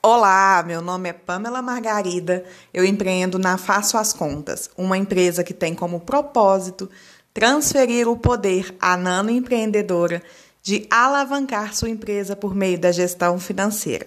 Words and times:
Olá, 0.00 0.62
meu 0.64 0.80
nome 0.80 1.08
é 1.08 1.12
Pamela 1.12 1.60
Margarida. 1.60 2.44
Eu 2.72 2.84
empreendo 2.84 3.36
na 3.36 3.58
Faço 3.58 3.98
as 3.98 4.12
Contas, 4.12 4.70
uma 4.76 4.96
empresa 4.96 5.42
que 5.42 5.52
tem 5.52 5.74
como 5.74 5.98
propósito 5.98 6.88
transferir 7.34 8.08
o 8.08 8.16
poder 8.16 8.76
à 8.80 8.96
nano 8.96 9.28
empreendedora 9.28 10.22
de 10.62 10.86
alavancar 10.88 11.74
sua 11.74 11.90
empresa 11.90 12.36
por 12.36 12.54
meio 12.54 12.78
da 12.78 12.92
gestão 12.92 13.40
financeira. 13.40 14.06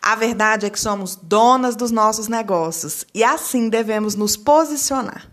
A 0.00 0.16
verdade 0.16 0.64
é 0.64 0.70
que 0.70 0.80
somos 0.80 1.14
donas 1.14 1.76
dos 1.76 1.90
nossos 1.90 2.26
negócios 2.26 3.04
e 3.14 3.22
assim 3.22 3.68
devemos 3.68 4.14
nos 4.14 4.34
posicionar. 4.34 5.30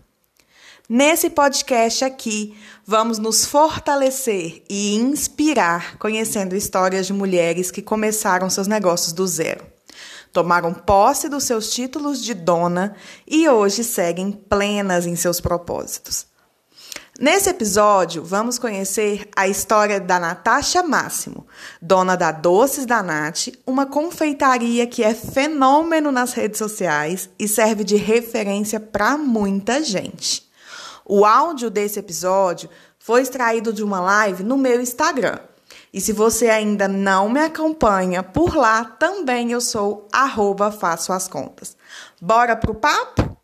Nesse 0.90 1.28
podcast 1.28 2.02
aqui, 2.02 2.56
vamos 2.86 3.18
nos 3.18 3.44
fortalecer 3.44 4.62
e 4.70 4.94
inspirar 4.94 5.98
conhecendo 5.98 6.56
histórias 6.56 7.06
de 7.06 7.12
mulheres 7.12 7.70
que 7.70 7.82
começaram 7.82 8.48
seus 8.48 8.66
negócios 8.66 9.12
do 9.12 9.26
zero. 9.26 9.66
Tomaram 10.32 10.72
posse 10.72 11.28
dos 11.28 11.44
seus 11.44 11.70
títulos 11.74 12.24
de 12.24 12.32
dona 12.32 12.96
e 13.26 13.46
hoje 13.46 13.84
seguem 13.84 14.32
plenas 14.32 15.04
em 15.04 15.14
seus 15.14 15.42
propósitos. 15.42 16.26
Nesse 17.20 17.50
episódio, 17.50 18.24
vamos 18.24 18.58
conhecer 18.58 19.28
a 19.36 19.46
história 19.46 20.00
da 20.00 20.18
Natasha 20.18 20.82
Máximo, 20.82 21.46
dona 21.82 22.16
da 22.16 22.32
Doces 22.32 22.86
da 22.86 23.02
Nath, 23.02 23.48
uma 23.66 23.84
confeitaria 23.84 24.86
que 24.86 25.04
é 25.04 25.12
fenômeno 25.12 26.10
nas 26.10 26.32
redes 26.32 26.56
sociais 26.56 27.28
e 27.38 27.46
serve 27.46 27.84
de 27.84 27.96
referência 27.96 28.80
para 28.80 29.18
muita 29.18 29.84
gente. 29.84 30.47
O 31.10 31.24
áudio 31.24 31.70
desse 31.70 31.98
episódio 31.98 32.68
foi 32.98 33.22
extraído 33.22 33.72
de 33.72 33.82
uma 33.82 33.98
live 33.98 34.44
no 34.44 34.58
meu 34.58 34.78
Instagram. 34.78 35.38
E 35.90 36.02
se 36.02 36.12
você 36.12 36.50
ainda 36.50 36.86
não 36.86 37.30
me 37.30 37.40
acompanha 37.40 38.22
por 38.22 38.54
lá, 38.54 38.84
também 38.84 39.52
eu 39.52 39.60
sou 39.62 40.06
arroba 40.12 40.70
faço 40.70 41.10
as 41.10 41.26
contas. 41.26 41.78
Bora 42.20 42.54
pro 42.54 42.74
papo? 42.74 43.38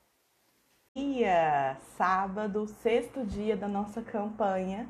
Dia, 0.94 1.78
sábado, 1.96 2.66
sexto 2.82 3.24
dia 3.24 3.56
da 3.56 3.66
nossa 3.66 4.02
campanha 4.02 4.86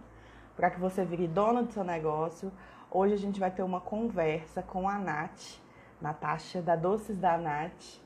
para 0.56 0.68
que 0.68 0.80
você 0.80 1.04
vire 1.04 1.28
dona 1.28 1.62
do 1.62 1.72
seu 1.72 1.84
negócio. 1.84 2.52
Hoje 2.90 3.14
a 3.14 3.18
gente 3.18 3.38
vai 3.38 3.52
ter 3.52 3.62
uma 3.62 3.80
conversa 3.80 4.62
com 4.62 4.88
a 4.88 4.98
Nath, 4.98 5.60
Natasha 6.00 6.60
da 6.60 6.74
Doces 6.74 7.16
da 7.16 7.38
Nath. 7.38 8.02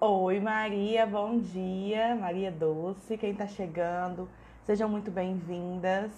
Oi, 0.00 0.38
Maria, 0.38 1.04
bom 1.04 1.40
dia. 1.40 2.14
Maria 2.14 2.52
Doce, 2.52 3.18
quem 3.18 3.32
está 3.32 3.48
chegando, 3.48 4.28
sejam 4.62 4.88
muito 4.88 5.10
bem-vindas. 5.10 6.12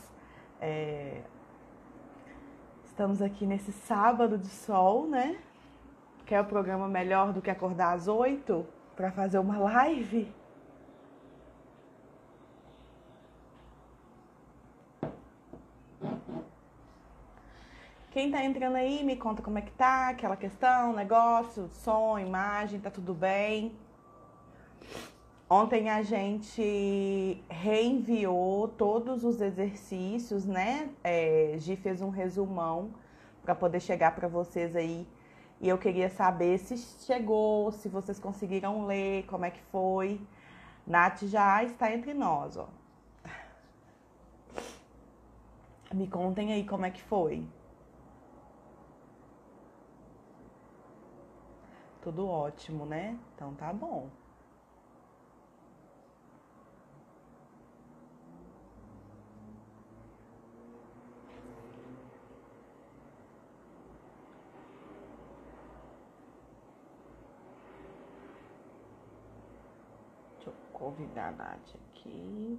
É... 0.60 1.22
Estamos 2.84 3.22
aqui 3.22 3.46
nesse 3.46 3.72
sábado 3.72 4.36
de 4.36 4.48
sol, 4.48 5.06
né? 5.06 5.38
Que 6.26 6.34
é 6.34 6.40
o 6.42 6.44
programa 6.44 6.88
melhor 6.88 7.32
do 7.32 7.40
que 7.40 7.48
acordar 7.48 7.94
às 7.94 8.06
oito 8.06 8.66
para 8.94 9.10
fazer 9.12 9.38
uma 9.38 9.56
live. 9.56 10.30
Quem 18.10 18.28
tá 18.28 18.44
entrando 18.44 18.74
aí, 18.74 19.04
me 19.04 19.14
conta 19.14 19.40
como 19.40 19.58
é 19.58 19.62
que 19.62 19.70
tá, 19.70 20.08
aquela 20.08 20.36
questão, 20.36 20.92
negócio, 20.92 21.68
som, 21.68 22.18
imagem, 22.18 22.80
tá 22.80 22.90
tudo 22.90 23.14
bem? 23.14 23.72
Ontem 25.48 25.88
a 25.88 26.02
gente 26.02 27.40
reenviou 27.48 28.66
todos 28.66 29.22
os 29.22 29.40
exercícios, 29.40 30.44
né? 30.44 30.90
É, 31.04 31.54
Gi 31.58 31.76
fez 31.76 32.02
um 32.02 32.10
resumão 32.10 32.90
para 33.44 33.54
poder 33.54 33.78
chegar 33.78 34.12
para 34.12 34.26
vocês 34.26 34.74
aí. 34.74 35.06
E 35.60 35.68
eu 35.68 35.78
queria 35.78 36.08
saber 36.08 36.58
se 36.58 36.76
chegou, 37.06 37.70
se 37.70 37.88
vocês 37.88 38.18
conseguiram 38.18 38.86
ler, 38.86 39.24
como 39.26 39.44
é 39.44 39.52
que 39.52 39.62
foi. 39.70 40.20
Nath 40.84 41.22
já 41.26 41.62
está 41.62 41.94
entre 41.94 42.12
nós, 42.12 42.56
ó. 42.56 42.68
Me 45.94 46.08
contem 46.08 46.52
aí 46.52 46.66
como 46.66 46.84
é 46.84 46.90
que 46.90 47.02
foi. 47.02 47.46
Tudo 52.00 52.26
ótimo, 52.26 52.84
né? 52.84 53.18
Então 53.34 53.54
tá 53.54 53.72
bom. 53.72 54.10
Deixa 70.38 70.50
eu 70.50 70.54
convidar 70.72 71.28
a 71.28 71.32
Nath 71.32 71.76
aqui. 71.76 72.58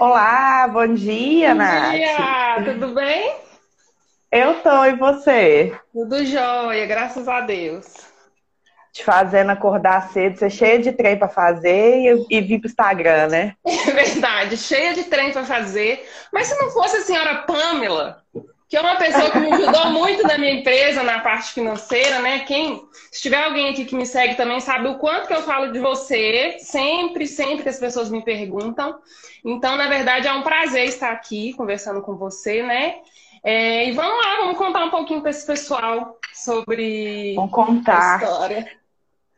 Olá, 0.00 0.66
bom 0.66 0.94
dia, 0.94 1.50
bom 1.50 1.56
Nath. 1.56 1.82
Bom 1.82 1.98
dia, 1.98 2.72
tudo 2.72 2.94
bem? 2.94 3.36
Eu 4.32 4.54
tô, 4.62 4.86
e 4.86 4.96
você? 4.96 5.78
Tudo 5.92 6.24
jóia, 6.24 6.86
graças 6.86 7.28
a 7.28 7.42
Deus. 7.42 7.84
Te 8.94 9.04
fazendo 9.04 9.50
acordar 9.50 10.08
cedo, 10.10 10.38
você 10.38 10.46
é 10.46 10.48
cheia 10.48 10.78
de 10.78 10.92
trem 10.92 11.18
para 11.18 11.28
fazer 11.28 11.98
e, 11.98 12.26
e 12.30 12.40
vir 12.40 12.60
pro 12.60 12.70
Instagram, 12.70 13.28
né? 13.28 13.54
É 13.62 13.90
verdade, 13.90 14.56
cheia 14.56 14.94
de 14.94 15.04
trem 15.04 15.34
para 15.34 15.44
fazer. 15.44 16.08
Mas 16.32 16.46
se 16.46 16.58
não 16.58 16.70
fosse 16.70 16.96
a 16.96 17.02
senhora 17.02 17.42
Pamela, 17.42 18.24
que 18.70 18.76
é 18.76 18.80
uma 18.80 18.94
pessoa 18.94 19.32
que 19.32 19.40
me 19.40 19.52
ajudou 19.52 19.86
muito 19.90 20.22
na 20.22 20.38
minha 20.38 20.52
empresa, 20.52 21.02
na 21.02 21.18
parte 21.18 21.52
financeira, 21.52 22.20
né? 22.20 22.38
Quem, 22.44 22.80
se 23.10 23.20
tiver 23.20 23.42
alguém 23.42 23.68
aqui 23.68 23.84
que 23.84 23.96
me 23.96 24.06
segue 24.06 24.36
também 24.36 24.60
sabe 24.60 24.86
o 24.86 24.96
quanto 24.96 25.26
que 25.26 25.34
eu 25.34 25.42
falo 25.42 25.72
de 25.72 25.80
você, 25.80 26.56
sempre, 26.60 27.26
sempre 27.26 27.64
que 27.64 27.68
as 27.68 27.80
pessoas 27.80 28.08
me 28.08 28.22
perguntam. 28.22 28.96
Então, 29.44 29.76
na 29.76 29.88
verdade, 29.88 30.28
é 30.28 30.32
um 30.32 30.42
prazer 30.42 30.84
estar 30.84 31.10
aqui 31.10 31.52
conversando 31.54 32.00
com 32.00 32.14
você, 32.14 32.62
né? 32.62 32.98
É, 33.42 33.88
e 33.88 33.92
vamos 33.92 34.24
lá, 34.24 34.36
vamos 34.36 34.56
contar 34.56 34.84
um 34.84 34.90
pouquinho 34.90 35.20
para 35.20 35.30
esse 35.30 35.44
pessoal 35.44 36.16
sobre 36.32 37.34
vamos 37.34 37.50
contar. 37.50 38.20
a 38.20 38.22
história. 38.22 38.72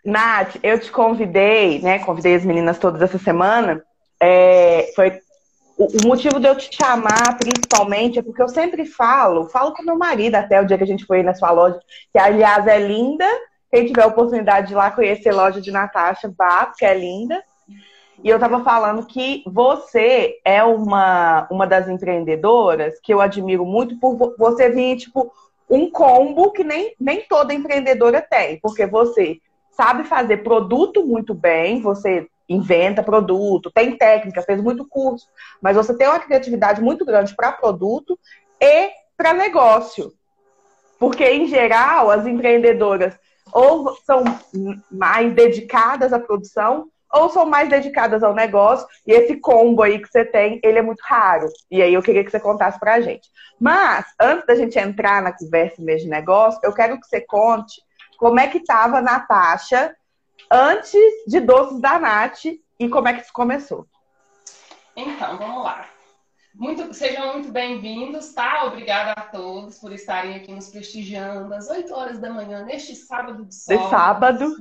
Nath, 0.04 0.56
eu 0.62 0.78
te 0.78 0.90
convidei, 0.90 1.80
né? 1.80 2.00
Convidei 2.00 2.34
as 2.34 2.44
meninas 2.44 2.78
todas 2.78 3.00
essa 3.00 3.18
semana. 3.18 3.82
É, 4.20 4.92
foi 4.94 5.22
o 5.86 6.06
motivo 6.06 6.38
de 6.38 6.46
eu 6.46 6.56
te 6.56 6.74
chamar, 6.74 7.38
principalmente, 7.38 8.18
é 8.18 8.22
porque 8.22 8.42
eu 8.42 8.48
sempre 8.48 8.86
falo, 8.86 9.48
falo 9.48 9.72
com 9.72 9.82
meu 9.82 9.96
marido 9.96 10.36
até 10.36 10.60
o 10.60 10.66
dia 10.66 10.76
que 10.76 10.84
a 10.84 10.86
gente 10.86 11.04
foi 11.04 11.22
na 11.22 11.34
sua 11.34 11.50
loja, 11.50 11.80
que 12.12 12.18
aliás 12.18 12.66
é 12.66 12.78
linda. 12.78 13.26
Quem 13.70 13.86
tiver 13.86 14.02
a 14.02 14.06
oportunidade 14.06 14.68
de 14.68 14.74
ir 14.74 14.76
lá 14.76 14.90
conhecer 14.90 15.30
a 15.30 15.34
loja 15.34 15.60
de 15.60 15.70
Natasha, 15.70 16.32
vá, 16.36 16.66
porque 16.66 16.84
é 16.84 16.94
linda. 16.94 17.42
E 18.22 18.28
eu 18.28 18.38
tava 18.38 18.62
falando 18.62 19.06
que 19.06 19.42
você 19.46 20.36
é 20.44 20.62
uma, 20.62 21.48
uma 21.50 21.66
das 21.66 21.88
empreendedoras 21.88 23.00
que 23.02 23.12
eu 23.12 23.20
admiro 23.20 23.64
muito 23.64 23.98
por 23.98 24.36
você 24.38 24.68
vir, 24.68 24.96
tipo, 24.96 25.32
um 25.68 25.90
combo 25.90 26.52
que 26.52 26.62
nem, 26.62 26.94
nem 27.00 27.22
toda 27.22 27.54
empreendedora 27.54 28.20
tem. 28.20 28.60
Porque 28.60 28.86
você 28.86 29.38
sabe 29.70 30.04
fazer 30.04 30.38
produto 30.38 31.04
muito 31.04 31.34
bem, 31.34 31.80
você 31.80 32.28
inventa 32.52 33.02
produto, 33.02 33.70
tem 33.70 33.96
técnica, 33.96 34.42
fez 34.42 34.60
muito 34.60 34.86
curso, 34.86 35.26
mas 35.60 35.76
você 35.76 35.96
tem 35.96 36.06
uma 36.06 36.20
criatividade 36.20 36.80
muito 36.80 37.04
grande 37.04 37.34
para 37.34 37.52
produto 37.52 38.18
e 38.60 38.90
para 39.16 39.32
negócio. 39.32 40.12
Porque, 40.98 41.24
em 41.24 41.46
geral, 41.46 42.10
as 42.10 42.26
empreendedoras 42.26 43.18
ou 43.52 43.96
são 44.04 44.22
mais 44.90 45.32
dedicadas 45.34 46.12
à 46.12 46.18
produção 46.18 46.88
ou 47.12 47.28
são 47.28 47.44
mais 47.44 47.68
dedicadas 47.68 48.22
ao 48.22 48.34
negócio, 48.34 48.86
e 49.06 49.12
esse 49.12 49.36
combo 49.36 49.82
aí 49.82 49.98
que 49.98 50.08
você 50.08 50.24
tem, 50.24 50.58
ele 50.64 50.78
é 50.78 50.82
muito 50.82 51.02
raro. 51.02 51.46
E 51.70 51.82
aí 51.82 51.92
eu 51.92 52.02
queria 52.02 52.24
que 52.24 52.30
você 52.30 52.40
contasse 52.40 52.80
pra 52.80 53.02
gente. 53.02 53.28
Mas, 53.60 54.06
antes 54.18 54.46
da 54.46 54.54
gente 54.54 54.78
entrar 54.78 55.20
na 55.20 55.30
conversa 55.30 55.82
mesmo 55.82 56.04
de 56.04 56.10
negócio, 56.10 56.58
eu 56.64 56.72
quero 56.72 56.98
que 56.98 57.06
você 57.06 57.20
conte 57.20 57.82
como 58.16 58.40
é 58.40 58.48
que 58.48 58.58
estava 58.58 58.98
a 58.98 59.02
Natasha 59.02 59.94
antes 60.52 61.00
de 61.26 61.40
Doces 61.40 61.80
da 61.80 61.98
Nath 61.98 62.44
e 62.78 62.88
como 62.90 63.08
é 63.08 63.14
que 63.14 63.22
isso 63.22 63.32
começou. 63.32 63.86
Então, 64.94 65.38
vamos 65.38 65.64
lá. 65.64 65.88
Muito, 66.54 66.92
sejam 66.92 67.32
muito 67.32 67.50
bem-vindos, 67.50 68.34
tá? 68.34 68.66
Obrigada 68.66 69.12
a 69.12 69.22
todos 69.22 69.78
por 69.78 69.90
estarem 69.90 70.34
aqui 70.34 70.52
nos 70.52 70.68
prestigiando 70.68 71.54
às 71.54 71.70
8 71.70 71.94
horas 71.94 72.18
da 72.18 72.28
manhã, 72.28 72.62
neste 72.62 72.94
sábado 72.94 73.46
de 73.46 73.54
sol. 73.54 73.78
De 73.78 73.88
sábado. 73.88 74.54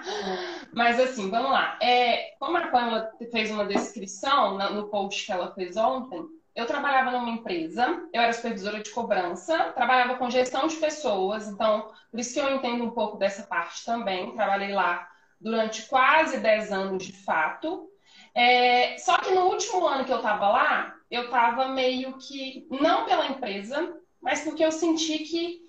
Mas 0.72 0.98
assim, 0.98 1.28
vamos 1.28 1.50
lá. 1.50 1.78
É, 1.82 2.34
como 2.40 2.56
a 2.56 2.68
Pamela 2.68 3.12
fez 3.30 3.50
uma 3.50 3.66
descrição 3.66 4.56
no 4.72 4.88
post 4.88 5.26
que 5.26 5.30
ela 5.30 5.52
fez 5.52 5.76
ontem, 5.76 6.24
eu 6.56 6.64
trabalhava 6.64 7.10
numa 7.10 7.28
empresa, 7.28 8.02
eu 8.14 8.22
era 8.22 8.32
supervisora 8.32 8.82
de 8.82 8.90
cobrança, 8.90 9.72
trabalhava 9.74 10.16
com 10.16 10.30
gestão 10.30 10.66
de 10.66 10.76
pessoas, 10.76 11.46
então 11.46 11.90
por 12.10 12.18
isso 12.18 12.32
que 12.32 12.40
eu 12.40 12.54
entendo 12.54 12.82
um 12.84 12.90
pouco 12.90 13.18
dessa 13.18 13.42
parte 13.42 13.84
também. 13.84 14.34
Trabalhei 14.34 14.72
lá 14.72 15.06
durante 15.40 15.86
quase 15.86 16.38
10 16.38 16.72
anos 16.72 17.06
de 17.06 17.12
fato. 17.12 17.88
É, 18.34 18.96
só 18.98 19.18
que 19.18 19.30
no 19.30 19.46
último 19.46 19.86
ano 19.86 20.04
que 20.04 20.12
eu 20.12 20.18
estava 20.18 20.48
lá, 20.48 20.94
eu 21.10 21.24
estava 21.24 21.68
meio 21.68 22.16
que, 22.18 22.66
não 22.70 23.04
pela 23.06 23.26
empresa, 23.26 23.96
mas 24.20 24.42
porque 24.42 24.64
eu 24.64 24.72
senti 24.72 25.18
que, 25.20 25.60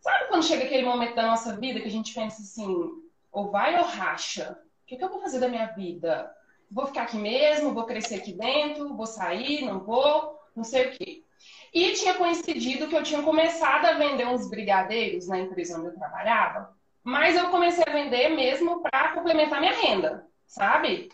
sabe 0.00 0.28
quando 0.28 0.44
chega 0.44 0.64
aquele 0.64 0.84
momento 0.84 1.14
da 1.14 1.26
nossa 1.26 1.56
vida 1.56 1.80
que 1.80 1.88
a 1.88 1.90
gente 1.90 2.14
pensa 2.14 2.42
assim, 2.42 2.90
ou 3.30 3.50
vai 3.50 3.78
ou 3.78 3.84
racha? 3.84 4.58
O 4.82 4.86
que, 4.86 4.96
que 4.96 5.04
eu 5.04 5.10
vou 5.10 5.20
fazer 5.20 5.38
da 5.38 5.48
minha 5.48 5.66
vida? 5.66 6.30
vou 6.70 6.86
ficar 6.86 7.02
aqui 7.02 7.16
mesmo, 7.16 7.74
vou 7.74 7.84
crescer 7.84 8.16
aqui 8.16 8.32
dentro, 8.32 8.94
vou 8.94 9.06
sair, 9.06 9.64
não 9.64 9.80
vou, 9.80 10.38
não 10.54 10.64
sei 10.64 10.88
o 10.88 10.90
quê. 10.92 11.24
E 11.72 11.92
tinha 11.92 12.14
coincidido 12.14 12.88
que 12.88 12.96
eu 12.96 13.02
tinha 13.02 13.22
começado 13.22 13.86
a 13.86 13.94
vender 13.94 14.26
uns 14.26 14.48
brigadeiros 14.48 15.26
na 15.28 15.38
empresa 15.38 15.78
onde 15.78 15.88
eu 15.88 15.94
trabalhava, 15.94 16.76
mas 17.08 17.38
eu 17.38 17.48
comecei 17.48 17.82
a 17.86 17.90
vender 17.90 18.28
mesmo 18.28 18.82
para 18.82 19.14
complementar 19.14 19.60
minha 19.60 19.72
renda, 19.72 20.26
sabe? 20.46 21.08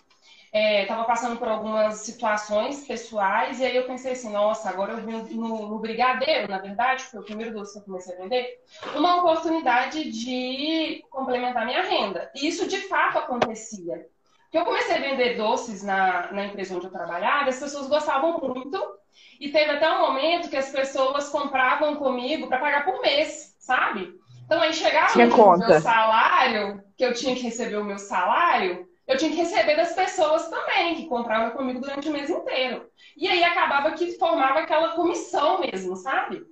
É, 0.52 0.86
passando 0.86 1.38
por 1.38 1.46
algumas 1.46 1.98
situações 1.98 2.84
pessoais 2.84 3.60
e 3.60 3.64
aí 3.64 3.76
eu 3.76 3.86
pensei 3.86 4.12
assim, 4.12 4.32
nossa, 4.32 4.68
agora 4.68 4.92
eu 4.92 4.98
vim 4.98 5.36
no, 5.36 5.68
no 5.68 5.78
brigadeiro, 5.78 6.50
na 6.50 6.58
verdade, 6.58 7.04
foi 7.04 7.20
o 7.20 7.24
primeiro 7.24 7.54
doce 7.54 7.74
que 7.74 7.78
eu 7.78 7.84
comecei 7.84 8.16
a 8.16 8.18
vender, 8.18 8.60
uma 8.96 9.18
oportunidade 9.18 10.10
de 10.10 11.04
complementar 11.10 11.64
minha 11.64 11.82
renda. 11.82 12.28
E 12.34 12.48
isso 12.48 12.66
de 12.66 12.78
fato 12.88 13.18
acontecia 13.18 14.04
que 14.50 14.58
eu 14.58 14.64
comecei 14.64 14.96
a 14.96 15.00
vender 15.00 15.36
doces 15.36 15.84
na, 15.84 16.32
na 16.32 16.46
empresa 16.46 16.74
onde 16.74 16.86
eu 16.86 16.92
trabalhava, 16.92 17.50
as 17.50 17.60
pessoas 17.60 17.88
gostavam 17.88 18.40
muito. 18.40 18.98
E 19.38 19.48
teve 19.48 19.70
até 19.70 19.88
um 19.92 20.00
momento 20.00 20.50
que 20.50 20.56
as 20.56 20.70
pessoas 20.70 21.28
compravam 21.28 21.94
comigo 21.96 22.48
para 22.48 22.58
pagar 22.58 22.84
por 22.84 23.00
mês, 23.00 23.56
sabe? 23.60 24.12
Então 24.44 24.60
aí 24.60 24.72
chegava 24.72 25.12
o 25.12 25.58
meu 25.58 25.80
salário, 25.80 26.84
que 26.96 27.04
eu 27.04 27.14
tinha 27.14 27.34
que 27.34 27.42
receber 27.42 27.76
o 27.76 27.84
meu 27.84 27.98
salário, 27.98 28.86
eu 29.06 29.16
tinha 29.18 29.30
que 29.30 29.36
receber 29.36 29.76
das 29.76 29.92
pessoas 29.92 30.48
também, 30.48 30.94
que 30.94 31.06
compravam 31.06 31.50
comigo 31.50 31.80
durante 31.80 32.08
o 32.08 32.12
mês 32.12 32.30
inteiro. 32.30 32.88
E 33.16 33.28
aí 33.28 33.44
acabava 33.44 33.92
que 33.92 34.18
formava 34.18 34.60
aquela 34.60 34.92
comissão 34.92 35.60
mesmo, 35.60 35.96
sabe? 35.96 36.42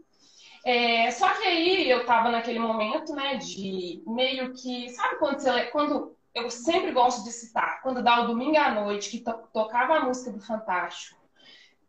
É, 0.64 1.10
só 1.10 1.28
que 1.30 1.46
aí 1.46 1.90
eu 1.90 2.06
tava 2.06 2.30
naquele 2.30 2.58
momento, 2.58 3.14
né, 3.14 3.36
de 3.36 4.02
meio 4.06 4.52
que. 4.54 4.88
Sabe 4.90 5.16
quando 5.16 5.40
você. 5.40 5.64
Quando 5.66 6.16
eu 6.34 6.50
sempre 6.50 6.92
gosto 6.92 7.24
de 7.24 7.32
citar, 7.32 7.82
quando 7.82 8.02
dá 8.02 8.20
o 8.20 8.26
domingo 8.28 8.56
à 8.56 8.70
noite, 8.70 9.10
que 9.10 9.18
to 9.18 9.32
tocava 9.52 9.96
a 9.96 10.04
música 10.04 10.30
do 10.30 10.40
Fantástico, 10.40 11.20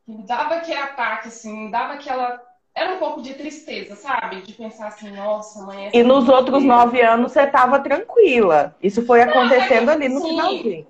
que 0.06 0.12
me 0.12 0.26
dava 0.26 0.56
aquele 0.56 0.80
ataque, 0.80 1.28
assim, 1.28 1.66
me 1.66 1.72
dava 1.72 1.94
aquela. 1.94 2.42
Era 2.75 2.96
um 2.96 2.98
pouco 2.98 3.22
de 3.22 3.36
tristeza, 3.36 3.96
sabe? 3.96 4.42
De 4.42 4.54
pensar 4.54 4.88
assim, 4.88 5.12
nossa, 5.12 5.62
amanhã. 5.62 5.92
E 5.94 6.02
nos 6.02 6.28
outros 6.28 6.64
nove 6.64 7.02
anos 7.02 7.31
você 7.31 7.42
estava 7.42 7.80
tranquila. 7.80 8.75
Isso 8.81 9.06
foi 9.06 9.22
acontecendo 9.22 9.90
ali 9.90 10.10
no 10.10 10.22
sim. 10.22 10.30
finalzinho. 10.30 10.88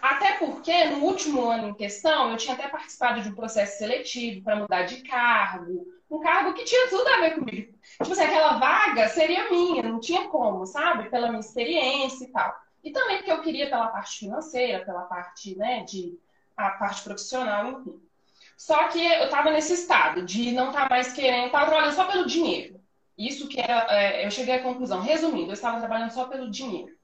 Até 0.00 0.34
porque 0.34 0.84
no 0.84 1.04
último 1.04 1.48
ano 1.48 1.70
em 1.70 1.74
questão, 1.74 2.30
eu 2.30 2.36
tinha 2.36 2.54
até 2.54 2.68
participado 2.68 3.22
de 3.22 3.28
um 3.28 3.34
processo 3.34 3.78
seletivo 3.78 4.44
para 4.44 4.56
mudar 4.56 4.82
de 4.82 5.02
cargo. 5.02 5.84
Um 6.08 6.20
cargo 6.20 6.54
que 6.54 6.64
tinha 6.64 6.88
tudo 6.88 7.08
a 7.08 7.20
ver 7.20 7.34
comigo. 7.34 7.74
Tipo 8.00 8.12
assim, 8.12 8.22
aquela 8.22 8.58
vaga 8.58 9.08
seria 9.08 9.50
minha, 9.50 9.82
não 9.82 9.98
tinha 9.98 10.28
como, 10.28 10.64
sabe? 10.64 11.10
Pela 11.10 11.26
minha 11.28 11.40
experiência 11.40 12.24
e 12.24 12.28
tal. 12.28 12.54
E 12.84 12.92
também 12.92 13.16
porque 13.16 13.32
eu 13.32 13.42
queria 13.42 13.68
pela 13.68 13.88
parte 13.88 14.20
financeira, 14.20 14.84
pela 14.84 15.02
parte, 15.02 15.56
né, 15.56 15.82
de 15.82 16.16
a 16.56 16.70
parte 16.70 17.02
profissional, 17.02 17.72
enfim. 17.72 18.00
Só 18.56 18.88
que 18.88 19.04
eu 19.04 19.24
estava 19.24 19.50
nesse 19.50 19.74
estado 19.74 20.22
de 20.22 20.52
não 20.52 20.68
estar 20.68 20.84
tá 20.84 20.88
mais 20.88 21.12
querendo, 21.12 21.46
estava 21.46 21.66
trabalhando 21.66 21.94
só 21.94 22.04
pelo 22.04 22.26
dinheiro. 22.26 22.80
Isso 23.16 23.48
que 23.48 23.60
era, 23.60 23.86
é, 23.90 24.24
eu 24.24 24.30
cheguei 24.30 24.54
à 24.54 24.62
conclusão. 24.62 25.00
Resumindo, 25.00 25.50
eu 25.50 25.54
estava 25.54 25.78
trabalhando 25.78 26.10
só 26.10 26.24
pelo 26.26 26.50
dinheiro. 26.50 26.94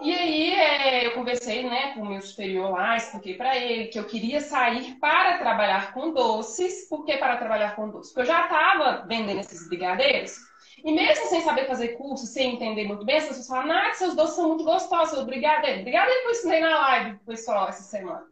E 0.00 0.12
aí 0.12 0.54
é, 0.54 1.06
eu 1.06 1.12
conversei 1.12 1.62
né, 1.62 1.94
com 1.94 2.02
o 2.02 2.06
meu 2.06 2.20
superior 2.20 2.70
lá, 2.70 2.96
expliquei 2.96 3.34
para 3.34 3.56
ele 3.56 3.86
que 3.86 3.98
eu 3.98 4.04
queria 4.04 4.40
sair 4.40 4.94
para 4.96 5.38
trabalhar 5.38 5.92
com 5.92 6.12
doces. 6.12 6.86
Por 6.88 7.04
que 7.04 7.16
para 7.16 7.36
trabalhar 7.36 7.74
com 7.74 7.88
doces? 7.88 8.12
Porque 8.12 8.22
eu 8.22 8.34
já 8.34 8.44
estava 8.44 9.06
vendendo 9.06 9.40
esses 9.40 9.66
brigadeiros 9.68 10.36
e 10.84 10.92
mesmo 10.92 11.26
sem 11.26 11.40
saber 11.40 11.66
fazer 11.66 11.96
curso, 11.96 12.26
sem 12.26 12.54
entender 12.54 12.84
muito 12.84 13.04
bem, 13.04 13.16
as 13.16 13.26
pessoas 13.26 13.48
falam, 13.48 13.66
Nath, 13.66 13.94
seus 13.94 14.14
doces 14.14 14.36
são 14.36 14.48
muito 14.48 14.64
gostosos, 14.64 15.24
brigadeiro. 15.24 15.82
Brigadeiro 15.82 16.20
que 16.20 16.26
eu 16.26 16.30
ensinei 16.32 16.60
na 16.60 16.78
live 16.78 17.18
pessoal 17.26 17.68
essa 17.68 17.82
semana. 17.82 18.24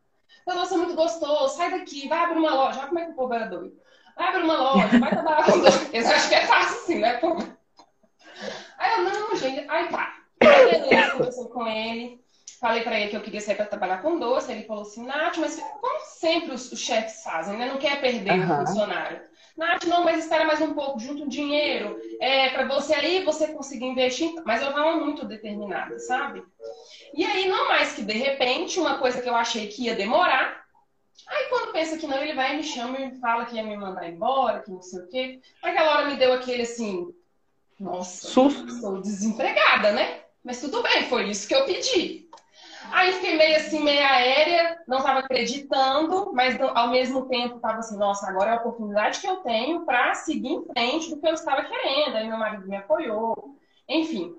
Seu 0.44 0.54
doce 0.54 0.74
é 0.74 0.76
muito 0.76 0.94
gostoso, 0.94 1.56
sai 1.56 1.70
daqui, 1.70 2.06
vai 2.06 2.18
abrir 2.18 2.38
uma 2.38 2.54
loja. 2.54 2.80
Olha 2.80 2.88
como 2.88 2.98
é 2.98 3.04
que 3.06 3.12
o 3.12 3.14
povo 3.14 3.34
era 3.34 3.46
doido. 3.46 3.74
Vai 4.16 4.28
abrir 4.28 4.44
uma 4.44 4.58
loja, 4.58 4.98
vai 4.98 5.10
trabalhar 5.10 5.44
com 5.44 5.58
doce. 5.60 5.88
Eles 5.92 6.08
acham 6.08 6.28
que 6.28 6.34
é 6.34 6.46
fácil 6.46 6.76
assim, 6.76 6.98
né, 7.00 7.14
pô? 7.14 7.36
Aí 8.78 8.92
eu, 8.92 9.04
não, 9.04 9.36
gente, 9.36 9.64
aí 9.68 9.88
tá. 9.88 10.16
Aí 10.40 10.70
beleza, 10.70 11.12
conversei 11.12 11.48
com 11.48 11.66
ele. 11.66 12.24
Falei 12.60 12.82
para 12.82 13.00
ele 13.00 13.10
que 13.10 13.16
eu 13.16 13.22
queria 13.22 13.40
sair 13.40 13.56
para 13.56 13.66
trabalhar 13.66 14.02
com 14.02 14.18
doce. 14.18 14.52
Ele 14.52 14.64
falou 14.64 14.82
assim, 14.82 15.04
Nath, 15.06 15.38
mas 15.38 15.58
como 15.58 16.00
sempre 16.04 16.52
os, 16.52 16.70
os 16.70 16.78
chefes 16.78 17.22
fazem, 17.22 17.56
né? 17.56 17.66
Não 17.66 17.78
quer 17.78 18.00
perder 18.00 18.38
uhum. 18.38 18.62
o 18.62 18.66
funcionário. 18.66 19.20
Nath, 19.56 19.84
não, 19.84 20.02
mas 20.02 20.18
espera 20.18 20.44
mais 20.44 20.60
um 20.60 20.74
pouco, 20.74 20.98
junto 20.98 21.24
um 21.24 21.28
dinheiro, 21.28 21.96
é, 22.20 22.50
para 22.50 22.66
você 22.66 22.92
aí 22.92 23.24
você 23.24 23.48
conseguir 23.48 23.86
investir. 23.86 24.32
Mas 24.44 24.60
eu 24.60 24.70
estava 24.70 24.96
muito 24.96 25.24
determinada, 25.24 25.98
sabe? 25.98 26.42
E 27.12 27.24
aí, 27.24 27.48
não 27.48 27.68
mais 27.68 27.92
que 27.92 28.02
de 28.02 28.14
repente, 28.14 28.80
uma 28.80 28.98
coisa 28.98 29.22
que 29.22 29.28
eu 29.28 29.36
achei 29.36 29.68
que 29.68 29.84
ia 29.84 29.94
demorar. 29.94 30.64
Aí 31.28 31.44
quando 31.48 31.72
pensa 31.72 31.96
que 31.96 32.06
não, 32.06 32.20
ele 32.20 32.34
vai 32.34 32.54
e 32.54 32.56
me 32.56 32.62
chama 32.64 33.00
e 33.00 33.18
fala 33.20 33.44
que 33.46 33.54
ia 33.54 33.62
me 33.62 33.76
mandar 33.76 34.08
embora, 34.08 34.60
que 34.60 34.70
não 34.70 34.82
sei 34.82 35.00
o 35.00 35.08
quê. 35.08 35.40
Naquela 35.62 35.98
hora 35.98 36.10
me 36.10 36.16
deu 36.16 36.32
aquele 36.32 36.62
assim, 36.62 37.14
nossa, 37.78 38.26
Susto. 38.26 38.72
sou 38.80 39.00
desempregada, 39.00 39.92
né? 39.92 40.22
Mas 40.42 40.60
tudo 40.60 40.82
bem, 40.82 41.04
foi 41.04 41.30
isso 41.30 41.48
que 41.48 41.54
eu 41.54 41.64
pedi. 41.64 42.23
Aí 42.92 43.12
fiquei 43.12 43.36
meio 43.36 43.56
assim, 43.56 43.82
meio 43.82 44.02
aérea, 44.02 44.78
não 44.86 44.98
estava 44.98 45.20
acreditando, 45.20 46.32
mas 46.32 46.58
ao 46.60 46.88
mesmo 46.88 47.26
tempo 47.26 47.56
estava 47.56 47.78
assim, 47.78 47.96
nossa, 47.96 48.28
agora 48.28 48.50
é 48.50 48.54
a 48.54 48.58
oportunidade 48.58 49.20
que 49.20 49.26
eu 49.26 49.36
tenho 49.36 49.84
para 49.84 50.14
seguir 50.14 50.48
em 50.48 50.64
frente 50.64 51.10
do 51.10 51.20
que 51.20 51.26
eu 51.26 51.34
estava 51.34 51.64
querendo. 51.64 52.16
Aí 52.16 52.28
meu 52.28 52.38
marido 52.38 52.66
me 52.68 52.76
apoiou, 52.76 53.56
enfim. 53.88 54.34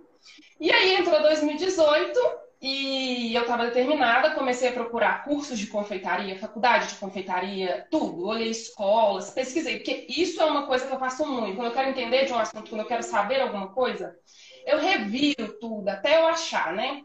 E 0.59 0.71
aí 0.71 0.95
entrou 0.95 1.21
2018 1.21 2.19
e 2.61 3.35
eu 3.35 3.41
estava 3.41 3.65
determinada, 3.65 4.33
comecei 4.33 4.69
a 4.69 4.73
procurar 4.73 5.23
cursos 5.23 5.59
de 5.59 5.67
confeitaria, 5.67 6.39
faculdade 6.39 6.87
de 6.87 6.95
confeitaria, 6.95 7.85
tudo. 7.91 8.25
Olhei 8.25 8.49
escolas, 8.49 9.29
pesquisei, 9.29 9.77
porque 9.77 10.07
isso 10.09 10.41
é 10.41 10.45
uma 10.45 10.65
coisa 10.65 10.87
que 10.87 10.93
eu 10.93 10.99
faço 10.99 11.25
muito. 11.27 11.57
Quando 11.57 11.67
eu 11.67 11.73
quero 11.73 11.89
entender 11.89 12.25
de 12.25 12.33
um 12.33 12.39
assunto, 12.39 12.69
quando 12.69 12.81
eu 12.81 12.87
quero 12.87 13.03
saber 13.03 13.41
alguma 13.41 13.67
coisa, 13.67 14.17
eu 14.65 14.79
reviro 14.79 15.59
tudo 15.59 15.87
até 15.89 16.19
eu 16.19 16.27
achar, 16.27 16.73
né? 16.73 17.01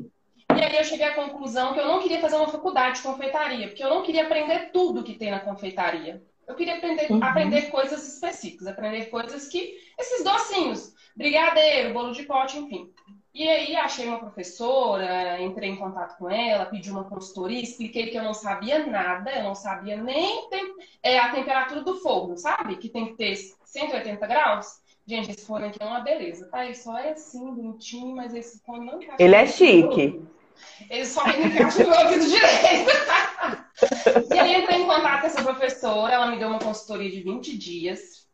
E 0.60 0.64
aí 0.64 0.76
eu 0.76 0.84
cheguei 0.84 1.06
à 1.06 1.14
conclusão 1.14 1.72
que 1.72 1.80
eu 1.80 1.86
não 1.86 2.00
queria 2.00 2.20
fazer 2.20 2.36
uma 2.36 2.48
faculdade 2.48 2.96
de 2.96 3.02
confeitaria, 3.02 3.68
porque 3.68 3.82
eu 3.82 3.88
não 3.88 4.02
queria 4.02 4.24
aprender 4.24 4.70
tudo 4.70 5.02
que 5.02 5.14
tem 5.14 5.30
na 5.30 5.40
confeitaria. 5.40 6.22
Eu 6.46 6.54
queria 6.54 6.76
aprender, 6.76 7.10
uhum. 7.10 7.24
aprender 7.24 7.62
coisas 7.70 8.06
específicas, 8.06 8.66
aprender 8.66 9.06
coisas 9.06 9.48
que. 9.48 9.78
Esses 9.98 10.22
docinhos, 10.22 10.94
brigadeiro, 11.16 11.94
bolo 11.94 12.12
de 12.12 12.24
pote, 12.24 12.58
enfim. 12.58 12.92
E 13.32 13.48
aí 13.48 13.74
achei 13.74 14.06
uma 14.06 14.18
professora, 14.18 15.40
entrei 15.40 15.70
em 15.70 15.76
contato 15.76 16.18
com 16.18 16.28
ela, 16.28 16.66
pedi 16.66 16.90
uma 16.90 17.04
consultoria, 17.04 17.62
expliquei 17.62 18.08
que 18.08 18.18
eu 18.18 18.24
não 18.24 18.34
sabia 18.34 18.84
nada, 18.84 19.30
eu 19.30 19.44
não 19.44 19.54
sabia 19.54 19.96
nem 19.96 20.48
tem, 20.50 20.74
é, 21.02 21.18
a 21.18 21.30
temperatura 21.30 21.80
do 21.82 22.00
fogo, 22.00 22.36
sabe? 22.36 22.76
Que 22.76 22.88
tem 22.90 23.06
que 23.06 23.14
ter 23.14 23.36
180 23.64 24.26
graus. 24.26 24.80
Gente, 25.06 25.30
esse 25.30 25.46
fone 25.46 25.66
aqui 25.66 25.82
é 25.82 25.86
uma 25.86 26.00
beleza, 26.00 26.48
tá? 26.50 26.64
Ele 26.64 26.74
só 26.74 26.98
é 26.98 27.12
assim, 27.12 27.54
bonitinho, 27.54 28.14
mas 28.14 28.34
esse 28.34 28.60
fone 28.64 28.84
não 28.84 29.00
encaixa. 29.00 29.16
Ele 29.22 29.34
é 29.34 29.46
chique. 29.46 30.22
Ele 30.88 31.06
só 31.06 31.24
me 31.26 31.46
encaixa 31.46 31.84
no 31.84 31.90
meu 31.90 32.00
ouvido 32.00 32.26
direito. 32.26 32.90
e 34.34 34.38
aí 34.38 34.62
entrei 34.62 34.82
em 34.82 34.86
contato 34.86 35.20
com 35.20 35.26
essa 35.26 35.42
professora, 35.42 36.14
ela 36.14 36.26
me 36.26 36.38
deu 36.38 36.48
uma 36.48 36.58
consultoria 36.58 37.10
de 37.10 37.22
20 37.22 37.56
dias, 37.56 38.26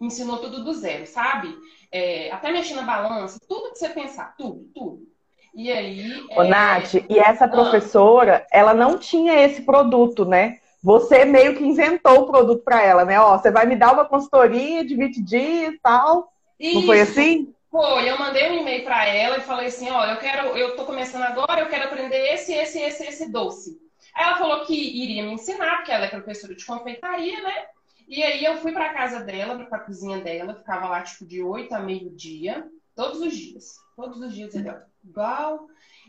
me 0.00 0.08
ensinou 0.08 0.38
tudo 0.38 0.64
do 0.64 0.74
zero, 0.74 1.06
sabe? 1.06 1.54
É, 1.90 2.30
até 2.32 2.50
mexer 2.50 2.74
na 2.74 2.82
balança, 2.82 3.38
tudo 3.48 3.72
que 3.72 3.78
você 3.78 3.88
pensar, 3.88 4.34
tudo, 4.36 4.68
tudo. 4.74 5.16
E 5.54 5.72
aí. 5.72 6.26
Ô, 6.36 6.42
é... 6.42 6.48
Nath, 6.48 6.94
e 7.08 7.18
essa 7.18 7.48
professora, 7.48 8.44
ah. 8.44 8.48
ela 8.52 8.74
não 8.74 8.98
tinha 8.98 9.40
esse 9.40 9.62
produto, 9.62 10.26
né? 10.26 10.58
Você 10.82 11.24
meio 11.24 11.56
que 11.56 11.64
inventou 11.64 12.20
o 12.20 12.26
produto 12.26 12.62
para 12.62 12.82
ela, 12.82 13.04
né? 13.04 13.18
Ó, 13.18 13.38
você 13.38 13.50
vai 13.50 13.66
me 13.66 13.74
dar 13.74 13.92
uma 13.92 14.04
consultoria 14.04 14.84
de 14.84 14.94
20 14.94 15.22
dias 15.22 15.74
e 15.74 15.78
tal. 15.78 16.30
Isso. 16.60 16.80
Não 16.80 16.86
foi 16.86 17.00
assim? 17.00 17.54
Foi, 17.70 18.08
eu 18.08 18.18
mandei 18.18 18.50
um 18.50 18.60
e-mail 18.60 18.84
para 18.84 19.06
ela 19.06 19.38
e 19.38 19.42
falei 19.42 19.66
assim, 19.66 19.90
ó, 19.90 20.04
eu 20.06 20.18
quero, 20.18 20.56
eu 20.56 20.76
tô 20.76 20.84
começando 20.84 21.22
agora, 21.22 21.60
eu 21.60 21.68
quero 21.68 21.84
aprender 21.84 22.32
esse, 22.32 22.52
esse, 22.52 22.78
esse, 22.80 23.04
esse 23.04 23.30
doce. 23.30 23.80
Aí 24.14 24.24
ela 24.24 24.36
falou 24.36 24.64
que 24.64 24.74
iria 24.74 25.22
me 25.22 25.32
ensinar, 25.32 25.76
porque 25.76 25.92
ela 25.92 26.06
é 26.06 26.10
professora 26.10 26.54
de 26.54 26.64
confeitaria, 26.64 27.42
né? 27.42 27.66
E 28.08 28.22
aí 28.22 28.44
eu 28.44 28.56
fui 28.58 28.72
para 28.72 28.94
casa 28.94 29.20
dela, 29.20 29.64
para 29.64 29.78
a 29.78 29.80
cozinha 29.80 30.20
dela, 30.20 30.54
ficava 30.54 30.88
lá 30.88 31.02
tipo 31.02 31.26
de 31.26 31.42
8 31.42 31.74
a 31.74 31.80
meio-dia, 31.80 32.66
todos 32.94 33.20
os 33.20 33.36
dias. 33.36 33.74
Todos 33.96 34.20
os 34.20 34.32
dias 34.32 34.54
ele 34.54 34.72
igual. 35.04 35.66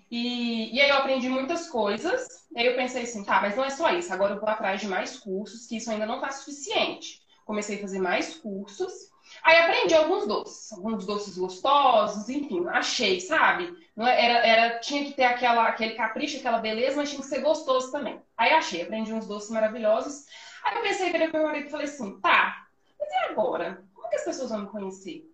E, 0.09 0.75
e 0.75 0.79
aí 0.79 0.89
eu 0.89 0.97
aprendi 0.97 1.27
muitas 1.27 1.67
coisas. 1.67 2.47
E 2.55 2.59
aí 2.59 2.67
eu 2.67 2.75
pensei 2.75 3.03
assim, 3.03 3.23
tá, 3.23 3.41
mas 3.41 3.55
não 3.55 3.65
é 3.65 3.69
só 3.69 3.89
isso. 3.91 4.13
Agora 4.13 4.35
eu 4.35 4.39
vou 4.39 4.47
atrás 4.47 4.79
de 4.79 4.87
mais 4.87 5.17
cursos, 5.19 5.65
que 5.65 5.77
isso 5.77 5.89
ainda 5.89 6.05
não 6.05 6.21
tá 6.21 6.31
suficiente. 6.31 7.21
Comecei 7.45 7.77
a 7.77 7.81
fazer 7.81 7.99
mais 7.99 8.35
cursos. 8.35 9.09
Aí 9.47 9.55
aprendi 9.59 9.95
alguns 9.95 10.27
doces, 10.27 10.73
alguns 10.73 11.05
doces 11.05 11.37
gostosos, 11.37 12.27
enfim, 12.27 12.67
achei, 12.67 13.21
sabe? 13.21 13.73
É, 13.97 14.25
era, 14.25 14.45
era, 14.45 14.79
tinha 14.79 15.05
que 15.05 15.13
ter 15.13 15.23
aquela, 15.23 15.69
aquele 15.69 15.95
capricho, 15.95 16.37
aquela 16.37 16.59
beleza, 16.59 16.97
mas 16.97 17.09
tinha 17.09 17.21
que 17.21 17.29
ser 17.29 17.39
gostoso 17.39 17.89
também. 17.89 18.21
Aí 18.35 18.51
achei, 18.51 18.81
aprendi 18.81 19.13
uns 19.13 19.25
doces 19.25 19.49
maravilhosos. 19.49 20.25
Aí 20.65 20.75
eu 20.75 20.81
pensei, 20.81 21.13
virei 21.13 21.29
pro 21.29 21.39
meu 21.39 21.47
marido 21.47 21.67
e 21.67 21.71
falei 21.71 21.85
assim, 21.85 22.19
tá, 22.19 22.67
mas 22.99 23.09
e 23.09 23.31
agora? 23.31 23.81
Como 23.93 24.09
que 24.09 24.17
as 24.17 24.25
pessoas 24.25 24.49
vão 24.49 24.63
me 24.63 24.67
conhecer? 24.67 25.33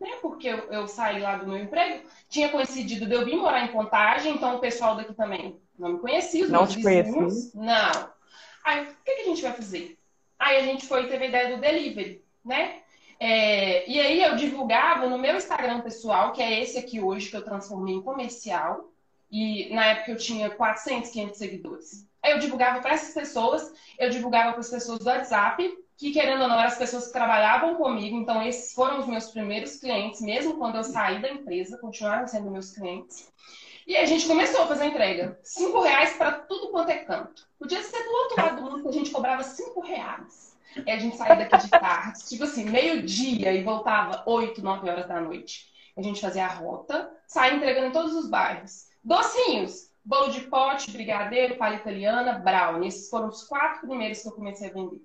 Né? 0.00 0.10
Porque 0.20 0.48
eu, 0.48 0.58
eu 0.72 0.88
saí 0.88 1.20
lá 1.20 1.36
do 1.36 1.46
meu 1.46 1.56
emprego, 1.56 2.04
tinha 2.28 2.48
coincidido 2.48 3.06
de 3.06 3.14
eu 3.14 3.24
vir 3.24 3.36
morar 3.36 3.64
em 3.64 3.70
Contagem, 3.70 4.34
então 4.34 4.56
o 4.56 4.60
pessoal 4.60 4.96
daqui 4.96 5.14
também 5.14 5.56
não 5.78 5.92
me 5.92 5.98
conhecia, 6.00 6.46
os 6.46 6.50
não 6.50 6.62
meus 6.62 6.74
vizinhos. 6.74 7.54
Não. 7.54 8.10
Aí, 8.64 8.88
o 8.88 8.96
que, 9.04 9.14
que 9.14 9.22
a 9.22 9.26
gente 9.26 9.42
vai 9.42 9.52
fazer? 9.52 9.96
Aí 10.36 10.56
a 10.56 10.62
gente 10.64 10.84
foi 10.84 11.06
teve 11.06 11.26
a 11.26 11.28
ideia 11.28 11.54
do 11.54 11.60
delivery, 11.60 12.24
né? 12.44 12.80
É, 13.22 13.86
e 13.86 14.00
aí 14.00 14.22
eu 14.22 14.34
divulgava 14.34 15.06
no 15.06 15.18
meu 15.18 15.36
Instagram 15.36 15.82
pessoal, 15.82 16.32
que 16.32 16.42
é 16.42 16.62
esse 16.62 16.78
aqui 16.78 17.02
hoje, 17.02 17.28
que 17.28 17.36
eu 17.36 17.44
transformei 17.44 17.96
em 17.96 18.02
comercial. 18.02 18.90
E 19.30 19.72
na 19.74 19.86
época 19.86 20.12
eu 20.12 20.16
tinha 20.16 20.48
400, 20.48 21.10
500 21.10 21.38
seguidores. 21.38 22.06
Aí 22.22 22.32
eu 22.32 22.38
divulgava 22.38 22.80
para 22.80 22.94
essas 22.94 23.14
pessoas, 23.14 23.72
eu 23.98 24.08
divulgava 24.08 24.52
para 24.52 24.60
as 24.60 24.70
pessoas 24.70 24.98
do 24.98 25.06
WhatsApp, 25.06 25.78
que 25.96 26.12
querendo 26.12 26.42
ou 26.42 26.48
não 26.48 26.58
eram 26.58 26.68
as 26.68 26.78
pessoas 26.78 27.06
que 27.06 27.12
trabalhavam 27.12 27.74
comigo. 27.74 28.16
Então 28.16 28.42
esses 28.42 28.72
foram 28.72 28.98
os 29.00 29.06
meus 29.06 29.30
primeiros 29.30 29.76
clientes, 29.76 30.22
mesmo 30.22 30.56
quando 30.56 30.76
eu 30.76 30.82
saí 30.82 31.20
da 31.20 31.30
empresa, 31.30 31.78
continuaram 31.78 32.26
sendo 32.26 32.50
meus 32.50 32.72
clientes. 32.72 33.30
E 33.86 33.96
a 33.96 34.06
gente 34.06 34.26
começou 34.26 34.62
a 34.62 34.66
fazer 34.66 34.84
a 34.84 34.86
entrega. 34.86 35.38
Cinco 35.42 35.80
reais 35.80 36.14
para 36.14 36.32
tudo 36.32 36.70
quanto 36.70 36.90
é 36.90 36.98
canto. 36.98 37.46
Podia 37.58 37.82
ser 37.82 38.02
do 38.02 38.10
outro 38.10 38.42
lado 38.42 38.56
do 38.56 38.62
mundo 38.62 38.82
que 38.82 38.88
a 38.88 38.92
gente 38.92 39.10
cobrava 39.10 39.42
cinco 39.42 39.80
reais. 39.80 40.49
E 40.86 40.90
a 40.90 40.98
gente 40.98 41.16
saía 41.16 41.36
daqui 41.36 41.56
de 41.58 41.68
tarde, 41.68 42.28
tipo 42.28 42.44
assim, 42.44 42.64
meio-dia 42.64 43.52
e 43.52 43.62
voltava 43.62 44.22
8, 44.26 44.62
9 44.62 44.88
horas 44.88 45.08
da 45.08 45.20
noite. 45.20 45.70
A 45.96 46.02
gente 46.02 46.20
fazia 46.20 46.46
a 46.46 46.48
rota, 46.48 47.10
saía 47.26 47.54
entregando 47.54 47.88
em 47.88 47.92
todos 47.92 48.14
os 48.14 48.28
bairros. 48.28 48.86
Docinhos, 49.02 49.90
bolo 50.04 50.30
de 50.30 50.42
pote, 50.42 50.90
brigadeiro, 50.90 51.56
palha 51.56 51.76
italiana, 51.76 52.34
brownie. 52.34 52.88
Esses 52.88 53.10
foram 53.10 53.28
os 53.28 53.44
quatro 53.44 53.86
primeiros 53.86 54.22
que 54.22 54.28
eu 54.28 54.32
comecei 54.32 54.68
a 54.68 54.72
vender. 54.72 55.00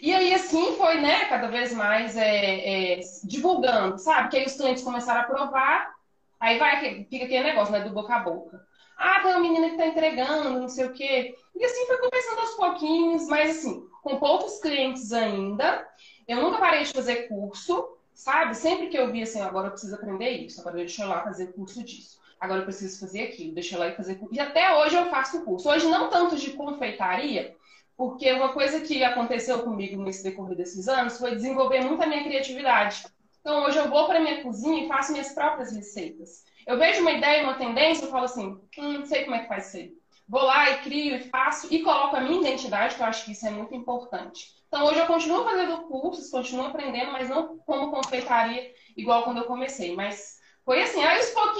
E 0.00 0.14
aí, 0.14 0.32
assim, 0.32 0.76
foi, 0.76 1.00
né, 1.00 1.26
cada 1.26 1.48
vez 1.48 1.72
mais 1.72 2.16
é, 2.16 2.98
é, 2.98 3.00
divulgando, 3.24 3.98
sabe? 3.98 4.28
Que 4.28 4.36
aí 4.38 4.46
os 4.46 4.56
clientes 4.56 4.82
começaram 4.82 5.20
a 5.22 5.24
provar, 5.24 5.92
aí 6.38 6.58
vai, 6.58 7.04
fica 7.04 7.24
aquele 7.24 7.42
negócio, 7.42 7.72
né, 7.72 7.80
do 7.80 7.90
boca 7.90 8.14
a 8.14 8.20
boca. 8.20 8.64
Ah, 8.96 9.20
tem 9.20 9.30
uma 9.30 9.40
menina 9.40 9.70
que 9.70 9.76
tá 9.76 9.86
entregando, 9.86 10.58
não 10.58 10.68
sei 10.68 10.86
o 10.86 10.92
quê. 10.92 11.34
E 11.54 11.64
assim 11.64 11.86
foi 11.86 11.98
começando 11.98 12.38
aos 12.38 12.54
pouquinhos, 12.54 13.28
mas 13.28 13.58
assim, 13.58 13.84
com 14.08 14.16
poucos 14.16 14.58
clientes 14.58 15.12
ainda. 15.12 15.86
Eu 16.26 16.40
nunca 16.40 16.58
parei 16.58 16.84
de 16.84 16.92
fazer 16.92 17.28
curso, 17.28 17.96
sabe? 18.14 18.54
Sempre 18.54 18.88
que 18.88 18.96
eu 18.96 19.12
via 19.12 19.24
assim, 19.24 19.40
agora 19.40 19.66
eu 19.66 19.72
preciso 19.72 19.94
aprender 19.94 20.30
isso, 20.30 20.60
agora 20.60 20.76
deixa 20.76 21.02
eu 21.02 21.08
lá 21.08 21.22
fazer 21.22 21.52
curso 21.52 21.84
disso. 21.84 22.18
Agora 22.40 22.60
eu 22.60 22.64
preciso 22.64 23.00
fazer 23.00 23.22
aquilo, 23.22 23.52
deixa 23.52 23.74
eu 23.74 23.80
lá 23.80 23.88
e 23.88 23.96
fazer 23.96 24.14
curso. 24.14 24.34
E 24.34 24.40
até 24.40 24.74
hoje 24.78 24.94
eu 24.94 25.10
faço 25.10 25.44
curso. 25.44 25.68
Hoje 25.68 25.86
não 25.88 26.08
tanto 26.08 26.36
de 26.36 26.52
confeitaria, 26.52 27.54
porque 27.96 28.32
uma 28.32 28.52
coisa 28.52 28.80
que 28.80 29.02
aconteceu 29.04 29.58
comigo 29.60 30.00
nesse 30.02 30.22
decorrer 30.22 30.56
desses 30.56 30.88
anos 30.88 31.18
foi 31.18 31.34
desenvolver 31.34 31.84
muito 31.84 32.02
a 32.02 32.06
minha 32.06 32.24
criatividade. 32.24 33.04
Então 33.40 33.64
hoje 33.64 33.78
eu 33.78 33.90
vou 33.90 34.06
para 34.06 34.20
minha 34.20 34.42
cozinha 34.42 34.84
e 34.84 34.88
faço 34.88 35.12
minhas 35.12 35.32
próprias 35.32 35.72
receitas. 35.72 36.44
Eu 36.66 36.78
vejo 36.78 37.00
uma 37.00 37.12
ideia, 37.12 37.42
uma 37.42 37.54
tendência, 37.54 38.04
eu 38.04 38.10
falo 38.10 38.24
assim, 38.24 38.58
hum, 38.78 38.92
não 38.98 39.04
sei 39.06 39.24
como 39.24 39.36
é 39.36 39.40
que 39.40 39.48
faz 39.48 39.64
ser 39.64 39.97
vou 40.28 40.42
lá 40.42 40.70
e 40.70 40.78
crio 40.82 41.16
e 41.16 41.28
faço 41.28 41.72
e 41.72 41.82
coloco 41.82 42.16
a 42.16 42.20
minha 42.20 42.40
identidade, 42.40 42.94
que 42.94 43.00
eu 43.00 43.06
acho 43.06 43.24
que 43.24 43.32
isso 43.32 43.46
é 43.46 43.50
muito 43.50 43.74
importante. 43.74 44.56
Então, 44.68 44.84
hoje 44.84 44.98
eu 44.98 45.06
continuo 45.06 45.44
fazendo 45.44 45.78
cursos, 45.84 46.30
continuo 46.30 46.66
aprendendo, 46.66 47.10
mas 47.12 47.30
não 47.30 47.58
como 47.58 47.90
confeitaria 47.90 48.70
igual 48.96 49.24
quando 49.24 49.38
eu 49.38 49.44
comecei. 49.44 49.96
Mas 49.96 50.38
foi 50.64 50.82
assim, 50.82 51.00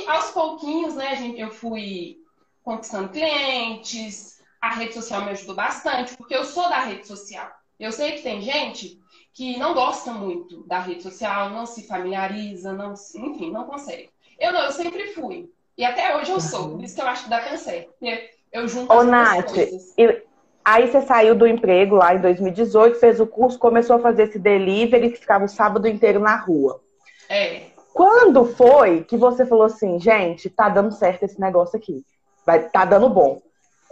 aos 0.07 0.31
pouquinhos, 0.31 0.95
né, 0.95 1.17
gente, 1.17 1.41
eu 1.41 1.51
fui 1.51 2.19
conquistando 2.63 3.09
clientes, 3.09 4.43
a 4.61 4.75
rede 4.75 4.93
social 4.93 5.25
me 5.25 5.31
ajudou 5.31 5.55
bastante, 5.55 6.15
porque 6.17 6.37
eu 6.37 6.45
sou 6.45 6.69
da 6.69 6.81
rede 6.81 7.07
social. 7.07 7.51
Eu 7.81 7.93
sei 7.93 8.13
que 8.13 8.23
tem 8.23 8.43
gente 8.43 9.01
que 9.33 9.57
não 9.57 9.73
gosta 9.73 10.13
muito 10.13 10.67
da 10.67 10.81
rede 10.81 11.03
social, 11.03 11.49
não 11.49 11.65
se 11.65 11.87
familiariza, 11.87 12.73
não, 12.73 12.93
enfim, 12.93 13.51
não 13.51 13.65
consegue. 13.65 14.11
Eu 14.39 14.53
não, 14.53 14.61
eu 14.61 14.73
sempre 14.73 15.15
fui. 15.15 15.51
E 15.77 15.85
até 15.85 16.17
hoje 16.17 16.33
eu 16.33 16.41
sou, 16.41 16.73
por 16.73 16.83
isso 16.83 16.97
que 16.97 17.01
eu 17.01 17.07
acho 17.07 17.25
que 17.25 17.31
dá 17.31 17.41
câncer. 17.41 17.89
Porque 17.99 18.31
eu 18.53 18.67
junto 18.69 18.93
Ô, 18.93 19.03
Nath, 19.03 19.57
e, 19.57 20.23
aí 20.65 20.91
você 20.91 21.03
saiu 21.03 21.35
do 21.35 21.47
emprego 21.47 21.97
lá 21.97 22.15
em 22.15 22.21
2018, 22.21 22.99
fez 22.99 23.21
o 23.21 23.27
curso, 23.27 23.59
começou 23.59 23.97
a 23.97 24.01
fazer 24.01 24.25
esse 24.25 24.39
delivery 24.39 25.11
que 25.11 25.21
ficava 25.21 25.45
o 25.45 25.49
sábado 25.49 25.87
inteiro 25.87 26.21
na 26.21 26.37
rua. 26.37 26.81
É. 27.29 27.67
Quando 27.93 28.45
foi 28.45 29.05
que 29.05 29.17
você 29.17 29.45
falou 29.45 29.65
assim, 29.65 29.99
gente, 29.99 30.49
tá 30.49 30.69
dando 30.69 30.93
certo 30.93 31.25
esse 31.25 31.41
negócio 31.41 31.77
aqui? 31.77 32.05
Vai, 32.47 32.69
tá 32.69 32.85
dando 32.85 33.09
bom. 33.09 33.43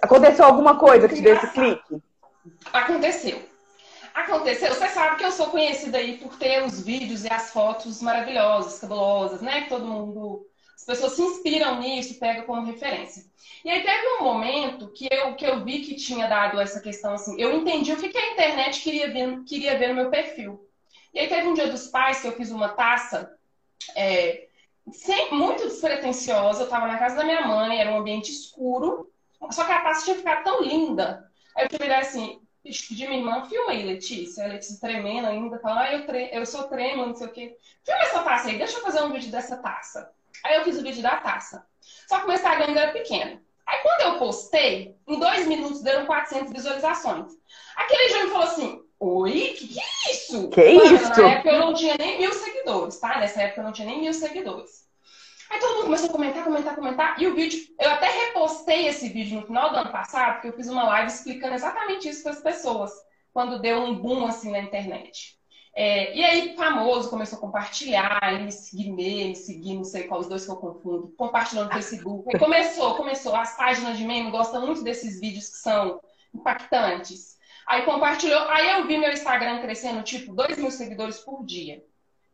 Aconteceu 0.01 0.45
alguma 0.45 0.79
coisa 0.79 1.09
que 1.09 1.17
te 1.17 1.23
deu 1.23 1.35
esse 1.35 1.49
clique? 1.49 2.03
Aconteceu. 2.73 3.41
Aconteceu. 4.15 4.75
Você 4.75 4.89
sabe 4.89 5.17
que 5.17 5.25
eu 5.25 5.33
sou 5.33 5.49
conhecida 5.49 5.99
aí 5.99 6.17
por 6.19 6.39
ter 6.39 6.65
os 6.65 6.81
vídeos 6.81 7.25
e 7.25 7.33
as 7.33 7.51
fotos 7.51 8.01
maravilhosas, 8.01 8.79
cabulosas, 8.79 9.43
né? 9.43 9.63
Que 9.63 9.69
todo 9.69 9.85
mundo 9.85 10.47
as 10.77 10.85
pessoas 10.85 11.13
se 11.13 11.23
inspiram 11.23 11.81
nisso, 11.81 12.19
pegam 12.19 12.45
como 12.45 12.67
referência. 12.67 13.25
E 13.67 13.69
aí 13.69 13.83
teve 13.83 14.07
um 14.11 14.23
momento 14.23 14.93
que 14.93 15.09
eu, 15.11 15.35
que 15.35 15.45
eu 15.45 15.65
vi 15.65 15.81
que 15.81 15.97
tinha 15.97 16.29
dado 16.29 16.61
essa 16.61 16.81
questão 16.81 17.15
assim, 17.15 17.35
eu 17.37 17.53
entendi 17.53 17.93
o 17.93 17.97
que, 17.97 18.17
a 18.17 18.33
internet 18.33 18.81
queria 18.81 19.13
ver, 19.13 19.43
queria 19.43 19.77
ver 19.77 19.89
no 19.89 19.97
meu 19.97 20.09
perfil. 20.09 20.71
E 21.13 21.19
aí 21.19 21.29
teve 21.29 21.49
um 21.49 21.53
dia 21.53 21.67
dos 21.67 21.89
pais 21.89 22.21
que 22.21 22.29
eu 22.29 22.37
fiz 22.37 22.53
uma 22.53 22.69
taça 22.69 23.37
é, 23.97 24.47
sem, 24.93 25.33
muito 25.33 25.65
despretensiosa, 25.65 26.61
eu 26.61 26.67
estava 26.67 26.87
na 26.87 26.97
casa 26.97 27.17
da 27.17 27.25
minha 27.25 27.45
mãe, 27.45 27.81
era 27.81 27.91
um 27.91 27.99
ambiente 27.99 28.31
escuro, 28.31 29.11
só 29.51 29.65
que 29.65 29.73
a 29.73 29.81
taça 29.81 30.05
tinha 30.05 30.17
ficado 30.17 30.45
tão 30.45 30.63
linda. 30.63 31.29
Aí 31.57 31.65
eu 31.65 31.69
tive 31.69 31.93
assim, 31.93 32.41
pedi 32.63 33.09
minha 33.09 33.19
irmã, 33.19 33.47
filma 33.47 33.73
aí, 33.73 33.83
Letícia. 33.83 34.45
A 34.45 34.47
Letícia 34.47 34.79
tremendo 34.81 35.27
ainda, 35.27 35.59
falando, 35.59 35.81
ah, 35.81 35.93
eu, 35.93 36.07
tre 36.07 36.31
eu 36.33 36.47
sou 36.47 36.69
trema, 36.69 37.05
não 37.05 37.17
sei 37.17 37.27
o 37.27 37.33
quê. 37.33 37.57
Filma 37.85 38.03
essa 38.03 38.23
taça 38.23 38.49
aí, 38.49 38.59
deixa 38.59 38.79
eu 38.79 38.83
fazer 38.83 39.03
um 39.03 39.11
vídeo 39.11 39.33
dessa 39.33 39.57
taça. 39.57 40.09
Aí 40.45 40.55
eu 40.55 40.63
fiz 40.63 40.79
o 40.79 40.85
vídeo 40.85 41.03
da 41.03 41.17
taça. 41.17 41.67
Só 42.07 42.19
que 42.19 42.25
o 42.25 42.27
meu 42.29 42.37
Instagram 42.37 42.67
ainda 42.67 42.81
era 42.83 42.93
pequeno. 42.93 43.45
Aí 43.67 43.79
quando 43.83 44.01
eu 44.03 44.19
postei, 44.19 44.97
em 45.07 45.19
dois 45.19 45.47
minutos 45.47 45.83
deram 45.83 46.07
400 46.07 46.53
visualizações. 46.53 47.33
Aquele 47.77 48.09
já 48.09 48.25
me 48.25 48.31
falou 48.31 48.47
assim: 48.47 48.83
Oi, 48.99 49.55
que 49.59 49.69
que 49.69 49.81
é 49.81 50.11
isso? 50.11 50.49
Que 50.51 50.73
Mano, 50.73 50.95
isso? 50.95 51.21
Na 51.21 51.31
época 51.31 51.51
eu 51.51 51.59
não 51.59 51.75
tinha 51.75 51.97
nem 51.99 52.19
mil 52.19 52.33
seguidores, 52.33 52.99
tá? 52.99 53.19
Nessa 53.19 53.43
época 53.43 53.61
eu 53.61 53.65
não 53.65 53.73
tinha 53.73 53.89
nem 53.89 54.01
mil 54.01 54.13
seguidores. 54.13 54.87
Aí 55.51 55.61
todo 55.61 55.75
mundo 55.75 55.85
começou 55.85 56.09
a 56.09 56.13
comentar, 56.13 56.45
comentar, 56.45 56.75
comentar. 56.75 57.21
E 57.21 57.27
o 57.27 57.35
vídeo, 57.35 57.61
eu 57.79 57.91
até 57.91 58.09
repostei 58.09 58.89
esse 58.89 59.09
vídeo 59.09 59.41
no 59.41 59.47
final 59.47 59.71
do 59.71 59.77
ano 59.77 59.93
passado, 59.93 60.35
porque 60.35 60.49
eu 60.49 60.53
fiz 60.53 60.69
uma 60.69 60.85
live 60.85 61.11
explicando 61.11 61.55
exatamente 61.55 62.09
isso 62.09 62.23
para 62.23 62.33
as 62.33 62.41
pessoas, 62.41 62.91
quando 63.33 63.61
deu 63.61 63.79
um 63.81 63.95
boom 63.95 64.27
assim 64.27 64.51
na 64.51 64.59
internet. 64.59 65.39
É, 65.79 66.17
e 66.17 66.25
aí, 66.25 66.57
famoso 66.57 67.11
começou 67.11 67.37
a 67.37 67.41
compartilhar, 67.41 68.43
me 68.43 68.51
seguir 68.51 68.91
meme, 68.91 69.37
seguir, 69.37 69.75
não 69.75 69.85
sei 69.85 70.05
qual 70.05 70.21
os 70.21 70.27
dois 70.27 70.47
que 70.47 70.51
eu 70.51 70.57
confundo, 70.57 71.13
compartilhando 71.19 71.67
no 71.67 71.75
Facebook. 71.75 72.33
Começou, 72.41 72.95
começou. 72.95 73.37
As 73.37 73.55
páginas 73.59 73.99
de 73.99 74.05
meme 74.05 74.31
gostam 74.31 74.65
muito 74.65 74.83
desses 74.83 75.21
vídeos 75.21 75.51
que 75.51 75.59
são 75.59 76.01
impactantes. 76.35 77.37
Aí 77.67 77.83
compartilhou, 77.83 78.41
aí 78.49 78.71
eu 78.71 78.87
vi 78.87 78.97
meu 78.97 79.13
Instagram 79.13 79.61
crescendo, 79.61 80.03
tipo, 80.03 80.35
2 80.35 80.57
mil 80.57 80.71
seguidores 80.71 81.19
por 81.19 81.45
dia. 81.45 81.85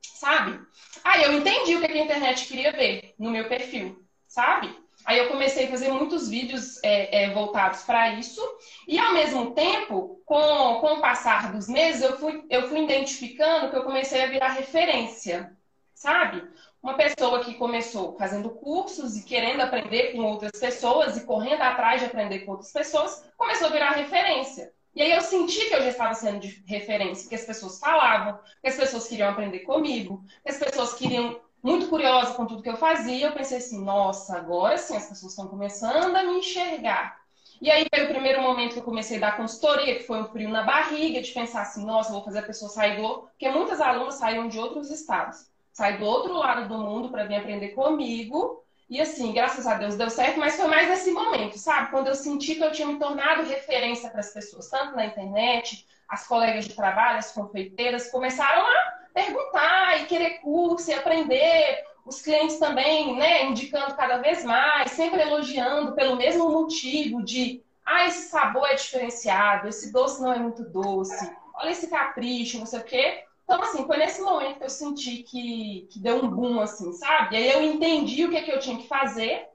Sabe? 0.01 0.61
Aí 1.03 1.25
eu 1.25 1.33
entendi 1.33 1.75
o 1.75 1.81
que 1.81 1.87
a 1.87 2.05
internet 2.05 2.47
queria 2.47 2.71
ver 2.71 3.13
no 3.19 3.31
meu 3.31 3.49
perfil, 3.49 4.07
sabe? 4.29 4.73
Aí 5.05 5.19
eu 5.19 5.29
comecei 5.29 5.67
a 5.67 5.71
fazer 5.71 5.91
muitos 5.91 6.29
vídeos 6.29 6.79
é, 6.83 7.25
é, 7.25 7.31
voltados 7.31 7.83
para 7.83 8.15
isso. 8.15 8.41
E 8.87 8.99
ao 8.99 9.13
mesmo 9.13 9.53
tempo, 9.53 10.21
com, 10.25 10.79
com 10.81 10.95
o 10.95 11.01
passar 11.01 11.53
dos 11.53 11.69
meses, 11.69 12.03
eu 12.03 12.17
fui, 12.19 12.45
eu 12.49 12.69
fui 12.69 12.83
identificando 12.83 13.71
que 13.71 13.77
eu 13.77 13.85
comecei 13.85 14.23
a 14.23 14.29
virar 14.29 14.49
referência, 14.49 15.57
sabe? 15.95 16.43
Uma 16.83 16.95
pessoa 16.95 17.45
que 17.45 17.55
começou 17.55 18.17
fazendo 18.17 18.51
cursos 18.51 19.17
e 19.17 19.25
querendo 19.25 19.61
aprender 19.61 20.13
com 20.13 20.23
outras 20.25 20.59
pessoas 20.59 21.17
e 21.17 21.25
correndo 21.25 21.63
atrás 21.63 22.01
de 22.01 22.07
aprender 22.07 22.41
com 22.41 22.53
outras 22.53 22.73
pessoas, 22.73 23.25
começou 23.37 23.69
a 23.69 23.71
virar 23.71 23.91
referência. 23.93 24.73
E 24.95 25.01
aí 25.01 25.13
eu 25.13 25.23
senti 25.23 25.69
que 25.69 25.75
eu 25.75 25.83
já 25.83 25.89
estava 25.89 26.15
sendo 26.15 26.41
de 26.41 26.63
referência, 26.67 27.29
que 27.29 27.35
as 27.35 27.47
pessoas 27.47 27.79
falavam, 27.79 28.39
que 28.61 28.69
as 28.69 28.77
pessoas 28.77 29.09
queriam 29.09 29.31
aprender 29.31 29.61
comigo, 29.61 30.23
que 30.43 30.51
as 30.51 30.59
pessoas 30.59 30.95
queriam 30.95 31.41
muito 31.63 31.89
curiosa 31.89 32.35
com 32.35 32.45
tudo 32.45 32.63
que 32.63 32.69
eu 32.69 32.77
fazia, 32.77 33.27
eu 33.27 33.33
pensei 33.33 33.59
assim, 33.59 33.85
nossa, 33.85 34.37
agora 34.37 34.77
sim 34.77 34.97
as 34.97 35.09
pessoas 35.09 35.33
estão 35.33 35.47
começando 35.47 36.17
a 36.17 36.23
me 36.25 36.39
enxergar. 36.39 37.23
E 37.61 37.71
aí 37.71 37.87
veio 37.95 38.07
o 38.07 38.11
primeiro 38.11 38.43
momento 38.43 38.73
que 38.73 38.81
eu 38.81 38.85
comecei 38.85 39.19
a 39.19 39.21
dar 39.21 39.37
consultoria, 39.37 39.95
que 39.95 40.03
foi 40.03 40.21
um 40.21 40.27
frio 40.27 40.49
na 40.49 40.65
barriga, 40.65 41.23
de 41.23 41.31
pensar 41.31 41.63
assim, 41.63 41.87
nossa, 41.87 42.11
vou 42.11 42.25
fazer 42.25 42.41
a 42.41 42.43
pessoa 42.43 42.69
sair 42.69 42.97
do... 42.97 43.19
Porque 43.21 43.49
muitas 43.49 43.81
alunas 43.81 44.15
saíram 44.15 44.49
de 44.49 44.59
outros 44.59 44.91
estados. 44.91 45.47
Sair 45.73 45.97
do 45.99 46.05
outro 46.05 46.33
lado 46.33 46.67
do 46.67 46.77
mundo 46.79 47.09
para 47.09 47.25
vir 47.25 47.37
aprender 47.37 47.69
comigo. 47.69 48.65
E 48.91 49.01
assim, 49.01 49.33
graças 49.33 49.65
a 49.65 49.75
Deus 49.75 49.95
deu 49.95 50.11
certo, 50.11 50.41
mas 50.41 50.57
foi 50.57 50.67
mais 50.67 50.89
nesse 50.89 51.13
momento, 51.13 51.57
sabe? 51.57 51.93
Quando 51.93 52.09
eu 52.09 52.17
senti 52.17 52.57
que 52.57 52.65
eu 52.65 52.73
tinha 52.73 52.89
me 52.89 52.99
tornado 52.99 53.49
referência 53.49 54.11
para 54.11 54.21
as 54.21 54.33
pessoas, 54.35 54.69
tanto 54.69 54.97
na 54.97 55.07
internet, 55.07 55.87
as 56.09 56.27
colegas 56.27 56.65
de 56.65 56.75
trabalho, 56.75 57.19
as 57.19 57.31
confeiteiras, 57.31 58.11
começaram 58.11 58.61
a 58.61 59.02
perguntar 59.13 60.01
e 60.01 60.07
querer 60.07 60.41
curso 60.41 60.91
e 60.91 60.95
aprender. 60.95 61.85
Os 62.05 62.21
clientes 62.21 62.59
também, 62.59 63.17
né, 63.17 63.45
indicando 63.45 63.95
cada 63.95 64.19
vez 64.19 64.45
mais, 64.45 64.91
sempre 64.91 65.21
elogiando 65.21 65.93
pelo 65.93 66.17
mesmo 66.17 66.51
motivo 66.51 67.23
de 67.23 67.63
ah, 67.85 68.07
esse 68.07 68.29
sabor 68.29 68.69
é 68.69 68.75
diferenciado, 68.75 69.69
esse 69.69 69.93
doce 69.93 70.21
não 70.21 70.33
é 70.33 70.39
muito 70.39 70.65
doce, 70.65 71.31
olha 71.55 71.71
esse 71.71 71.89
capricho, 71.89 72.59
não 72.59 72.67
sei 72.67 72.81
o 72.81 72.85
quê. 72.85 73.25
Então, 73.45 73.61
assim, 73.61 73.87
foi 73.87 73.99
nesse 73.99 74.23
momento 74.23 74.59
que 74.59 74.65
eu 74.65 74.71
senti 74.71 75.23
que, 75.25 75.87
que 75.91 75.99
deu 75.99 76.17
um 76.17 76.29
boom, 76.29 76.61
assim, 76.61 76.93
sabe? 76.93 77.37
E 77.37 77.39
aí 77.39 77.51
eu 77.51 77.63
entendi 77.63 78.25
o 78.25 78.31
que, 78.31 78.37
é 78.37 78.43
que 78.43 78.51
eu 78.51 78.61
tinha 78.61 78.79
que 78.79 78.87
fazer 78.87 79.47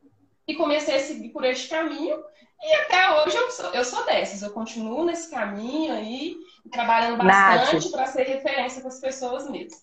e 0.47 0.55
comecei 0.55 0.95
a 0.95 0.99
seguir 0.99 1.29
por 1.29 1.43
este 1.43 1.67
caminho. 1.67 2.21
E 2.61 2.73
até 2.75 3.21
hoje 3.21 3.35
eu 3.37 3.51
sou, 3.51 3.73
eu 3.73 3.85
sou 3.85 4.05
dessas, 4.05 4.41
eu 4.41 4.51
continuo 4.51 5.05
nesse 5.05 5.29
caminho 5.29 5.93
aí, 5.93 6.35
trabalhando 6.71 7.17
bastante 7.23 7.91
para 7.91 8.05
ser 8.07 8.23
referência 8.23 8.81
para 8.81 8.89
as 8.89 8.99
pessoas 8.99 9.49
mesmo. 9.49 9.77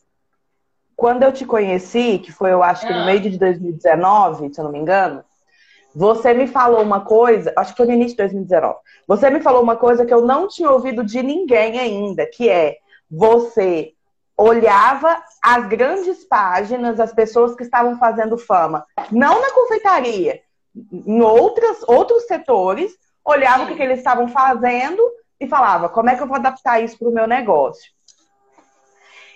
Quando 0.96 1.22
eu 1.24 1.32
te 1.32 1.44
conheci, 1.44 2.18
que 2.18 2.30
foi 2.30 2.52
eu 2.52 2.62
acho 2.62 2.86
que 2.86 2.92
ah. 2.92 3.00
no 3.00 3.06
meio 3.06 3.20
de 3.20 3.36
2019, 3.36 4.54
se 4.54 4.60
eu 4.60 4.64
não 4.64 4.72
me 4.72 4.78
engano, 4.78 5.24
você 5.94 6.34
me 6.34 6.46
falou 6.46 6.82
uma 6.82 7.00
coisa, 7.00 7.52
acho 7.56 7.72
que 7.72 7.76
foi 7.76 7.86
no 7.86 7.92
início 7.92 8.12
de 8.12 8.22
2019. 8.22 8.78
Você 9.06 9.30
me 9.30 9.40
falou 9.40 9.62
uma 9.62 9.76
coisa 9.76 10.04
que 10.04 10.12
eu 10.12 10.22
não 10.22 10.48
tinha 10.48 10.70
ouvido 10.70 11.04
de 11.04 11.22
ninguém 11.22 11.78
ainda, 11.78 12.26
que 12.26 12.48
é 12.48 12.76
você 13.10 13.92
olhava 14.36 15.22
as 15.42 15.68
grandes 15.68 16.24
páginas, 16.24 16.98
as 16.98 17.12
pessoas 17.12 17.54
que 17.54 17.62
estavam 17.62 17.96
fazendo 17.98 18.36
fama, 18.36 18.84
não 19.12 19.40
na 19.40 19.52
confeitaria, 19.52 20.40
em 20.92 21.20
outras, 21.22 21.82
outros 21.86 22.26
setores, 22.26 22.92
olhava 23.24 23.62
o 23.62 23.66
que, 23.68 23.76
que 23.76 23.82
eles 23.82 23.98
estavam 23.98 24.26
fazendo 24.26 25.00
e 25.40 25.48
falava, 25.48 25.88
como 25.88 26.10
é 26.10 26.16
que 26.16 26.22
eu 26.22 26.26
vou 26.26 26.36
adaptar 26.36 26.82
isso 26.82 26.98
para 26.98 27.08
o 27.08 27.12
meu 27.12 27.26
negócio? 27.26 27.92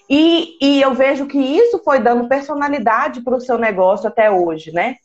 E, 0.08 0.56
e 0.60 0.80
eu 0.80 0.94
vejo 0.94 1.26
que 1.26 1.38
isso 1.38 1.78
foi 1.84 2.00
dando 2.00 2.28
personalidade 2.28 3.20
para 3.20 3.36
o 3.36 3.40
seu 3.40 3.58
negócio 3.58 4.08
até 4.08 4.30
hoje, 4.30 4.72
né? 4.72 4.96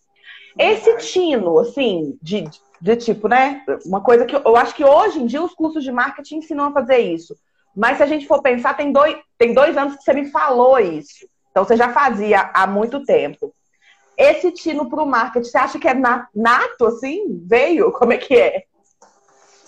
Esse 0.58 0.96
tino, 0.98 1.60
assim, 1.60 2.18
de, 2.22 2.46
de 2.80 2.96
tipo, 2.96 3.28
né? 3.28 3.64
Uma 3.86 4.02
coisa 4.02 4.26
que 4.26 4.36
eu 4.36 4.56
acho 4.56 4.74
que 4.74 4.86
hoje 4.86 5.22
em 5.22 5.26
dia 5.26 5.44
os 5.44 5.54
cursos 5.54 5.84
de 5.84 5.92
marketing 5.92 6.38
ensinam 6.38 6.66
a 6.66 6.72
fazer 6.72 7.00
isso. 7.00 7.36
Mas 7.76 7.98
se 7.98 8.04
a 8.04 8.06
gente 8.06 8.28
for 8.28 8.42
pensar, 8.42 8.78
tem 8.78 8.92
dois, 8.92 9.18
tem 9.38 9.54
dois 9.54 9.76
anos 9.76 9.96
que 9.96 10.04
você 10.04 10.14
me 10.14 10.30
falou 10.30 10.80
isso. 10.80 11.28
Então 11.52 11.66
você 11.66 11.76
já 11.76 11.90
fazia 11.90 12.52
há 12.54 12.66
muito 12.66 13.04
tempo. 13.04 13.54
Esse 14.18 14.52
tino 14.52 14.90
para 14.90 15.02
o 15.02 15.08
marketing, 15.08 15.50
você 15.50 15.58
acha 15.58 15.80
que 15.80 15.88
é 15.88 15.94
nato, 15.94 16.86
assim? 16.86 17.42
Veio? 17.46 17.92
Como 17.92 18.14
é 18.14 18.18
que 18.18 18.36
é? 18.36 18.64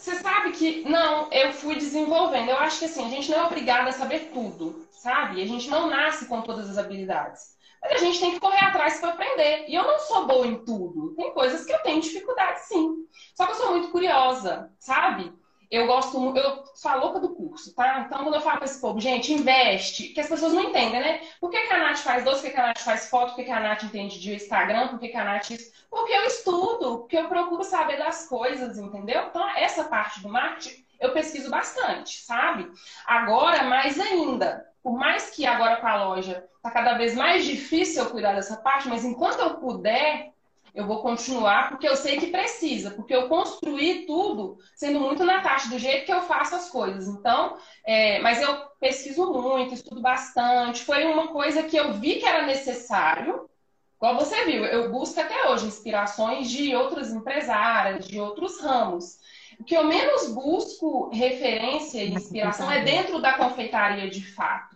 Você 0.05 0.17
sabe 0.17 0.51
que, 0.51 0.87
não, 0.87 1.31
eu 1.31 1.51
fui 1.51 1.73
desenvolvendo. 1.77 2.49
Eu 2.49 2.57
acho 2.57 2.77
que 2.77 2.85
assim, 2.85 3.03
a 3.03 3.09
gente 3.09 3.31
não 3.31 3.39
é 3.39 3.43
obrigada 3.47 3.89
a 3.89 3.91
saber 3.91 4.29
tudo, 4.31 4.87
sabe? 4.91 5.41
A 5.41 5.47
gente 5.47 5.67
não 5.67 5.89
nasce 5.89 6.27
com 6.27 6.43
todas 6.43 6.69
as 6.69 6.77
habilidades. 6.77 7.57
Mas 7.81 7.93
a 7.93 7.97
gente 7.97 8.19
tem 8.19 8.31
que 8.31 8.39
correr 8.39 8.63
atrás 8.65 8.99
para 8.99 9.13
aprender. 9.13 9.65
E 9.67 9.73
eu 9.73 9.81
não 9.81 9.97
sou 9.97 10.27
boa 10.27 10.45
em 10.45 10.63
tudo. 10.63 11.15
Tem 11.15 11.33
coisas 11.33 11.65
que 11.65 11.73
eu 11.73 11.79
tenho 11.79 12.01
dificuldade, 12.01 12.67
sim. 12.67 12.97
Só 13.33 13.47
que 13.47 13.53
eu 13.53 13.55
sou 13.55 13.71
muito 13.71 13.89
curiosa, 13.89 14.71
sabe? 14.77 15.33
Eu 15.75 15.87
gosto 15.87 16.37
eu 16.37 16.63
sou 16.73 16.97
louca 16.97 17.19
do 17.19 17.35
curso, 17.35 17.73
tá? 17.75 18.05
Então, 18.05 18.23
quando 18.23 18.35
eu 18.35 18.41
falo 18.41 18.57
para 18.57 18.65
esse 18.65 18.79
povo, 18.79 18.99
gente, 18.99 19.33
investe, 19.33 20.09
que 20.09 20.19
as 20.19 20.27
pessoas 20.27 20.53
não 20.53 20.63
entendem, 20.63 20.99
né? 20.99 21.21
Por 21.39 21.49
que, 21.49 21.67
que 21.67 21.73
a 21.73 21.79
Nath 21.79 21.97
faz 21.97 22.23
doce, 22.23 22.41
por 22.41 22.47
que, 22.47 22.53
que 22.53 22.59
a 22.59 22.67
Nath 22.67 22.79
faz 22.79 23.09
foto, 23.09 23.29
por 23.29 23.35
que, 23.37 23.43
que 23.45 23.51
a 23.51 23.59
Nath 23.59 23.83
entende 23.83 24.19
de 24.19 24.35
Instagram, 24.35 24.89
por 24.89 24.99
que, 24.99 25.09
que 25.09 25.17
a 25.17 25.23
Nath 25.23 25.49
isso? 25.51 25.71
Porque 25.89 26.13
eu 26.13 26.25
estudo, 26.25 26.99
porque 26.99 27.17
eu 27.17 27.27
procuro 27.27 27.63
saber 27.63 27.97
das 27.97 28.27
coisas, 28.27 28.77
entendeu? 28.77 29.27
Então, 29.29 29.47
essa 29.57 29.85
parte 29.85 30.21
do 30.21 30.29
marketing 30.29 30.85
eu 30.99 31.11
pesquiso 31.11 31.49
bastante, 31.49 32.21
sabe? 32.21 32.69
Agora, 33.05 33.63
mais 33.63 33.99
ainda, 33.99 34.65
por 34.81 34.97
mais 34.97 35.29
que 35.29 35.45
agora 35.45 35.77
com 35.77 35.87
a 35.87 36.03
loja 36.05 36.45
tá 36.61 36.71
cada 36.71 36.93
vez 36.95 37.15
mais 37.15 37.45
difícil 37.45 38.03
eu 38.03 38.09
cuidar 38.09 38.33
dessa 38.33 38.57
parte, 38.57 38.87
mas 38.87 39.03
enquanto 39.03 39.39
eu 39.39 39.55
puder, 39.55 40.33
eu 40.75 40.85
vou 40.85 41.01
continuar 41.01 41.69
porque 41.69 41.87
eu 41.87 41.95
sei 41.95 42.17
que 42.17 42.27
precisa, 42.27 42.91
porque 42.91 43.15
eu 43.15 43.29
construí 43.29 44.05
tudo 44.05 44.57
sendo 44.75 44.99
muito 44.99 45.23
na 45.23 45.39
taxa, 45.39 45.69
do 45.69 45.79
jeito 45.79 46.05
que 46.05 46.13
eu 46.13 46.21
faço 46.23 46.53
as 46.53 46.69
coisas. 46.69 47.07
Então, 47.07 47.57
é, 47.85 48.19
mas 48.19 48.41
eu 48.41 48.53
pesquiso 48.79 49.31
muito, 49.31 49.73
estudo 49.73 50.01
bastante. 50.01 50.83
Foi 50.83 51.05
uma 51.05 51.29
coisa 51.29 51.63
que 51.63 51.77
eu 51.77 51.93
vi 51.93 52.15
que 52.15 52.25
era 52.25 52.45
necessário. 52.45 53.49
Como 53.97 54.19
você 54.19 54.43
viu, 54.43 54.65
eu 54.65 54.91
busco 54.91 55.19
até 55.19 55.49
hoje 55.49 55.67
inspirações 55.67 56.49
de 56.51 56.75
outras 56.75 57.13
empresárias, 57.13 58.05
de 58.05 58.19
outros 58.19 58.59
ramos. 58.59 59.17
O 59.57 59.63
que 59.63 59.77
eu 59.77 59.85
menos 59.85 60.27
busco 60.29 61.09
referência 61.13 62.03
e 62.03 62.13
inspiração 62.13 62.69
é 62.69 62.83
dentro 62.83 63.21
da 63.21 63.37
confeitaria 63.37 64.09
de 64.09 64.25
fato. 64.33 64.75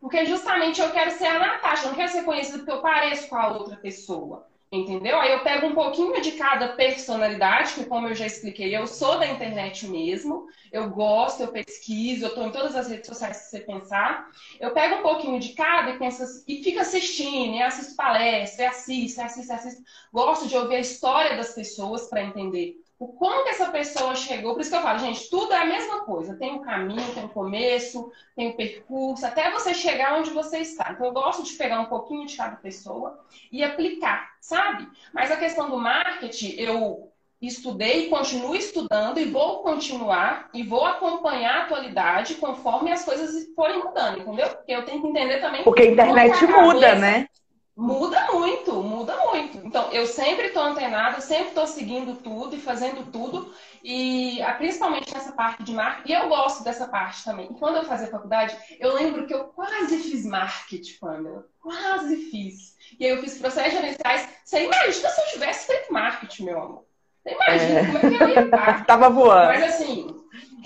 Porque 0.00 0.26
justamente 0.26 0.80
eu 0.80 0.90
quero 0.90 1.12
ser 1.12 1.26
a 1.26 1.38
Natasha, 1.38 1.84
eu 1.84 1.88
não 1.90 1.96
quero 1.96 2.10
ser 2.10 2.24
conhecida 2.24 2.58
porque 2.58 2.72
eu 2.72 2.82
pareço 2.82 3.28
com 3.28 3.36
a 3.36 3.52
outra 3.52 3.76
pessoa. 3.76 4.46
Entendeu? 4.70 5.16
Aí 5.20 5.30
eu 5.32 5.44
pego 5.44 5.68
um 5.68 5.74
pouquinho 5.74 6.20
de 6.20 6.32
cada 6.32 6.74
personalidade, 6.74 7.74
que 7.74 7.84
como 7.86 8.08
eu 8.08 8.16
já 8.16 8.26
expliquei, 8.26 8.76
eu 8.76 8.84
sou 8.84 9.16
da 9.16 9.26
internet 9.26 9.86
mesmo, 9.86 10.46
eu 10.72 10.90
gosto, 10.90 11.42
eu 11.42 11.52
pesquiso, 11.52 12.24
eu 12.24 12.28
estou 12.30 12.46
em 12.48 12.50
todas 12.50 12.74
as 12.74 12.88
redes 12.88 13.06
sociais 13.06 13.38
que 13.38 13.44
você 13.44 13.60
pensar. 13.60 14.28
Eu 14.58 14.72
pego 14.72 14.96
um 14.96 15.02
pouquinho 15.02 15.38
de 15.38 15.50
cada 15.54 15.90
e 15.90 15.98
penso 15.98 16.24
assim, 16.24 16.44
e 16.48 16.64
fico 16.64 16.80
assistindo, 16.80 17.54
e 17.54 17.62
assisto 17.62 17.94
palestra, 17.94 18.68
assisto, 18.68 19.20
assisto, 19.22 19.52
assisto. 19.52 19.82
Gosto 20.12 20.48
de 20.48 20.56
ouvir 20.56 20.76
a 20.76 20.80
história 20.80 21.36
das 21.36 21.54
pessoas 21.54 22.08
para 22.08 22.24
entender 22.24 22.74
o 22.98 23.08
como 23.08 23.44
que 23.44 23.50
essa 23.50 23.70
pessoa 23.70 24.14
chegou. 24.14 24.54
Por 24.54 24.60
isso 24.60 24.70
que 24.70 24.76
eu 24.76 24.82
falo, 24.82 24.98
gente, 24.98 25.28
tudo 25.28 25.52
é 25.52 25.58
a 25.58 25.66
mesma 25.66 26.00
coisa. 26.00 26.36
Tem 26.36 26.52
um 26.52 26.62
caminho, 26.62 27.14
tem 27.14 27.24
um 27.24 27.28
começo, 27.28 28.10
tem 28.34 28.48
um 28.48 28.56
percurso, 28.56 29.26
até 29.26 29.50
você 29.50 29.74
chegar 29.74 30.18
onde 30.18 30.30
você 30.30 30.58
está. 30.58 30.92
Então, 30.92 31.06
eu 31.06 31.12
gosto 31.12 31.42
de 31.42 31.52
pegar 31.52 31.80
um 31.80 31.86
pouquinho 31.86 32.26
de 32.26 32.36
cada 32.36 32.56
pessoa 32.56 33.20
e 33.52 33.62
aplicar, 33.62 34.30
sabe? 34.40 34.88
Mas 35.12 35.30
a 35.30 35.36
questão 35.36 35.68
do 35.68 35.76
marketing, 35.76 36.54
eu 36.58 37.12
estudei, 37.40 38.08
continuo 38.08 38.56
estudando 38.56 39.20
e 39.20 39.26
vou 39.26 39.62
continuar 39.62 40.48
e 40.54 40.62
vou 40.62 40.86
acompanhar 40.86 41.56
a 41.56 41.62
atualidade 41.64 42.36
conforme 42.36 42.90
as 42.90 43.04
coisas 43.04 43.46
forem 43.54 43.78
mudando, 43.78 44.20
entendeu? 44.20 44.48
Porque 44.48 44.72
eu 44.72 44.86
tenho 44.86 45.02
que 45.02 45.08
entender 45.08 45.38
também. 45.38 45.62
Porque 45.62 45.82
a 45.82 45.86
internet 45.86 46.46
muda, 46.46 46.94
né? 46.94 47.28
Muda 47.76 48.32
muito, 48.32 48.72
muda 48.82 49.14
muito. 49.26 49.58
Então, 49.58 49.92
eu 49.92 50.06
sempre 50.06 50.46
estou 50.46 50.62
antenada, 50.62 51.20
sempre 51.20 51.48
estou 51.48 51.66
seguindo 51.66 52.16
tudo 52.22 52.56
e 52.56 52.60
fazendo 52.60 53.10
tudo, 53.12 53.54
e 53.84 54.40
ah, 54.40 54.54
principalmente 54.54 55.12
nessa 55.12 55.32
parte 55.32 55.62
de 55.62 55.74
marketing, 55.74 56.10
e 56.10 56.14
eu 56.14 56.26
gosto 56.28 56.64
dessa 56.64 56.88
parte 56.88 57.22
também. 57.22 57.52
E 57.52 57.58
quando 57.58 57.76
eu 57.76 57.84
fazia 57.84 58.06
faculdade, 58.06 58.56
eu 58.80 58.94
lembro 58.94 59.26
que 59.26 59.34
eu 59.34 59.48
quase 59.48 59.98
fiz 59.98 60.24
marketing, 60.24 60.98
Pamela. 60.98 61.46
Quase 61.60 62.16
fiz. 62.30 62.76
E 62.98 63.04
aí 63.04 63.10
eu 63.10 63.20
fiz 63.20 63.36
processos 63.38 63.74
gerenciais. 63.74 64.26
Você 64.42 64.64
imagina 64.64 65.10
se 65.10 65.20
eu 65.20 65.26
tivesse 65.26 65.66
feito 65.66 65.92
marketing, 65.92 66.44
meu 66.44 66.62
amor. 66.62 66.85
Você 67.26 67.34
imagina 67.34 67.80
é. 67.80 67.86
como 67.86 67.98
é 67.98 68.00
que 68.00 68.22
eu 68.22 68.28
ia 68.28 68.40
estar. 68.42 68.84
Tava 68.86 69.10
voando. 69.10 69.46
Mas 69.46 69.62
assim, 69.64 70.16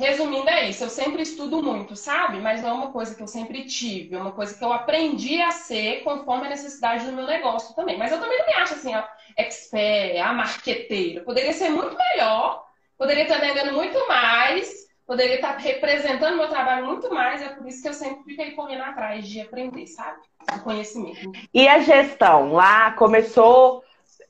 Resumindo, 0.00 0.48
é 0.48 0.70
isso. 0.70 0.82
Eu 0.82 0.88
sempre 0.88 1.20
estudo 1.20 1.62
muito, 1.62 1.94
sabe? 1.94 2.40
Mas 2.40 2.62
não 2.62 2.70
é 2.70 2.72
uma 2.72 2.90
coisa 2.90 3.14
que 3.14 3.22
eu 3.22 3.26
sempre 3.26 3.66
tive. 3.66 4.16
É 4.16 4.18
uma 4.18 4.32
coisa 4.32 4.56
que 4.56 4.64
eu 4.64 4.72
aprendi 4.72 5.42
a 5.42 5.50
ser 5.50 6.02
conforme 6.02 6.46
a 6.46 6.50
necessidade 6.50 7.04
do 7.04 7.12
meu 7.12 7.26
negócio 7.26 7.76
também. 7.76 7.98
Mas 7.98 8.10
eu 8.10 8.18
também 8.18 8.38
não 8.38 8.46
me 8.46 8.54
acho 8.54 8.74
assim, 8.74 8.94
a 8.94 9.06
expert, 9.36 10.16
a 10.16 10.32
marqueteira. 10.32 11.22
Poderia 11.22 11.52
ser 11.52 11.68
muito 11.68 11.94
melhor, 11.94 12.64
poderia 12.96 13.24
estar 13.24 13.40
vendendo 13.40 13.74
muito 13.74 14.08
mais, 14.08 14.86
poderia 15.06 15.34
estar 15.34 15.58
representando 15.58 16.38
meu 16.38 16.48
trabalho 16.48 16.86
muito 16.86 17.12
mais. 17.12 17.42
É 17.42 17.50
por 17.50 17.66
isso 17.66 17.82
que 17.82 17.88
eu 17.90 17.94
sempre 17.94 18.24
fiquei 18.24 18.52
correndo 18.52 18.84
atrás 18.84 19.28
de 19.28 19.42
aprender, 19.42 19.86
sabe? 19.86 20.18
O 20.50 20.60
conhecimento. 20.60 21.30
E 21.52 21.68
a 21.68 21.78
gestão? 21.80 22.54
Lá 22.54 22.92
começou 22.92 23.84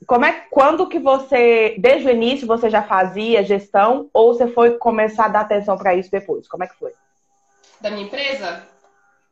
como 0.05 0.25
é, 0.25 0.45
quando 0.49 0.87
que 0.87 0.99
você, 0.99 1.75
desde 1.77 2.07
o 2.07 2.11
início, 2.11 2.47
você 2.47 2.69
já 2.69 2.81
fazia 2.81 3.43
gestão 3.43 4.09
ou 4.13 4.33
você 4.33 4.47
foi 4.47 4.77
começar 4.77 5.25
a 5.25 5.29
dar 5.29 5.41
atenção 5.41 5.77
para 5.77 5.95
isso 5.95 6.09
depois? 6.11 6.47
Como 6.47 6.63
é 6.63 6.67
que 6.67 6.75
foi? 6.75 6.91
Da 7.79 7.91
minha 7.91 8.05
empresa? 8.05 8.63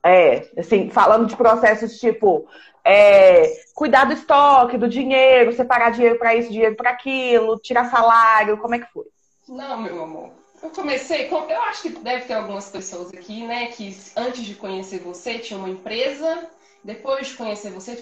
É, 0.03 0.47
assim, 0.57 0.89
falando 0.89 1.25
de 1.25 1.35
processos 1.35 1.99
tipo 1.99 2.47
é, 2.83 3.61
cuidar 3.75 4.05
do 4.05 4.13
estoque, 4.13 4.77
do 4.77 4.87
dinheiro, 4.87 5.53
separar 5.53 5.91
dinheiro 5.91 6.17
para 6.17 6.35
isso, 6.35 6.51
dinheiro 6.51 6.75
para 6.75 6.91
aquilo, 6.91 7.59
tirar 7.59 7.89
salário, 7.89 8.57
como 8.57 8.75
é 8.75 8.79
que 8.79 8.91
foi? 8.91 9.05
Não, 9.47 9.81
meu 9.81 10.03
amor. 10.03 10.31
Eu 10.61 10.69
comecei, 10.71 11.27
com, 11.27 11.49
eu 11.49 11.61
acho 11.63 11.83
que 11.83 11.89
deve 11.89 12.25
ter 12.25 12.33
algumas 12.33 12.69
pessoas 12.69 13.13
aqui, 13.13 13.45
né, 13.45 13.67
que 13.67 13.97
antes 14.15 14.43
de 14.43 14.55
conhecer 14.55 14.99
você 14.99 15.39
tinha 15.39 15.57
uma 15.57 15.69
empresa, 15.69 16.47
depois 16.83 17.27
de 17.27 17.35
conhecer 17.35 17.71
você 17.71 17.95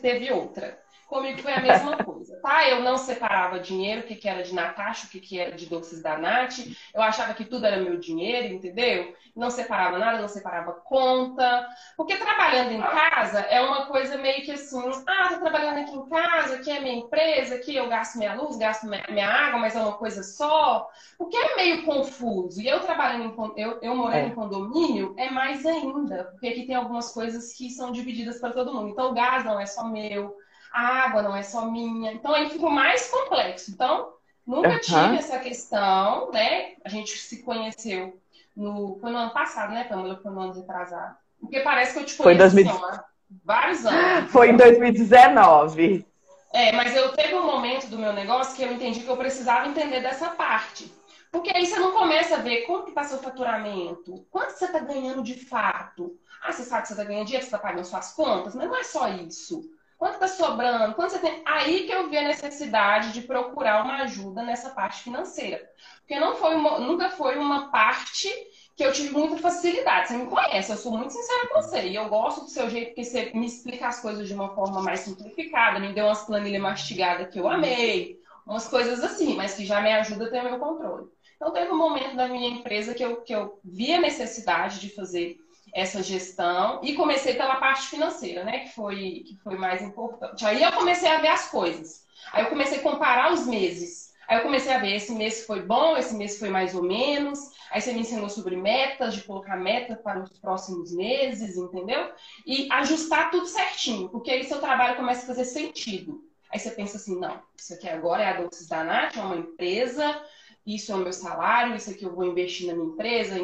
teve 0.00 0.30
outra. 0.30 0.81
Comigo 1.12 1.42
foi 1.42 1.52
a 1.52 1.60
mesma 1.60 1.94
coisa, 1.98 2.40
tá? 2.40 2.66
Eu 2.66 2.80
não 2.80 2.96
separava 2.96 3.60
dinheiro, 3.60 4.00
o 4.00 4.04
que, 4.04 4.14
que 4.14 4.26
era 4.26 4.42
de 4.42 4.54
Natasha, 4.54 5.06
o 5.06 5.10
que, 5.10 5.20
que 5.20 5.38
era 5.38 5.54
de 5.54 5.66
doces 5.66 6.02
da 6.02 6.16
Nath. 6.16 6.60
Eu 6.94 7.02
achava 7.02 7.34
que 7.34 7.44
tudo 7.44 7.66
era 7.66 7.76
meu 7.76 7.98
dinheiro, 7.98 8.54
entendeu? 8.54 9.14
Não 9.36 9.50
separava 9.50 9.98
nada, 9.98 10.22
não 10.22 10.28
separava 10.28 10.72
conta. 10.72 11.68
Porque 11.98 12.16
trabalhando 12.16 12.72
em 12.72 12.80
casa 12.80 13.40
é 13.40 13.60
uma 13.60 13.84
coisa 13.84 14.16
meio 14.16 14.42
que 14.42 14.52
assim, 14.52 14.90
ah, 15.06 15.28
tô 15.28 15.40
trabalhando 15.40 15.80
aqui 15.80 15.94
em 15.94 16.08
casa, 16.08 16.54
aqui 16.54 16.70
é 16.70 16.80
minha 16.80 16.94
empresa, 17.00 17.56
aqui 17.56 17.76
eu 17.76 17.90
gasto 17.90 18.16
minha 18.16 18.32
luz, 18.32 18.56
gasto 18.56 18.86
minha 18.86 19.28
água, 19.28 19.58
mas 19.58 19.76
é 19.76 19.80
uma 19.82 19.98
coisa 19.98 20.22
só. 20.22 20.88
O 21.18 21.26
que 21.26 21.36
é 21.36 21.56
meio 21.56 21.84
confuso. 21.84 22.58
E 22.58 22.66
eu 22.66 22.80
trabalhando 22.80 23.26
em 23.26 23.60
eu, 23.60 23.78
eu 23.82 23.94
morando 23.94 24.16
é. 24.16 24.26
em 24.28 24.34
condomínio 24.34 25.14
é 25.18 25.28
mais 25.28 25.66
ainda, 25.66 26.24
porque 26.24 26.48
aqui 26.48 26.64
tem 26.66 26.74
algumas 26.74 27.12
coisas 27.12 27.52
que 27.52 27.68
são 27.68 27.92
divididas 27.92 28.40
para 28.40 28.54
todo 28.54 28.72
mundo. 28.72 28.88
Então 28.88 29.10
o 29.10 29.14
gás 29.14 29.44
não 29.44 29.60
é 29.60 29.66
só 29.66 29.84
meu 29.84 30.40
a 30.72 31.04
água 31.04 31.22
não 31.22 31.36
é 31.36 31.42
só 31.42 31.66
minha. 31.66 32.12
Então 32.12 32.34
aí 32.34 32.48
fica 32.48 32.68
mais 32.68 33.08
complexo. 33.10 33.70
Então, 33.70 34.12
nunca 34.46 34.70
uhum. 34.70 34.78
tive 34.80 35.16
essa 35.16 35.38
questão, 35.38 36.30
né? 36.32 36.74
A 36.84 36.88
gente 36.88 37.16
se 37.18 37.42
conheceu 37.42 38.18
no. 38.56 38.98
Foi 39.00 39.10
no 39.10 39.18
ano 39.18 39.32
passado, 39.32 39.72
né, 39.72 39.84
Pamela? 39.84 40.18
Foi 40.22 40.30
no 40.30 40.40
ano 40.40 40.52
retrasado. 40.54 41.16
Porque 41.40 41.60
parece 41.60 41.92
que 41.92 41.98
eu 41.98 42.04
te 42.06 42.16
conheço 42.16 42.22
foi 42.22 42.34
2000... 42.36 42.70
assim, 42.70 42.84
há 42.84 43.04
vários 43.44 43.84
anos. 43.84 44.30
Foi 44.30 44.50
em 44.50 44.56
2019. 44.56 46.06
É, 46.54 46.70
mas 46.72 46.94
eu 46.94 47.12
teve 47.12 47.34
um 47.34 47.46
momento 47.46 47.86
do 47.88 47.98
meu 47.98 48.12
negócio 48.12 48.54
que 48.54 48.62
eu 48.62 48.72
entendi 48.72 49.00
que 49.00 49.08
eu 49.08 49.16
precisava 49.16 49.66
entender 49.66 50.00
dessa 50.00 50.30
parte. 50.30 50.92
Porque 51.30 51.50
aí 51.56 51.66
você 51.66 51.78
não 51.78 51.92
começa 51.92 52.36
a 52.36 52.40
ver 52.40 52.66
quanto 52.66 52.84
que 52.84 52.90
está 52.90 53.04
seu 53.04 53.18
faturamento, 53.18 54.26
quanto 54.30 54.50
você 54.50 54.66
está 54.66 54.80
ganhando 54.80 55.22
de 55.22 55.34
fato. 55.34 56.14
Ah, 56.42 56.52
você 56.52 56.62
sabe 56.62 56.82
que 56.82 56.88
você 56.88 56.94
está 56.94 57.04
ganhando 57.04 57.24
dinheiro, 57.24 57.46
você 57.46 57.48
está 57.48 57.58
pagando 57.58 57.86
suas 57.86 58.12
contas, 58.12 58.54
mas 58.54 58.68
não 58.68 58.76
é 58.76 58.84
só 58.84 59.08
isso. 59.08 59.62
Quanto 60.02 60.14
está 60.14 60.26
sobrando? 60.26 60.96
Quanto 60.96 61.12
você 61.12 61.20
tem? 61.20 61.42
Aí 61.44 61.84
que 61.84 61.92
eu 61.92 62.10
vi 62.10 62.18
a 62.18 62.26
necessidade 62.26 63.12
de 63.12 63.22
procurar 63.22 63.84
uma 63.84 64.02
ajuda 64.02 64.42
nessa 64.42 64.70
parte 64.70 65.00
financeira. 65.00 65.62
Porque 66.00 66.18
não 66.18 66.34
foi 66.34 66.56
uma, 66.56 66.80
nunca 66.80 67.08
foi 67.08 67.38
uma 67.38 67.70
parte 67.70 68.28
que 68.74 68.84
eu 68.84 68.92
tive 68.92 69.10
muita 69.14 69.36
facilidade. 69.36 70.08
Você 70.08 70.16
me 70.16 70.26
conhece, 70.26 70.72
eu 70.72 70.76
sou 70.76 70.90
muito 70.90 71.12
sincera 71.12 71.46
com 71.46 71.62
você. 71.62 71.86
E 71.86 71.94
eu 71.94 72.08
gosto 72.08 72.40
do 72.40 72.50
seu 72.50 72.68
jeito 72.68 72.96
que 72.96 73.04
você 73.04 73.30
me 73.32 73.46
explica 73.46 73.86
as 73.86 74.00
coisas 74.00 74.26
de 74.26 74.34
uma 74.34 74.52
forma 74.56 74.82
mais 74.82 74.98
simplificada, 74.98 75.78
me 75.78 75.92
deu 75.92 76.06
umas 76.06 76.24
planilhas 76.24 76.60
mastigadas 76.60 77.32
que 77.32 77.38
eu 77.38 77.48
amei, 77.48 78.18
umas 78.44 78.66
coisas 78.66 79.04
assim, 79.04 79.36
mas 79.36 79.54
que 79.54 79.64
já 79.64 79.80
me 79.80 79.92
ajuda 79.92 80.24
a 80.24 80.30
ter 80.30 80.40
o 80.40 80.50
meu 80.50 80.58
controle. 80.58 81.06
Então 81.36 81.52
teve 81.52 81.70
um 81.70 81.78
momento 81.78 82.16
da 82.16 82.26
minha 82.26 82.48
empresa 82.48 82.92
que 82.92 83.04
eu, 83.04 83.20
que 83.20 83.32
eu 83.32 83.60
vi 83.64 83.94
a 83.94 84.00
necessidade 84.00 84.80
de 84.80 84.92
fazer 84.92 85.36
essa 85.72 86.02
gestão 86.02 86.80
e 86.82 86.94
comecei 86.94 87.34
pela 87.34 87.56
parte 87.56 87.88
financeira, 87.88 88.44
né? 88.44 88.60
Que 88.60 88.74
foi, 88.74 89.24
que 89.26 89.38
foi 89.42 89.56
mais 89.56 89.82
importante. 89.82 90.44
Aí 90.44 90.62
eu 90.62 90.72
comecei 90.72 91.08
a 91.08 91.20
ver 91.20 91.28
as 91.28 91.50
coisas. 91.50 92.04
Aí 92.32 92.44
eu 92.44 92.50
comecei 92.50 92.78
a 92.78 92.82
comparar 92.82 93.32
os 93.32 93.46
meses. 93.46 94.12
Aí 94.28 94.38
eu 94.38 94.42
comecei 94.42 94.72
a 94.72 94.78
ver, 94.78 94.94
esse 94.94 95.12
mês 95.12 95.44
foi 95.44 95.62
bom, 95.62 95.96
esse 95.96 96.14
mês 96.14 96.38
foi 96.38 96.48
mais 96.48 96.74
ou 96.74 96.82
menos. 96.82 97.38
Aí 97.70 97.80
você 97.80 97.92
me 97.92 98.00
ensinou 98.00 98.28
sobre 98.28 98.56
metas, 98.56 99.14
de 99.14 99.22
colocar 99.22 99.56
meta 99.56 99.96
para 99.96 100.22
os 100.22 100.38
próximos 100.38 100.94
meses, 100.94 101.56
entendeu? 101.56 102.12
E 102.46 102.68
ajustar 102.70 103.30
tudo 103.30 103.46
certinho, 103.46 104.08
porque 104.10 104.30
aí 104.30 104.44
seu 104.44 104.60
trabalho 104.60 104.96
começa 104.96 105.24
a 105.24 105.26
fazer 105.26 105.44
sentido. 105.44 106.22
Aí 106.50 106.58
você 106.58 106.70
pensa 106.70 106.98
assim, 106.98 107.18
não, 107.18 107.40
isso 107.56 107.72
aqui 107.72 107.88
agora 107.88 108.22
é 108.22 108.28
a 108.28 108.40
Doces 108.40 108.68
da 108.68 108.84
Nath, 108.84 109.16
é 109.16 109.22
uma 109.22 109.36
empresa, 109.36 110.22
isso 110.66 110.92
é 110.92 110.94
o 110.94 110.98
meu 110.98 111.12
salário, 111.12 111.74
isso 111.74 111.90
aqui 111.90 112.04
eu 112.04 112.14
vou 112.14 112.24
investir 112.24 112.68
na 112.68 112.74
minha 112.74 112.88
empresa, 112.88 113.36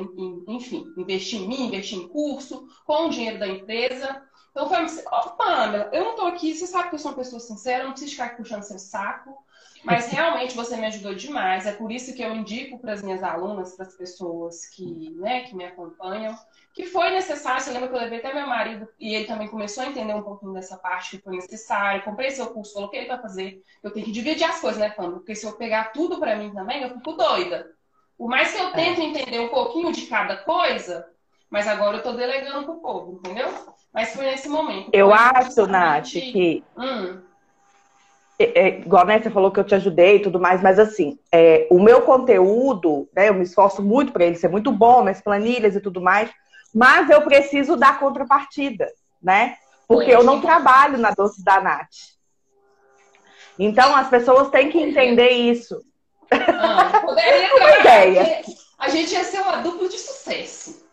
enfim, 0.46 0.92
investir 0.96 1.40
em 1.40 1.48
mim, 1.48 1.66
investir 1.66 1.98
em 1.98 2.08
curso, 2.08 2.68
com 2.84 3.06
o 3.06 3.10
dinheiro 3.10 3.38
da 3.38 3.48
empresa. 3.48 4.22
Então 4.50 4.68
foi 4.68 4.78
assim, 4.78 5.02
oh, 5.10 5.30
Pamela, 5.30 5.90
eu 5.92 6.04
não 6.04 6.10
estou 6.12 6.26
aqui, 6.26 6.54
você 6.54 6.66
sabe 6.66 6.88
que 6.90 6.94
eu 6.94 6.98
sou 6.98 7.10
uma 7.10 7.16
pessoa 7.16 7.40
sincera, 7.40 7.84
não 7.84 7.90
preciso 7.90 8.12
ficar 8.12 8.36
puxando 8.36 8.62
seu 8.62 8.78
saco, 8.78 9.36
mas 9.84 10.06
realmente 10.12 10.54
você 10.54 10.76
me 10.76 10.86
ajudou 10.86 11.14
demais. 11.14 11.66
É 11.66 11.72
por 11.72 11.90
isso 11.90 12.14
que 12.14 12.22
eu 12.22 12.34
indico 12.34 12.78
para 12.78 12.92
as 12.92 13.02
minhas 13.02 13.22
alunas, 13.22 13.74
para 13.74 13.86
as 13.86 13.94
pessoas 13.94 14.66
que, 14.66 15.10
né, 15.16 15.42
que 15.42 15.56
me 15.56 15.64
acompanham, 15.64 16.36
que 16.74 16.86
foi 16.86 17.10
necessário. 17.10 17.60
Você 17.60 17.70
lembra 17.70 17.88
que 17.88 17.94
eu 17.94 18.00
levei 18.00 18.18
até 18.18 18.32
meu 18.32 18.46
marido 18.46 18.88
e 18.98 19.14
ele 19.14 19.24
também 19.24 19.48
começou 19.48 19.82
a 19.82 19.86
entender 19.86 20.14
um 20.14 20.22
pouquinho 20.22 20.52
dessa 20.52 20.76
parte 20.76 21.16
que 21.16 21.22
foi 21.22 21.36
necessário. 21.36 22.02
Comprei 22.02 22.30
seu 22.30 22.46
curso, 22.48 22.74
coloquei 22.74 23.00
ele 23.00 23.08
para 23.08 23.22
fazer. 23.22 23.62
Eu 23.82 23.90
tenho 23.90 24.06
que 24.06 24.12
dividir 24.12 24.44
as 24.44 24.60
coisas, 24.60 24.78
né, 24.78 24.90
Pamela? 24.90 25.16
Porque 25.16 25.34
se 25.34 25.46
eu 25.46 25.52
pegar 25.52 25.92
tudo 25.92 26.18
para 26.18 26.36
mim 26.36 26.52
também, 26.52 26.82
eu 26.82 26.90
fico 26.90 27.12
doida. 27.12 27.70
Por 28.16 28.28
mais 28.28 28.52
que 28.52 28.60
eu 28.60 28.72
tente 28.72 29.00
entender 29.00 29.40
um 29.40 29.48
pouquinho 29.48 29.92
de 29.92 30.06
cada 30.06 30.36
coisa, 30.36 31.06
mas 31.50 31.66
agora 31.66 31.96
eu 31.96 31.98
estou 31.98 32.14
delegando 32.14 32.64
para 32.64 32.74
o 32.74 32.80
povo, 32.80 33.12
entendeu? 33.18 33.48
Mas 33.92 34.14
foi 34.14 34.26
nesse 34.26 34.48
momento. 34.48 34.90
Eu 34.92 35.12
acho, 35.12 35.66
Nath, 35.66 36.10
que. 36.10 36.64
Hum 36.76 37.28
é, 38.38 38.60
é, 38.60 38.78
igual 38.78 39.04
né, 39.04 39.20
você 39.20 39.30
falou 39.30 39.50
que 39.50 39.58
eu 39.58 39.64
te 39.64 39.74
ajudei 39.74 40.16
e 40.16 40.22
tudo 40.22 40.38
mais, 40.38 40.62
mas 40.62 40.78
assim, 40.78 41.18
é, 41.32 41.66
o 41.70 41.80
meu 41.80 42.02
conteúdo, 42.02 43.08
né, 43.14 43.28
eu 43.28 43.34
me 43.34 43.42
esforço 43.42 43.82
muito 43.82 44.12
para 44.12 44.24
ele 44.24 44.36
ser 44.36 44.48
muito 44.48 44.70
bom, 44.70 45.02
minhas 45.02 45.20
planilhas 45.20 45.74
e 45.74 45.80
tudo 45.80 46.00
mais, 46.00 46.30
mas 46.74 47.08
eu 47.10 47.22
preciso 47.22 47.76
da 47.76 47.92
contrapartida, 47.92 48.86
né? 49.22 49.56
Porque 49.86 50.10
eu 50.10 50.22
não 50.22 50.40
trabalho 50.40 50.98
na 50.98 51.10
Doce 51.10 51.42
da 51.42 51.60
Nath. 51.60 51.88
Então 53.58 53.96
as 53.96 54.08
pessoas 54.08 54.50
têm 54.50 54.70
que 54.70 54.78
entender 54.78 55.30
isso. 55.30 55.82
Ah, 56.30 57.00
poderia 57.00 57.54
uma 57.56 57.78
ideia. 57.78 58.42
A 58.78 58.88
gente 58.88 59.12
ia 59.12 59.24
ser 59.24 59.40
uma 59.40 59.56
dupla 59.56 59.88
de 59.88 59.98
sucesso. 59.98 60.86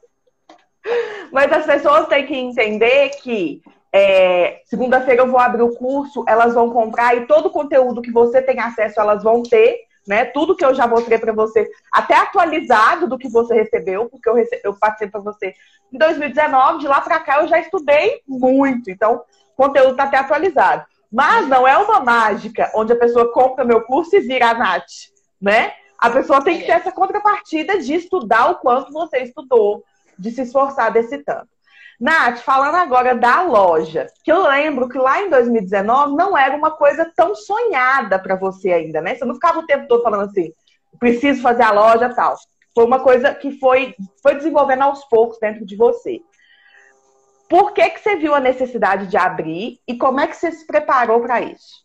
Mas 1.32 1.52
as 1.52 1.66
pessoas 1.66 2.08
têm 2.08 2.26
que 2.26 2.36
entender 2.36 3.10
que 3.22 3.62
é, 3.98 4.62
Segunda-feira 4.66 5.22
eu 5.22 5.32
vou 5.32 5.40
abrir 5.40 5.62
o 5.62 5.74
curso, 5.74 6.26
elas 6.28 6.54
vão 6.54 6.70
comprar 6.70 7.16
e 7.16 7.28
todo 7.28 7.46
o 7.46 7.52
conteúdo 7.52 8.02
que 8.02 8.12
você 8.12 8.42
tem 8.42 8.60
acesso, 8.60 9.00
elas 9.00 9.24
vão 9.24 9.42
ter, 9.42 9.86
né? 10.08 10.26
Tudo 10.26 10.56
que 10.56 10.64
eu 10.64 10.74
já 10.74 10.88
mostrei 10.88 11.18
para 11.18 11.34
você, 11.34 11.70
até 11.92 12.16
atualizado 12.16 13.08
do 13.08 13.18
que 13.18 13.28
você 13.28 13.54
recebeu, 13.54 14.08
porque 14.10 14.30
eu, 14.30 14.36
rece... 14.36 14.62
eu 14.64 14.74
passei 14.74 15.08
para 15.08 15.20
você 15.20 15.54
em 15.92 15.98
2019, 15.98 16.80
de 16.80 16.88
lá 16.88 17.02
para 17.02 17.20
cá 17.20 17.42
eu 17.42 17.48
já 17.48 17.60
estudei 17.60 18.22
muito, 18.28 18.90
então 18.90 19.24
o 19.54 19.64
conteúdo 19.64 19.92
está 19.92 20.04
até 20.04 20.18
atualizado. 20.18 20.86
Mas 21.12 21.48
não 21.48 21.68
é 21.68 21.78
uma 21.78 22.00
mágica 22.00 22.72
onde 22.76 22.92
a 22.92 22.98
pessoa 22.98 23.32
compra 23.32 23.64
meu 23.64 23.82
curso 23.82 24.16
e 24.16 24.20
vira 24.20 24.50
a 24.50 24.54
Nath, 24.54 24.92
né? 25.42 25.74
A 25.98 26.10
pessoa 26.10 26.44
tem 26.44 26.60
que 26.60 26.66
ter 26.66 26.74
essa 26.74 26.92
contrapartida 26.92 27.80
de 27.80 27.94
estudar 27.94 28.52
o 28.52 28.56
quanto 28.56 28.92
você 28.92 29.20
estudou, 29.20 29.84
de 30.20 30.32
se 30.32 30.42
esforçar 30.42 30.92
desse 30.92 31.20
tanto. 31.20 31.55
Nath, 32.00 32.40
falando 32.40 32.76
agora 32.76 33.16
da 33.16 33.42
loja, 33.42 34.08
que 34.24 34.32
eu 34.32 34.48
lembro 34.48 34.90
que 34.90 34.98
lá 34.98 35.22
em 35.22 35.30
2019 35.30 36.16
não 36.16 36.38
era 36.38 36.56
uma 36.56 36.72
coisa 36.72 37.10
tão 37.16 37.34
sonhada 37.36 38.20
para 38.20 38.36
você 38.36 38.72
ainda, 38.72 39.00
né? 39.02 39.16
Você 39.16 39.24
não 39.24 39.36
ficava 39.36 39.60
o 39.60 39.66
tempo 39.66 39.88
todo 39.88 40.04
falando 40.04 40.30
assim, 40.30 40.52
preciso 41.00 41.42
fazer 41.42 41.64
a 41.64 41.72
loja 41.72 42.14
tal. 42.14 42.36
Foi 42.74 42.84
uma 42.84 43.00
coisa 43.00 43.34
que 43.34 43.58
foi, 43.60 43.96
foi 44.22 44.36
desenvolvendo 44.36 44.82
aos 44.82 45.06
poucos 45.06 45.40
dentro 45.40 45.66
de 45.66 45.78
você. 45.78 46.20
Por 47.50 47.74
que, 47.74 47.90
que 47.90 48.00
você 48.02 48.18
viu 48.18 48.36
a 48.36 48.40
necessidade 48.40 49.08
de 49.08 49.16
abrir 49.16 49.80
e 49.88 49.98
como 49.98 50.20
é 50.20 50.28
que 50.28 50.36
você 50.36 50.52
se 50.52 50.66
preparou 50.66 51.22
para 51.22 51.40
isso? 51.42 51.85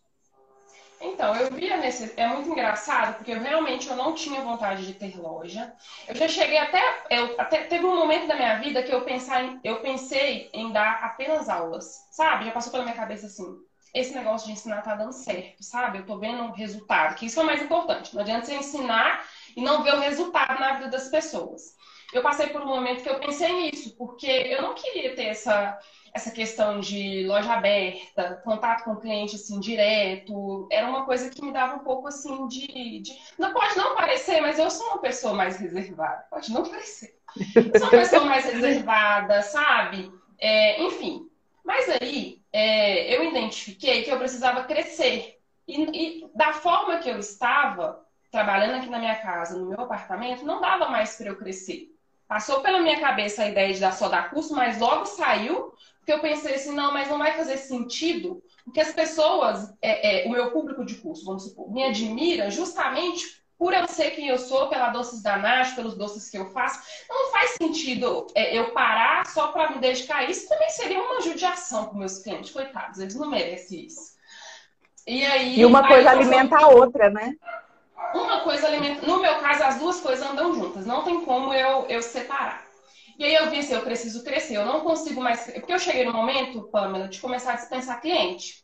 Então, 1.01 1.35
eu 1.35 1.51
via 1.51 1.77
nesse. 1.77 2.13
É 2.15 2.27
muito 2.27 2.49
engraçado, 2.49 3.15
porque 3.15 3.31
eu 3.31 3.41
realmente 3.41 3.89
eu 3.89 3.95
não 3.95 4.13
tinha 4.13 4.41
vontade 4.41 4.85
de 4.85 4.93
ter 4.93 5.19
loja. 5.19 5.73
Eu 6.07 6.15
já 6.15 6.27
cheguei 6.27 6.57
até. 6.57 6.79
Eu, 7.09 7.35
até 7.39 7.63
teve 7.63 7.85
um 7.85 7.95
momento 7.95 8.27
da 8.27 8.35
minha 8.35 8.59
vida 8.59 8.83
que 8.83 8.93
eu, 8.93 9.01
pensar 9.01 9.43
em, 9.43 9.59
eu 9.63 9.81
pensei 9.81 10.49
em 10.53 10.71
dar 10.71 11.03
apenas 11.03 11.49
aulas, 11.49 12.07
sabe? 12.11 12.45
Já 12.45 12.51
passou 12.51 12.71
pela 12.71 12.83
minha 12.83 12.95
cabeça 12.95 13.25
assim. 13.25 13.57
Esse 13.93 14.13
negócio 14.13 14.47
de 14.47 14.53
ensinar 14.53 14.83
tá 14.83 14.95
dando 14.95 15.11
certo, 15.11 15.63
sabe? 15.63 15.97
Eu 15.97 16.05
tô 16.05 16.17
vendo 16.17 16.43
o 16.43 16.53
resultado, 16.53 17.15
que 17.15 17.25
isso 17.25 17.39
é 17.39 17.43
o 17.43 17.45
mais 17.45 17.61
importante. 17.61 18.13
Não 18.13 18.21
adianta 18.21 18.45
você 18.45 18.55
ensinar 18.55 19.25
e 19.55 19.61
não 19.61 19.83
ver 19.83 19.95
o 19.95 19.99
resultado 19.99 20.59
na 20.59 20.73
vida 20.73 20.89
das 20.89 21.09
pessoas. 21.09 21.75
Eu 22.13 22.21
passei 22.21 22.47
por 22.47 22.61
um 22.61 22.67
momento 22.67 23.03
que 23.03 23.09
eu 23.09 23.19
pensei 23.19 23.53
nisso, 23.53 23.95
porque 23.97 24.27
eu 24.27 24.61
não 24.61 24.73
queria 24.73 25.15
ter 25.15 25.25
essa 25.25 25.79
essa 26.13 26.31
questão 26.31 26.79
de 26.79 27.25
loja 27.25 27.53
aberta, 27.53 28.41
contato 28.43 28.83
com 28.83 28.91
o 28.91 28.99
cliente 28.99 29.35
assim 29.35 29.59
direto, 29.59 30.67
era 30.69 30.87
uma 30.87 31.05
coisa 31.05 31.29
que 31.29 31.41
me 31.41 31.53
dava 31.53 31.75
um 31.75 31.85
pouco 31.85 32.07
assim 32.07 32.47
de, 32.47 32.99
de, 32.99 33.17
não 33.39 33.53
pode 33.53 33.77
não 33.77 33.95
parecer, 33.95 34.41
mas 34.41 34.59
eu 34.59 34.69
sou 34.69 34.87
uma 34.87 34.97
pessoa 34.99 35.33
mais 35.33 35.57
reservada, 35.57 36.25
pode 36.29 36.51
não 36.51 36.63
parecer. 36.69 37.17
Eu 37.55 37.79
sou 37.79 37.87
uma 37.87 37.91
pessoa 37.91 38.25
mais 38.25 38.45
reservada, 38.45 39.41
sabe? 39.41 40.11
É, 40.37 40.81
enfim, 40.83 41.29
mas 41.63 41.87
aí 42.01 42.41
é, 42.51 43.15
eu 43.15 43.23
identifiquei 43.23 44.03
que 44.03 44.11
eu 44.11 44.17
precisava 44.17 44.65
crescer 44.65 45.39
e, 45.67 45.83
e 45.83 46.29
da 46.35 46.51
forma 46.51 46.97
que 46.97 47.09
eu 47.09 47.19
estava 47.19 48.05
trabalhando 48.29 48.79
aqui 48.79 48.89
na 48.89 48.99
minha 48.99 49.15
casa, 49.15 49.57
no 49.57 49.67
meu 49.67 49.81
apartamento, 49.81 50.45
não 50.45 50.59
dava 50.59 50.89
mais 50.89 51.15
para 51.15 51.27
eu 51.27 51.37
crescer. 51.37 51.90
Passou 52.31 52.61
pela 52.61 52.79
minha 52.79 52.97
cabeça 52.97 53.43
a 53.43 53.49
ideia 53.49 53.73
de 53.73 53.81
dar 53.81 53.91
só 53.91 54.07
dar 54.07 54.29
curso, 54.29 54.55
mas 54.55 54.79
logo 54.79 55.05
saiu 55.05 55.73
porque 55.97 56.13
eu 56.13 56.21
pensei 56.21 56.55
assim, 56.55 56.73
não, 56.73 56.93
mas 56.93 57.09
não 57.09 57.17
vai 57.17 57.33
fazer 57.33 57.57
sentido, 57.57 58.41
porque 58.63 58.79
as 58.79 58.93
pessoas, 58.93 59.73
é, 59.81 60.23
é, 60.23 60.27
o 60.29 60.31
meu 60.31 60.49
público 60.49 60.85
de 60.85 60.95
curso, 60.95 61.25
vamos 61.25 61.43
supor, 61.43 61.69
me 61.69 61.83
admira 61.83 62.49
justamente 62.49 63.43
por 63.57 63.73
eu 63.73 63.85
ser 63.85 64.11
quem 64.11 64.29
eu 64.29 64.37
sou, 64.37 64.69
pela 64.69 64.91
doces 64.91 65.21
da 65.21 65.35
Nath, 65.35 65.75
pelos 65.75 65.97
doces 65.97 66.29
que 66.29 66.37
eu 66.37 66.45
faço. 66.51 66.81
Não 67.09 67.33
faz 67.33 67.51
sentido 67.51 68.25
é, 68.33 68.57
eu 68.57 68.71
parar 68.71 69.25
só 69.25 69.49
para 69.49 69.71
me 69.71 69.79
dedicar 69.79 70.19
a 70.19 70.23
isso. 70.23 70.47
Também 70.47 70.69
seria 70.69 71.01
uma 71.01 71.19
judiação 71.19 71.87
para 71.87 71.99
meus 71.99 72.19
clientes, 72.19 72.51
coitados, 72.51 72.99
eles 72.99 73.15
não 73.15 73.29
merecem 73.29 73.87
isso. 73.87 74.15
E, 75.05 75.25
aí, 75.25 75.59
e 75.59 75.65
uma 75.65 75.85
coisa 75.85 76.11
alimenta 76.11 76.57
a 76.57 76.69
outra, 76.69 77.09
né? 77.09 77.35
Uma 78.13 78.41
coisa 78.41 78.67
alimenta. 78.67 79.05
No 79.05 79.21
meu 79.21 79.39
caso, 79.39 79.63
as 79.63 79.79
duas 79.79 79.99
coisas 80.01 80.25
andam 80.25 80.53
juntas. 80.53 80.85
Não 80.85 81.03
tem 81.03 81.23
como 81.23 81.53
eu, 81.53 81.85
eu 81.87 82.01
separar. 82.01 82.65
E 83.17 83.23
aí 83.23 83.35
eu 83.35 83.49
vi 83.49 83.59
assim, 83.59 83.73
eu 83.73 83.81
preciso 83.81 84.23
crescer, 84.23 84.55
eu 84.55 84.65
não 84.65 84.81
consigo 84.81 85.21
mais. 85.21 85.41
Porque 85.51 85.73
eu 85.73 85.79
cheguei 85.79 86.05
no 86.05 86.13
momento, 86.13 86.63
Pamela, 86.71 87.07
de 87.07 87.19
começar 87.19 87.53
a 87.53 87.55
dispensar 87.55 88.01
cliente. 88.01 88.63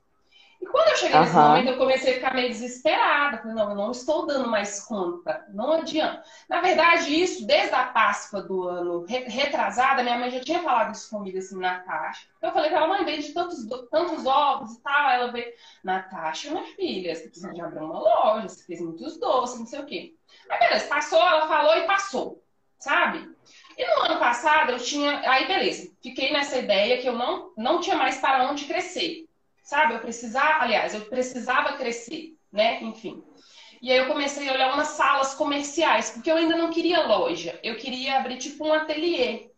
E 0.60 0.65
quando 0.65 0.89
eu 0.89 0.98
cheguei 0.98 1.15
uhum. 1.15 1.24
nesse 1.24 1.36
momento, 1.36 1.70
eu 1.70 1.78
comecei 1.78 2.12
a 2.12 2.15
ficar 2.15 2.34
meio 2.34 2.50
desesperada. 2.50 3.38
Falei, 3.38 3.54
não, 3.54 3.70
eu 3.70 3.76
não 3.76 3.91
estou 3.91 4.26
dando 4.26 4.50
mais 4.50 4.84
conta. 4.84 5.46
Não 5.50 5.72
adianta. 5.72 6.24
Na 6.50 6.62
verdade, 6.62 7.13
isso, 7.13 7.46
desde 7.46 7.76
a 7.76 7.86
Páscoa 7.86 8.41
do 8.41 8.67
ano 8.67 9.06
retrasada, 9.06 10.02
minha 10.02 10.17
mãe 10.17 10.32
já 10.32 10.39
tinha 10.39 10.63
falado 10.63 10.96
isso 10.96 11.10
comigo 11.10 11.38
assim 11.38 11.60
na 11.60 11.80
caixa. 11.82 12.28
Eu 12.41 12.52
falei 12.52 12.70
pra 12.70 12.80
ela, 12.80 12.88
mãe, 12.88 13.06
vende 13.06 13.34
tantos, 13.34 13.67
tantos 13.91 14.26
ovos 14.26 14.74
e 14.74 14.82
tal. 14.82 15.10
Ela 15.10 15.32
veio, 15.32 15.54
Natasha, 15.84 16.50
minha 16.50 16.63
filha, 16.76 17.15
você 17.15 17.28
precisa 17.28 17.54
de 17.54 17.62
abrir 17.62 17.84
uma 17.84 18.00
loja, 18.00 18.50
você 18.50 18.63
fez 18.63 18.82
muitos 18.82 19.17
doces, 19.20 19.60
não 19.60 19.67
sei 19.67 19.80
o 19.80 19.86
quê. 19.86 20.13
Aí 20.50 20.60
beleza, 20.60 20.88
passou, 20.88 21.20
ela 21.20 21.48
falou 21.48 21.76
e 21.78 21.86
passou, 21.86 22.43
sabe? 22.80 23.30
E 23.78 23.86
no 23.86 24.06
ano 24.06 24.20
passado 24.20 24.72
eu 24.72 24.80
tinha. 24.80 25.22
Aí, 25.30 25.48
beleza, 25.48 25.91
fiquei 26.02 26.34
nessa 26.34 26.58
ideia 26.58 27.00
que 27.00 27.08
eu 27.08 27.13
não, 27.13 27.52
não 27.56 27.80
tinha 27.80 27.96
mais 27.96 28.17
para 28.17 28.50
onde 28.50 28.65
crescer. 28.65 29.27
Sabe? 29.67 29.95
Eu 29.95 29.99
precisava, 29.99 30.63
aliás, 30.63 30.93
eu 30.93 31.01
precisava 31.01 31.73
crescer, 31.73 32.38
né? 32.49 32.82
Enfim. 32.82 33.21
E 33.82 33.91
aí 33.91 33.97
eu 33.97 34.08
comecei 34.08 34.47
a 34.47 34.53
olhar 34.53 34.73
umas 34.73 34.88
salas 34.88 35.34
comerciais, 35.34 36.10
porque 36.10 36.32
eu 36.32 36.38
ainda 36.38 36.56
não 36.56 36.71
queria 36.71 37.06
loja. 37.06 37.60
Eu 37.62 37.75
queria 37.75 38.17
abrir 38.17 38.38
tipo 38.38 38.65
um 38.65 38.71
ateliê. 38.71 39.51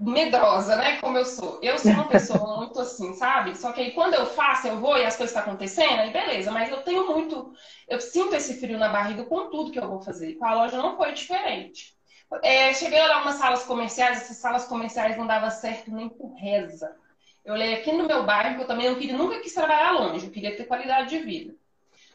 Medrosa, 0.00 0.76
né? 0.76 0.96
Como 0.98 1.18
eu 1.18 1.26
sou. 1.26 1.58
Eu 1.62 1.78
sou 1.78 1.92
uma 1.92 2.08
pessoa 2.08 2.56
muito 2.56 2.80
assim, 2.80 3.12
sabe? 3.12 3.54
Só 3.54 3.70
que 3.70 3.82
aí 3.82 3.90
quando 3.90 4.14
eu 4.14 4.24
faço, 4.24 4.66
eu 4.66 4.80
vou 4.80 4.96
e 4.96 5.04
as 5.04 5.14
coisas 5.14 5.36
estão 5.36 5.42
tá 5.42 5.50
acontecendo, 5.50 6.00
aí 6.00 6.10
beleza. 6.10 6.50
Mas 6.50 6.70
eu 6.70 6.82
tenho 6.82 7.06
muito. 7.12 7.52
Eu 7.86 8.00
sinto 8.00 8.34
esse 8.34 8.58
frio 8.58 8.78
na 8.78 8.88
barriga 8.88 9.24
com 9.24 9.50
tudo 9.50 9.70
que 9.70 9.78
eu 9.78 9.88
vou 9.88 10.00
fazer. 10.00 10.36
Com 10.36 10.46
a 10.46 10.54
loja 10.54 10.78
não 10.78 10.96
foi 10.96 11.12
diferente. 11.12 11.94
É, 12.42 12.72
cheguei 12.72 12.98
a 12.98 13.04
olhar 13.04 13.22
umas 13.22 13.34
salas 13.34 13.64
comerciais, 13.64 14.22
essas 14.22 14.38
salas 14.38 14.64
comerciais 14.64 15.18
não 15.18 15.26
dava 15.26 15.50
certo 15.50 15.90
nem 15.90 16.08
por 16.08 16.34
reza. 16.34 16.96
Eu 17.44 17.54
olhei 17.54 17.74
aqui 17.74 17.92
no 17.92 18.06
meu 18.06 18.24
bairro, 18.24 18.56
que 18.56 18.62
eu 18.62 18.66
também 18.66 18.88
não 18.88 18.98
queria, 18.98 19.16
nunca 19.16 19.40
quis 19.40 19.54
trabalhar 19.54 19.92
longe, 19.92 20.26
eu 20.26 20.32
queria 20.32 20.56
ter 20.56 20.64
qualidade 20.64 21.08
de 21.10 21.18
vida. 21.18 21.54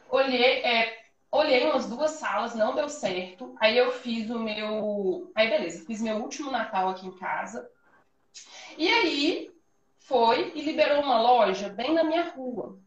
Olhei, 0.08 0.62
é, 0.62 1.04
olhei 1.30 1.64
umas 1.64 1.86
duas 1.86 2.12
salas, 2.12 2.54
não 2.54 2.74
deu 2.74 2.88
certo. 2.88 3.54
Aí 3.60 3.76
eu 3.76 3.90
fiz 3.90 4.30
o 4.30 4.38
meu. 4.38 5.32
Aí 5.34 5.48
beleza, 5.48 5.84
fiz 5.84 6.00
meu 6.00 6.18
último 6.18 6.50
Natal 6.50 6.88
aqui 6.88 7.06
em 7.06 7.16
casa. 7.18 7.68
E 8.78 8.88
aí 8.88 9.50
foi 9.98 10.52
e 10.54 10.62
liberou 10.62 11.02
uma 11.02 11.20
loja 11.20 11.68
bem 11.68 11.94
na 11.94 12.04
minha 12.04 12.30
rua. 12.30 12.78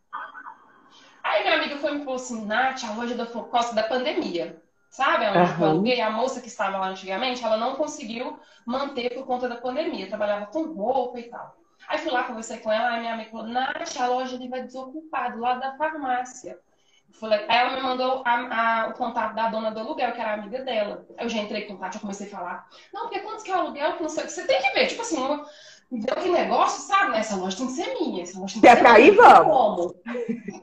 Aí 1.24 1.44
minha 1.44 1.56
amiga 1.56 1.78
foi 1.78 1.92
me 1.92 2.00
falou 2.00 2.16
assim, 2.16 2.46
Nath, 2.46 2.84
a 2.86 2.94
loja 2.94 3.16
da 3.16 3.26
Costa 3.26 3.76
da 3.76 3.84
pandemia. 3.84 4.62
Sabe? 4.90 5.26
Onde 5.26 5.52
uhum. 5.52 5.60
eu 5.60 5.68
aluguei, 5.68 6.02
a 6.02 6.10
moça 6.10 6.40
que 6.40 6.48
estava 6.48 6.78
lá 6.78 6.88
antigamente, 6.88 7.44
ela 7.44 7.58
não 7.58 7.76
conseguiu 7.76 8.40
manter 8.66 9.14
por 9.14 9.26
conta 9.26 9.50
da 9.50 9.58
pandemia. 9.58 10.08
Trabalhava 10.08 10.46
com 10.46 10.74
roupa 10.74 11.20
e 11.20 11.24
tal. 11.24 11.58
Aí 11.88 11.98
fui 12.00 12.12
lá, 12.12 12.24
conversei 12.24 12.58
com 12.58 12.72
ela, 12.72 12.92
aí 12.92 13.00
minha 13.00 13.14
amiga 13.14 13.32
falou, 13.32 13.48
Nath, 13.48 13.98
a 13.98 14.08
loja 14.08 14.36
ali 14.36 14.48
vai 14.48 14.64
desocupar, 14.64 15.34
do 15.34 15.40
lado 15.40 15.60
da 15.60 15.78
farmácia. 15.78 16.60
Falei, 17.12 17.46
aí 17.48 17.58
ela 17.58 17.76
me 17.76 17.82
mandou 17.82 18.22
a, 18.26 18.84
a, 18.84 18.88
o 18.90 18.94
contato 18.94 19.34
da 19.34 19.50
dona 19.50 19.72
do 19.72 19.80
aluguel, 19.80 20.12
que 20.12 20.20
era 20.20 20.34
amiga 20.34 20.62
dela. 20.64 21.06
Eu 21.18 21.30
já 21.30 21.40
entrei 21.40 21.64
em 21.64 21.68
contato, 21.68 21.94
já 21.94 22.00
comecei 22.00 22.28
a 22.28 22.30
falar. 22.30 22.68
Não, 22.94 23.04
porque 23.04 23.22
quantos 23.22 23.44
que 23.44 23.52
é 23.52 23.56
o 23.56 23.60
aluguel? 23.60 23.94
Que 23.94 24.04
não 24.04 24.10
sei 24.10 24.28
Você 24.28 24.46
tem 24.46 24.62
que 24.62 24.74
ver, 24.74 24.88
tipo 24.88 25.02
assim, 25.02 25.18
uma, 25.18 25.46
deu 25.92 26.16
que 26.16 26.30
negócio, 26.30 26.82
sabe? 26.84 27.12
Né? 27.12 27.20
Essa 27.20 27.38
loja 27.38 27.58
tem 27.58 27.68
que 27.68 27.74
ser 27.74 27.94
minha. 27.96 28.24
Essa 28.24 28.40
loja 28.40 28.54
tem 28.54 28.62
que 28.62 28.68
se 28.68 28.74
é 28.74 28.76
pra 28.76 29.00
ir, 29.00 29.16
vamos. 29.16 29.94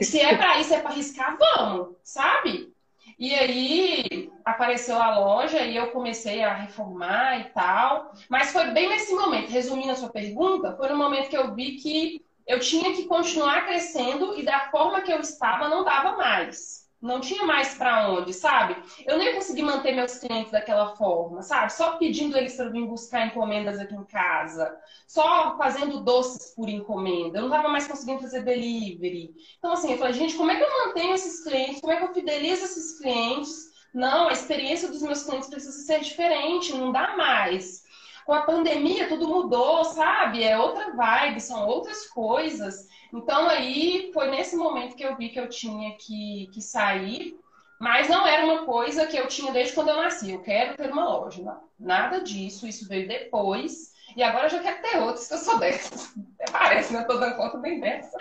Se 0.00 0.20
é 0.20 0.37
pra 0.37 0.61
ir, 0.61 0.64
se 0.64 0.74
é 0.74 0.81
pra 0.81 0.90
arriscar, 0.90 1.37
vamos, 1.38 1.96
sabe? 2.03 2.74
E 3.18 3.35
aí 3.35 4.31
apareceu 4.44 5.00
a 5.00 5.18
loja 5.18 5.61
e 5.62 5.77
eu 5.77 5.90
comecei 5.90 6.42
a 6.42 6.55
reformar 6.55 7.40
e 7.40 7.44
tal. 7.50 8.12
Mas 8.29 8.53
foi 8.53 8.70
bem 8.70 8.88
nesse 8.88 9.14
momento, 9.14 9.50
resumindo 9.50 9.92
a 9.92 9.96
sua 9.96 10.11
pergunta, 10.11 10.77
foi 10.77 10.88
no 10.88 10.96
momento 10.96 11.29
que 11.29 11.37
eu 11.37 11.55
vi 11.55 11.77
que 11.77 12.24
eu 12.46 12.61
tinha 12.61 12.92
que 12.94 13.07
continuar 13.07 13.64
crescendo 13.66 14.38
e 14.38 14.44
da 14.44 14.70
forma 14.70 15.00
que 15.00 15.12
eu 15.12 15.20
estava 15.20 15.68
não 15.68 15.85
dava 15.85 16.16
mais 16.16 16.84
não 17.05 17.21
tinha 17.21 17.45
mais 17.45 17.75
para 17.75 18.09
onde, 18.09 18.33
sabe? 18.33 18.77
Eu 19.07 19.19
nem 19.19 19.35
consegui 19.35 19.62
manter 19.62 19.95
meus 19.95 20.17
clientes 20.17 20.51
daquela 20.51 20.97
forma, 20.97 21.43
sabe? 21.43 21.71
Só 21.71 21.99
pedindo 21.99 22.37
eles 22.37 22.57
para 22.57 22.71
vir 22.71 22.87
buscar 22.87 23.27
encomendas 23.27 23.79
aqui 23.79 23.95
em 23.95 24.05
casa, 24.05 24.75
só 25.07 25.57
fazendo 25.59 26.03
doces 26.03 26.55
por 26.55 26.67
encomenda. 26.67 27.38
Eu 27.38 27.43
não 27.43 27.51
estava 27.51 27.69
mais 27.69 27.87
conseguindo 27.87 28.23
fazer 28.23 28.43
delivery. 28.43 29.35
Então, 29.59 29.73
assim, 29.73 29.93
eu 29.93 29.99
falei, 29.99 30.14
gente, 30.14 30.35
como 30.35 30.51
é 30.51 30.57
que 30.57 30.62
eu 30.62 30.87
mantenho 30.87 31.14
esses 31.14 31.45
clientes? 31.45 31.81
Como 31.83 31.93
é 31.93 31.97
que 31.97 32.05
eu 32.05 32.14
fidelizo 32.14 32.64
esses 32.64 32.99
clientes? 32.99 33.75
Não, 33.93 34.29
a 34.29 34.33
experiência 34.33 34.88
dos 34.88 35.03
meus 35.03 35.25
clientes 35.25 35.49
precisa 35.49 35.79
ser 35.85 36.01
diferente, 36.01 36.73
não 36.73 36.90
dá 36.90 37.17
mais. 37.17 37.84
Com 38.25 38.33
a 38.33 38.43
pandemia, 38.43 39.09
tudo 39.09 39.29
mudou, 39.29 39.85
sabe? 39.85 40.43
É 40.43 40.59
outra 40.59 40.93
vibe, 40.95 41.41
são 41.41 41.67
outras 41.67 42.07
coisas. 42.07 42.89
Então 43.13 43.49
aí 43.49 44.11
foi 44.13 44.31
nesse 44.31 44.57
momento 44.57 44.97
que 44.97 45.05
eu 45.05 45.17
vi 45.17 45.29
que 45.29 45.39
eu 45.39 45.49
tinha 45.49 45.95
que, 45.97 46.49
que 46.53 46.61
sair, 46.63 47.39
mas 47.79 48.09
não 48.09 48.27
era 48.27 48.45
uma 48.45 48.65
coisa 48.65 49.07
que 49.07 49.17
eu 49.17 49.29
tinha 49.29 49.53
desde 49.53 49.75
quando 49.75 49.89
eu 49.89 49.97
nasci. 49.97 50.33
Eu 50.33 50.41
quero 50.41 50.77
ter 50.77 50.91
uma 50.91 51.05
loja. 51.05 51.43
Não, 51.43 51.61
nada 51.79 52.21
disso, 52.21 52.67
isso 52.67 52.89
veio 52.89 53.07
depois. 53.07 53.93
E 54.17 54.23
agora 54.23 54.47
eu 54.47 54.51
já 54.51 54.61
quero 54.61 54.83
ter 54.83 54.99
outras 54.99 55.29
que 55.29 55.35
eu 55.35 55.39
sou 55.39 55.59
dessas. 55.59 56.13
Até 56.41 56.53
parece, 56.53 56.93
né? 56.93 57.01
Eu 57.01 57.07
tô 57.07 57.19
dando 57.19 57.37
conta 57.37 57.59
bem 57.59 57.81
dessa. 57.81 58.17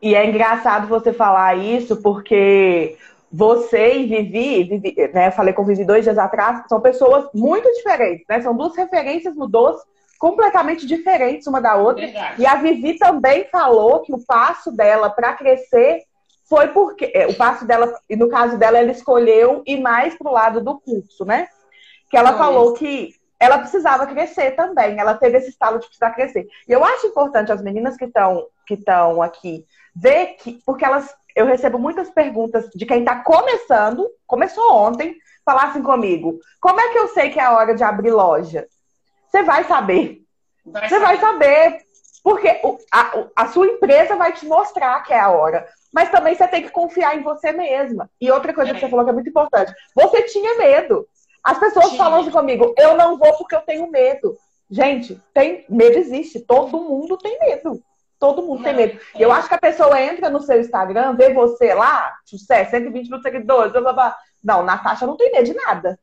E 0.00 0.14
é 0.14 0.26
engraçado 0.26 0.86
você 0.86 1.12
falar 1.12 1.56
isso, 1.56 2.00
porque 2.00 2.96
você 3.30 3.98
e 3.98 4.06
Vivi, 4.06 4.64
Vivi 4.64 5.10
né, 5.12 5.28
eu 5.28 5.32
falei 5.32 5.52
com 5.52 5.64
Vivi 5.64 5.84
dois 5.84 6.04
dias 6.04 6.18
atrás, 6.18 6.62
são 6.68 6.80
pessoas 6.80 7.28
muito 7.34 7.70
diferentes, 7.74 8.24
né? 8.28 8.40
São 8.40 8.56
duas 8.56 8.74
referências 8.76 9.36
no 9.36 9.46
doce 9.46 9.84
completamente 10.18 10.86
diferentes 10.86 11.46
uma 11.46 11.60
da 11.60 11.76
outra. 11.76 12.04
Verdade. 12.04 12.42
E 12.42 12.46
a 12.46 12.56
Vivi 12.56 12.98
também 12.98 13.44
falou 13.44 14.00
que 14.00 14.12
o 14.12 14.24
passo 14.24 14.72
dela 14.72 15.08
para 15.08 15.34
crescer 15.34 16.02
foi 16.48 16.68
porque 16.68 17.12
é, 17.14 17.26
o 17.26 17.34
passo 17.34 17.66
dela, 17.66 17.94
e 18.08 18.16
no 18.16 18.28
caso 18.28 18.56
dela, 18.56 18.78
ela 18.78 18.90
escolheu 18.90 19.62
ir 19.66 19.80
mais 19.80 20.16
pro 20.16 20.32
lado 20.32 20.62
do 20.62 20.80
curso, 20.80 21.24
né? 21.24 21.46
Que 22.10 22.16
ela 22.16 22.30
foi. 22.30 22.38
falou 22.38 22.72
que 22.72 23.14
ela 23.38 23.58
precisava 23.58 24.06
crescer 24.06 24.52
também, 24.52 24.98
ela 24.98 25.14
teve 25.14 25.38
esse 25.38 25.50
estalo 25.50 25.78
de 25.78 25.86
precisar 25.86 26.10
crescer. 26.10 26.48
E 26.66 26.72
eu 26.72 26.82
acho 26.82 27.06
importante 27.06 27.52
as 27.52 27.62
meninas 27.62 27.96
que 27.96 28.06
estão 28.06 28.46
que 28.66 28.74
estão 28.74 29.22
aqui 29.22 29.64
ver 29.94 30.36
que, 30.38 30.60
porque 30.64 30.84
elas, 30.84 31.14
eu 31.38 31.46
recebo 31.46 31.78
muitas 31.78 32.10
perguntas 32.10 32.68
de 32.74 32.84
quem 32.84 33.00
está 33.00 33.22
começando, 33.22 34.10
começou 34.26 34.72
ontem, 34.72 35.16
falassem 35.44 35.84
comigo, 35.84 36.40
como 36.60 36.80
é 36.80 36.88
que 36.88 36.98
eu 36.98 37.06
sei 37.08 37.30
que 37.30 37.38
é 37.38 37.44
a 37.44 37.52
hora 37.52 37.76
de 37.76 37.84
abrir 37.84 38.10
loja? 38.10 38.66
Você 39.30 39.44
vai 39.44 39.62
saber. 39.62 40.20
Vai 40.66 40.88
você 40.88 40.98
vai 40.98 41.16
saber. 41.18 41.78
Porque 42.24 42.60
a, 42.92 43.24
a 43.36 43.46
sua 43.46 43.66
empresa 43.66 44.16
vai 44.16 44.32
te 44.32 44.46
mostrar 44.46 45.00
que 45.04 45.12
é 45.12 45.20
a 45.20 45.30
hora. 45.30 45.64
Mas 45.94 46.10
também 46.10 46.34
você 46.34 46.48
tem 46.48 46.62
que 46.64 46.70
confiar 46.70 47.16
em 47.16 47.22
você 47.22 47.52
mesma. 47.52 48.10
E 48.20 48.32
outra 48.32 48.52
coisa 48.52 48.72
é. 48.72 48.74
que 48.74 48.80
você 48.80 48.88
falou 48.88 49.04
que 49.04 49.10
é 49.12 49.14
muito 49.14 49.30
importante. 49.30 49.72
Você 49.94 50.22
tinha 50.24 50.56
medo. 50.56 51.06
As 51.44 51.56
pessoas 51.56 51.90
tinha. 51.90 51.98
falam 51.98 52.20
assim 52.20 52.32
comigo, 52.32 52.74
eu 52.76 52.96
não 52.96 53.16
vou 53.16 53.32
porque 53.38 53.54
eu 53.54 53.60
tenho 53.60 53.88
medo. 53.88 54.36
Gente, 54.68 55.22
tem 55.32 55.64
medo 55.68 55.96
existe. 55.98 56.40
Todo 56.40 56.80
mundo 56.80 57.16
tem 57.16 57.38
medo. 57.38 57.80
Todo 58.18 58.42
mundo 58.42 58.58
não, 58.58 58.64
tem 58.64 58.74
medo. 58.74 59.00
É. 59.14 59.24
Eu 59.24 59.30
acho 59.30 59.48
que 59.48 59.54
a 59.54 59.60
pessoa 59.60 60.00
entra 60.00 60.28
no 60.28 60.40
seu 60.40 60.60
Instagram, 60.60 61.14
vê 61.14 61.32
você 61.32 61.72
lá, 61.72 62.14
sucesso, 62.24 62.72
120 62.72 63.08
mil 63.08 63.20
seguidores, 63.20 63.72
blá, 63.72 63.80
blá, 63.80 63.92
blá. 63.92 64.16
Não, 64.42 64.64
Natasha 64.64 65.06
não 65.06 65.16
tem 65.16 65.30
medo 65.30 65.44
de 65.44 65.54
nada. 65.54 65.98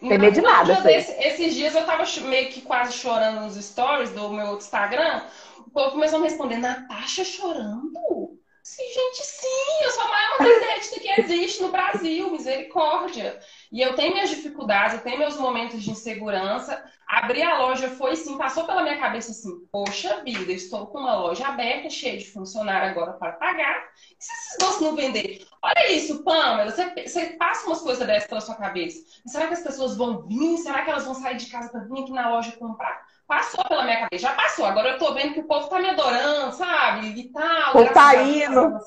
Tem 0.00 0.18
medo 0.18 0.34
de 0.34 0.42
nada. 0.42 0.80
Desse, 0.82 1.12
esses 1.12 1.54
dias 1.54 1.74
eu 1.74 1.86
tava 1.86 2.04
meio 2.22 2.50
que 2.50 2.60
quase 2.60 2.92
chorando 2.92 3.40
nos 3.40 3.54
stories 3.56 4.10
do 4.10 4.28
meu 4.30 4.46
outro 4.46 4.64
Instagram. 4.64 5.22
O 5.58 5.70
povo 5.70 5.92
começou 5.92 6.18
a 6.18 6.22
me 6.22 6.28
responder, 6.28 6.58
Natasha 6.58 7.24
chorando? 7.24 8.38
Sim, 8.62 8.82
gente, 8.82 9.26
sim, 9.26 9.84
eu 9.84 9.90
sou 9.90 10.04
a 10.04 10.08
maior 10.08 10.38
deserta 10.40 11.00
que 11.00 11.20
existe 11.20 11.62
no 11.62 11.70
Brasil, 11.70 12.30
misericórdia. 12.30 13.38
E 13.74 13.80
eu 13.80 13.96
tenho 13.96 14.12
minhas 14.14 14.30
dificuldades, 14.30 14.94
eu 14.94 15.02
tenho 15.02 15.18
meus 15.18 15.36
momentos 15.36 15.82
de 15.82 15.90
insegurança. 15.90 16.80
Abrir 17.08 17.42
a 17.42 17.58
loja 17.58 17.90
foi 17.90 18.14
sim, 18.14 18.38
passou 18.38 18.64
pela 18.64 18.84
minha 18.84 19.00
cabeça 19.00 19.32
assim: 19.32 19.66
poxa 19.72 20.22
vida, 20.22 20.52
estou 20.52 20.86
com 20.86 20.98
uma 21.00 21.16
loja 21.16 21.48
aberta, 21.48 21.90
cheia 21.90 22.16
de 22.16 22.30
funcionário 22.30 22.90
agora 22.90 23.14
para 23.14 23.32
pagar. 23.32 23.88
E 24.16 24.24
se 24.24 24.32
esses 24.32 24.58
doces 24.60 24.80
não 24.80 24.94
vender? 24.94 25.44
Olha 25.60 25.90
isso, 25.92 26.22
Pamela, 26.22 26.70
você, 26.70 26.88
você 27.04 27.26
passa 27.30 27.66
umas 27.66 27.80
coisas 27.80 28.06
dessas 28.06 28.28
pela 28.28 28.40
sua 28.40 28.54
cabeça. 28.54 29.04
Será 29.26 29.48
que 29.48 29.54
as 29.54 29.62
pessoas 29.64 29.96
vão 29.96 30.22
vir? 30.22 30.56
Será 30.58 30.82
que 30.82 30.90
elas 30.90 31.04
vão 31.04 31.14
sair 31.14 31.36
de 31.36 31.46
casa 31.46 31.68
para 31.68 31.80
vir 31.80 32.04
aqui 32.04 32.12
na 32.12 32.30
loja 32.30 32.52
comprar? 32.52 33.04
Passou 33.26 33.64
pela 33.64 33.84
minha 33.84 34.00
cabeça, 34.00 34.22
já 34.22 34.34
passou. 34.34 34.66
Agora 34.66 34.90
eu 34.90 34.98
tô 34.98 35.14
vendo 35.14 35.32
que 35.32 35.40
o 35.40 35.46
povo 35.46 35.68
tá 35.68 35.78
me 35.78 35.88
adorando, 35.88 36.52
sabe? 36.52 37.06
E 37.08 37.32
tal. 37.32 37.78
O 37.78 37.92
tá 37.92 38.14
indo. 38.22 38.78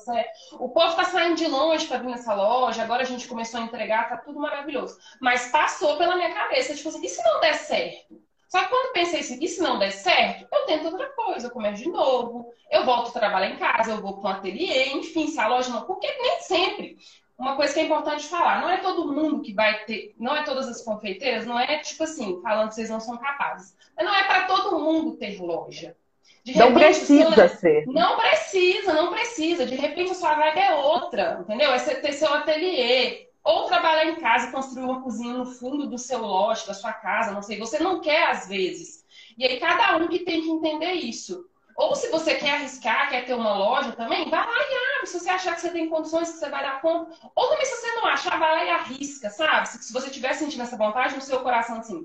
O 0.52 0.68
povo 0.68 0.94
tá 0.94 1.04
saindo 1.04 1.34
de 1.34 1.46
longe 1.48 1.86
para 1.86 1.98
vir 1.98 2.06
nessa 2.06 2.34
loja. 2.34 2.82
Agora 2.82 3.02
a 3.02 3.06
gente 3.06 3.26
começou 3.26 3.60
a 3.60 3.64
entregar, 3.64 4.08
tá 4.08 4.16
tudo 4.16 4.38
maravilhoso. 4.38 4.96
Mas 5.20 5.50
passou 5.50 5.96
pela 5.98 6.14
minha 6.14 6.32
cabeça, 6.32 6.74
tipo 6.74 6.88
assim, 6.88 7.04
e 7.04 7.08
se 7.08 7.22
não 7.24 7.40
der 7.40 7.54
certo? 7.54 8.28
Só 8.48 8.60
que 8.60 8.68
quando 8.68 8.92
pensei 8.92 9.20
assim, 9.20 9.38
e 9.42 9.48
se 9.48 9.60
não 9.60 9.78
der 9.78 9.90
certo, 9.90 10.46
eu 10.50 10.66
tento 10.66 10.86
outra 10.86 11.06
coisa, 11.10 11.48
eu 11.48 11.50
começo 11.50 11.82
de 11.82 11.90
novo, 11.90 12.50
eu 12.70 12.84
volto 12.84 13.08
a 13.08 13.20
trabalhar 13.20 13.50
em 13.50 13.58
casa, 13.58 13.90
eu 13.90 14.00
vou 14.00 14.20
para 14.20 14.30
um 14.30 14.32
ateliê, 14.34 14.94
enfim, 14.94 15.26
se 15.26 15.38
a 15.38 15.48
loja 15.48 15.68
não. 15.70 15.82
Porque 15.84 16.06
nem 16.06 16.40
sempre. 16.40 16.96
Uma 17.38 17.54
coisa 17.54 17.72
que 17.72 17.78
é 17.78 17.84
importante 17.84 18.26
falar, 18.26 18.60
não 18.60 18.68
é 18.68 18.78
todo 18.78 19.12
mundo 19.12 19.42
que 19.42 19.54
vai 19.54 19.84
ter, 19.84 20.12
não 20.18 20.36
é 20.36 20.42
todas 20.42 20.66
as 20.66 20.82
confeiteiras, 20.82 21.46
não 21.46 21.58
é 21.58 21.78
tipo 21.78 22.02
assim, 22.02 22.40
falando 22.42 22.70
que 22.70 22.74
vocês 22.74 22.90
não 22.90 22.98
são 22.98 23.16
capazes. 23.16 23.76
Mas 23.96 24.04
não 24.04 24.12
é 24.12 24.24
para 24.24 24.44
todo 24.44 24.80
mundo 24.80 25.16
ter 25.16 25.40
loja. 25.40 25.94
De 26.42 26.58
não 26.58 26.74
precisa 26.74 27.34
seu, 27.34 27.48
ser. 27.48 27.86
Não 27.86 28.16
precisa, 28.16 28.92
não 28.92 29.12
precisa. 29.12 29.66
De 29.66 29.76
repente 29.76 30.10
a 30.10 30.14
sua 30.14 30.34
vaga 30.34 30.58
é 30.58 30.74
outra, 30.74 31.38
entendeu? 31.40 31.72
É 31.72 31.78
ter 31.78 32.12
seu 32.12 32.32
ateliê. 32.34 33.28
Ou 33.44 33.66
trabalhar 33.66 34.06
em 34.06 34.16
casa, 34.16 34.50
construir 34.50 34.84
uma 34.84 35.00
cozinha 35.00 35.34
no 35.34 35.46
fundo 35.46 35.86
do 35.86 35.96
seu 35.96 36.20
lote, 36.20 36.66
da 36.66 36.74
sua 36.74 36.92
casa, 36.92 37.32
não 37.32 37.42
sei. 37.42 37.58
Você 37.58 37.78
não 37.78 38.00
quer 38.00 38.30
às 38.30 38.48
vezes. 38.48 39.04
E 39.38 39.46
aí 39.46 39.60
cada 39.60 39.96
um 39.96 40.08
que 40.08 40.20
tem 40.20 40.42
que 40.42 40.50
entender 40.50 40.92
isso. 40.92 41.46
Ou 41.76 41.94
se 41.94 42.10
você 42.10 42.34
quer 42.34 42.54
arriscar, 42.54 43.08
quer 43.08 43.24
ter 43.24 43.34
uma 43.34 43.56
loja 43.56 43.92
também, 43.92 44.28
vai 44.28 44.44
lá 44.44 44.52
e 44.52 44.74
abre. 44.98 45.06
Se 45.06 45.18
você 45.18 45.30
achar 45.30 45.54
que 45.54 45.60
você 45.60 45.70
tem 45.70 45.88
condições, 45.88 46.30
que 46.30 46.38
você 46.38 46.48
vai 46.50 46.62
dar 46.62 46.80
conta. 46.80 47.14
Ou 47.34 47.48
também, 47.48 47.64
se 47.64 47.76
você 47.76 47.94
não 47.94 48.06
achar, 48.06 48.38
vai 48.38 48.52
lá 48.56 48.64
e 48.64 48.70
arrisca, 48.70 49.30
sabe? 49.30 49.68
Se, 49.68 49.82
se 49.82 49.92
você 49.92 50.08
estiver 50.08 50.34
sentindo 50.34 50.62
essa 50.62 50.76
vontade 50.76 51.14
no 51.14 51.20
seu 51.22 51.40
coração, 51.40 51.78
assim, 51.78 52.04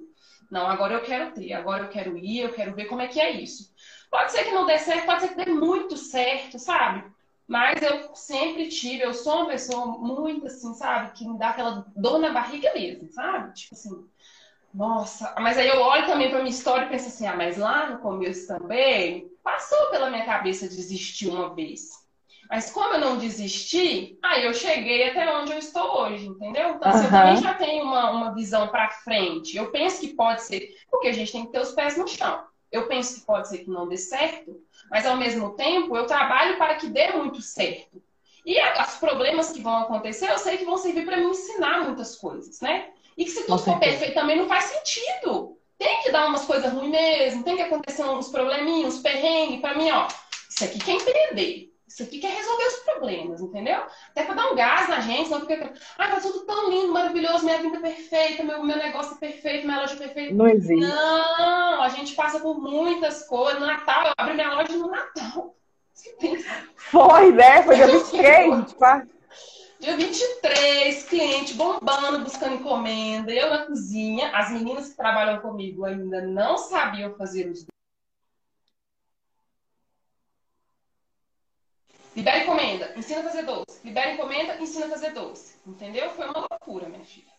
não, 0.50 0.68
agora 0.68 0.94
eu 0.94 1.02
quero 1.02 1.32
ter, 1.32 1.54
agora 1.54 1.86
eu 1.86 1.90
quero 1.90 2.18
ir, 2.18 2.40
eu 2.42 2.54
quero 2.54 2.76
ver 2.76 2.86
como 2.86 3.02
é 3.02 3.08
que 3.08 3.20
é 3.20 3.32
isso. 3.32 3.74
Pode 4.10 4.32
ser 4.32 4.44
que 4.44 4.52
não 4.52 4.66
dê 4.66 4.78
certo, 4.78 5.06
pode 5.06 5.22
ser 5.22 5.30
que 5.30 5.46
dê 5.46 5.52
muito 5.52 5.98
certo, 5.98 6.60
sabe? 6.60 7.12
Mas 7.48 7.82
eu 7.82 8.16
sempre 8.16 8.70
tive, 8.70 9.04
eu 9.04 9.14
sou 9.14 9.38
uma 9.38 9.48
pessoa 9.48 9.86
muito 9.98 10.48
assim, 10.48 10.74
sabe? 10.76 11.12
Que 11.14 11.28
me 11.28 11.38
dá 11.38 11.50
aquela 11.50 11.86
dor 11.96 12.20
na 12.20 12.32
barriga 12.32 12.72
mesmo, 12.74 13.12
sabe? 13.12 13.54
Tipo 13.54 13.74
assim, 13.76 14.10
nossa. 14.74 15.36
Mas 15.40 15.58
aí 15.58 15.68
eu 15.68 15.80
olho 15.80 16.06
também 16.06 16.30
pra 16.30 16.40
minha 16.40 16.50
história 16.50 16.86
e 16.86 16.90
penso 16.90 17.08
assim, 17.08 17.28
ah, 17.28 17.36
mas 17.36 17.58
lá 17.58 17.90
no 17.90 18.00
começo 18.00 18.48
também 18.48 19.30
passou 19.44 19.90
pela 19.90 20.10
minha 20.10 20.26
cabeça 20.26 20.68
desistir 20.68 21.28
uma 21.30 21.54
vez. 21.54 22.03
Mas 22.50 22.72
como 22.72 22.94
eu 22.94 23.00
não 23.00 23.18
desisti, 23.18 24.18
aí 24.22 24.46
eu 24.46 24.54
cheguei 24.54 25.10
até 25.10 25.32
onde 25.36 25.52
eu 25.52 25.58
estou 25.58 26.02
hoje, 26.02 26.28
entendeu? 26.28 26.72
Então, 26.72 26.92
assim, 26.92 27.06
eu 27.06 27.12
também 27.12 27.38
já 27.38 27.54
tenho 27.56 27.84
uma, 27.84 28.12
uma 28.12 28.34
visão 28.34 28.68
para 28.68 28.90
frente. 28.90 29.58
Eu 29.58 29.72
penso 29.72 30.00
que 30.00 30.10
pode 30.10 30.44
ser, 30.44 30.76
porque 30.90 31.08
a 31.08 31.14
gente 31.14 31.32
tem 31.32 31.46
que 31.46 31.52
ter 31.52 31.62
os 31.62 31.72
pés 31.72 31.98
no 31.98 32.08
chão. 32.08 32.44
Eu 32.72 32.88
penso 32.88 33.16
que 33.16 33.26
pode 33.26 33.50
ser 33.50 33.60
que 33.60 33.70
não 33.70 33.88
dê 33.88 33.98
certo, 33.98 34.60
mas 34.90 35.06
ao 35.06 35.16
mesmo 35.16 35.52
tempo 35.56 35.96
eu 35.96 36.06
trabalho 36.06 36.58
para 36.58 36.76
que 36.76 36.88
dê 36.88 37.12
muito 37.12 37.42
certo. 37.42 38.02
E 38.46 38.60
os 38.60 38.96
problemas 38.96 39.52
que 39.52 39.62
vão 39.62 39.78
acontecer, 39.78 40.30
eu 40.30 40.38
sei 40.38 40.58
que 40.58 40.66
vão 40.66 40.78
servir 40.78 41.06
para 41.06 41.18
me 41.18 41.28
ensinar 41.28 41.86
muitas 41.86 42.16
coisas, 42.18 42.60
né? 42.62 42.90
E 43.18 43.26
que 43.26 43.32
se 43.32 43.46
tudo 43.46 43.60
for 43.60 43.80
perfeito 43.80 44.16
também 44.16 44.38
não 44.38 44.48
faz 44.48 44.66
sentido. 44.66 45.58
Tem 45.78 46.02
que 46.02 46.12
dar 46.12 46.28
umas 46.28 46.46
coisas 46.46 46.72
ruins 46.72 46.92
mesmo, 46.92 47.44
tem 47.44 47.56
que 47.56 47.62
acontecer 47.62 48.04
uns 48.04 48.30
probleminhos, 48.30 48.96
uns 48.96 49.02
perrengues. 49.02 49.62
Para 49.62 49.76
mim, 49.76 49.90
ó, 49.92 50.08
isso 50.50 50.64
aqui 50.64 50.80
quer 50.80 50.94
empreender. 50.94 51.73
Isso 51.94 52.02
aqui 52.02 52.18
quer 52.18 52.36
resolver 52.36 52.66
os 52.66 52.76
problemas, 52.78 53.40
entendeu? 53.40 53.84
Até 54.10 54.24
para 54.24 54.34
dar 54.34 54.52
um 54.52 54.56
gás 54.56 54.90
na 54.90 55.00
gente, 55.00 55.30
não 55.30 55.42
fica. 55.42 55.72
Ai, 55.96 56.10
tá 56.10 56.20
tudo 56.20 56.40
tão 56.40 56.68
lindo, 56.68 56.92
maravilhoso, 56.92 57.46
minha 57.46 57.62
vida 57.62 57.78
é 57.78 57.82
perfeita, 57.82 58.44
meu, 58.44 58.64
meu 58.64 58.78
negócio 58.78 59.14
é 59.14 59.20
perfeito, 59.20 59.68
minha 59.68 59.80
loja 59.80 59.94
é 59.94 59.98
perfeita. 59.98 60.34
Não 60.34 60.48
existe. 60.48 60.88
Não, 60.88 61.84
a 61.84 61.90
gente 61.90 62.16
passa 62.16 62.40
por 62.40 62.60
muitas 62.60 63.28
coisas. 63.28 63.60
No 63.60 63.68
Natal, 63.68 64.08
eu 64.08 64.14
abri 64.18 64.34
minha 64.34 64.56
loja 64.56 64.76
no 64.76 64.88
Natal. 64.88 65.56
Foi, 66.78 67.32
né? 67.32 67.62
Foi 67.62 67.76
dia 67.76 67.86
23, 67.94 68.66
tipo. 68.70 68.86
Dia 69.80 69.96
23, 69.96 71.04
cliente 71.04 71.54
bombando, 71.54 72.24
buscando 72.24 72.56
encomenda, 72.56 73.32
eu 73.32 73.52
na 73.52 73.68
cozinha. 73.68 74.32
As 74.36 74.50
meninas 74.50 74.90
que 74.90 74.96
trabalham 74.96 75.42
comigo 75.42 75.86
ainda 75.86 76.22
não 76.22 76.58
sabiam 76.58 77.14
fazer 77.14 77.52
os 77.52 77.64
Libera 82.16 82.44
encomenda, 82.44 82.94
ensina 82.96 83.22
a 83.22 83.24
fazer 83.24 83.44
doce. 83.44 83.80
Libera 83.84 84.12
encomenda, 84.12 84.56
ensina 84.62 84.86
a 84.86 84.90
fazer 84.90 85.12
doce. 85.12 85.56
Entendeu? 85.66 86.10
Foi 86.12 86.26
uma 86.26 86.48
loucura, 86.50 86.88
minha 86.88 87.04
filha. 87.04 87.34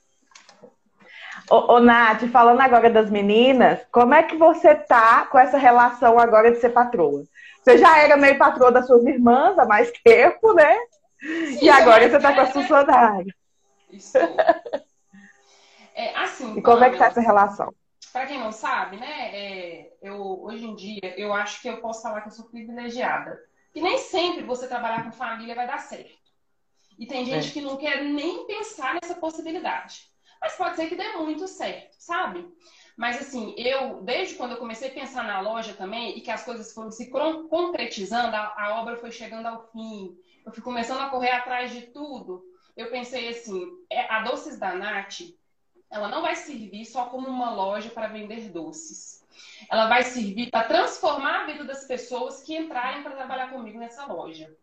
Ô, 1.50 1.74
ô, 1.74 1.80
Nath, 1.80 2.22
falando 2.30 2.60
agora 2.60 2.90
das 2.90 3.10
meninas, 3.10 3.80
como 3.92 4.14
é 4.14 4.22
que 4.22 4.36
você 4.36 4.74
tá 4.74 5.26
com 5.26 5.38
essa 5.38 5.58
relação 5.58 6.18
agora 6.18 6.50
de 6.50 6.58
ser 6.58 6.70
patroa? 6.70 7.24
Você 7.62 7.78
já 7.78 7.98
era 7.98 8.16
meio 8.16 8.38
patroa 8.38 8.72
das 8.72 8.86
suas 8.86 9.04
irmãs 9.04 9.58
há 9.58 9.64
mais 9.64 9.90
tempo, 10.02 10.52
né? 10.54 10.76
Sim, 11.20 11.64
e 11.64 11.70
agora 11.70 12.08
você 12.08 12.18
tá 12.18 12.34
com 12.34 12.40
a 12.40 12.46
funcionária. 12.46 13.34
Isso. 13.90 14.18
É, 15.94 16.12
assim, 16.16 16.58
e 16.58 16.62
como 16.62 16.82
é 16.82 16.90
que 16.90 16.98
tá 16.98 17.06
essa 17.06 17.20
relação? 17.20 17.72
Para 18.12 18.26
quem 18.26 18.38
não 18.38 18.50
sabe, 18.50 18.96
né, 18.96 19.30
é, 19.32 19.92
eu, 20.02 20.42
hoje 20.42 20.66
em 20.66 20.74
dia, 20.74 21.14
eu 21.16 21.32
acho 21.32 21.62
que 21.62 21.68
eu 21.68 21.80
posso 21.80 22.02
falar 22.02 22.20
que 22.20 22.28
eu 22.28 22.32
sou 22.32 22.46
privilegiada. 22.46 23.38
E 23.74 23.80
nem 23.80 23.98
sempre 23.98 24.44
você 24.44 24.68
trabalhar 24.68 25.04
com 25.04 25.12
família 25.12 25.54
vai 25.54 25.66
dar 25.66 25.78
certo. 25.78 26.14
E 26.98 27.06
tem 27.06 27.24
gente 27.24 27.48
é. 27.48 27.50
que 27.50 27.60
não 27.60 27.76
quer 27.76 28.04
nem 28.04 28.46
pensar 28.46 28.94
nessa 28.94 29.16
possibilidade. 29.16 30.08
Mas 30.40 30.54
pode 30.56 30.76
ser 30.76 30.88
que 30.88 30.94
dê 30.94 31.12
muito 31.16 31.48
certo, 31.48 31.96
sabe? 31.98 32.46
Mas 32.96 33.20
assim, 33.20 33.54
eu, 33.58 34.02
desde 34.02 34.36
quando 34.36 34.52
eu 34.52 34.58
comecei 34.58 34.88
a 34.88 34.94
pensar 34.94 35.24
na 35.24 35.40
loja 35.40 35.74
também, 35.74 36.16
e 36.16 36.20
que 36.20 36.30
as 36.30 36.44
coisas 36.44 36.72
foram 36.72 36.90
se 36.90 37.10
concretizando, 37.10 38.36
a, 38.36 38.54
a 38.56 38.80
obra 38.80 38.96
foi 38.96 39.10
chegando 39.10 39.46
ao 39.46 39.66
fim, 39.72 40.16
eu 40.46 40.52
fui 40.52 40.62
começando 40.62 41.00
a 41.00 41.08
correr 41.08 41.30
atrás 41.30 41.72
de 41.72 41.82
tudo, 41.82 42.44
eu 42.76 42.90
pensei 42.90 43.28
assim, 43.28 43.66
é, 43.90 44.12
a 44.12 44.22
Doces 44.22 44.58
da 44.58 44.74
Nath, 44.74 45.20
ela 45.90 46.08
não 46.08 46.22
vai 46.22 46.36
servir 46.36 46.84
só 46.84 47.06
como 47.06 47.26
uma 47.26 47.52
loja 47.52 47.88
para 47.88 48.08
vender 48.08 48.50
doces 48.50 49.23
ela 49.70 49.88
vai 49.88 50.02
servir 50.02 50.50
para 50.50 50.66
transformar 50.66 51.42
a 51.42 51.46
vida 51.46 51.64
das 51.64 51.84
pessoas 51.84 52.42
que 52.42 52.56
entrarem 52.56 53.02
para 53.02 53.16
trabalhar 53.16 53.50
comigo 53.50 53.78
nessa 53.78 54.06
loja. 54.06 54.54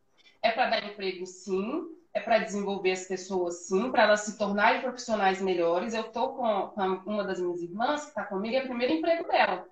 É 0.41 0.51
para 0.51 0.69
dar 0.69 0.85
emprego, 0.85 1.25
sim. 1.25 1.97
É 2.13 2.19
para 2.19 2.39
desenvolver 2.39 2.91
as 2.91 3.07
pessoas, 3.07 3.67
sim, 3.67 3.89
para 3.89 4.03
elas 4.03 4.21
se 4.21 4.37
tornarem 4.37 4.81
profissionais 4.81 5.41
melhores. 5.41 5.93
Eu 5.93 6.01
estou 6.01 6.35
com, 6.35 6.73
uma 7.05 7.23
das 7.23 7.39
minhas 7.39 7.61
irmãs 7.61 8.01
que 8.01 8.09
está 8.09 8.25
comigo, 8.25 8.53
é 8.53 8.59
o 8.59 8.67
primeiro 8.67 8.93
emprego 8.93 9.27
dela. 9.29 9.65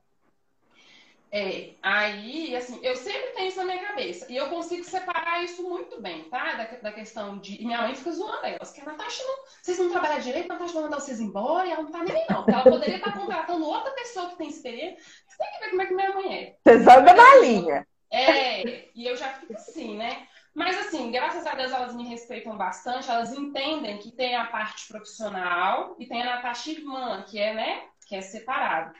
É, 1.31 1.75
aí, 1.83 2.55
assim, 2.55 2.79
eu 2.81 2.95
sempre 2.95 3.29
tenho 3.35 3.49
isso 3.49 3.57
na 3.59 3.65
minha 3.65 3.85
cabeça. 3.85 4.25
E 4.29 4.35
eu 4.35 4.49
consigo 4.49 4.83
separar 4.83 5.43
isso 5.43 5.61
muito 5.61 6.01
bem, 6.01 6.23
tá? 6.23 6.53
Da, 6.53 6.63
da 6.81 6.91
questão 6.91 7.37
de. 7.37 7.61
E 7.61 7.65
minha 7.65 7.81
mãe 7.83 7.93
fica 7.93 8.11
zoando 8.11 8.45
elas, 8.45 8.71
que 8.71 8.81
a 8.81 8.85
Natasha 8.85 9.23
não. 9.23 9.35
Vocês 9.61 9.77
não 9.77 9.91
trabalham 9.91 10.19
direito, 10.19 10.49
a 10.49 10.53
Natasha 10.53 10.73
vai 10.73 10.83
mandar 10.83 10.99
vocês 10.99 11.19
embora 11.19 11.67
e 11.67 11.71
ela 11.71 11.83
não 11.83 11.91
tá 11.91 12.03
nem 12.03 12.25
não. 12.29 12.37
Porque 12.37 12.51
ela 12.51 12.63
poderia 12.63 12.95
estar 12.95 13.13
contratando 13.13 13.65
outra 13.65 13.91
pessoa 13.91 14.29
que 14.29 14.37
tem 14.37 14.49
experiência. 14.49 14.97
Você 15.27 15.37
tem 15.37 15.51
que 15.51 15.59
ver 15.59 15.69
como 15.69 15.81
é 15.81 15.85
que 15.85 15.93
minha 15.93 16.13
mãe 16.13 16.35
é. 16.35 16.55
Vocês 16.65 16.87
andam 16.87 17.15
na 17.15 17.35
linha. 17.35 17.87
É, 18.11 18.89
e 18.95 19.05
eu 19.05 19.15
já 19.15 19.29
fico 19.29 19.53
assim, 19.53 19.97
né? 19.97 20.27
Mas 20.55 20.79
assim, 20.79 21.11
graças 21.11 21.45
a 21.45 21.53
Deus 21.53 21.71
elas 21.71 21.95
me 21.95 22.07
respeitam 22.07 22.57
bastante, 22.57 23.09
elas 23.09 23.31
entendem 23.31 23.99
que 23.99 24.11
tem 24.11 24.35
a 24.35 24.45
parte 24.45 24.87
profissional 24.87 25.95
e 25.99 26.07
tem 26.07 26.23
a 26.23 26.35
Natasha 26.35 26.71
irmã, 26.71 27.23
que 27.29 27.39
é, 27.39 27.53
né, 27.53 27.83
que 28.09 28.15
é 28.15 28.21
separado. 28.21 28.91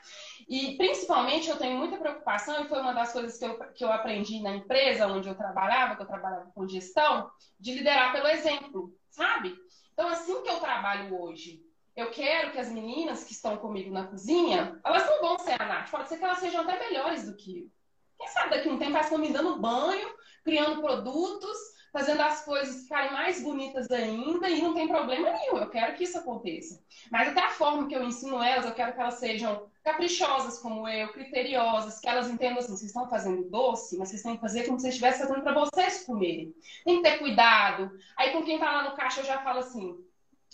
E 0.47 0.77
principalmente 0.77 1.49
eu 1.49 1.57
tenho 1.57 1.79
muita 1.79 1.97
preocupação, 1.97 2.63
e 2.63 2.69
foi 2.69 2.79
uma 2.79 2.93
das 2.93 3.11
coisas 3.11 3.39
que 3.39 3.45
eu, 3.45 3.57
que 3.73 3.83
eu 3.83 3.91
aprendi 3.91 4.39
na 4.39 4.55
empresa 4.55 5.07
onde 5.07 5.27
eu 5.27 5.33
trabalhava, 5.33 5.95
que 5.95 6.03
eu 6.03 6.07
trabalhava 6.07 6.51
com 6.53 6.67
gestão, 6.67 7.29
de 7.59 7.73
liderar 7.73 8.13
pelo 8.13 8.27
exemplo, 8.27 8.93
sabe? 9.09 9.55
Então, 9.91 10.07
assim 10.07 10.43
que 10.43 10.49
eu 10.49 10.59
trabalho 10.59 11.19
hoje, 11.19 11.59
eu 11.95 12.11
quero 12.11 12.51
que 12.51 12.59
as 12.59 12.71
meninas 12.71 13.23
que 13.23 13.33
estão 13.33 13.57
comigo 13.57 13.91
na 13.91 14.05
cozinha, 14.05 14.79
elas 14.85 15.05
não 15.07 15.19
vão 15.21 15.39
ser 15.39 15.59
a 15.59 15.65
Nath, 15.65 15.89
pode 15.89 16.07
ser 16.07 16.19
que 16.19 16.23
elas 16.23 16.37
sejam 16.37 16.61
até 16.61 16.77
melhores 16.77 17.25
do 17.25 17.35
que 17.35 17.61
eu. 17.61 17.69
Quem 18.15 18.27
sabe 18.27 18.51
daqui 18.51 18.69
a 18.69 18.71
um 18.71 18.77
tempo 18.77 18.91
elas 18.91 19.05
estão 19.07 19.17
me 19.17 19.33
dando 19.33 19.59
banho, 19.59 20.07
criando 20.43 20.81
produtos, 20.81 21.57
fazendo 21.91 22.21
as 22.21 22.43
coisas 22.43 22.83
ficarem 22.83 23.11
mais 23.11 23.41
bonitas 23.41 23.89
ainda 23.91 24.49
e 24.49 24.61
não 24.61 24.73
tem 24.73 24.87
problema 24.87 25.31
nenhum. 25.31 25.57
Eu 25.57 25.69
quero 25.69 25.95
que 25.95 26.03
isso 26.03 26.17
aconteça. 26.17 26.81
Mas 27.11 27.29
até 27.29 27.41
a 27.41 27.49
forma 27.49 27.87
que 27.87 27.95
eu 27.95 28.03
ensino 28.03 28.41
elas, 28.41 28.65
eu 28.65 28.73
quero 28.73 28.93
que 28.93 28.99
elas 28.99 29.15
sejam 29.15 29.67
caprichosas 29.83 30.59
como 30.59 30.87
eu, 30.87 31.11
criteriosas, 31.11 31.99
que 31.99 32.07
elas 32.07 32.29
entendam 32.29 32.59
assim, 32.59 32.75
vocês 32.75 32.89
estão 32.89 33.09
fazendo 33.09 33.49
doce, 33.49 33.97
mas 33.97 34.09
vocês 34.09 34.21
têm 34.21 34.35
que 34.35 34.41
fazer 34.41 34.65
como 34.65 34.77
se 34.77 34.83
vocês 34.83 34.93
estivessem 34.95 35.27
fazendo 35.27 35.43
para 35.43 35.53
vocês 35.53 36.03
comerem. 36.05 36.53
Tem 36.85 36.97
que 36.97 37.09
ter 37.09 37.17
cuidado. 37.17 37.91
Aí 38.17 38.31
com 38.31 38.43
quem 38.43 38.55
está 38.55 38.71
lá 38.71 38.89
no 38.89 38.95
caixa 38.95 39.21
eu 39.21 39.25
já 39.25 39.39
falo 39.39 39.59
assim, 39.59 39.97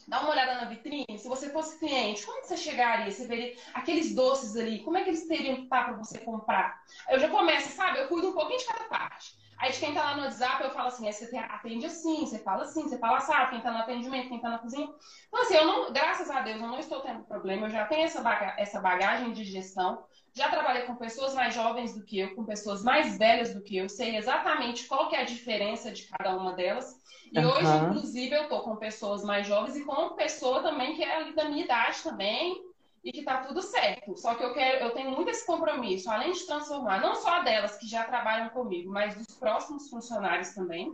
dá 0.07 0.21
uma 0.21 0.31
olhada 0.31 0.55
na 0.55 0.65
vitrine, 0.65 1.17
se 1.17 1.27
você 1.27 1.49
fosse 1.49 1.79
cliente, 1.79 2.25
como 2.25 2.43
você 2.43 2.55
chegaria? 2.55 3.11
Você 3.11 3.25
veria 3.25 3.55
aqueles 3.73 4.13
doces 4.13 4.55
ali, 4.55 4.79
como 4.79 4.97
é 4.97 5.03
que 5.03 5.09
eles 5.09 5.27
teriam 5.27 5.55
que 5.55 5.63
estar 5.63 5.85
para 5.85 5.97
você 5.97 6.19
comprar? 6.19 6.81
Eu 7.09 7.19
já 7.19 7.27
começo, 7.27 7.69
sabe? 7.69 7.99
Eu 7.99 8.07
cuido 8.07 8.29
um 8.29 8.33
pouquinho 8.33 8.59
de 8.59 8.65
cada 8.65 8.85
parte. 8.85 9.35
Aí 9.57 9.71
de 9.71 9.79
quem 9.79 9.93
tá 9.93 10.03
lá 10.03 10.17
no 10.17 10.23
WhatsApp, 10.23 10.63
eu 10.63 10.71
falo 10.71 10.87
assim, 10.87 11.11
você 11.11 11.37
atende 11.37 11.85
assim, 11.85 12.25
você 12.25 12.39
fala 12.39 12.63
assim, 12.63 12.83
você 12.83 12.97
fala 12.97 13.17
assim, 13.17 13.33
quem 13.49 13.61
tá 13.61 13.71
no 13.71 13.79
atendimento, 13.79 14.29
quem 14.29 14.41
tá 14.41 14.49
na 14.49 14.59
cozinha. 14.59 14.87
Então, 15.27 15.41
assim, 15.41 15.55
eu 15.55 15.65
não, 15.65 15.93
graças 15.93 16.29
a 16.29 16.41
Deus, 16.41 16.61
eu 16.61 16.67
não 16.67 16.79
estou 16.79 16.99
tendo 17.01 17.23
problema, 17.23 17.67
eu 17.67 17.71
já 17.71 17.85
tenho 17.85 18.03
essa, 18.05 18.21
baga 18.21 18.55
essa 18.57 18.81
bagagem 18.81 19.31
de 19.31 19.43
gestão, 19.43 20.03
já 20.33 20.49
trabalhei 20.49 20.83
com 20.83 20.95
pessoas 20.95 21.33
mais 21.33 21.53
jovens 21.53 21.95
do 21.95 22.03
que 22.03 22.19
eu, 22.19 22.35
com 22.35 22.43
pessoas 22.43 22.83
mais 22.83 23.17
velhas 23.17 23.53
do 23.53 23.61
que 23.61 23.77
eu, 23.77 23.87
sei 23.87 24.17
exatamente 24.17 24.85
qual 24.85 25.07
que 25.07 25.15
é 25.15 25.21
a 25.21 25.25
diferença 25.25 25.91
de 25.91 26.03
cada 26.07 26.35
uma 26.35 26.53
delas. 26.53 26.93
E 27.31 27.39
uhum. 27.39 27.51
hoje, 27.51 27.77
inclusive, 27.77 28.35
eu 28.35 28.49
tô 28.49 28.61
com 28.61 28.75
pessoas 28.75 29.23
mais 29.23 29.47
jovens 29.47 29.77
e 29.77 29.85
com 29.85 29.93
uma 29.93 30.15
pessoa 30.15 30.61
também 30.61 30.95
que 30.95 31.03
é 31.03 31.15
ali 31.15 31.33
da 31.33 31.45
minha 31.45 31.63
idade 31.63 32.03
também, 32.03 32.61
e 33.05 33.11
que 33.11 33.23
tá 33.23 33.37
tudo 33.37 33.61
certo. 33.61 34.17
Só 34.17 34.33
que 34.33 34.43
eu 34.43 34.51
quero, 34.51 34.83
eu 34.83 34.89
tenho 34.89 35.11
muito 35.11 35.29
esse 35.29 35.45
compromisso, 35.45 36.09
além 36.09 36.31
de 36.31 36.43
transformar, 36.47 36.99
não 36.99 37.13
só 37.13 37.43
delas 37.43 37.77
que 37.77 37.87
já 37.87 38.03
trabalham 38.03 38.49
comigo, 38.49 38.91
mas 38.91 39.15
dos 39.15 39.37
próximos 39.37 39.87
funcionários 39.87 40.49
também. 40.55 40.91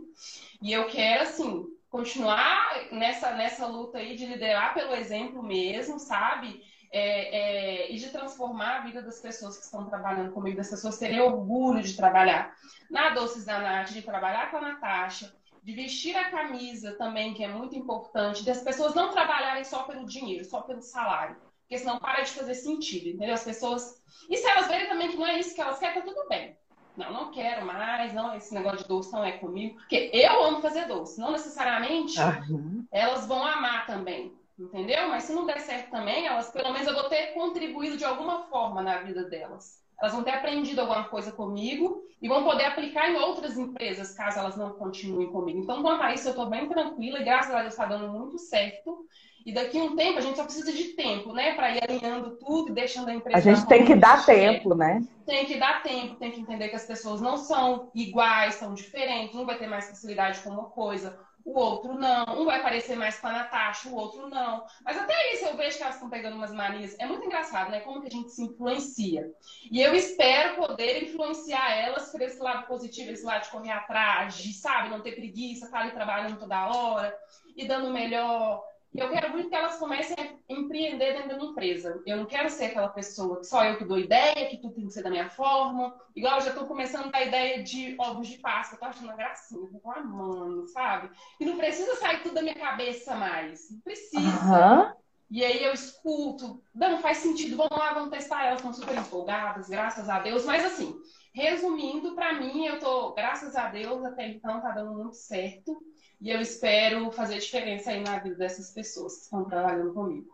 E 0.60 0.70
eu 0.70 0.86
quero, 0.88 1.22
assim, 1.22 1.64
continuar 1.88 2.92
nessa, 2.92 3.32
nessa 3.32 3.66
luta 3.66 3.96
aí 3.96 4.14
de 4.14 4.26
liderar 4.26 4.74
pelo 4.74 4.94
exemplo 4.94 5.42
mesmo, 5.42 5.98
sabe? 5.98 6.62
É, 6.94 7.86
é, 7.86 7.92
e 7.92 7.96
de 7.96 8.10
transformar 8.10 8.76
a 8.76 8.80
vida 8.82 9.00
das 9.00 9.18
pessoas 9.18 9.56
que 9.56 9.64
estão 9.64 9.86
trabalhando 9.86 10.32
comigo, 10.32 10.58
das 10.58 10.68
pessoas 10.68 10.98
terem 10.98 11.22
orgulho 11.22 11.80
de 11.80 11.96
trabalhar 11.96 12.54
na 12.90 13.08
Doces 13.08 13.46
da 13.46 13.58
Nath, 13.58 13.92
de 13.92 14.02
trabalhar 14.02 14.50
com 14.50 14.58
a 14.58 14.60
Natasha, 14.60 15.34
de 15.62 15.72
vestir 15.72 16.14
a 16.14 16.30
camisa 16.30 16.92
também, 16.98 17.32
que 17.32 17.42
é 17.42 17.48
muito 17.48 17.74
importante, 17.74 18.44
das 18.44 18.62
pessoas 18.62 18.94
não 18.94 19.10
trabalharem 19.10 19.64
só 19.64 19.84
pelo 19.84 20.04
dinheiro, 20.04 20.44
só 20.44 20.60
pelo 20.60 20.82
salário 20.82 21.51
porque 21.72 21.78
senão 21.78 21.98
para 21.98 22.20
de 22.20 22.32
fazer 22.32 22.54
sentido, 22.54 23.08
entendeu? 23.08 23.32
As 23.32 23.44
pessoas. 23.44 23.98
E 24.28 24.36
se 24.36 24.46
elas 24.46 24.68
verem 24.68 24.88
também 24.88 25.08
que 25.08 25.16
não 25.16 25.26
é 25.26 25.38
isso 25.38 25.54
que 25.54 25.60
elas 25.60 25.78
querem, 25.78 26.02
tá 26.02 26.06
tudo 26.06 26.28
bem. 26.28 26.54
Não, 26.94 27.10
não 27.10 27.30
quero 27.30 27.64
mais, 27.64 28.12
não, 28.12 28.34
esse 28.36 28.52
negócio 28.52 28.80
de 28.80 28.88
doce 28.88 29.10
não 29.10 29.24
é 29.24 29.32
comigo. 29.32 29.76
Porque 29.76 30.10
eu 30.12 30.44
amo 30.44 30.60
fazer 30.60 30.84
doce. 30.84 31.18
Não 31.18 31.32
necessariamente 31.32 32.20
uhum. 32.20 32.84
elas 32.92 33.26
vão 33.26 33.42
amar 33.42 33.86
também. 33.86 34.34
Entendeu? 34.58 35.08
Mas 35.08 35.22
se 35.22 35.32
não 35.32 35.46
der 35.46 35.60
certo 35.60 35.90
também, 35.90 36.26
elas, 36.26 36.50
pelo 36.50 36.74
menos 36.74 36.86
eu 36.86 36.92
vou 36.92 37.04
ter 37.04 37.28
contribuído 37.28 37.96
de 37.96 38.04
alguma 38.04 38.40
forma 38.48 38.82
na 38.82 38.98
vida 38.98 39.24
delas. 39.24 39.82
Elas 39.98 40.12
vão 40.12 40.22
ter 40.22 40.32
aprendido 40.32 40.82
alguma 40.82 41.04
coisa 41.04 41.32
comigo 41.32 42.02
e 42.20 42.28
vão 42.28 42.44
poder 42.44 42.64
aplicar 42.64 43.08
em 43.08 43.16
outras 43.16 43.56
empresas, 43.56 44.12
caso 44.12 44.38
elas 44.38 44.56
não 44.58 44.72
continuem 44.72 45.32
comigo. 45.32 45.60
Então, 45.60 45.80
quanto 45.80 46.02
a 46.02 46.12
isso, 46.12 46.28
eu 46.28 46.32
estou 46.32 46.50
bem 46.50 46.68
tranquila 46.68 47.18
e 47.20 47.24
graças 47.24 47.54
a 47.54 47.62
Deus 47.62 47.72
está 47.72 47.86
dando 47.86 48.12
muito 48.12 48.38
certo. 48.38 49.06
E 49.44 49.52
daqui 49.52 49.78
a 49.78 49.82
um 49.82 49.96
tempo, 49.96 50.18
a 50.18 50.20
gente 50.20 50.36
só 50.36 50.44
precisa 50.44 50.72
de 50.72 50.84
tempo, 50.90 51.32
né? 51.32 51.54
Para 51.54 51.74
ir 51.74 51.82
alinhando 51.82 52.36
tudo 52.36 52.70
e 52.70 52.74
deixando 52.74 53.08
a 53.08 53.14
empresa. 53.14 53.38
A 53.38 53.40
gente 53.40 53.66
tem 53.66 53.84
que 53.84 53.94
dar 53.94 54.24
tempo, 54.24 54.74
né? 54.74 55.02
Tem 55.26 55.44
que 55.46 55.58
dar 55.58 55.82
tempo, 55.82 56.16
tem 56.16 56.30
que 56.30 56.40
entender 56.40 56.68
que 56.68 56.76
as 56.76 56.86
pessoas 56.86 57.20
não 57.20 57.36
são 57.36 57.90
iguais, 57.94 58.54
são 58.54 58.74
diferentes. 58.74 59.34
Um 59.34 59.44
vai 59.44 59.58
ter 59.58 59.66
mais 59.66 59.88
facilidade 59.88 60.40
com 60.40 60.50
uma 60.50 60.64
coisa, 60.64 61.18
o 61.44 61.58
outro 61.58 61.94
não. 61.94 62.40
Um 62.40 62.44
vai 62.44 62.62
parecer 62.62 62.96
mais 62.96 63.18
com 63.18 63.26
a 63.26 63.32
Natasha, 63.32 63.88
o 63.88 63.94
outro 63.94 64.28
não. 64.28 64.64
Mas 64.84 64.96
até 64.96 65.34
isso 65.34 65.44
eu 65.44 65.56
vejo 65.56 65.76
que 65.76 65.82
elas 65.82 65.96
estão 65.96 66.10
pegando 66.10 66.36
umas 66.36 66.52
manias. 66.52 66.96
É 66.98 67.06
muito 67.06 67.24
engraçado, 67.24 67.70
né? 67.70 67.80
Como 67.80 68.00
que 68.00 68.08
a 68.08 68.10
gente 68.10 68.30
se 68.30 68.42
influencia. 68.42 69.30
E 69.70 69.80
eu 69.80 69.94
espero 69.94 70.56
poder 70.56 71.02
influenciar 71.02 71.72
elas 71.72 72.10
por 72.10 72.20
esse 72.22 72.40
lado 72.40 72.66
positivo, 72.66 73.10
esse 73.10 73.24
lado 73.24 73.42
de 73.44 73.50
correr 73.50 73.72
atrás, 73.72 74.36
de, 74.36 74.52
sabe, 74.52 74.90
não 74.90 75.00
ter 75.00 75.12
preguiça, 75.12 75.66
estar 75.66 75.80
ali 75.80 75.90
trabalhando 75.90 76.38
toda 76.38 76.68
hora 76.68 77.16
e 77.56 77.66
dando 77.66 77.88
o 77.88 77.92
melhor 77.92 78.62
eu 79.00 79.08
quero 79.10 79.30
muito 79.30 79.48
que 79.48 79.54
elas 79.54 79.78
comecem 79.78 80.14
a 80.18 80.52
empreender 80.52 81.14
dentro 81.14 81.30
da 81.30 81.36
minha 81.36 81.50
empresa. 81.50 82.02
Eu 82.06 82.18
não 82.18 82.26
quero 82.26 82.50
ser 82.50 82.66
aquela 82.66 82.88
pessoa 82.88 83.40
que 83.40 83.46
só 83.46 83.64
eu 83.64 83.78
que 83.78 83.84
dou 83.84 83.98
ideia, 83.98 84.48
que 84.50 84.58
tudo 84.58 84.74
tem 84.74 84.86
que 84.86 84.92
ser 84.92 85.02
da 85.02 85.10
minha 85.10 85.30
forma. 85.30 85.94
Igual 86.14 86.34
eu 86.36 86.40
já 86.42 86.50
estou 86.50 86.66
começando 86.66 87.06
a 87.06 87.10
dar 87.10 87.26
ideia 87.26 87.62
de 87.62 87.96
ovos 87.98 88.28
de 88.28 88.38
Páscoa, 88.38 88.78
tô 88.78 88.84
achando 88.84 89.04
uma 89.04 89.16
gracinha, 89.16 89.80
tô 89.82 89.90
amando, 89.90 90.66
sabe? 90.68 91.10
E 91.40 91.44
não 91.44 91.56
precisa 91.56 91.96
sair 91.96 92.22
tudo 92.22 92.34
da 92.34 92.42
minha 92.42 92.54
cabeça 92.54 93.14
mais. 93.14 93.70
Não 93.70 93.80
precisa. 93.80 94.80
Uhum. 94.80 95.02
E 95.30 95.42
aí 95.42 95.64
eu 95.64 95.72
escuto, 95.72 96.62
não 96.74 96.98
faz 96.98 97.16
sentido, 97.16 97.56
vamos 97.56 97.78
lá, 97.78 97.94
vamos 97.94 98.10
testar. 98.10 98.44
Elas 98.44 98.58
estão 98.58 98.74
super 98.74 98.94
empolgadas, 98.94 99.70
graças 99.70 100.10
a 100.10 100.18
Deus. 100.18 100.44
Mas 100.44 100.62
assim, 100.62 100.94
resumindo, 101.34 102.14
para 102.14 102.34
mim, 102.34 102.66
eu 102.66 102.78
tô, 102.78 103.14
graças 103.14 103.56
a 103.56 103.68
Deus, 103.68 104.04
até 104.04 104.28
então 104.28 104.60
tá 104.60 104.72
dando 104.72 104.92
muito 104.92 105.14
certo. 105.16 105.82
E 106.22 106.30
eu 106.30 106.40
espero 106.40 107.10
fazer 107.10 107.38
diferença 107.38 107.90
aí 107.90 108.00
na 108.00 108.16
vida 108.20 108.36
dessas 108.36 108.70
pessoas 108.70 109.16
que 109.16 109.22
estão 109.22 109.42
trabalhando 109.44 109.92
comigo. 109.92 110.28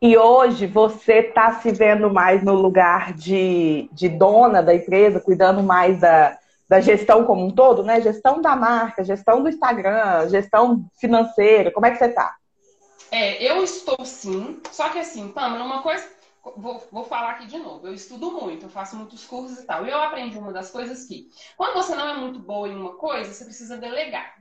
E 0.00 0.16
hoje 0.16 0.66
você 0.66 1.18
está 1.18 1.60
se 1.60 1.70
vendo 1.72 2.10
mais 2.10 2.42
no 2.42 2.54
lugar 2.54 3.12
de, 3.12 3.90
de 3.92 4.08
dona 4.08 4.62
da 4.62 4.74
empresa, 4.74 5.20
cuidando 5.20 5.62
mais 5.62 6.00
da, 6.00 6.38
da 6.66 6.80
gestão 6.80 7.26
como 7.26 7.44
um 7.44 7.50
todo, 7.50 7.82
né? 7.82 8.00
Gestão 8.00 8.40
da 8.40 8.56
marca, 8.56 9.04
gestão 9.04 9.42
do 9.42 9.50
Instagram, 9.50 10.26
gestão 10.30 10.86
financeira. 10.98 11.70
Como 11.70 11.84
é 11.84 11.90
que 11.90 11.98
você 11.98 12.06
está? 12.06 12.36
É, 13.10 13.42
eu 13.44 13.62
estou 13.62 14.02
sim. 14.06 14.58
Só 14.72 14.88
que 14.88 14.98
assim, 14.98 15.28
Pamela, 15.28 15.66
uma 15.66 15.82
coisa. 15.82 16.02
Vou, 16.56 16.82
vou 16.90 17.04
falar 17.04 17.32
aqui 17.32 17.46
de 17.46 17.58
novo. 17.58 17.86
Eu 17.86 17.92
estudo 17.92 18.32
muito, 18.32 18.64
eu 18.64 18.70
faço 18.70 18.96
muitos 18.96 19.26
cursos 19.26 19.58
e 19.58 19.66
tal. 19.66 19.84
E 19.84 19.90
eu 19.90 20.00
aprendi 20.00 20.38
uma 20.38 20.50
das 20.50 20.70
coisas 20.70 21.04
que, 21.04 21.28
quando 21.58 21.74
você 21.74 21.94
não 21.94 22.08
é 22.08 22.16
muito 22.16 22.38
boa 22.38 22.66
em 22.66 22.74
uma 22.74 22.94
coisa, 22.94 23.30
você 23.30 23.44
precisa 23.44 23.76
delegar. 23.76 24.40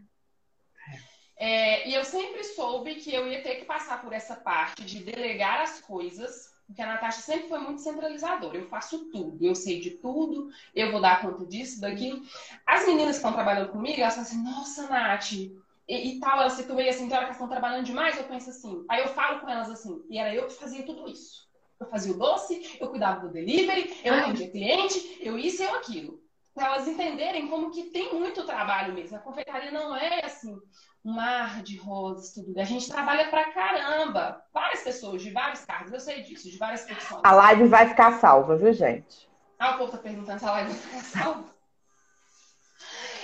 É, 1.39 1.87
e 1.87 1.93
eu 1.93 2.03
sempre 2.03 2.43
soube 2.43 2.95
que 2.95 3.13
eu 3.13 3.25
ia 3.25 3.41
ter 3.41 3.55
que 3.55 3.65
passar 3.65 4.01
por 4.01 4.11
essa 4.11 4.35
parte 4.35 4.83
de 4.83 5.01
delegar 5.01 5.61
as 5.61 5.79
coisas, 5.79 6.53
porque 6.67 6.81
a 6.81 6.85
Natasha 6.85 7.21
sempre 7.21 7.47
foi 7.47 7.59
muito 7.59 7.81
centralizadora. 7.81 8.57
Eu 8.57 8.67
faço 8.67 9.09
tudo, 9.09 9.43
eu 9.43 9.55
sei 9.55 9.79
de 9.79 9.91
tudo, 9.91 10.49
eu 10.75 10.91
vou 10.91 10.99
dar 10.99 11.21
conta 11.21 11.45
disso, 11.45 11.79
daquilo. 11.79 12.21
As 12.67 12.85
meninas 12.85 13.11
que 13.11 13.15
estão 13.15 13.31
trabalhando 13.31 13.71
comigo, 13.71 14.01
elas 14.01 14.15
falam 14.15 14.29
assim, 14.29 14.43
nossa, 14.43 14.87
Nath, 14.89 15.31
e, 15.31 15.55
e 15.87 16.19
tal, 16.19 16.41
elas 16.41 16.57
ficam 16.57 16.75
meio 16.75 16.89
assim, 16.89 17.07
tem 17.07 17.17
hora 17.17 17.25
que 17.25 17.31
elas 17.31 17.37
estão 17.37 17.47
trabalhando 17.47 17.85
demais, 17.85 18.17
eu 18.17 18.25
penso 18.25 18.49
assim. 18.49 18.85
Aí 18.89 19.01
eu 19.01 19.07
falo 19.07 19.39
com 19.39 19.49
elas 19.49 19.69
assim, 19.71 20.03
e 20.09 20.19
era 20.19 20.35
eu 20.35 20.45
que 20.45 20.53
fazia 20.53 20.85
tudo 20.85 21.09
isso. 21.09 21.49
Eu 21.79 21.87
fazia 21.87 22.13
o 22.13 22.17
doce, 22.17 22.77
eu 22.81 22.89
cuidava 22.89 23.21
do 23.21 23.33
delivery, 23.33 23.97
eu 24.03 24.13
atendia 24.13 24.51
cliente, 24.51 25.17
eu 25.21 25.39
isso 25.39 25.63
e 25.63 25.65
eu 25.65 25.75
aquilo. 25.75 26.18
Para 26.59 26.73
elas 26.73 26.89
entenderem 26.89 27.47
como 27.47 27.71
que 27.71 27.83
tem 27.83 28.13
muito 28.13 28.45
trabalho 28.45 28.93
mesmo. 28.93 29.15
A 29.15 29.21
confeitaria 29.21 29.71
não 29.71 29.95
é 29.95 30.25
assim, 30.25 30.59
um 31.05 31.13
mar 31.13 31.63
de 31.63 31.77
rosas, 31.77 32.33
tudo. 32.33 32.59
A 32.59 32.65
gente 32.65 32.91
trabalha 32.91 33.29
pra 33.29 33.49
caramba. 33.53 34.43
Várias 34.53 34.83
pessoas, 34.83 35.21
de 35.21 35.31
vários 35.31 35.63
cargos, 35.63 35.93
eu 35.93 36.01
sei 36.01 36.21
disso, 36.21 36.51
de 36.51 36.57
várias 36.57 36.83
pessoas. 36.83 37.21
A 37.23 37.31
live 37.31 37.69
vai 37.69 37.87
ficar 37.87 38.19
salva, 38.19 38.57
viu, 38.57 38.73
gente? 38.73 39.29
Ah, 39.57 39.75
o 39.75 39.77
povo 39.77 39.93
tá 39.93 39.99
perguntando 39.99 40.37
se 40.37 40.45
a 40.45 40.51
live 40.51 40.73
vai 40.73 40.79
ficar 40.81 41.03
salva. 41.05 41.55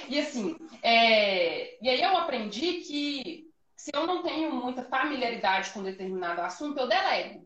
E 0.07 0.17
assim, 0.17 0.55
é... 0.81 1.83
e 1.83 1.89
aí 1.89 2.01
eu 2.01 2.15
aprendi 2.15 2.75
que 2.83 3.51
se 3.75 3.91
eu 3.93 4.07
não 4.07 4.23
tenho 4.23 4.49
muita 4.49 4.81
familiaridade 4.81 5.71
com 5.71 5.83
determinado 5.83 6.39
assunto, 6.39 6.79
eu 6.79 6.87
delego. 6.87 7.45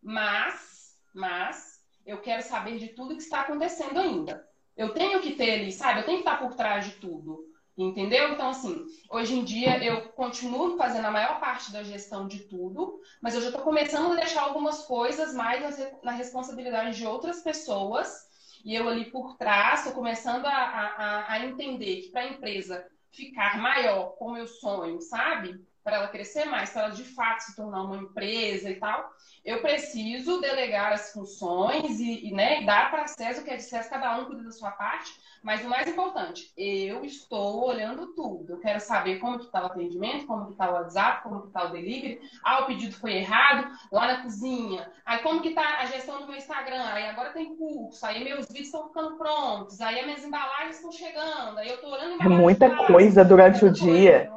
Mas, 0.00 0.96
mas, 1.12 1.80
eu 2.06 2.20
quero 2.20 2.42
saber 2.42 2.78
de 2.78 2.90
tudo 2.90 3.16
que 3.16 3.22
está 3.22 3.40
acontecendo 3.40 3.98
ainda. 3.98 4.53
Eu 4.76 4.92
tenho 4.92 5.20
que 5.20 5.34
ter 5.34 5.52
ali, 5.52 5.72
sabe? 5.72 6.00
Eu 6.00 6.04
tenho 6.04 6.22
que 6.22 6.28
estar 6.28 6.38
por 6.38 6.54
trás 6.54 6.84
de 6.84 6.92
tudo. 6.92 7.44
Entendeu? 7.76 8.32
Então, 8.32 8.50
assim, 8.50 8.86
hoje 9.10 9.34
em 9.34 9.42
dia 9.42 9.82
eu 9.82 10.08
continuo 10.12 10.76
fazendo 10.76 11.06
a 11.06 11.10
maior 11.10 11.40
parte 11.40 11.72
da 11.72 11.82
gestão 11.82 12.28
de 12.28 12.40
tudo, 12.44 13.00
mas 13.20 13.34
eu 13.34 13.40
já 13.40 13.48
estou 13.48 13.64
começando 13.64 14.12
a 14.12 14.16
deixar 14.16 14.42
algumas 14.42 14.86
coisas 14.86 15.34
mais 15.34 15.76
na 16.02 16.12
responsabilidade 16.12 16.96
de 16.96 17.04
outras 17.04 17.42
pessoas. 17.42 18.32
E 18.64 18.74
eu 18.74 18.88
ali 18.88 19.10
por 19.10 19.36
trás 19.36 19.80
estou 19.80 19.92
começando 19.92 20.46
a, 20.46 20.52
a, 20.52 21.32
a 21.32 21.44
entender 21.44 22.02
que 22.02 22.10
para 22.10 22.22
a 22.22 22.28
empresa 22.28 22.86
ficar 23.10 23.58
maior, 23.60 24.16
como 24.16 24.36
eu 24.36 24.46
sonho, 24.46 25.00
sabe? 25.00 25.60
Para 25.84 25.96
ela 25.96 26.08
crescer 26.08 26.46
mais, 26.46 26.70
para 26.70 26.84
ela 26.84 26.94
de 26.94 27.04
fato 27.04 27.40
se 27.40 27.54
tornar 27.54 27.82
uma 27.82 27.98
empresa 27.98 28.70
e 28.70 28.76
tal, 28.76 29.12
eu 29.44 29.60
preciso 29.60 30.40
delegar 30.40 30.94
as 30.94 31.12
funções 31.12 32.00
e, 32.00 32.28
e 32.28 32.32
né, 32.32 32.64
dar 32.64 32.90
para 32.90 33.06
César 33.06 33.42
o 33.42 33.44
que 33.44 33.50
é 33.50 33.56
de 33.56 33.62
César, 33.62 33.90
cada 33.90 34.18
um 34.18 34.24
cuida 34.24 34.42
da 34.42 34.50
sua 34.50 34.70
parte, 34.70 35.12
mas 35.42 35.62
o 35.62 35.68
mais 35.68 35.86
importante, 35.86 36.50
eu 36.56 37.04
estou 37.04 37.68
olhando 37.68 38.14
tudo. 38.14 38.54
Eu 38.54 38.60
quero 38.60 38.80
saber 38.80 39.18
como 39.18 39.38
que 39.38 39.44
está 39.44 39.62
o 39.62 39.66
atendimento, 39.66 40.26
como 40.26 40.46
que 40.46 40.52
está 40.52 40.70
o 40.70 40.72
WhatsApp, 40.72 41.22
como 41.22 41.42
que 41.42 41.48
está 41.48 41.64
o 41.64 41.68
delivery. 41.68 42.18
Ah, 42.42 42.62
o 42.62 42.66
pedido 42.66 42.94
foi 42.96 43.16
errado 43.16 43.70
lá 43.92 44.06
na 44.06 44.22
cozinha. 44.22 44.90
Aí 45.04 45.18
como 45.18 45.42
que 45.42 45.50
está 45.50 45.80
a 45.80 45.84
gestão 45.84 46.20
do 46.20 46.26
meu 46.26 46.36
Instagram? 46.36 46.82
Aí 46.86 47.04
agora 47.10 47.34
tem 47.34 47.54
curso. 47.56 48.06
Aí 48.06 48.24
meus 48.24 48.46
vídeos 48.48 48.68
estão 48.68 48.88
ficando 48.88 49.18
prontos. 49.18 49.78
Aí 49.82 50.00
as 50.00 50.06
minhas 50.06 50.24
embalagens 50.24 50.76
estão 50.76 50.90
chegando. 50.90 51.58
Aí 51.58 51.68
eu 51.68 51.74
estou 51.74 51.92
olhando 51.92 52.22
É 52.22 52.28
muita 52.28 52.74
coisa 52.86 53.22
durante 53.22 53.66
o 53.66 53.70
dia. 53.70 54.32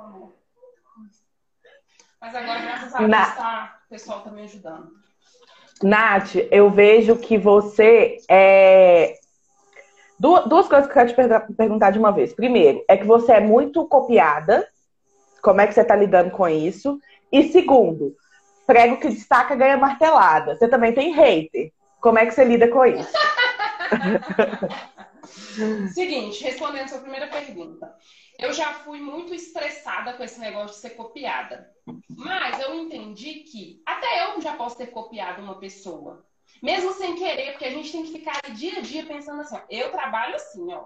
Mas 2.27 2.35
agora, 2.35 2.59
graças 2.59 2.93
a 2.93 2.97
Deus, 2.97 3.09
na... 3.09 3.25
tá, 3.25 3.79
o 3.85 3.89
pessoal 3.89 4.17
está 4.17 4.31
me 4.31 4.41
ajudando. 4.41 4.91
Nath, 5.81 6.35
eu 6.51 6.69
vejo 6.69 7.15
que 7.15 7.37
você 7.37 8.17
é 8.29 9.13
Duas 10.19 10.67
coisas 10.67 10.87
que 10.87 10.97
eu 10.97 11.05
quero 11.05 11.45
te 11.45 11.53
perguntar 11.53 11.91
de 11.91 11.99
uma 11.99 12.11
vez. 12.11 12.33
Primeiro, 12.33 12.83
é 12.89 12.97
que 12.97 13.05
você 13.05 13.33
é 13.33 13.39
muito 13.39 13.87
copiada. 13.87 14.67
Como 15.43 15.61
é 15.61 15.67
que 15.67 15.73
você 15.73 15.81
está 15.81 15.95
lidando 15.95 16.31
com 16.31 16.49
isso? 16.49 16.99
E 17.31 17.51
segundo, 17.51 18.15
prego 18.65 18.97
que 18.97 19.09
destaca 19.09 19.55
ganha 19.55 19.77
martelada. 19.77 20.55
Você 20.55 20.67
também 20.67 20.91
tem 20.91 21.13
hater. 21.13 21.71
Como 22.01 22.17
é 22.17 22.25
que 22.25 22.31
você 22.31 22.43
lida 22.43 22.67
com 22.67 22.83
isso? 22.83 23.11
Seguinte, 25.93 26.43
respondendo 26.43 26.85
a 26.85 26.87
sua 26.87 26.99
primeira 26.99 27.27
pergunta. 27.27 27.93
Eu 28.37 28.53
já 28.53 28.73
fui 28.73 28.99
muito 28.99 29.33
estressada 29.33 30.13
com 30.13 30.23
esse 30.23 30.39
negócio 30.39 30.75
de 30.75 30.81
ser 30.81 30.91
copiada. 30.91 31.71
Mas 32.09 32.59
eu 32.59 32.75
entendi 32.75 33.35
que 33.35 33.81
até 33.85 34.25
eu 34.25 34.41
já 34.41 34.55
posso 34.55 34.77
ter 34.77 34.87
copiado 34.87 35.41
uma 35.41 35.55
pessoa. 35.55 36.25
Mesmo 36.61 36.93
sem 36.93 37.15
querer, 37.15 37.51
porque 37.51 37.65
a 37.65 37.71
gente 37.71 37.91
tem 37.91 38.03
que 38.03 38.11
ficar 38.11 38.39
dia 38.53 38.79
a 38.79 38.81
dia 38.81 39.05
pensando 39.05 39.41
assim, 39.41 39.55
ó, 39.55 39.61
eu 39.69 39.91
trabalho 39.91 40.35
assim, 40.35 40.71
ó. 40.71 40.85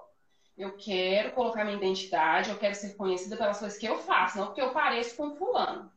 Eu 0.58 0.76
quero 0.78 1.32
colocar 1.32 1.64
minha 1.64 1.78
identidade, 1.78 2.50
eu 2.50 2.58
quero 2.58 2.76
ser 2.76 2.96
conhecida 2.96 3.38
pelas 3.38 3.60
coisas 3.60 3.78
que 3.78 3.86
eu 3.86 3.98
faço, 4.00 4.38
não 4.38 4.48
porque 4.48 4.62
eu 4.62 4.72
pareço 4.72 5.16
com 5.16 5.36
fulano. 5.36 5.92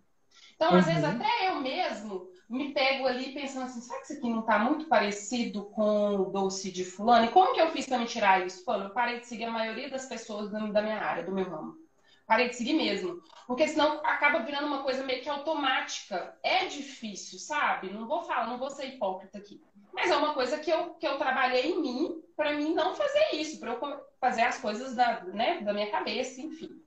Então, 0.55 0.71
uhum. 0.73 0.79
às 0.79 0.87
vezes, 0.87 1.03
uhum. 1.05 1.11
até 1.11 1.49
eu 1.49 1.61
mesmo 1.61 2.29
me 2.55 2.73
pego 2.73 3.07
ali 3.07 3.33
pensando 3.33 3.65
assim, 3.65 3.81
será 3.81 3.99
que 3.99 4.05
isso 4.05 4.13
aqui 4.15 4.31
não 4.31 4.41
está 4.41 4.59
muito 4.59 4.87
parecido 4.87 5.65
com 5.67 6.15
o 6.17 6.31
doce 6.31 6.71
de 6.71 6.85
fulano? 6.85 7.27
E 7.27 7.31
como 7.31 7.53
que 7.53 7.61
eu 7.61 7.71
fiz 7.73 7.87
para 7.87 7.99
me 7.99 8.07
tirar 8.07 8.47
isso? 8.47 8.65
Pô, 8.65 8.75
eu 8.75 8.91
parei 8.91 9.21
de 9.21 9.27
seguir 9.27 9.45
a 9.45 9.51
maioria 9.51 9.91
das 9.91 10.07
pessoas 10.07 10.51
da 10.51 10.83
minha 10.83 10.99
área, 10.99 11.25
do 11.25 11.33
meu 11.33 11.49
ramo. 11.49 11.77
Parei 12.27 12.49
de 12.49 12.57
seguir 12.57 12.75
mesmo. 12.75 13.21
Porque 13.47 13.67
senão 13.69 14.01
acaba 14.05 14.39
virando 14.39 14.67
uma 14.67 14.83
coisa 14.83 15.05
meio 15.05 15.21
que 15.21 15.29
automática. 15.29 16.39
É 16.43 16.65
difícil, 16.67 17.39
sabe? 17.39 17.91
Não 17.91 18.07
vou 18.07 18.23
falar, 18.23 18.47
não 18.47 18.57
vou 18.57 18.71
ser 18.71 18.87
hipócrita 18.87 19.37
aqui. 19.37 19.61
Mas 19.93 20.11
é 20.11 20.17
uma 20.17 20.33
coisa 20.33 20.59
que 20.59 20.71
eu, 20.71 20.95
que 20.95 21.07
eu 21.07 21.19
trabalhei 21.19 21.73
em 21.73 21.81
mim 21.81 22.23
para 22.37 22.53
mim 22.53 22.75
não 22.75 22.95
fazer 22.95 23.35
isso, 23.35 23.61
para 23.61 23.73
eu 23.73 24.07
fazer 24.21 24.43
as 24.43 24.59
coisas 24.59 24.95
da, 24.95 25.25
né, 25.25 25.61
da 25.61 25.73
minha 25.73 25.91
cabeça, 25.91 26.41
enfim. 26.41 26.84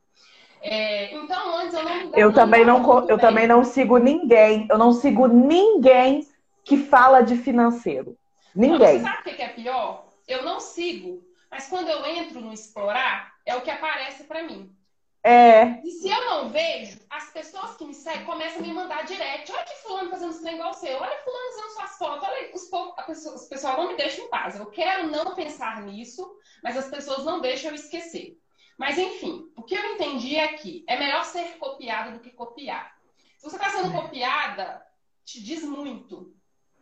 É, 0.62 1.14
então, 1.16 1.58
antes 1.58 1.74
eu 1.74 1.84
não. 1.84 2.12
Eu 2.16 2.34
também 2.34 2.66
não, 2.66 3.08
eu 3.08 3.18
também 3.18 3.48
não 3.48 3.64
sigo 3.64 3.98
ninguém. 3.98 4.68
Eu 4.70 4.78
não 4.78 4.92
sigo 4.92 5.28
ninguém 5.28 6.28
que 6.64 6.78
fala 6.78 7.22
de 7.22 7.36
financeiro. 7.38 8.18
Ninguém. 8.56 9.00
Não, 9.00 9.10
sabe 9.10 9.32
o 9.32 9.36
que 9.36 9.42
é 9.42 9.50
pior? 9.50 10.08
Eu 10.28 10.44
não 10.44 10.60
sigo, 10.60 11.22
mas 11.50 11.68
quando 11.68 11.90
eu 11.90 12.06
entro 12.06 12.42
no 12.42 12.52
explorar, 12.52 13.34
é 13.46 13.56
o 13.56 13.62
que 13.62 13.70
aparece 13.70 14.26
para 14.26 14.44
mim. 14.44 14.76
É. 15.24 15.82
E 15.84 15.92
se 15.92 16.10
eu 16.10 16.26
não 16.26 16.50
vejo, 16.50 17.00
as 17.10 17.32
pessoas 17.32 17.76
que 17.76 17.86
me 17.86 17.94
seguem 17.94 18.26
começam 18.26 18.60
a 18.60 18.62
me 18.62 18.74
mandar 18.74 19.06
direct. 19.06 19.52
Olha 19.52 19.64
que 19.66 19.76
fulano 19.84 20.10
fazendo 20.10 20.32
esse 20.32 20.50
igual 20.50 20.74
seu. 20.74 20.98
Olha 20.98 21.18
fulano 21.24 21.50
usando 21.50 21.74
suas 21.74 21.98
fotos. 21.98 22.28
Olha, 22.28 22.52
os, 22.54 23.06
pessoa, 23.06 23.36
os 23.36 23.46
pessoal 23.48 23.78
não 23.78 23.90
me 23.90 23.98
deixa 23.98 24.22
em 24.22 24.30
paz. 24.30 24.58
Eu 24.58 24.68
quero 24.68 25.08
não 25.08 25.36
pensar 25.36 25.82
nisso, 25.82 26.26
mas 26.64 26.78
as 26.78 26.90
pessoas 26.90 27.26
não 27.26 27.42
deixam 27.42 27.72
eu 27.72 27.76
esquecer. 27.76 28.38
Mas, 28.78 28.98
enfim, 28.98 29.52
o 29.56 29.64
que 29.64 29.76
eu 29.76 29.96
entendi 29.96 30.36
é 30.36 30.50
que 30.54 30.86
é 30.88 30.98
melhor 30.98 31.26
ser 31.26 31.58
copiada 31.58 32.12
do 32.12 32.20
que 32.20 32.30
copiar. 32.30 32.96
Se 33.38 33.50
você 33.50 33.56
está 33.56 33.70
sendo 33.70 33.92
copiada, 33.92 34.86
te 35.26 35.42
diz 35.42 35.64
muito. 35.64 36.36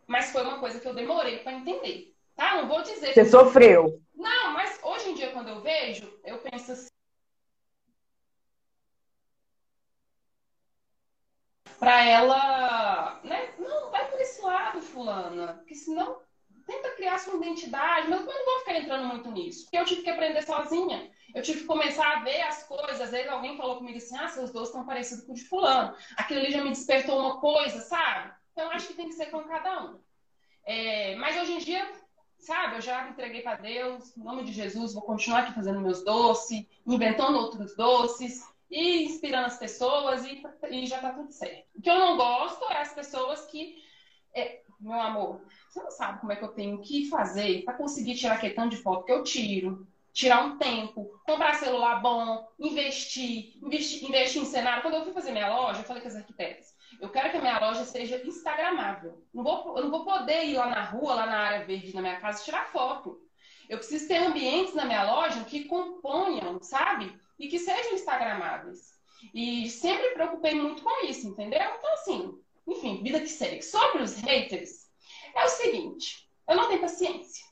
Mas 0.06 0.32
foi 0.32 0.44
uma 0.44 0.60
coisa 0.60 0.80
que 0.80 0.88
eu 0.88 0.94
demorei 0.94 1.40
para 1.40 1.54
entender. 1.54 2.14
Tá? 2.36 2.62
Não 2.62 2.68
vou 2.68 2.82
dizer. 2.82 3.14
Você 3.14 3.24
que... 3.24 3.30
sofreu. 3.30 4.02
Não, 4.14 4.52
mas 4.52 4.78
hoje 4.84 5.10
em 5.10 5.14
dia, 5.16 5.32
quando 5.32 5.50
eu 5.50 5.62
vejo, 5.62 6.20
eu 6.24 6.38
penso 6.40 6.74
assim. 6.74 6.90
Para 11.80 12.06
ela, 12.06 13.22
né? 13.24 13.54
Não, 13.58 13.90
vai 13.92 14.10
por 14.10 14.20
esse 14.20 14.42
lado, 14.42 14.82
fulana. 14.82 15.56
Porque 15.56 15.76
senão 15.76 16.20
tenta 16.66 16.92
criar 16.92 17.18
sua 17.18 17.36
identidade, 17.36 18.10
mas 18.10 18.20
eu 18.20 18.26
não 18.26 18.46
vou 18.46 18.60
ficar 18.60 18.78
entrando 18.78 19.08
muito 19.08 19.32
nisso, 19.32 19.64
porque 19.64 19.78
eu 19.78 19.86
tive 19.86 20.02
que 20.02 20.10
aprender 20.10 20.42
sozinha. 20.42 21.12
Eu 21.34 21.42
tive 21.42 21.62
que 21.62 21.66
começar 21.66 22.18
a 22.18 22.20
ver 22.24 22.42
as 22.44 22.64
coisas. 22.64 23.02
Às 23.02 23.12
vezes 23.12 23.30
alguém 23.30 23.58
falou 23.58 23.78
comigo 23.78 23.98
assim: 23.98 24.18
ah, 24.18 24.28
seus 24.30 24.52
doces 24.52 24.70
estão 24.70 24.86
parecidos 24.86 25.26
com 25.26 25.34
o 25.34 25.36
de 25.36 25.44
Fulano. 25.44 25.96
Aquilo 26.16 26.40
ali 26.40 26.52
já 26.52 26.64
me 26.64 26.70
despertou 26.70 27.20
uma 27.20 27.40
coisa, 27.42 27.82
sabe? 27.82 28.34
Então 28.54 28.72
acho 28.72 28.88
que 28.88 28.94
tem 28.94 29.10
que 29.10 29.16
ser 29.16 29.26
com 29.28 29.44
cada 29.44 29.84
um. 29.84 30.00
É, 30.66 31.16
mas 31.18 31.38
hoje 31.38 31.52
em 31.52 31.58
dia, 31.60 31.86
sabe, 32.40 32.78
eu 32.78 32.82
já 32.82 33.10
entreguei 33.10 33.42
para 33.42 33.58
Deus, 33.58 34.16
em 34.16 34.24
nome 34.24 34.46
de 34.46 34.54
Jesus, 34.54 34.94
vou 34.94 35.04
continuar 35.04 35.40
aqui 35.40 35.54
fazendo 35.54 35.82
meus 35.82 36.04
doces, 36.04 36.66
inventando 36.88 37.38
outros 37.38 37.76
doces 37.76 38.44
e 38.72 39.04
inspirando 39.04 39.48
as 39.48 39.58
pessoas 39.58 40.26
e, 40.26 40.42
e 40.72 40.86
já 40.88 41.00
tá 41.00 41.12
tudo 41.12 41.32
certo. 41.32 41.68
O 41.76 41.82
que 41.82 41.90
eu 41.90 42.00
não 42.00 42.18
gosto 42.18 42.64
é 42.72 42.82
as 42.82 42.94
pessoas 42.94 43.46
que. 43.48 43.76
É, 44.34 44.62
meu 44.80 45.00
amor, 45.00 45.42
você 45.70 45.82
não 45.82 45.92
sabe 45.92 46.20
como 46.20 46.32
é 46.32 46.36
que 46.36 46.44
eu 46.44 46.50
tenho 46.50 46.80
que 46.82 47.10
fazer 47.10 47.64
para 47.64 47.74
conseguir 47.74 48.16
tirar 48.16 48.36
aquele 48.36 48.54
tanto 48.54 48.76
de 48.76 48.82
foto 48.82 49.06
que 49.06 49.12
eu 49.12 49.24
tiro 49.24 49.88
tirar 50.16 50.46
um 50.46 50.58
tempo, 50.58 51.20
comprar 51.26 51.56
celular 51.56 52.02
bom, 52.02 52.48
investir, 52.58 53.58
investir, 53.62 54.08
investir 54.08 54.42
em 54.42 54.46
cenário. 54.46 54.82
Quando 54.82 54.94
eu 54.94 55.04
fui 55.04 55.12
fazer 55.12 55.34
minha 55.34 55.54
loja, 55.54 55.82
eu 55.82 55.84
falei 55.84 56.02
com 56.02 56.08
as 56.08 56.16
arquitetas, 56.16 56.74
eu 57.02 57.10
quero 57.10 57.32
que 57.32 57.38
a 57.38 57.42
minha 57.42 57.60
loja 57.60 57.84
seja 57.84 58.26
instagramável. 58.26 59.22
Não 59.34 59.44
vou, 59.44 59.78
eu 59.78 59.84
não 59.84 59.92
vou 59.92 60.06
poder 60.06 60.46
ir 60.46 60.56
lá 60.56 60.68
na 60.68 60.86
rua, 60.86 61.16
lá 61.16 61.26
na 61.26 61.38
área 61.38 61.66
verde 61.66 61.92
da 61.92 62.02
minha 62.02 62.20
casa, 62.22 62.46
tirar 62.46 62.72
foto. 62.72 63.20
Eu 63.68 63.78
preciso 63.78 64.08
ter 64.08 64.18
ambientes 64.18 64.74
na 64.74 64.86
minha 64.86 65.04
loja 65.04 65.44
que 65.44 65.66
componham, 65.66 66.62
sabe? 66.62 67.14
E 67.38 67.50
que 67.50 67.60
sejam 67.60 67.94
instagramáveis. 67.94 68.94
E 69.34 69.70
sempre 69.70 70.12
preocupei 70.12 70.54
muito 70.56 70.82
com 70.82 71.06
isso, 71.06 71.28
entendeu? 71.28 71.60
Então, 71.60 71.94
assim, 71.94 72.40
enfim, 72.68 73.04
vida 73.04 73.20
que 73.20 73.30
segue. 73.30 73.62
Sobre 73.62 74.02
os 74.02 74.16
haters, 74.18 74.88
é 75.36 75.46
o 75.46 75.50
seguinte, 75.50 76.30
eu 76.48 76.56
não 76.56 76.68
tenho 76.68 76.82
paciência. 76.82 77.46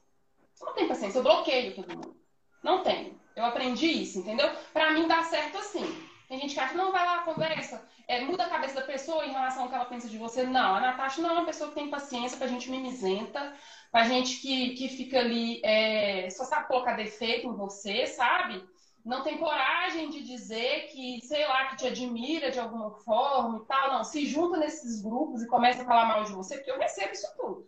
Eu 0.59 0.67
não 0.67 0.73
tenho 0.73 0.87
paciência, 0.87 1.19
eu 1.19 1.23
bloqueio 1.23 1.75
todo 1.75 1.95
mundo. 1.95 2.15
Não 2.63 2.83
tenho. 2.83 3.19
Eu 3.35 3.45
aprendi 3.45 3.87
isso, 3.87 4.19
entendeu? 4.19 4.49
Para 4.71 4.91
mim 4.91 5.07
dá 5.07 5.23
certo 5.23 5.57
assim. 5.57 5.83
Tem 6.27 6.39
gente 6.39 6.53
que 6.53 6.59
acha, 6.59 6.73
não, 6.73 6.91
vai 6.91 7.05
lá, 7.05 7.19
conversa, 7.19 7.85
é, 8.07 8.21
muda 8.21 8.45
a 8.45 8.49
cabeça 8.49 8.75
da 8.75 8.81
pessoa 8.81 9.25
em 9.25 9.31
relação 9.31 9.63
ao 9.63 9.69
que 9.69 9.75
ela 9.75 9.85
pensa 9.85 10.07
de 10.07 10.17
você. 10.17 10.43
Não, 10.43 10.75
a 10.75 10.79
Natasha 10.79 11.21
não 11.21 11.29
é 11.29 11.33
uma 11.33 11.45
pessoa 11.45 11.69
que 11.69 11.75
tem 11.75 11.89
paciência 11.89 12.37
pra 12.37 12.47
gente 12.47 12.71
mimizenta, 12.71 13.53
pra 13.91 14.05
gente 14.05 14.37
que, 14.37 14.71
que 14.71 14.89
fica 14.89 15.19
ali, 15.19 15.61
é, 15.63 16.29
só 16.29 16.43
sabe 16.45 16.67
colocar 16.67 16.93
defeito 16.93 17.47
em 17.47 17.55
você, 17.55 18.07
sabe? 18.07 18.63
Não 19.03 19.21
tem 19.21 19.37
coragem 19.37 20.09
de 20.09 20.23
dizer 20.23 20.87
que, 20.87 21.19
sei 21.25 21.45
lá, 21.45 21.67
que 21.67 21.77
te 21.77 21.87
admira 21.87 22.51
de 22.51 22.59
alguma 22.59 22.91
forma 22.91 23.59
e 23.59 23.67
tal. 23.67 23.91
Não, 23.91 24.03
se 24.03 24.25
junta 24.25 24.57
nesses 24.57 25.01
grupos 25.01 25.41
e 25.41 25.47
começa 25.47 25.81
a 25.81 25.85
falar 25.85 26.05
mal 26.05 26.23
de 26.23 26.31
você, 26.31 26.55
porque 26.55 26.71
eu 26.71 26.79
recebo 26.79 27.11
isso 27.11 27.27
tudo. 27.35 27.67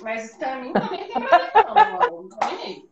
Mas 0.00 0.36
pra 0.36 0.56
mim 0.56 0.72
também 0.72 1.08
tem 1.08 1.12
problema, 1.12 1.98
não. 1.98 2.22
Não 2.22 2.90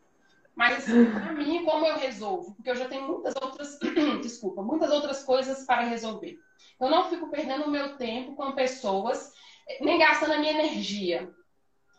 mas, 0.58 0.78
assim, 0.78 1.08
para 1.12 1.32
mim, 1.34 1.64
como 1.64 1.86
eu 1.86 1.96
resolvo? 1.98 2.52
Porque 2.56 2.68
eu 2.68 2.74
já 2.74 2.88
tenho 2.88 3.06
muitas 3.06 3.32
outras, 3.40 3.78
desculpa, 4.20 4.60
muitas 4.60 4.90
outras 4.90 5.22
coisas 5.22 5.64
para 5.64 5.82
resolver. 5.82 6.36
Eu 6.80 6.90
não 6.90 7.08
fico 7.08 7.30
perdendo 7.30 7.66
o 7.66 7.70
meu 7.70 7.96
tempo 7.96 8.34
com 8.34 8.50
pessoas, 8.50 9.32
nem 9.80 10.00
gastando 10.00 10.32
a 10.32 10.38
minha 10.38 10.50
energia 10.50 11.32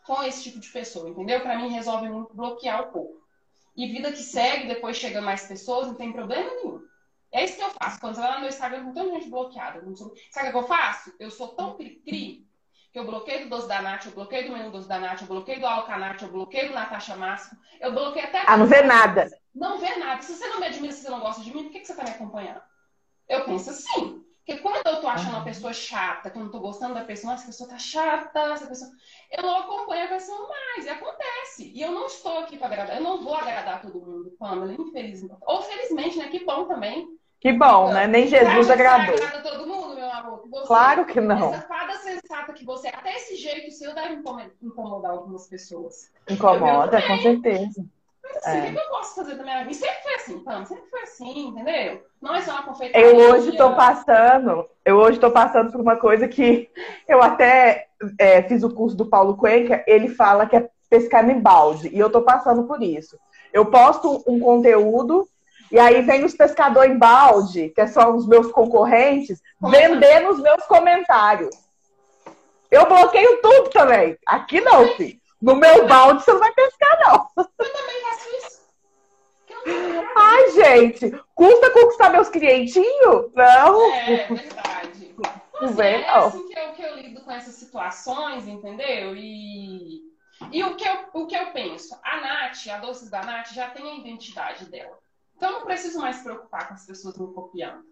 com 0.06 0.22
esse 0.22 0.42
tipo 0.42 0.60
de 0.60 0.68
pessoa, 0.68 1.08
entendeu? 1.08 1.40
Para 1.40 1.58
mim, 1.58 1.70
resolve 1.70 2.10
muito 2.10 2.36
bloquear 2.36 2.82
o 2.82 2.92
corpo. 2.92 3.19
E 3.80 3.86
vida 3.86 4.12
que 4.12 4.22
segue, 4.22 4.68
depois 4.68 4.98
chega 4.98 5.22
mais 5.22 5.46
pessoas, 5.46 5.86
não 5.86 5.94
tem 5.94 6.12
problema 6.12 6.50
nenhum. 6.54 6.82
É 7.32 7.42
isso 7.42 7.56
que 7.56 7.62
eu 7.62 7.70
faço. 7.70 7.98
Quando 7.98 8.14
você 8.14 8.20
vai 8.20 8.28
lá 8.28 8.34
no 8.34 8.40
meu 8.42 8.50
Instagram, 8.50 8.84
com 8.84 8.92
tanta 8.92 9.14
gente 9.14 9.30
bloqueada. 9.30 9.82
Sabe 10.30 10.48
o 10.48 10.52
que 10.52 10.58
eu 10.58 10.66
faço? 10.66 11.14
Eu 11.18 11.30
sou 11.30 11.48
tão 11.54 11.78
cri-cri 11.78 12.46
que 12.92 12.98
eu 12.98 13.06
bloqueio 13.06 13.44
do 13.44 13.48
doce 13.48 13.66
da 13.66 13.80
Nath, 13.80 14.04
eu 14.04 14.12
bloqueio 14.12 14.48
do 14.48 14.52
menu 14.52 14.70
doce 14.70 14.86
da 14.86 14.98
Nath, 14.98 15.22
eu 15.22 15.28
bloqueio 15.28 15.60
do 15.60 15.66
Alcanate, 15.66 16.24
eu 16.24 16.30
bloqueio 16.30 16.68
do 16.68 16.74
Natasha 16.74 17.16
Máximo, 17.16 17.58
eu 17.80 17.90
bloqueio 17.92 18.26
até... 18.26 18.42
Ah, 18.46 18.58
não 18.58 18.66
vê 18.66 18.82
nada. 18.82 19.30
Não 19.54 19.78
vê 19.78 19.96
nada. 19.96 20.20
Se 20.20 20.34
você 20.34 20.46
não 20.46 20.60
me 20.60 20.66
admira, 20.66 20.92
se 20.92 21.00
você 21.00 21.08
não 21.08 21.20
gosta 21.20 21.42
de 21.42 21.54
mim, 21.54 21.62
por 21.62 21.72
que, 21.72 21.80
que 21.80 21.86
você 21.86 21.94
tá 21.94 22.04
me 22.04 22.10
acompanhando? 22.10 22.60
Eu 23.26 23.46
penso 23.46 23.70
assim. 23.70 24.22
Porque 24.50 24.62
quando 24.62 24.84
eu 24.84 25.00
tô 25.00 25.06
achando 25.06 25.36
uma 25.36 25.44
pessoa 25.44 25.72
chata, 25.72 26.28
que 26.28 26.36
eu 26.36 26.42
não 26.42 26.50
tô 26.50 26.58
gostando 26.58 26.94
da 26.94 27.04
pessoa, 27.04 27.34
essa 27.34 27.46
pessoa 27.46 27.70
tá 27.70 27.78
chata, 27.78 28.40
essa 28.52 28.66
pessoa... 28.66 28.90
Eu 29.30 29.44
não 29.44 29.58
acompanho 29.58 30.06
a 30.06 30.08
pessoa 30.08 30.48
mais, 30.48 30.84
e 30.84 30.88
acontece. 30.88 31.70
E 31.72 31.80
eu 31.80 31.92
não 31.92 32.06
estou 32.06 32.40
aqui 32.40 32.56
para 32.56 32.66
agradar, 32.66 32.96
eu 32.96 33.02
não 33.02 33.22
vou 33.22 33.32
agradar 33.32 33.80
todo 33.80 34.04
mundo, 34.04 34.34
Pamela, 34.40 34.72
infelizmente. 34.72 35.36
Ou 35.42 35.62
felizmente, 35.62 36.18
né? 36.18 36.26
Que 36.26 36.44
bom 36.44 36.64
também. 36.64 37.06
Que 37.40 37.52
bom, 37.52 37.92
né? 37.92 38.08
Nem 38.08 38.26
Jesus 38.26 38.68
agradou. 38.68 39.16
Você 39.16 39.22
agrada 39.22 39.48
todo 39.48 39.68
mundo, 39.68 39.94
meu 39.94 40.10
amor? 40.10 40.42
Você, 40.50 40.66
claro 40.66 41.06
que 41.06 41.20
não. 41.20 41.54
Essa 41.54 41.68
fada 41.68 41.94
sensata 41.98 42.52
que 42.52 42.64
você... 42.64 42.88
Até 42.88 43.14
esse 43.14 43.36
jeito 43.36 43.70
seu 43.70 43.94
deve 43.94 44.20
incomodar 44.60 45.12
algumas 45.12 45.46
pessoas. 45.46 46.10
Incomoda, 46.28 47.00
com 47.06 47.18
certeza. 47.18 47.84
Mas 48.22 48.36
assim, 48.36 48.58
é. 48.58 48.70
o 48.70 48.72
que 48.72 48.78
eu 48.78 48.88
posso 48.88 49.14
fazer 49.14 49.34
da 49.34 49.42
minha 49.42 49.64
vida? 49.64 49.74
Sempre 49.74 50.02
foi 50.02 50.14
assim, 50.14 50.38
Pam, 50.40 50.64
sempre 50.64 50.90
foi 50.90 51.02
assim, 51.02 51.48
entendeu? 51.48 52.02
Não 52.20 52.34
é 52.34 52.42
só 52.42 52.52
uma 52.52 52.62
confeitaria. 52.62 53.06
Eu 53.06 53.30
hoje 53.30 53.50
estou 53.50 53.74
passando, 53.74 54.66
eu 54.84 54.96
hoje 54.96 55.16
estou 55.16 55.30
passando 55.30 55.72
por 55.72 55.80
uma 55.80 55.96
coisa 55.96 56.28
que 56.28 56.70
eu 57.08 57.22
até 57.22 57.88
é, 58.18 58.42
fiz 58.42 58.62
o 58.62 58.74
curso 58.74 58.96
do 58.96 59.06
Paulo 59.06 59.36
Cuenca, 59.36 59.82
ele 59.86 60.08
fala 60.08 60.46
que 60.46 60.56
é 60.56 60.68
pescar 60.88 61.28
em 61.28 61.40
balde, 61.40 61.88
e 61.88 61.98
eu 61.98 62.08
estou 62.08 62.22
passando 62.22 62.64
por 62.64 62.82
isso. 62.82 63.18
Eu 63.52 63.66
posto 63.66 64.22
um 64.26 64.38
conteúdo 64.38 65.26
e 65.70 65.78
aí 65.78 66.02
vem 66.02 66.24
os 66.24 66.34
pescadores 66.34 66.92
em 66.92 66.98
balde, 66.98 67.68
que 67.68 67.86
são 67.86 68.16
os 68.16 68.26
meus 68.26 68.50
concorrentes, 68.50 69.40
vendendo 69.60 70.30
os 70.30 70.40
meus 70.40 70.64
comentários. 70.64 71.54
Eu 72.70 72.86
bloqueio 72.86 73.40
tudo 73.40 73.70
também. 73.70 74.16
Aqui 74.26 74.60
não, 74.60 74.86
filho. 74.96 75.19
No 75.40 75.56
meu 75.56 75.86
balde 75.86 76.22
você 76.22 76.32
não 76.32 76.40
vai 76.40 76.52
pescar, 76.52 76.98
não. 77.06 77.28
Eu 77.36 77.72
também 77.72 78.00
faço 78.02 78.28
isso. 78.36 78.60
Ai, 80.16 80.50
gente, 80.50 81.10
custa 81.34 81.70
conquistar 81.70 82.10
meus 82.10 82.28
clientinhos? 82.28 83.32
Não. 83.34 83.92
É, 83.94 84.26
verdade. 84.26 85.14
Então, 85.62 85.68
assim, 85.68 85.82
é 85.82 86.08
assim 86.08 86.48
que 86.48 86.58
eu, 86.58 86.72
que 86.72 86.82
eu 86.82 86.96
lido 86.96 87.20
com 87.22 87.30
essas 87.30 87.54
situações, 87.54 88.48
entendeu? 88.48 89.14
E, 89.16 90.02
e 90.52 90.64
o, 90.64 90.74
que 90.76 90.86
eu, 90.86 91.04
o 91.14 91.26
que 91.26 91.36
eu 91.36 91.52
penso? 91.52 91.98
A 92.02 92.20
Nath, 92.20 92.66
a 92.68 92.78
Doces 92.78 93.10
da 93.10 93.22
Nath, 93.22 93.52
já 93.52 93.70
tem 93.70 93.90
a 93.90 93.96
identidade 93.96 94.66
dela. 94.66 94.98
Então, 95.36 95.52
não 95.52 95.62
preciso 95.62 95.98
mais 96.00 96.16
se 96.16 96.24
preocupar 96.24 96.68
com 96.68 96.74
as 96.74 96.86
pessoas 96.86 97.16
me 97.18 97.32
copiando. 97.32 97.84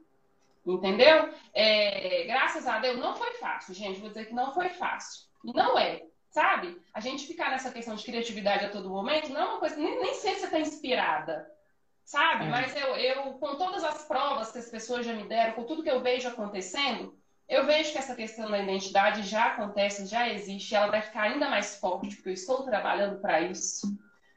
Entendeu? 0.66 1.32
É, 1.55 2.24
graças 2.26 2.66
a 2.66 2.78
Deus, 2.78 2.99
não 2.99 3.16
foi 3.16 3.32
fácil, 3.34 3.74
gente. 3.74 4.01
Vou 4.01 4.11
dizer 4.11 4.26
que 4.26 4.34
não 4.34 4.53
foi 4.53 4.68
fácil. 4.68 5.26
E 5.44 5.53
não 5.53 5.78
é, 5.78 6.03
sabe? 6.30 6.80
A 6.92 7.00
gente 7.00 7.26
ficar 7.26 7.50
nessa 7.50 7.70
questão 7.72 7.94
de 7.94 8.04
criatividade 8.04 8.64
a 8.66 8.70
todo 8.70 8.90
momento 8.90 9.30
não 9.32 9.40
é 9.40 9.44
uma 9.44 9.58
coisa. 9.60 9.76
Nem, 9.76 10.00
nem 10.00 10.14
sei 10.14 10.34
se 10.34 10.40
você 10.40 10.46
está 10.46 10.60
inspirada, 10.60 11.50
sabe? 12.04 12.46
É. 12.46 12.48
Mas 12.48 12.74
eu, 12.76 12.96
eu, 12.96 13.32
com 13.34 13.56
todas 13.56 13.84
as 13.84 14.04
provas 14.06 14.52
que 14.52 14.58
as 14.58 14.70
pessoas 14.70 15.04
já 15.06 15.12
me 15.14 15.28
deram, 15.28 15.54
com 15.54 15.64
tudo 15.64 15.82
que 15.82 15.90
eu 15.90 16.02
vejo 16.02 16.28
acontecendo, 16.28 17.16
Eu 17.48 17.66
vejo 17.66 17.92
que 17.92 17.98
essa 17.98 18.14
questão 18.14 18.50
da 18.50 18.58
identidade 18.58 19.22
já 19.22 19.46
acontece, 19.48 20.06
já 20.06 20.28
existe, 20.28 20.74
ela 20.74 20.88
vai 20.90 21.02
ficar 21.02 21.22
ainda 21.22 21.48
mais 21.48 21.76
forte, 21.80 22.14
porque 22.16 22.28
eu 22.30 22.34
estou 22.34 22.62
trabalhando 22.64 23.20
para 23.20 23.40
isso. 23.40 23.86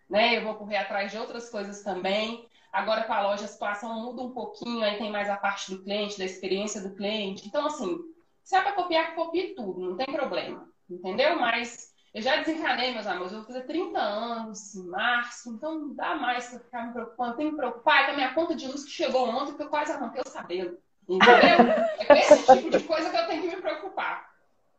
Né? 0.09 0.37
Eu 0.37 0.43
vou 0.43 0.55
correr 0.55 0.77
atrás 0.77 1.11
de 1.11 1.17
outras 1.17 1.49
coisas 1.49 1.83
também. 1.83 2.47
Agora 2.71 3.03
com 3.03 3.13
a 3.13 3.21
loja 3.21 3.45
a 3.45 3.47
situação 3.49 4.01
muda 4.01 4.21
um 4.23 4.31
pouquinho, 4.33 4.83
aí 4.83 4.97
tem 4.97 5.11
mais 5.11 5.29
a 5.29 5.37
parte 5.37 5.71
do 5.71 5.83
cliente, 5.83 6.17
da 6.17 6.25
experiência 6.25 6.81
do 6.81 6.95
cliente. 6.95 7.47
Então, 7.47 7.65
assim, 7.67 7.99
se 8.43 8.55
é 8.55 8.61
para 8.61 8.73
copiar, 8.73 9.15
copie 9.15 9.53
tudo, 9.55 9.81
não 9.81 9.97
tem 9.97 10.07
problema. 10.07 10.70
Entendeu? 10.91 11.39
Mas 11.39 11.93
eu 12.13 12.21
já 12.21 12.37
desencanei, 12.37 12.93
meus 12.93 13.07
amores. 13.07 13.31
Eu 13.31 13.39
vou 13.39 13.47
fazer 13.47 13.61
30 13.61 13.99
anos 13.99 14.75
em 14.75 14.85
março, 14.87 15.49
então 15.49 15.79
não 15.79 15.95
dá 15.95 16.15
mais 16.15 16.49
para 16.49 16.59
ficar 16.59 16.87
me 16.87 16.93
preocupando. 16.93 17.37
Tenho 17.37 17.49
que 17.49 17.55
me 17.55 17.61
preocupar 17.61 18.05
com 18.05 18.11
a 18.11 18.15
minha 18.15 18.33
conta 18.33 18.55
de 18.55 18.67
luz 18.67 18.83
que 18.83 18.91
chegou 18.91 19.27
ontem, 19.29 19.55
que 19.55 19.63
eu 19.63 19.69
quase 19.69 19.91
arranquei 19.91 20.21
o 20.21 20.31
cabelo. 20.31 20.77
Entendeu? 21.07 21.73
É 21.99 22.05
com 22.05 22.13
esse 22.13 22.55
tipo 22.55 22.69
de 22.69 22.83
coisa 22.83 23.09
que 23.09 23.17
eu 23.17 23.27
tenho 23.27 23.41
que 23.41 23.55
me 23.55 23.61
preocupar. 23.61 24.29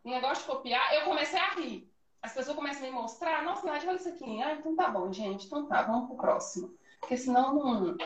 O 0.04 0.10
negócio 0.10 0.44
de 0.44 0.50
copiar, 0.50 0.94
eu 0.94 1.04
comecei 1.04 1.38
a 1.38 1.50
rir. 1.54 1.88
As 2.20 2.32
pessoas 2.34 2.56
começam 2.56 2.82
a 2.82 2.86
me 2.86 2.92
mostrar, 2.92 3.42
nossa, 3.42 3.66
Nath, 3.66 3.82
olha 3.86 3.96
isso 3.96 4.08
aqui. 4.08 4.42
Ah, 4.42 4.52
então 4.52 4.76
tá 4.76 4.88
bom, 4.88 5.12
gente. 5.12 5.46
Então 5.46 5.66
tá, 5.66 5.82
vamos 5.82 6.06
pro 6.06 6.16
próximo. 6.16 6.74
Porque 7.00 7.16
senão 7.16 7.54
não, 7.54 7.96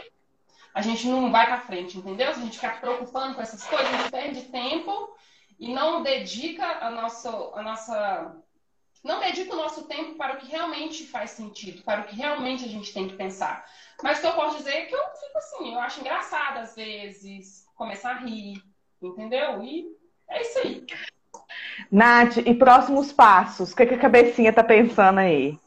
a 0.72 0.82
gente 0.82 1.07
não 1.09 1.30
vai 1.32 1.46
para 1.46 1.61
frente, 1.61 1.98
entendeu? 1.98 2.32
Se 2.32 2.40
a 2.40 2.42
gente 2.44 2.57
ficar 2.57 2.80
preocupando 2.80 3.34
com 3.34 3.42
essas 3.42 3.64
coisas, 3.66 3.86
a 3.86 3.96
gente 3.96 4.11
perde 4.11 4.42
tempo 4.42 5.16
e 5.59 5.72
não 5.72 6.02
dedica 6.02 6.64
a 6.84 6.90
nossa, 6.90 7.30
a 7.30 7.62
nossa 7.62 8.36
não 9.02 9.20
dedica 9.20 9.54
o 9.54 9.57
nosso 9.57 9.84
tempo 9.84 10.16
para 10.16 10.34
o 10.34 10.36
que 10.36 10.46
realmente 10.46 11.07
faz 11.07 11.30
sentido, 11.30 11.82
para 11.82 12.00
o 12.02 12.04
que 12.04 12.16
realmente 12.16 12.64
a 12.64 12.68
gente 12.68 12.92
tem 12.92 13.09
que 13.09 13.14
pensar. 13.14 13.64
Mas 14.02 14.18
o 14.18 14.20
que 14.20 14.26
eu 14.26 14.32
posso 14.32 14.59
dizer 14.59 14.72
é 14.72 14.86
que 14.86 14.94
eu 14.94 15.04
fico 15.14 15.38
assim, 15.38 15.72
eu 15.72 15.80
acho 15.80 16.00
engraçado 16.00 16.59
às 16.59 16.74
vezes, 16.74 17.66
começar 17.74 18.11
a 18.11 18.18
rir, 18.18 18.62
entendeu? 19.00 19.62
E 19.62 19.86
é 20.28 20.42
isso 20.42 20.59
aí. 20.59 20.86
Nath, 21.90 22.38
e 22.38 22.54
próximos 22.54 23.12
passos? 23.12 23.72
O 23.72 23.76
que, 23.76 23.86
que 23.86 23.94
a 23.94 23.98
cabecinha 23.98 24.52
tá 24.52 24.64
pensando 24.64 25.20
aí? 25.20 25.59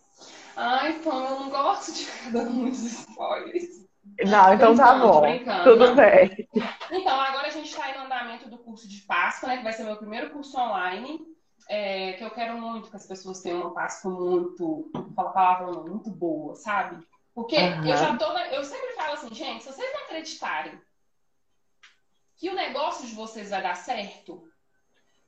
Ah, 0.55 0.89
então 0.89 1.23
eu 1.25 1.39
não 1.39 1.49
gosto 1.49 1.93
de 1.93 2.05
ficar 2.05 2.31
dando 2.31 2.51
muitos 2.51 2.83
spoilers. 2.83 3.78
Não, 4.27 4.53
então 4.53 4.75
tá 4.75 4.97
bom. 4.97 5.21
Tudo 5.63 5.95
bem. 5.95 6.47
Então, 6.91 7.19
agora 7.19 7.47
a 7.47 7.51
gente 7.51 7.69
está 7.69 7.89
em 7.89 7.97
andamento 7.97 8.49
do 8.49 8.57
curso 8.57 8.87
de 8.87 9.01
Páscoa, 9.01 9.49
né? 9.49 9.57
Que 9.57 9.63
vai 9.63 9.73
ser 9.73 9.83
meu 9.83 9.97
primeiro 9.97 10.29
curso 10.31 10.57
online. 10.57 11.19
É, 11.67 12.13
que 12.13 12.23
eu 12.23 12.31
quero 12.31 12.57
muito 12.57 12.89
que 12.89 12.95
as 12.95 13.05
pessoas 13.05 13.41
tenham 13.41 13.61
uma 13.61 13.73
Páscoa 13.73 14.11
muito, 14.11 14.89
fala 15.15 15.31
palavra 15.31 15.71
muito 15.83 16.09
boa, 16.09 16.55
sabe? 16.55 17.05
Porque 17.33 17.55
uhum. 17.55 17.85
eu 17.85 17.97
já 17.97 18.17
tô. 18.17 18.25
Eu 18.25 18.63
sempre 18.63 18.93
falo 18.95 19.13
assim, 19.13 19.33
gente, 19.33 19.63
se 19.63 19.71
vocês 19.71 19.93
não 19.93 20.01
acreditarem 20.01 20.81
que 22.35 22.49
o 22.49 22.55
negócio 22.55 23.05
de 23.05 23.13
vocês 23.13 23.49
vai 23.49 23.61
dar 23.61 23.75
certo, 23.75 24.49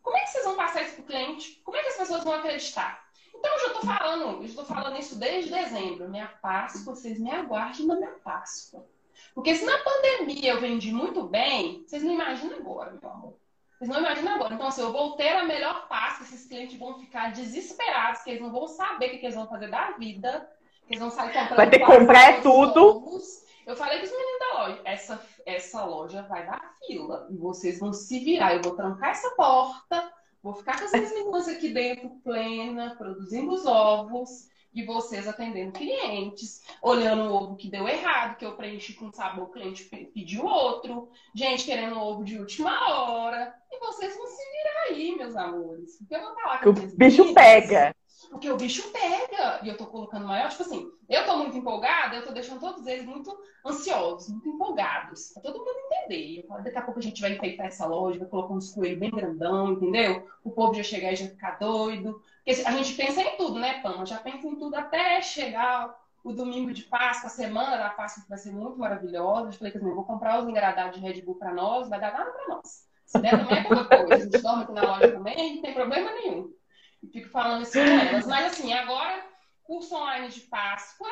como 0.02 0.18
é 0.18 0.22
que 0.22 0.30
vocês 0.30 0.46
vão 0.46 0.56
passar 0.56 0.82
isso 0.82 0.96
pro 0.96 1.04
cliente? 1.04 1.62
Como 1.64 1.78
é 1.78 1.82
que 1.82 1.89
as 1.89 1.98
pessoas 1.98 2.24
vão 2.24 2.34
acreditar? 2.34 3.06
Então, 3.34 3.52
eu 3.54 3.60
já 3.60 3.68
estou 3.68 3.82
falando, 3.82 4.38
eu 4.38 4.44
estou 4.44 4.66
falando 4.66 5.00
isso 5.00 5.18
desde 5.18 5.52
dezembro. 5.52 6.10
Minha 6.10 6.28
Páscoa, 6.28 6.96
vocês 6.96 7.20
me 7.20 7.32
aguardem 7.32 7.86
na 7.86 7.96
minha 7.96 8.12
Páscoa. 8.24 8.86
Porque 9.34 9.56
se 9.56 9.66
na 9.66 9.78
pandemia 9.78 10.52
eu 10.52 10.60
vendi 10.60 10.92
muito 10.92 11.24
bem, 11.24 11.84
vocês 11.86 12.04
não 12.04 12.14
imaginam 12.14 12.58
agora, 12.58 12.92
meu 12.92 13.10
amor. 13.10 13.34
Vocês 13.78 13.90
não 13.90 14.00
imaginam 14.00 14.36
agora. 14.36 14.54
Então, 14.54 14.68
assim, 14.68 14.82
eu 14.82 14.92
vou 14.92 15.16
ter 15.16 15.30
a 15.30 15.44
melhor 15.44 15.88
Páscoa, 15.88 16.26
esses 16.26 16.46
clientes 16.46 16.78
vão 16.78 17.00
ficar 17.00 17.32
desesperados, 17.32 18.22
que 18.22 18.32
eles 18.32 18.42
não 18.42 18.52
vão 18.52 18.68
saber 18.68 19.08
o 19.08 19.10
que, 19.12 19.26
eles 19.26 19.36
vão 19.36 19.48
fazer 19.48 19.70
da 19.70 19.92
vida, 19.92 20.50
que 20.86 20.94
eles 20.94 21.00
vão 21.00 21.10
sair 21.10 21.34
comprando. 21.34 21.58
Vai 21.58 21.70
ter 21.70 21.80
que 21.80 21.86
comprar 21.86 22.42
tudo. 22.42 23.22
Eu 23.66 23.76
falei 23.76 24.00
com 24.00 24.06
os 24.06 24.12
meninos 24.12 24.40
da 24.40 24.60
loja, 24.60 24.82
essa, 24.86 25.26
essa 25.46 25.86
loja 25.86 26.24
vai 26.24 26.46
dar 26.46 26.76
fila. 26.86 27.28
E 27.30 27.38
vocês 27.38 27.80
vão 27.80 27.94
se 27.94 28.20
virar. 28.20 28.56
Eu 28.56 28.62
vou 28.62 28.76
trancar 28.76 29.12
essa 29.12 29.30
porta 29.32 30.12
Vou 30.44 30.56
ficar 30.56 30.80
com 30.80 30.86
essas 30.86 31.12
meninas 31.14 31.48
aqui 31.48 31.70
dentro, 31.70 32.10
plena, 32.24 32.96
produzindo 32.98 33.52
os 33.52 33.66
ovos, 33.66 34.50
e 34.74 34.84
vocês 34.86 35.28
atendendo 35.28 35.74
clientes, 35.74 36.62
olhando 36.82 37.24
o 37.24 37.34
ovo 37.34 37.56
que 37.56 37.70
deu 37.70 37.88
errado, 37.88 38.38
que 38.38 38.46
eu 38.46 38.56
preenchi 38.56 38.94
com 38.94 39.12
sabor, 39.12 39.46
o 39.46 39.52
cliente 39.52 39.84
pediu 39.84 40.46
outro, 40.46 41.10
gente 41.36 41.66
querendo 41.66 42.00
ovo 42.00 42.24
de 42.24 42.38
última 42.38 42.89
hora, 42.89 43.54
e 43.70 43.80
vocês 43.80 44.16
vão 44.16 44.28
se 44.28 44.38
virar 44.38 44.82
aí, 44.89 45.16
meus 45.16 45.36
amores. 45.36 45.98
Porque 45.98 46.16
eu 46.16 46.22
vou 46.22 46.34
falar 46.36 46.62
com 46.62 46.70
O 46.70 46.74
bicho 46.74 47.34
pega. 47.34 47.94
Porque 48.32 48.50
o 48.50 48.56
bicho 48.56 48.90
pega. 48.92 49.60
E 49.62 49.68
eu 49.68 49.76
tô 49.76 49.86
colocando 49.86 50.26
maior, 50.26 50.50
tipo 50.50 50.64
assim, 50.64 50.90
eu 51.10 51.26
tô 51.26 51.38
muito 51.38 51.58
empolgada, 51.58 52.16
eu 52.16 52.24
tô 52.24 52.32
deixando 52.32 52.62
todos 52.62 52.88
eles 52.88 53.06
muito 53.06 53.38
ansiosos, 53.66 54.30
muito 54.30 54.48
empolgados. 54.48 55.34
Pra 55.34 55.44
todo 55.44 55.60
mundo 55.60 55.78
entender. 55.92 56.46
Daqui 56.64 56.78
a 56.78 56.82
pouco 56.82 57.00
a 57.00 57.04
gente 57.04 57.22
vai 57.22 57.34
enfeitar 57.34 57.68
essa 57.68 57.86
loja, 57.86 58.20
vai 58.20 58.30
colocar 58.30 58.54
uns 58.54 58.74
coelhos 58.74 59.00
bem 59.00 59.12
grandão, 59.12 59.74
entendeu? 59.74 60.26
O 60.46 60.50
povo 60.50 60.74
já 60.74 60.82
chegar 60.82 61.12
e 61.12 61.18
já 61.18 61.28
ficar 61.28 61.60
doido. 61.60 62.22
Porque 62.44 62.62
a 62.66 62.72
gente 62.72 62.96
pensa 62.96 63.22
em 63.22 63.36
tudo, 63.36 63.60
né, 63.60 63.82
Pama? 63.82 64.06
Já 64.06 64.18
pensa 64.18 64.48
em 64.48 64.56
tudo 64.56 64.76
até 64.76 65.22
chegar 65.22 65.94
o 66.24 66.32
domingo 66.32 66.72
de 66.72 66.84
Páscoa, 66.84 67.28
a 67.28 67.30
semana 67.30 67.76
da 67.76 67.90
Páscoa, 67.90 68.24
que 68.24 68.30
vai 68.30 68.38
ser 68.38 68.54
muito 68.54 68.80
maravilhosa. 68.80 69.50
Eu 69.50 69.54
falei 69.54 69.74
assim, 69.76 69.94
vou 69.94 70.06
comprar 70.06 70.40
os 70.40 70.48
engradados 70.48 70.98
de 70.98 71.06
Red 71.06 71.22
Bull 71.22 71.36
para 71.36 71.54
nós, 71.54 71.90
vai 71.90 72.00
dar 72.00 72.14
nada 72.14 72.32
para 72.32 72.48
nós. 72.48 72.88
Se 73.06 73.20
der 73.20 73.32
também 73.32 73.58
é 73.58 73.64
pouca 73.64 73.84
coisa. 73.84 74.14
A 74.14 74.20
gente 74.20 74.38
dorme 74.38 74.64
aqui 74.64 74.72
na 74.72 74.84
loja 74.84 75.12
também, 75.12 75.56
não 75.56 75.62
tem 75.62 75.74
problema 75.74 76.12
nenhum 76.14 76.61
fico 77.08 77.30
falando 77.30 77.64
isso 77.64 77.74
com 77.74 77.80
elas. 77.80 78.28
Mas 78.28 78.45
assim, 78.45 78.74
agora, 78.74 79.24
curso 79.64 79.95
online 79.95 80.30
de 80.30 80.41
Páscoa, 80.41 81.10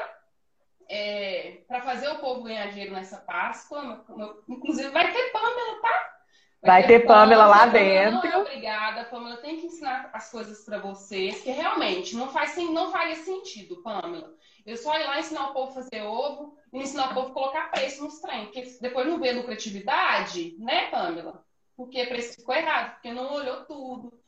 é, 0.90 1.62
para 1.68 1.82
fazer 1.82 2.10
o 2.10 2.20
povo 2.20 2.44
ganhar 2.44 2.68
dinheiro 2.68 2.94
nessa 2.94 3.18
Páscoa. 3.18 4.04
Inclusive, 4.48 4.90
vai 4.90 5.12
ter 5.12 5.32
Pamela, 5.32 5.82
tá? 5.82 6.16
Vai, 6.62 6.82
vai 6.82 6.88
ter, 6.88 7.00
ter 7.00 7.08
Pamela, 7.08 7.44
Pamela 7.44 7.46
lá 7.46 7.66
dentro. 7.68 8.30
Não, 8.30 8.42
obrigada, 8.42 9.06
Pamela. 9.06 9.38
Tem 9.38 9.60
que 9.60 9.68
ensinar 9.68 10.10
as 10.12 10.32
coisas 10.32 10.66
para 10.66 10.80
vocês, 10.80 11.42
que 11.42 11.52
realmente 11.52 12.16
não 12.16 12.30
faz, 12.30 12.58
não 12.58 12.92
faria 12.92 13.16
sentido, 13.16 13.82
Pamela. 13.84 14.34
Eu 14.66 14.76
só 14.76 14.98
ir 15.00 15.06
lá 15.06 15.20
ensinar 15.20 15.50
o 15.50 15.54
povo 15.54 15.72
a 15.72 15.84
fazer 15.84 16.02
ovo 16.02 16.58
e 16.74 16.80
ensinar 16.80 17.12
o 17.12 17.14
povo 17.14 17.30
a 17.30 17.34
colocar 17.34 17.72
preço 17.72 18.04
nos 18.04 18.20
trem, 18.20 18.46
porque 18.46 18.78
depois 18.82 19.08
não 19.08 19.20
vê 19.20 19.32
lucratividade, 19.32 20.56
né, 20.60 20.88
Pamela? 20.90 21.46
Porque 21.78 22.06
preço 22.08 22.36
ficou 22.36 22.54
errado, 22.54 22.94
porque 22.94 23.14
não 23.14 23.34
olhou 23.34 23.64
tudo. 23.66 24.19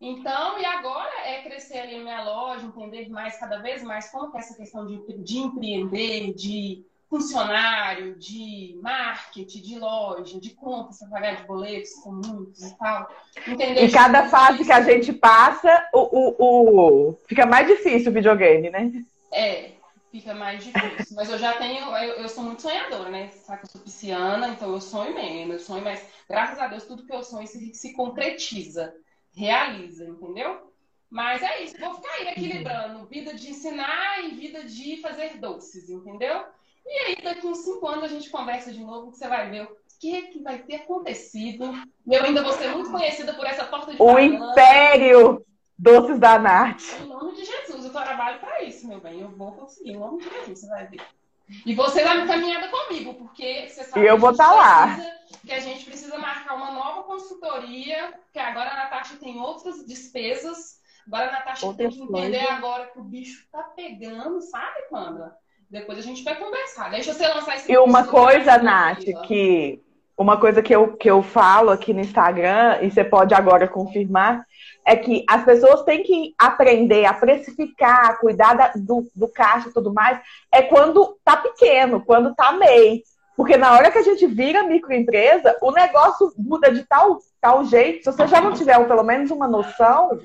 Então, 0.00 0.60
e 0.60 0.64
agora 0.64 1.10
é 1.24 1.42
crescer 1.42 1.78
ali 1.78 1.96
a 1.96 2.00
minha 2.00 2.22
loja, 2.22 2.66
entender 2.66 3.08
mais, 3.08 3.38
cada 3.38 3.58
vez 3.58 3.82
mais, 3.82 4.10
como 4.10 4.36
é 4.36 4.38
essa 4.38 4.56
questão 4.56 4.86
de, 4.86 5.24
de 5.24 5.38
empreender, 5.38 6.34
de 6.34 6.84
funcionário, 7.10 8.16
de 8.16 8.78
marketing, 8.80 9.60
de 9.60 9.78
loja, 9.78 10.38
de 10.38 10.50
contas 10.50 10.98
para 10.98 11.08
pagar 11.08 11.36
de 11.36 11.46
boletos, 11.46 11.94
com 11.94 12.12
muitos 12.12 12.62
e 12.62 12.78
tal. 12.78 13.10
Entender 13.46 13.84
e 13.84 13.90
cada 13.90 14.28
fase 14.28 14.64
que 14.64 14.70
a 14.70 14.82
gente 14.82 15.12
passa, 15.12 15.88
o, 15.92 16.00
o, 16.00 17.08
o, 17.08 17.18
fica 17.26 17.44
mais 17.44 17.66
difícil 17.66 18.10
o 18.12 18.14
videogame, 18.14 18.70
né? 18.70 18.92
É, 19.32 19.72
fica 20.12 20.32
mais 20.34 20.62
difícil. 20.62 21.16
Mas 21.16 21.30
eu 21.30 21.38
já 21.38 21.54
tenho, 21.54 21.84
eu, 21.96 22.14
eu 22.16 22.28
sou 22.28 22.44
muito 22.44 22.62
sonhadora, 22.62 23.08
né? 23.08 23.30
Sabe 23.30 23.60
que 23.60 23.66
eu 23.66 23.70
sou 23.70 23.80
pisciana, 23.80 24.48
então 24.48 24.72
eu 24.72 24.80
sonho 24.80 25.14
mesmo, 25.14 25.54
eu 25.54 25.58
sonho, 25.58 25.82
mas 25.82 26.06
graças 26.28 26.58
a 26.58 26.68
Deus 26.68 26.84
tudo 26.84 27.04
que 27.04 27.12
eu 27.12 27.24
sonho 27.24 27.48
se, 27.48 27.74
se 27.74 27.94
concretiza 27.94 28.94
realiza, 29.38 30.04
entendeu? 30.04 30.72
Mas 31.08 31.42
é 31.42 31.62
isso, 31.62 31.78
vou 31.78 31.94
ficar 31.94 32.12
aí 32.14 32.28
equilibrando 32.28 33.06
vida 33.06 33.32
de 33.32 33.50
ensinar 33.50 34.24
e 34.24 34.34
vida 34.34 34.64
de 34.64 34.98
fazer 34.98 35.38
doces, 35.38 35.88
entendeu? 35.88 36.44
E 36.84 36.98
aí, 37.00 37.16
daqui 37.22 37.46
uns 37.46 37.58
cinco 37.58 37.86
anos 37.86 38.04
a 38.04 38.08
gente 38.08 38.30
conversa 38.30 38.72
de 38.72 38.82
novo, 38.82 39.10
que 39.10 39.18
você 39.18 39.28
vai 39.28 39.48
ver 39.50 39.64
o 39.64 39.76
que, 40.00 40.22
que 40.22 40.42
vai 40.42 40.58
ter 40.58 40.76
acontecido. 40.76 41.72
Eu 42.06 42.24
ainda 42.24 42.42
vou 42.42 42.52
ser 42.52 42.68
muito 42.70 42.90
conhecida 42.90 43.32
por 43.34 43.46
essa 43.46 43.64
porta 43.64 43.94
de 43.94 44.02
O 44.02 44.18
império 44.18 45.44
doces 45.78 46.18
da 46.18 46.38
Nath. 46.38 46.82
Em 47.00 47.06
nome 47.06 47.34
de 47.34 47.44
Jesus, 47.44 47.84
eu 47.84 47.92
trabalho 47.92 48.40
para 48.40 48.62
isso, 48.64 48.88
meu 48.88 49.00
bem. 49.00 49.20
Eu 49.20 49.30
vou 49.30 49.52
conseguir, 49.52 49.92
em 49.92 49.98
nome 49.98 50.22
de 50.22 50.28
Jesus, 50.30 50.60
você 50.60 50.66
vai 50.66 50.86
ver. 50.86 51.00
E 51.64 51.74
você 51.74 52.04
vai 52.04 52.26
caminhada 52.26 52.68
comigo, 52.68 53.14
porque 53.14 53.68
você 53.68 53.84
sabe 53.84 54.04
e 54.04 54.06
eu 54.06 54.18
vou 54.18 54.30
estar 54.30 54.48
tá 54.48 54.54
lá. 54.54 54.96
que 55.44 55.52
a 55.52 55.60
gente 55.60 55.84
precisa 55.84 56.18
marcar 56.18 56.54
uma 56.54 56.72
nova 56.72 57.04
consultoria, 57.04 58.12
que 58.32 58.38
agora 58.38 58.70
a 58.70 58.76
Natasha 58.76 59.16
tem 59.16 59.40
outras 59.40 59.86
despesas. 59.86 60.78
Agora 61.06 61.28
a 61.28 61.32
Natasha 61.32 61.66
Outra 61.66 61.88
tem 61.88 61.96
que 61.96 62.02
entender 62.02 62.38
coisa. 62.38 62.52
agora 62.52 62.86
que 62.88 62.98
o 62.98 63.04
bicho 63.04 63.46
tá 63.50 63.62
pegando, 63.62 64.42
sabe, 64.42 64.82
Panda? 64.90 65.34
Depois 65.70 65.98
a 65.98 66.02
gente 66.02 66.22
vai 66.22 66.36
conversar. 66.36 66.90
Deixa 66.90 67.14
você 67.14 67.26
lançar 67.26 67.56
esse 67.56 67.72
E 67.72 67.78
uma 67.78 68.06
coisa, 68.06 68.58
Nath, 68.58 69.04
que 69.26 69.82
uma 70.18 70.36
coisa 70.36 70.60
que 70.60 70.74
eu, 70.74 70.96
que 70.96 71.08
eu 71.08 71.22
falo 71.22 71.70
aqui 71.70 71.94
no 71.94 72.00
Instagram, 72.00 72.78
e 72.82 72.90
você 72.90 73.04
pode 73.04 73.32
agora 73.34 73.68
confirmar, 73.68 74.44
é 74.84 74.96
que 74.96 75.24
as 75.28 75.44
pessoas 75.44 75.84
têm 75.84 76.02
que 76.02 76.34
aprender 76.36 77.04
a 77.04 77.14
precificar, 77.14 78.18
cuidar 78.18 78.54
da, 78.54 78.72
do, 78.74 79.08
do 79.14 79.28
caixa 79.28 79.68
e 79.68 79.72
tudo 79.72 79.94
mais, 79.94 80.18
é 80.52 80.62
quando 80.62 81.16
tá 81.24 81.36
pequeno, 81.36 82.04
quando 82.04 82.34
tá 82.34 82.52
MEI. 82.52 83.04
Porque 83.36 83.56
na 83.56 83.72
hora 83.74 83.92
que 83.92 83.98
a 83.98 84.02
gente 84.02 84.26
vira 84.26 84.64
microempresa, 84.64 85.56
o 85.62 85.70
negócio 85.70 86.32
muda 86.36 86.72
de 86.72 86.82
tal, 86.84 87.20
tal 87.40 87.64
jeito, 87.64 88.02
se 88.02 88.10
você 88.10 88.26
já 88.26 88.40
não 88.40 88.52
tiver 88.52 88.84
pelo 88.88 89.04
menos 89.04 89.30
uma 89.30 89.46
noção, 89.46 90.18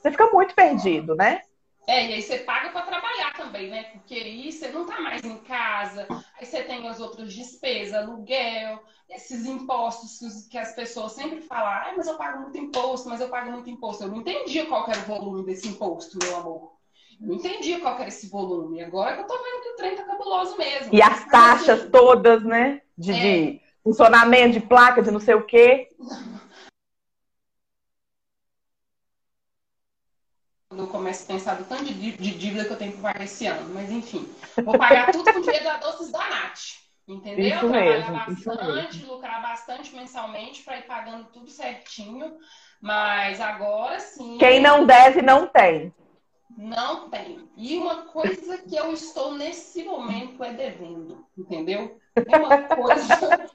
você 0.00 0.12
fica 0.12 0.26
muito 0.26 0.54
perdido, 0.54 1.16
né? 1.16 1.40
É, 1.86 2.10
e 2.10 2.14
aí 2.14 2.22
você 2.22 2.38
paga 2.38 2.70
para 2.70 2.82
trabalhar 2.82 3.32
também, 3.36 3.68
né? 3.68 3.84
Porque 3.92 4.14
aí 4.14 4.52
você 4.52 4.68
não 4.68 4.86
tá 4.86 5.00
mais 5.00 5.22
em 5.24 5.36
casa, 5.38 6.06
aí 6.38 6.46
você 6.46 6.62
tem 6.62 6.86
as 6.86 7.00
outras 7.00 7.32
despesas, 7.34 7.94
aluguel, 7.94 8.80
esses 9.10 9.46
impostos 9.46 10.46
que 10.48 10.56
as 10.56 10.74
pessoas 10.74 11.12
sempre 11.12 11.40
falam, 11.40 11.66
ah, 11.66 11.92
mas 11.96 12.06
eu 12.06 12.16
pago 12.16 12.42
muito 12.42 12.56
imposto, 12.56 13.08
mas 13.08 13.20
eu 13.20 13.28
pago 13.28 13.50
muito 13.50 13.68
imposto. 13.68 14.04
Eu 14.04 14.08
não 14.08 14.18
entendi 14.18 14.62
qual 14.64 14.88
era 14.88 15.00
o 15.00 15.02
volume 15.02 15.44
desse 15.44 15.68
imposto, 15.68 16.18
meu 16.22 16.36
amor. 16.36 16.72
Eu 17.20 17.26
não 17.26 17.34
entendi 17.34 17.78
qual 17.78 17.94
era 17.96 18.08
esse 18.08 18.28
volume. 18.28 18.82
Agora 18.82 19.14
que 19.14 19.22
eu 19.22 19.26
tô 19.26 19.34
vendo 19.34 19.62
que 19.62 19.68
o 19.70 19.76
trem 19.76 19.96
tá 19.96 20.04
cabuloso 20.04 20.56
mesmo. 20.56 20.94
E 20.94 21.02
as 21.02 21.24
taxas 21.26 21.88
todas, 21.90 22.44
né? 22.44 22.80
De, 22.96 23.12
é. 23.12 23.14
de 23.14 23.60
funcionamento 23.82 24.52
de 24.52 24.60
placa, 24.60 25.02
de 25.02 25.10
não 25.10 25.20
sei 25.20 25.34
o 25.34 25.44
quê. 25.44 25.90
Quando 30.72 30.84
eu 30.84 30.86
começo 30.86 31.24
a 31.24 31.34
pensar 31.34 31.56
do 31.56 31.64
tanto 31.64 31.84
de, 31.84 32.12
dívida 32.16 32.64
que 32.64 32.72
eu 32.72 32.78
tenho 32.78 32.92
que 32.92 33.02
pagar 33.02 33.22
esse 33.22 33.46
ano. 33.46 33.74
Mas 33.74 33.90
enfim, 33.90 34.26
vou 34.64 34.78
pagar 34.78 35.12
tudo 35.12 35.30
com 35.30 35.38
o 35.38 35.42
dinheiro 35.42 35.64
da 35.64 35.76
Doces 35.76 36.10
da 36.10 36.30
Nath. 36.30 36.60
Entendeu? 37.06 37.46
Isso 37.46 37.58
Trabalhar 37.58 38.10
mesmo, 38.10 38.46
bastante, 38.46 39.04
lucrar 39.04 39.42
bastante 39.42 39.94
mensalmente 39.94 40.62
para 40.62 40.78
ir 40.78 40.86
pagando 40.86 41.26
tudo 41.26 41.50
certinho. 41.50 42.38
Mas 42.80 43.38
agora 43.38 44.00
sim. 44.00 44.38
Quem 44.38 44.60
não 44.60 44.86
deve, 44.86 45.20
não 45.20 45.46
tem. 45.46 45.92
Não 46.56 47.10
tem. 47.10 47.46
E 47.54 47.76
uma 47.76 48.04
coisa 48.06 48.56
que 48.56 48.74
eu 48.74 48.94
estou 48.94 49.34
nesse 49.34 49.84
momento 49.84 50.42
é 50.42 50.54
devendo, 50.54 51.22
entendeu? 51.36 52.00
É 52.16 52.36
uma 52.38 52.62
coisa 52.62 53.46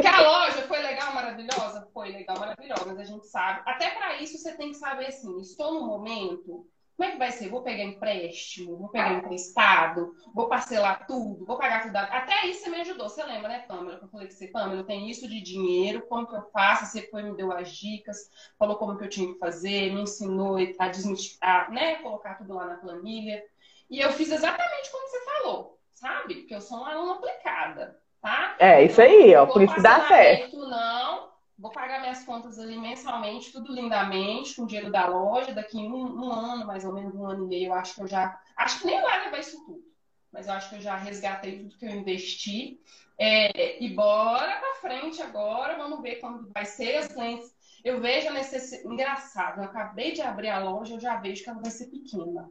que 0.00 0.06
a 0.06 0.20
loja 0.20 0.62
foi 0.62 0.80
legal, 0.80 1.14
maravilhosa? 1.14 1.88
Foi 1.92 2.10
legal, 2.10 2.38
maravilhosa, 2.38 2.86
mas 2.86 2.98
a 2.98 3.04
gente 3.04 3.26
sabe. 3.26 3.62
Até 3.66 3.90
para 3.90 4.16
isso 4.16 4.38
você 4.38 4.56
tem 4.56 4.70
que 4.70 4.76
saber 4.76 5.06
assim, 5.06 5.40
estou 5.40 5.74
no 5.74 5.86
momento, 5.86 6.66
como 6.96 7.08
é 7.08 7.12
que 7.12 7.18
vai 7.18 7.32
ser? 7.32 7.48
Vou 7.48 7.62
pegar 7.62 7.82
empréstimo, 7.82 8.76
vou 8.76 8.88
pegar 8.88 9.14
emprestado, 9.14 10.14
vou 10.32 10.48
parcelar 10.48 11.06
tudo, 11.06 11.44
vou 11.44 11.58
pagar 11.58 11.82
tudo. 11.82 11.96
Até 11.96 12.46
isso 12.46 12.62
você 12.62 12.70
me 12.70 12.80
ajudou. 12.82 13.08
Você 13.08 13.24
lembra, 13.24 13.48
né, 13.48 13.64
Pamela? 13.66 13.98
Eu 14.00 14.08
falei 14.08 14.28
que 14.28 14.34
você, 14.34 14.46
Pamela, 14.46 14.80
eu 14.80 14.86
tenho 14.86 15.08
isso 15.08 15.28
de 15.28 15.40
dinheiro, 15.40 16.06
como 16.06 16.26
que 16.26 16.36
eu 16.36 16.48
faço? 16.52 16.86
Você 16.86 17.08
foi, 17.08 17.24
me 17.24 17.36
deu 17.36 17.50
as 17.50 17.70
dicas, 17.72 18.30
falou 18.58 18.76
como 18.76 18.96
que 18.96 19.04
eu 19.04 19.08
tinha 19.08 19.32
que 19.32 19.38
fazer, 19.40 19.92
me 19.92 20.02
ensinou 20.02 20.56
a 20.78 20.88
desmistificar, 20.88 21.70
né? 21.72 21.96
Colocar 21.96 22.34
tudo 22.34 22.54
lá 22.54 22.66
na 22.66 22.76
planilha. 22.76 23.42
E 23.90 23.98
eu 23.98 24.12
fiz 24.12 24.30
exatamente 24.30 24.90
como 24.92 25.08
você 25.08 25.24
falou, 25.24 25.80
sabe? 25.94 26.34
Porque 26.36 26.54
eu 26.54 26.60
sou 26.60 26.78
uma 26.78 26.92
aluna 26.92 27.14
aplicada 27.14 28.03
tá? 28.24 28.56
É, 28.58 28.82
isso 28.82 29.02
aí, 29.02 29.36
ó, 29.36 29.44
por 29.44 29.62
isso 29.62 29.74
que 29.74 29.82
dá 29.82 30.08
certo. 30.08 30.56
Não, 30.56 31.28
vou 31.58 31.70
pagar 31.70 32.00
minhas 32.00 32.24
contas 32.24 32.58
ali 32.58 32.78
mensalmente, 32.78 33.52
tudo 33.52 33.70
lindamente, 33.70 34.56
com 34.56 34.62
o 34.62 34.66
dinheiro 34.66 34.90
da 34.90 35.06
loja, 35.06 35.52
daqui 35.52 35.76
um, 35.76 36.24
um 36.24 36.32
ano, 36.32 36.66
mais 36.66 36.86
ou 36.86 36.94
menos 36.94 37.14
um 37.14 37.26
ano 37.26 37.44
e 37.44 37.48
meio, 37.48 37.66
eu 37.66 37.74
acho 37.74 37.94
que 37.94 38.00
eu 38.00 38.06
já, 38.06 38.40
acho 38.56 38.80
que 38.80 38.86
nem 38.86 39.00
vai 39.02 39.26
levar 39.26 39.38
isso 39.40 39.62
tudo, 39.66 39.84
mas 40.32 40.46
eu 40.46 40.54
acho 40.54 40.70
que 40.70 40.76
eu 40.76 40.80
já 40.80 40.96
resgatei 40.96 41.58
tudo 41.58 41.76
que 41.76 41.84
eu 41.84 41.90
investi, 41.90 42.80
é, 43.18 43.84
e 43.84 43.90
bora 43.90 44.56
pra 44.56 44.74
frente 44.80 45.20
agora, 45.20 45.76
vamos 45.76 46.00
ver 46.00 46.16
como 46.16 46.50
vai 46.52 46.64
ser 46.64 46.96
as 46.96 47.08
clientes. 47.08 47.54
Eu 47.84 48.00
vejo 48.00 48.28
a 48.28 48.32
necessidade, 48.32 48.88
engraçado, 48.88 49.60
eu 49.60 49.64
acabei 49.64 50.12
de 50.12 50.22
abrir 50.22 50.48
a 50.48 50.58
loja, 50.58 50.94
eu 50.94 51.00
já 51.00 51.16
vejo 51.16 51.44
que 51.44 51.50
ela 51.50 51.60
vai 51.60 51.70
ser 51.70 51.88
pequena. 51.88 52.50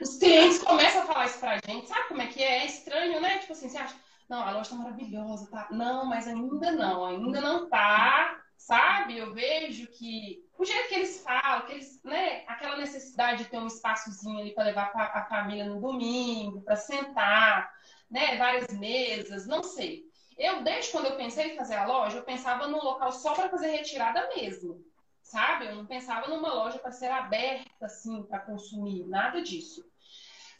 Os 0.00 0.16
clientes 0.16 0.58
começam 0.62 1.02
a 1.02 1.06
falar 1.06 1.26
isso 1.26 1.38
pra 1.38 1.58
gente, 1.64 1.86
sabe 1.86 2.08
como 2.08 2.20
é 2.20 2.26
que 2.26 2.42
é? 2.42 2.62
É 2.62 2.66
estranho, 2.66 3.20
né? 3.20 3.38
Tipo 3.38 3.52
assim, 3.52 3.68
você 3.68 3.78
acha, 3.78 3.94
não, 4.30 4.42
a 4.46 4.52
loja 4.52 4.70
tá 4.70 4.76
maravilhosa, 4.76 5.50
tá? 5.50 5.66
Não, 5.72 6.06
mas 6.06 6.28
ainda 6.28 6.70
não, 6.70 7.04
ainda 7.04 7.40
não 7.40 7.68
tá, 7.68 8.40
sabe? 8.56 9.18
Eu 9.18 9.34
vejo 9.34 9.88
que 9.88 10.48
o 10.56 10.64
jeito 10.64 10.88
que 10.88 10.94
eles 10.94 11.24
falam, 11.24 11.66
que 11.66 11.72
eles, 11.72 12.00
né, 12.04 12.44
aquela 12.46 12.76
necessidade 12.76 13.42
de 13.42 13.50
ter 13.50 13.58
um 13.58 13.66
espaçozinho 13.66 14.38
ali 14.38 14.54
para 14.54 14.64
levar 14.64 14.92
a 14.94 15.24
família 15.24 15.64
no 15.64 15.80
domingo, 15.80 16.62
para 16.62 16.76
sentar, 16.76 17.72
né, 18.08 18.36
várias 18.36 18.68
mesas, 18.78 19.48
não 19.48 19.64
sei. 19.64 20.04
Eu, 20.38 20.62
desde 20.62 20.92
quando 20.92 21.06
eu 21.06 21.16
pensei 21.16 21.52
em 21.52 21.56
fazer 21.56 21.74
a 21.74 21.86
loja, 21.86 22.18
eu 22.18 22.22
pensava 22.22 22.68
num 22.68 22.82
local 22.82 23.10
só 23.10 23.34
para 23.34 23.50
fazer 23.50 23.72
retirada 23.72 24.28
mesmo, 24.36 24.84
sabe? 25.22 25.66
Eu 25.66 25.74
não 25.74 25.86
pensava 25.86 26.28
numa 26.28 26.54
loja 26.54 26.78
para 26.78 26.92
ser 26.92 27.10
aberta, 27.10 27.86
assim, 27.86 28.22
para 28.22 28.38
consumir, 28.38 29.04
nada 29.08 29.42
disso. 29.42 29.89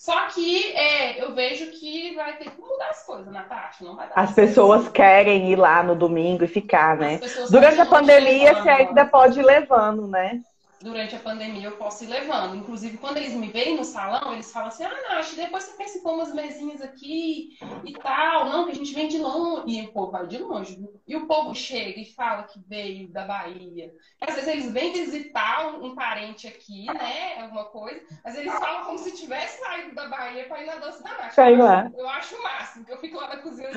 Só 0.00 0.28
que 0.28 0.72
é, 0.72 1.22
eu 1.22 1.34
vejo 1.34 1.70
que 1.72 2.14
vai 2.14 2.34
ter 2.38 2.50
que 2.50 2.58
mudar 2.58 2.88
as 2.88 3.04
coisas, 3.04 3.30
Natasha. 3.30 3.84
Não 3.84 3.94
vai 3.94 4.08
dar 4.08 4.14
as 4.14 4.32
pessoas 4.32 4.88
querem 4.88 5.52
ir 5.52 5.56
lá 5.56 5.82
no 5.82 5.94
domingo 5.94 6.42
e 6.42 6.48
ficar, 6.48 6.96
né? 6.96 7.20
Durante 7.50 7.78
a 7.82 7.84
pandemia, 7.84 8.54
você 8.54 8.70
ainda 8.70 9.04
pode 9.04 9.38
ir 9.38 9.42
levando, 9.44 10.08
né? 10.08 10.40
Durante 10.82 11.14
a 11.14 11.18
pandemia 11.18 11.68
eu 11.68 11.76
posso 11.76 12.04
ir 12.04 12.08
levando. 12.08 12.56
Inclusive, 12.56 12.96
quando 12.96 13.18
eles 13.18 13.34
me 13.34 13.48
veem 13.48 13.76
no 13.76 13.84
salão, 13.84 14.32
eles 14.32 14.50
falam 14.50 14.68
assim: 14.68 14.84
ah, 14.84 14.90
Nath, 15.10 15.34
depois 15.36 15.64
você 15.64 15.76
pensa 15.76 15.98
em 15.98 16.02
pôr 16.02 16.14
umas 16.14 16.32
mesinhas 16.32 16.80
aqui 16.80 17.58
e 17.84 17.92
tal. 17.92 18.46
Não, 18.46 18.64
que 18.64 18.72
a 18.72 18.74
gente 18.74 18.94
vem 18.94 19.08
de 19.08 19.18
longe. 19.18 19.64
E 19.66 19.82
o 19.82 19.92
povo 19.92 20.12
vai 20.12 20.26
de 20.26 20.38
longe. 20.38 20.78
E 21.06 21.16
o 21.16 21.26
povo 21.26 21.54
chega 21.54 22.00
e 22.00 22.12
fala 22.12 22.44
que 22.44 22.60
veio 22.66 23.08
da 23.08 23.24
Bahia. 23.24 23.92
Às 24.20 24.34
vezes 24.34 24.48
eles 24.48 24.72
vêm 24.72 24.92
visitar 24.92 25.74
um, 25.80 25.94
parente 25.94 26.46
aqui, 26.46 26.86
né? 26.86 27.42
Alguma 27.42 27.64
coisa. 27.66 28.00
Mas 28.24 28.36
eles 28.36 28.52
falam 28.52 28.84
como 28.86 28.98
se 28.98 29.12
tivesse 29.12 29.60
saído 29.60 29.94
da 29.94 30.08
Bahia 30.08 30.44
para 30.44 30.62
ir 30.62 30.66
na 30.66 30.76
dança 30.76 31.02
da 31.02 31.10
Nath. 31.10 31.32
Sei 31.32 31.56
lá. 31.56 31.90
Eu 31.96 32.08
acho 32.08 32.36
o 32.36 32.42
máximo, 32.42 32.84
que 32.84 32.92
eu 32.92 32.98
fico 32.98 33.16
lá 33.16 33.28
na 33.28 33.36
cozinha. 33.38 33.68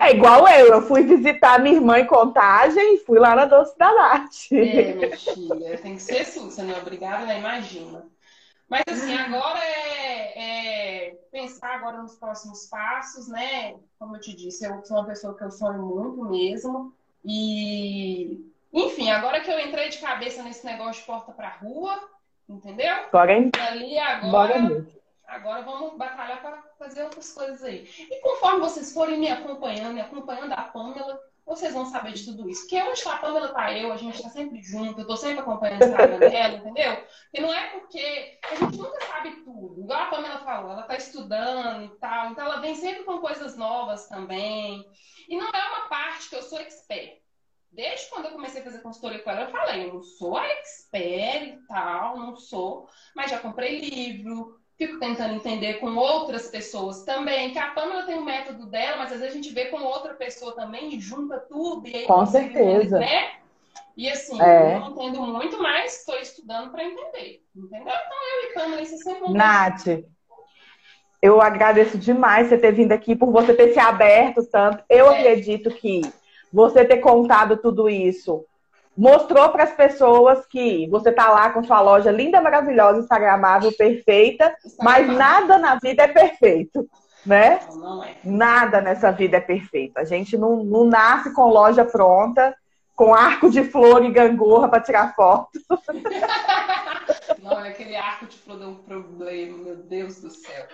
É 0.00 0.10
igual 0.10 0.48
eu. 0.48 0.66
Eu 0.72 0.82
fui 0.82 1.02
visitar 1.02 1.60
minha 1.60 1.76
irmã 1.76 2.00
em 2.00 2.06
Contagem 2.06 2.94
e 2.94 2.98
fui 2.98 3.18
lá 3.18 3.36
na 3.36 3.44
doce 3.44 3.76
da 3.78 3.92
Nath. 3.92 4.52
É, 4.52 4.94
minha 4.94 5.16
filha. 5.16 5.78
Tem 5.78 5.94
que 5.94 6.02
ser 6.02 6.20
assim 6.20 6.39
assim, 6.40 6.50
você 6.50 6.62
não 6.62 6.74
é 6.74 6.78
obrigada, 6.78 7.26
né? 7.26 7.38
Imagina. 7.38 8.06
Mas 8.68 8.82
assim, 8.88 9.14
agora 9.14 9.58
é, 9.58 11.08
é, 11.08 11.14
pensar 11.32 11.74
agora 11.74 11.98
nos 11.98 12.14
próximos 12.14 12.66
passos, 12.66 13.28
né? 13.28 13.74
Como 13.98 14.16
eu 14.16 14.20
te 14.20 14.34
disse, 14.34 14.64
eu 14.64 14.84
sou 14.84 14.98
uma 14.98 15.06
pessoa 15.06 15.36
que 15.36 15.44
eu 15.44 15.50
sonho 15.50 15.82
muito 15.82 16.24
mesmo. 16.24 16.94
E, 17.24 18.40
enfim, 18.72 19.10
agora 19.10 19.40
que 19.40 19.50
eu 19.50 19.58
entrei 19.58 19.88
de 19.88 19.98
cabeça 19.98 20.42
nesse 20.42 20.64
negócio 20.64 21.00
de 21.00 21.06
porta 21.06 21.32
para 21.32 21.56
rua, 21.56 22.08
entendeu? 22.48 22.94
Agora, 23.08 23.32
hein? 23.32 23.50
Ali 23.58 23.98
agora, 23.98 24.86
agora 25.26 25.62
vamos 25.62 25.98
batalhar 25.98 26.40
para 26.40 26.62
fazer 26.78 27.02
outras 27.02 27.32
coisas 27.32 27.62
aí. 27.64 27.88
E 27.98 28.20
conforme 28.20 28.60
vocês 28.60 28.94
forem 28.94 29.18
me 29.18 29.28
acompanhando, 29.28 29.94
me 29.94 30.00
acompanhando 30.00 30.52
a 30.52 30.62
Pamela, 30.62 31.20
vocês 31.50 31.74
vão 31.74 31.84
saber 31.84 32.12
de 32.12 32.24
tudo 32.24 32.48
isso. 32.48 32.62
Porque 32.62 32.80
onde 32.80 32.92
está 32.92 33.14
a 33.14 33.18
Pamela, 33.18 33.52
tá 33.52 33.76
eu, 33.76 33.92
a 33.92 33.96
gente 33.96 34.14
está 34.14 34.28
sempre 34.28 34.62
junto, 34.62 35.00
eu 35.00 35.02
estou 35.02 35.16
sempre 35.16 35.40
acompanhando 35.40 35.82
o 35.82 35.84
Instagram 35.86 36.18
dela, 36.30 36.56
entendeu? 36.58 37.04
E 37.34 37.40
não 37.40 37.52
é 37.52 37.70
porque 37.70 38.38
a 38.48 38.54
gente 38.54 38.78
nunca 38.78 39.04
sabe 39.04 39.42
tudo. 39.42 39.80
Igual 39.80 40.00
a 40.00 40.06
Pamela 40.06 40.38
falou, 40.44 40.70
ela 40.70 40.82
está 40.82 40.96
estudando 40.96 41.86
e 41.86 41.98
tal, 41.98 42.30
então 42.30 42.44
ela 42.46 42.60
vem 42.60 42.76
sempre 42.76 43.02
com 43.02 43.18
coisas 43.18 43.56
novas 43.56 44.08
também. 44.08 44.88
E 45.28 45.36
não 45.36 45.48
é 45.48 45.68
uma 45.68 45.88
parte 45.88 46.30
que 46.30 46.36
eu 46.36 46.42
sou 46.42 46.60
expert. 46.60 47.18
Desde 47.72 48.08
quando 48.10 48.26
eu 48.26 48.32
comecei 48.32 48.60
a 48.60 48.64
fazer 48.64 48.78
consultoria 48.78 49.20
com 49.20 49.30
ela, 49.30 49.42
eu 49.42 49.50
falei, 49.50 49.84
eu 49.88 49.94
não 49.94 50.02
sou 50.02 50.38
expert 50.38 51.48
e 51.48 51.66
tal, 51.66 52.16
não 52.16 52.36
sou, 52.36 52.88
mas 53.14 53.30
já 53.30 53.40
comprei 53.40 53.80
livro, 53.80 54.59
fico 54.80 54.98
tentando 54.98 55.34
entender 55.34 55.74
com 55.74 55.94
outras 55.94 56.48
pessoas 56.48 57.02
também, 57.02 57.50
que 57.50 57.58
a 57.58 57.66
Pamela 57.72 58.04
tem 58.04 58.16
o 58.16 58.20
um 58.20 58.24
método 58.24 58.64
dela, 58.64 58.96
mas 58.96 59.12
às 59.12 59.20
vezes 59.20 59.34
a 59.34 59.36
gente 59.36 59.52
vê 59.52 59.66
com 59.66 59.76
outra 59.82 60.14
pessoa 60.14 60.54
também 60.54 60.94
e 60.94 60.98
junta 60.98 61.38
tudo. 61.38 61.86
E 61.86 61.94
aí 61.94 62.04
com 62.06 62.24
certeza. 62.24 62.98
Né? 62.98 63.32
E 63.94 64.08
assim, 64.08 64.40
é. 64.40 64.76
eu 64.76 64.80
não 64.80 64.92
entendo 64.92 65.20
muito, 65.20 65.62
mas 65.62 65.98
estou 65.98 66.16
estudando 66.16 66.70
para 66.70 66.82
entender. 66.82 67.42
Entendeu? 67.54 67.82
Então 67.82 67.92
eu 67.92 68.50
e 68.50 68.54
Pamela, 68.54 68.80
isso 68.80 68.94
é 68.94 68.98
sempre 68.98 69.32
Nath, 69.34 69.86
eu 71.20 71.42
agradeço 71.42 71.98
demais 71.98 72.48
você 72.48 72.56
ter 72.56 72.72
vindo 72.72 72.92
aqui, 72.92 73.14
por 73.14 73.30
você 73.30 73.52
ter 73.52 73.74
se 73.74 73.78
aberto 73.78 74.42
tanto. 74.50 74.82
Eu 74.88 75.12
é. 75.12 75.18
acredito 75.18 75.70
que 75.70 76.00
você 76.50 76.86
ter 76.86 77.00
contado 77.00 77.58
tudo 77.58 77.86
isso 77.86 78.46
mostrou 79.00 79.48
para 79.48 79.64
as 79.64 79.72
pessoas 79.72 80.44
que 80.44 80.86
você 80.90 81.10
tá 81.10 81.30
lá 81.30 81.48
com 81.48 81.64
sua 81.64 81.80
loja 81.80 82.10
linda, 82.10 82.38
maravilhosa, 82.38 83.00
instagramável, 83.00 83.72
perfeita, 83.72 84.54
mas 84.78 85.08
nada 85.08 85.56
na 85.56 85.76
vida 85.76 86.02
é 86.02 86.08
perfeito, 86.08 86.86
né? 87.24 87.60
Não, 87.72 88.04
é. 88.04 88.14
Nada 88.22 88.82
nessa 88.82 89.10
vida 89.10 89.38
é 89.38 89.40
perfeito. 89.40 89.96
A 89.96 90.04
gente 90.04 90.36
não, 90.36 90.62
não 90.62 90.84
nasce 90.84 91.32
com 91.32 91.48
loja 91.48 91.82
pronta, 91.82 92.54
com 92.94 93.14
arco 93.14 93.48
de 93.48 93.64
flor 93.64 94.04
e 94.04 94.12
gangorra 94.12 94.68
para 94.68 94.82
tirar 94.82 95.14
foto. 95.14 95.48
Não, 97.42 97.58
aquele 97.58 97.96
arco 97.96 98.26
de 98.26 98.36
flor 98.36 98.58
deu 98.58 98.68
um 98.68 98.82
problema, 98.82 99.58
meu 99.58 99.76
Deus 99.76 100.20
do 100.20 100.30
céu. 100.30 100.66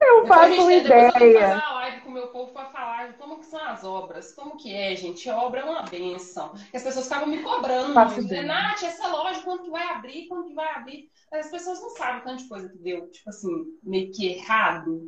Eu 0.00 0.26
faço 0.26 0.60
uma 0.60 0.72
ideia. 0.72 1.06
Eu 1.06 1.12
vou 1.12 1.12
fazer 1.12 1.54
uma 1.54 1.74
live 1.74 2.00
com 2.00 2.08
o 2.08 2.12
meu 2.12 2.28
povo 2.28 2.52
para 2.52 2.66
falar 2.66 3.08
de 3.08 3.14
como 3.14 3.38
que 3.38 3.46
são 3.46 3.64
as 3.64 3.84
obras, 3.84 4.32
como 4.34 4.56
que 4.56 4.74
é, 4.74 4.94
gente. 4.96 5.28
A 5.28 5.38
obra 5.40 5.60
é 5.60 5.64
uma 5.64 5.82
benção. 5.82 6.52
As 6.74 6.82
pessoas 6.82 7.04
estavam 7.04 7.26
me 7.28 7.42
cobrando. 7.42 7.94
Nath, 7.94 8.82
essa 8.82 9.08
loja, 9.08 9.40
quando 9.42 9.64
que 9.64 9.70
vai 9.70 9.86
abrir? 9.88 10.26
Quando 10.26 10.48
que 10.48 10.54
vai 10.54 10.74
abrir? 10.74 11.10
As 11.32 11.50
pessoas 11.50 11.80
não 11.80 11.90
sabem 11.90 12.22
tanta 12.22 12.48
coisa 12.48 12.68
que 12.68 12.78
deu, 12.78 13.10
tipo 13.10 13.30
assim, 13.30 13.64
meio 13.82 14.10
que 14.12 14.32
errado. 14.32 15.02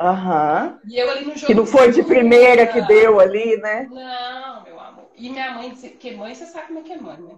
Aham. 0.00 0.78
Uhum. 0.84 0.90
E 0.90 0.98
eu 0.98 1.10
ali 1.10 1.24
no 1.24 1.34
jogo. 1.34 1.46
Que 1.46 1.54
não 1.54 1.66
foi 1.66 1.90
de 1.90 2.02
primeira 2.04 2.66
que 2.66 2.80
deu 2.82 3.18
ali, 3.18 3.56
né? 3.56 3.88
Não, 3.90 4.62
meu 4.62 4.80
amor. 4.80 5.10
E 5.16 5.28
minha 5.28 5.52
mãe, 5.52 5.74
porque 5.74 6.12
mãe, 6.12 6.34
você 6.34 6.46
sabe 6.46 6.68
como 6.68 6.78
é 6.78 6.82
que 6.82 6.92
é 6.92 7.00
mãe, 7.00 7.20
né? 7.20 7.36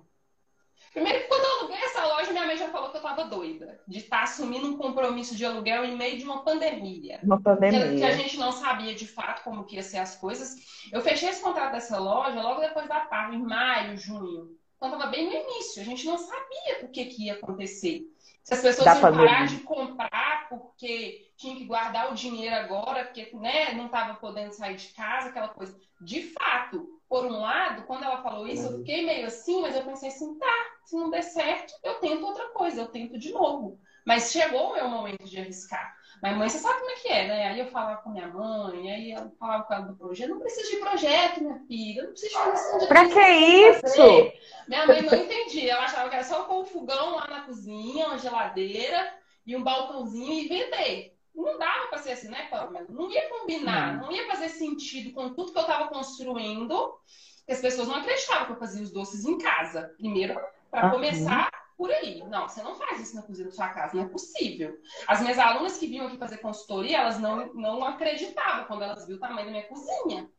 Primeiro, 0.93 1.29
quando 1.29 1.45
eu 1.45 1.59
aluguei 1.61 1.85
essa 1.85 2.05
loja, 2.05 2.33
minha 2.33 2.47
mãe 2.47 2.57
já 2.57 2.69
falou 2.69 2.91
que 2.91 2.97
eu 2.97 3.01
estava 3.01 3.25
doida 3.25 3.81
de 3.87 3.99
estar 3.99 4.19
tá 4.19 4.23
assumindo 4.25 4.67
um 4.67 4.77
compromisso 4.77 5.37
de 5.37 5.45
aluguel 5.45 5.85
em 5.85 5.97
meio 5.97 6.19
de 6.19 6.25
uma 6.25 6.43
pandemia. 6.43 7.21
Uma 7.23 7.41
pandemia. 7.41 7.89
Que, 7.91 7.97
que, 7.99 8.05
a 8.05 8.13
gente 8.13 8.37
não 8.37 8.51
sabia 8.51 8.95
de 8.95 9.07
fato 9.07 9.45
como 9.45 9.65
que 9.65 9.77
ia 9.77 9.83
ser 9.83 9.99
as 9.99 10.17
coisas. 10.17 10.57
Eu 10.93 11.01
fechei 11.01 11.29
esse 11.29 11.43
contrato 11.43 11.73
dessa 11.73 11.97
loja 11.97 12.43
logo 12.43 12.61
depois 12.61 12.89
da 12.89 13.01
Parma, 13.01 13.37
em 13.37 13.43
maio, 13.43 13.97
junho. 13.97 14.51
Então 14.77 14.91
estava 14.93 15.11
bem 15.11 15.27
no 15.27 15.33
início. 15.33 15.81
A 15.81 15.85
gente 15.85 16.05
não 16.07 16.19
sabia 16.19 16.85
o 16.85 16.89
que, 16.89 17.05
que 17.05 17.27
ia 17.27 17.35
acontecer. 17.35 18.03
Se 18.43 18.55
as 18.55 18.63
pessoas 18.63 18.85
da 18.85 18.95
iam 18.95 19.01
parar 19.01 19.47
de 19.47 19.59
comprar 19.59 20.49
porque 20.49 21.31
tinha 21.37 21.55
que 21.55 21.67
guardar 21.67 22.11
o 22.11 22.15
dinheiro 22.15 22.57
agora, 22.57 23.05
porque 23.05 23.31
né, 23.35 23.73
não 23.75 23.87
estava 23.87 24.15
podendo 24.15 24.53
sair 24.53 24.75
de 24.75 24.89
casa, 24.89 25.29
aquela 25.29 25.49
coisa. 25.49 25.79
De 26.01 26.23
fato, 26.23 27.00
por 27.11 27.27
um 27.27 27.41
lado, 27.41 27.83
quando 27.89 28.05
ela 28.05 28.23
falou 28.23 28.47
isso, 28.47 28.69
eu 28.69 28.79
fiquei 28.79 29.05
meio 29.05 29.27
assim, 29.27 29.61
mas 29.61 29.75
eu 29.75 29.83
pensei 29.83 30.11
assim, 30.11 30.39
tá, 30.39 30.67
se 30.85 30.95
não 30.95 31.11
der 31.11 31.23
certo, 31.23 31.75
eu 31.83 31.95
tento 31.97 32.25
outra 32.25 32.51
coisa, 32.51 32.83
eu 32.83 32.87
tento 32.87 33.19
de 33.19 33.33
novo. 33.33 33.81
Mas 34.07 34.31
chegou 34.31 34.71
o 34.71 34.75
meu 34.75 34.89
momento 34.89 35.25
de 35.25 35.41
arriscar. 35.41 35.93
Mas 36.23 36.37
mãe, 36.37 36.49
você 36.49 36.59
sabe 36.59 36.79
como 36.79 36.91
é 36.91 36.95
que 36.95 37.09
é, 37.09 37.27
né? 37.27 37.47
Aí 37.49 37.59
eu 37.59 37.67
falava 37.67 38.01
com 38.03 38.11
minha 38.11 38.29
mãe, 38.29 38.93
aí 38.93 39.11
ela 39.11 39.29
falava 39.41 39.65
com 39.65 39.75
ela 39.75 39.87
do 39.87 39.97
projeto. 39.97 40.31
Não 40.31 40.39
precisa 40.39 40.71
de 40.71 40.77
projeto, 40.77 41.43
minha 41.43 41.59
filha. 41.67 42.03
Não 42.05 42.11
precisa 42.11 42.31
de 42.31 42.45
fazer 42.45 42.87
Pra 42.87 43.09
que 43.09 43.21
isso? 43.21 44.33
Minha 44.69 44.87
mãe 44.87 45.03
não 45.03 45.15
entendia. 45.15 45.73
Ela 45.73 45.85
achava 45.85 46.09
que 46.09 46.15
era 46.15 46.25
só 46.25 46.61
um 46.61 46.65
fogão 46.65 47.17
lá 47.17 47.27
na 47.27 47.41
cozinha, 47.41 48.07
uma 48.07 48.19
geladeira 48.19 49.13
e 49.45 49.57
um 49.57 49.65
balcãozinho 49.65 50.45
e 50.45 50.49
vender. 50.49 51.20
Não 51.35 51.59
dava 51.59 51.87
para 51.89 51.99
ser 51.99 52.13
assim, 52.13 52.29
né, 52.29 52.49
Pamela? 52.51 52.87
Não 52.89 53.11
ia 53.11 53.29
combinar, 53.29 53.97
não. 53.97 54.07
não 54.07 54.13
ia 54.13 54.27
fazer 54.27 54.49
sentido 54.49 55.13
com 55.13 55.33
tudo 55.33 55.53
que 55.53 55.59
eu 55.59 55.63
estava 55.63 55.89
construindo, 55.89 56.99
que 57.47 57.53
as 57.53 57.61
pessoas 57.61 57.89
não 57.89 57.97
acreditavam 57.97 58.47
que 58.47 58.53
eu 58.53 58.59
fazia 58.59 58.83
os 58.83 58.91
doces 58.91 59.25
em 59.25 59.39
casa. 59.39 59.95
Primeiro, 59.97 60.39
para 60.71 60.87
uhum. 60.87 60.93
começar 60.93 61.51
por 61.77 61.91
aí. 61.91 62.23
Não, 62.29 62.47
você 62.47 62.63
não 62.63 62.75
faz 62.75 63.01
isso 63.01 63.17
na 63.17 63.23
cozinha 63.23 63.49
da 63.49 63.55
sua 63.55 63.69
casa, 63.69 63.97
não 63.97 64.05
é 64.05 64.09
possível. 64.09 64.79
As 65.07 65.21
minhas 65.21 65.39
alunas 65.39 65.79
que 65.79 65.87
vinham 65.87 66.07
aqui 66.07 66.19
fazer 66.19 66.37
consultoria, 66.39 66.99
elas 66.99 67.19
não, 67.19 67.53
não 67.55 67.83
acreditavam 67.85 68.67
quando 68.67 68.83
elas 68.83 69.07
viram 69.07 69.17
o 69.17 69.21
tamanho 69.21 69.47
da 69.47 69.53
minha 69.53 69.67
cozinha. 69.67 70.31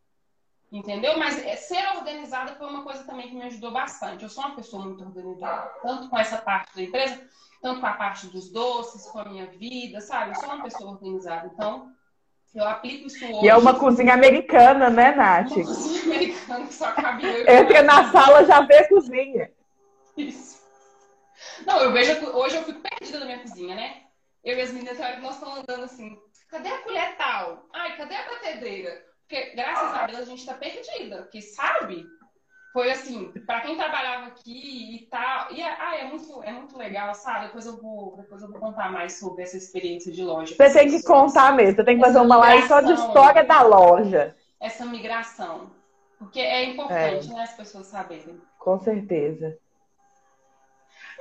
Entendeu? 0.72 1.18
Mas 1.18 1.38
é, 1.44 1.58
ser 1.58 1.84
organizada 1.98 2.56
foi 2.56 2.66
uma 2.66 2.84
coisa 2.84 3.04
também 3.04 3.28
que 3.28 3.36
me 3.36 3.44
ajudou 3.44 3.72
bastante. 3.72 4.24
Eu 4.24 4.30
sou 4.30 4.46
uma 4.46 4.56
pessoa 4.56 4.86
muito 4.86 5.04
organizada, 5.04 5.70
tanto 5.82 6.10
com 6.10 6.18
essa 6.18 6.38
parte 6.38 6.74
da 6.74 6.82
empresa, 6.82 7.22
tanto 7.62 7.82
com 7.82 7.88
a 7.88 7.94
parte 7.94 8.28
dos 8.28 8.50
doces, 8.50 9.06
com 9.12 9.20
a 9.20 9.26
minha 9.26 9.48
vida, 9.48 10.00
sabe? 10.00 10.32
Eu 10.32 10.36
sou 10.36 10.46
uma 10.46 10.64
pessoa 10.64 10.92
organizada, 10.92 11.52
então 11.54 11.92
eu 12.56 12.66
aplico 12.66 13.08
isso 13.08 13.26
hoje. 13.26 13.46
E 13.46 13.50
é 13.50 13.58
uma 13.58 13.78
cozinha 13.78 14.14
americana, 14.14 14.90
né, 14.90 15.12
Nath? 15.14 15.52
Uma 15.52 15.66
cozinha 15.66 16.04
americana 16.04 16.66
que 16.66 16.74
só 16.74 16.92
cabe 16.94 17.26
eu. 17.26 17.48
Entra 17.50 17.84
na 17.84 18.10
sala, 18.10 18.46
já 18.46 18.62
vê 18.62 18.78
a 18.78 18.88
cozinha. 18.88 19.52
Isso. 20.16 20.62
Não, 21.66 21.80
eu 21.80 21.92
vejo, 21.92 22.26
hoje 22.30 22.56
eu 22.56 22.64
fico 22.64 22.80
perdida 22.80 23.20
na 23.20 23.26
minha 23.26 23.40
cozinha, 23.40 23.76
né? 23.76 24.04
Eu 24.42 24.58
e 24.58 24.62
as 24.62 24.72
meninas, 24.72 24.98
nós 24.98 25.36
estamos 25.36 25.60
andando 25.60 25.84
assim, 25.84 26.18
cadê 26.50 26.70
a 26.70 26.78
colher 26.80 27.18
tal? 27.18 27.66
Ai, 27.74 27.98
cadê 27.98 28.16
a 28.16 28.30
batedeira? 28.30 29.11
Porque, 29.32 29.56
graças 29.56 29.94
a 29.94 30.06
Deus, 30.08 30.20
a 30.20 30.26
gente 30.26 30.46
tá 30.46 30.54
perdida, 30.56 31.22
porque 31.22 31.42
sabe? 31.42 32.06
foi 32.74 32.90
assim, 32.90 33.32
para 33.46 33.62
quem 33.62 33.78
trabalhava 33.78 34.28
aqui 34.28 34.96
e 34.96 35.08
tal. 35.08 35.52
E 35.52 35.62
ah, 35.62 35.96
é 35.98 36.06
muito, 36.06 36.44
é 36.44 36.52
muito 36.52 36.78
legal, 36.78 37.14
sabe? 37.14 37.48
Depois 37.48 37.66
eu 37.66 37.78
vou, 37.82 38.16
depois 38.18 38.42
eu 38.42 38.50
vou 38.50 38.60
contar 38.60 38.92
mais 38.92 39.20
sobre 39.20 39.44
essa 39.44 39.58
experiência 39.58 40.12
de 40.12 40.22
loja. 40.22 40.56
Você 40.56 40.74
tem 40.74 40.90
que 40.90 41.04
contar 41.04 41.54
mesmo, 41.54 41.76
você 41.76 41.84
tem 41.84 41.98
que 41.98 42.04
fazer 42.04 42.20
uma 42.20 42.38
live 42.38 42.68
só 42.68 42.82
de 42.82 42.94
história 42.94 43.44
da 43.44 43.62
loja. 43.62 44.36
Essa 44.60 44.86
migração. 44.86 45.72
Porque 46.18 46.40
é 46.40 46.66
importante, 46.66 47.30
é. 47.30 47.34
né, 47.34 47.44
as 47.44 47.54
pessoas 47.54 47.88
saberem. 47.88 48.42
Com 48.60 48.80
certeza. 48.80 49.58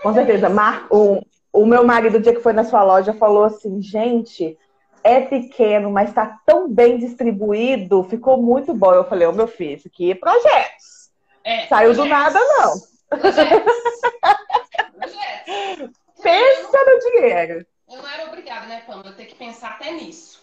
Com 0.02 0.14
certeza. 0.14 0.48
Mar... 0.48 0.86
O, 0.90 1.20
o 1.52 1.66
meu 1.66 1.84
marido, 1.84 2.18
o 2.18 2.20
dia 2.20 2.34
que 2.34 2.42
foi 2.42 2.52
na 2.52 2.64
sua 2.64 2.82
loja, 2.84 3.12
falou 3.12 3.44
assim, 3.44 3.80
gente, 3.80 4.56
é 5.02 5.22
pequeno, 5.22 5.90
mas 5.90 6.10
está 6.10 6.38
tão 6.46 6.72
bem 6.72 6.98
distribuído, 6.98 8.04
ficou 8.04 8.40
muito 8.40 8.72
bom. 8.74 8.92
Eu 8.92 9.04
falei, 9.04 9.26
ô 9.26 9.30
oh, 9.30 9.34
meu 9.34 9.48
filho, 9.48 9.76
isso 9.76 9.88
aqui 9.88 10.12
é 10.12 10.14
projetos. 10.14 11.10
É, 11.42 11.66
Saiu 11.66 11.94
do 11.94 12.04
nada, 12.04 12.38
não. 12.38 12.74
Pensa 16.22 16.78
no 16.84 16.98
dinheiro. 17.10 17.66
Eu 17.88 18.02
não 18.02 18.08
era 18.08 18.26
obrigada, 18.26 18.66
né, 18.66 18.82
Pamela? 18.86 19.08
Eu 19.08 19.16
ter 19.16 19.24
que 19.26 19.34
pensar 19.34 19.70
até 19.70 19.90
nisso. 19.92 20.40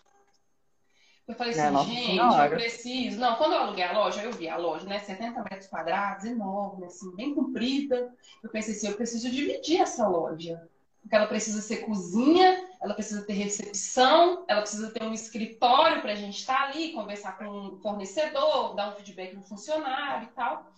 Eu 1.27 1.35
falei 1.35 1.53
assim, 1.53 1.71
não, 1.71 1.83
gente, 1.83 2.17
eu 2.17 2.49
preciso. 2.49 3.19
Não, 3.19 3.35
quando 3.35 3.53
eu 3.53 3.59
aluguei 3.59 3.83
a 3.83 3.91
loja, 3.91 4.23
eu 4.23 4.31
vi 4.31 4.47
a 4.47 4.55
loja, 4.55 4.85
né? 4.85 4.99
70 4.99 5.43
metros 5.43 5.67
quadrados, 5.67 6.23
enorme, 6.23 6.85
assim, 6.85 7.13
bem 7.15 7.35
comprida. 7.35 8.13
Eu 8.41 8.49
pensei 8.49 8.73
assim, 8.73 8.87
eu 8.87 8.95
preciso 8.95 9.29
dividir 9.29 9.81
essa 9.81 10.07
loja. 10.07 10.65
Porque 11.01 11.15
ela 11.15 11.27
precisa 11.27 11.61
ser 11.61 11.77
cozinha, 11.85 12.67
ela 12.81 12.93
precisa 12.93 13.25
ter 13.25 13.33
recepção, 13.33 14.43
ela 14.47 14.61
precisa 14.61 14.91
ter 14.91 15.03
um 15.03 15.13
escritório 15.13 16.01
para 16.01 16.11
a 16.11 16.15
gente 16.15 16.39
estar 16.39 16.57
tá 16.57 16.63
ali, 16.65 16.91
conversar 16.91 17.37
com 17.37 17.45
um 17.45 17.77
fornecedor, 17.77 18.75
dar 18.75 18.89
um 18.89 18.95
feedback 18.95 19.33
no 19.33 19.43
funcionário 19.43 20.27
e 20.27 20.31
tal. 20.35 20.71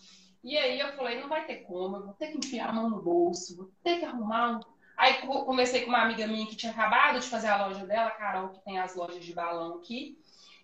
E 0.43 0.57
aí 0.57 0.80
eu 0.80 0.93
falei, 0.93 1.20
não 1.20 1.28
vai 1.28 1.45
ter 1.45 1.63
como, 1.63 1.97
eu 1.97 2.05
vou 2.05 2.13
ter 2.13 2.28
que 2.28 2.38
enfiar 2.38 2.70
a 2.70 2.74
mão 2.74 2.89
no 2.89 3.01
bolso, 3.01 3.57
vou 3.57 3.72
ter 3.84 3.99
que 3.99 4.05
arrumar 4.05 4.57
um... 4.57 4.59
Aí 4.95 5.22
conversei 5.26 5.82
com 5.82 5.89
uma 5.89 6.03
amiga 6.03 6.28
minha 6.28 6.45
que 6.45 6.55
tinha 6.55 6.72
acabado 6.72 7.20
de 7.20 7.28
fazer 7.28 7.47
a 7.47 7.65
loja 7.65 7.86
dela, 7.86 8.09
a 8.09 8.11
Carol, 8.11 8.49
que 8.49 8.63
tem 8.63 8.80
as 8.80 8.95
lojas 8.95 9.24
de 9.24 9.34
balão 9.34 9.76
aqui. 9.76 10.17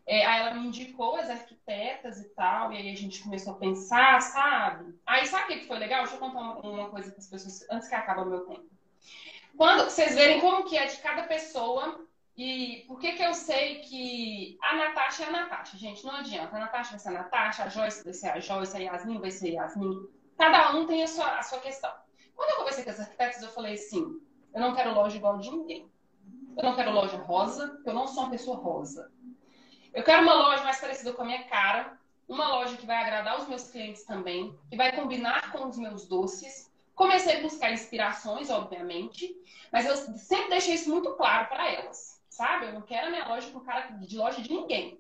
É, 0.08 0.24
aí 0.26 0.42
ela 0.42 0.54
me 0.54 0.68
indicou 0.68 1.16
as 1.16 1.30
arquitetas 1.30 2.20
e 2.20 2.30
tal, 2.36 2.72
e 2.72 2.78
aí 2.78 2.92
a 2.92 2.96
gente 2.96 3.24
começou 3.24 3.54
a 3.54 3.58
pensar, 3.58 4.22
sabe? 4.22 4.94
Aí 5.06 5.26
sabe 5.26 5.46
o 5.54 5.60
que 5.60 5.68
foi 5.68 5.80
legal? 5.80 6.04
Deixa 6.04 6.16
eu 6.16 6.20
contar 6.20 6.40
uma, 6.40 6.60
uma 6.60 6.90
coisa 6.90 7.10
para 7.10 7.20
as 7.20 7.28
pessoas, 7.28 7.66
antes 7.72 7.88
que 7.88 7.96
acabe 7.96 8.22
o 8.22 8.26
meu 8.26 8.42
tempo. 8.42 8.70
Quando 9.58 9.86
vocês 9.86 10.16
verem 10.16 10.42
como 10.42 10.66
que 10.66 10.78
é 10.78 10.86
de 10.86 10.98
cada 10.98 11.24
pessoa 11.24 12.06
e 12.36 12.84
por 12.88 13.00
que 13.00 13.14
que 13.14 13.24
eu 13.24 13.34
sei 13.34 13.80
que 13.80 14.58
a 14.62 14.76
Natasha 14.76 15.24
é 15.24 15.28
a 15.28 15.32
Natasha, 15.32 15.78
gente, 15.78 16.04
não 16.04 16.16
adianta. 16.16 16.56
A 16.56 16.60
Natasha 16.60 16.92
vai 16.92 17.00
ser 17.00 17.10
a 17.10 17.12
Natasha, 17.12 17.64
a 17.64 17.70
Joyce 17.70 18.04
vai 18.04 18.14
ser 18.14 18.30
a 18.30 18.40
Joyce, 18.40 18.76
a 18.76 18.80
Yasmin 18.80 19.20
vai 19.20 19.32
ser 19.32 19.58
a 19.58 19.64
Yasmin. 19.64 20.08
Cada 20.38 20.76
um 20.76 20.86
tem 20.86 21.04
a 21.04 21.08
sua, 21.08 21.38
a 21.38 21.44
sua 21.44 21.60
questão. 21.60 21.92
Quando 22.36 22.50
eu 22.50 22.58
conversei 22.58 22.84
com 22.84 22.90
as 22.90 23.00
arquitetas, 23.00 23.42
eu 23.42 23.50
falei 23.50 23.76
assim, 23.76 24.20
eu 24.54 24.60
não 24.60 24.76
quero 24.76 24.94
loja 24.94 25.16
igual 25.16 25.38
de 25.38 25.50
ninguém. 25.50 25.90
Eu 26.58 26.64
não 26.64 26.76
quero 26.76 26.92
loja 26.92 27.18
rosa, 27.18 27.70
porque 27.70 27.90
eu 27.90 27.94
não 27.94 28.08
sou 28.08 28.24
uma 28.24 28.32
pessoa 28.32 28.58
rosa. 28.58 29.10
Eu 29.94 30.04
quero 30.04 30.24
uma 30.24 30.34
loja 30.34 30.64
mais 30.64 30.80
parecida 30.80 31.14
com 31.14 31.22
a 31.22 31.26
minha 31.26 31.46
cara, 31.46 31.98
uma 32.28 32.50
loja 32.50 32.76
que 32.76 32.86
vai 32.86 32.98
agradar 32.98 33.40
os 33.40 33.48
meus 33.48 33.70
clientes 33.70 34.04
também, 34.04 34.58
que 34.70 34.76
vai 34.76 34.94
combinar 34.94 35.52
com 35.54 35.68
os 35.68 35.78
meus 35.78 36.06
doces, 36.06 36.70
Comecei 36.96 37.38
a 37.38 37.42
buscar 37.42 37.74
inspirações, 37.74 38.50
obviamente, 38.50 39.36
mas 39.72 39.86
eu 39.86 39.96
sempre 40.18 40.50
deixei 40.50 40.76
isso 40.76 40.90
muito 40.90 41.12
claro 41.16 41.48
para 41.48 41.70
elas, 41.72 42.22
sabe? 42.30 42.68
Eu 42.68 42.74
não 42.74 42.82
quero 42.82 43.08
a 43.08 43.10
minha 43.10 43.28
loja 43.28 43.52
com 43.52 43.60
cara 43.60 43.88
de 44.00 44.18
loja 44.18 44.42
de 44.42 44.50
ninguém. 44.50 45.00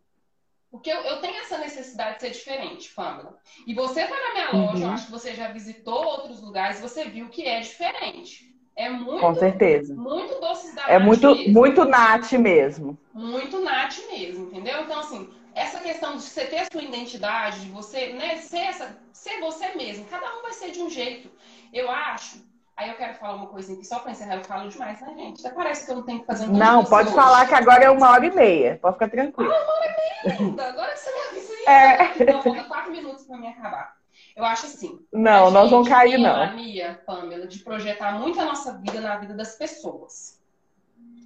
Porque 0.70 0.91
eu, 0.91 1.00
eu, 1.04 1.22
tenho 1.22 1.38
essa 1.38 1.58
necessidade 1.58 2.16
de 2.16 2.22
ser 2.22 2.32
diferente, 2.32 2.93
Pamela. 2.93 3.38
E 3.66 3.74
você 3.74 4.06
foi 4.06 4.20
na 4.20 4.34
minha 4.34 4.52
loja, 4.52 4.78
uhum. 4.78 4.84
eu 4.84 4.89
acho 4.89 5.06
que 5.06 5.12
você 5.12 5.34
já 5.34 5.48
visitou 5.48 6.04
outros 6.04 6.41
lugares, 6.41 6.82
você 6.82 7.06
viu 7.06 7.30
que 7.30 7.43
é 7.43 7.62
diferente. 7.62 8.54
É 8.76 8.89
muito. 8.89 9.22
Com 9.22 9.36
certeza. 9.36 9.96
Muito 9.96 10.38
doces 10.41 10.76
da 10.76 10.89
É 10.89 11.00
muito, 11.00 11.34
mesmo. 11.34 11.54
muito 11.54 11.86
nat 11.86 12.30
mesmo. 12.34 12.98
Muito 13.14 13.62
nat 13.62 13.98
mesmo, 14.12 14.48
entendeu? 14.48 14.82
Então, 14.82 15.00
assim, 15.00 15.30
essa 15.54 15.80
questão 15.80 16.18
de 16.18 16.24
você 16.24 16.46
ter 16.46 16.60
a 16.60 16.68
sua 16.70 16.84
identidade, 16.84 17.62
de 17.62 17.70
você 17.70 18.08
né, 18.08 18.36
ser, 18.36 18.58
essa, 18.58 19.00
ser 19.14 19.39
você 19.39 19.74
mesmo, 19.76 20.04
cada 20.06 20.38
um 20.38 20.41
vai 20.41 20.52
ser 20.52 20.72
de 20.72 20.82
um 20.82 20.89
jeito. 20.89 21.32
Eu 21.76 21.91
acho. 21.91 22.41
Aí 22.78 22.89
eu 22.89 22.95
quero 22.95 23.13
falar 23.15 23.36
uma 23.36 23.47
coisinha 23.47 23.78
aqui, 23.78 23.88
só 23.88 23.99
para 23.99 24.11
encerrar, 24.11 24.36
eu 24.36 24.43
falo 24.43 24.69
demais, 24.69 24.99
né, 24.99 25.13
gente? 25.15 25.45
Até 25.45 25.55
parece 25.55 25.86
que 25.86 25.91
eu 25.91 25.95
não 25.97 26.03
tenho 26.03 26.19
que 26.21 26.26
fazer 26.26 26.47
um 26.47 26.53
Não, 26.53 26.84
pode 26.84 27.07
hoje. 27.09 27.15
falar 27.15 27.47
que 27.47 27.53
agora 27.53 27.84
é 27.86 27.89
uma 27.89 28.09
hora 28.09 28.26
e 28.26 28.32
meia. 28.32 28.80
Pode 28.82 28.95
ficar 28.95 29.09
tranquilo. 29.09 29.51
Ah, 29.51 29.63
uma 29.63 29.73
hora 29.73 29.86
e 29.86 30.30
meia, 30.30 30.38
linda. 30.39 30.69
Agora 30.69 30.91
que 30.91 30.99
você 30.99 31.13
me 31.13 31.21
avisa 31.28 31.53
aí. 31.53 31.65
É. 31.65 32.32
Não, 32.34 32.41
falta 32.41 32.63
quatro 32.65 32.91
minutos 32.91 33.26
para 33.26 33.38
me 33.38 33.47
acabar. 33.47 33.95
Eu 34.36 34.43
acho 34.43 34.65
assim. 34.65 34.99
Não, 35.11 35.51
nós 35.51 35.69
vamos 35.69 35.88
cair, 35.88 36.17
não. 36.17 36.36
a 36.36 36.47
mania, 36.47 37.01
Pamela, 37.05 37.47
de 37.47 37.59
projetar 37.59 38.19
muito 38.19 38.39
a 38.39 38.45
nossa 38.45 38.78
vida 38.78 38.99
na 38.99 39.17
vida 39.17 39.34
das 39.34 39.55
pessoas. 39.55 40.41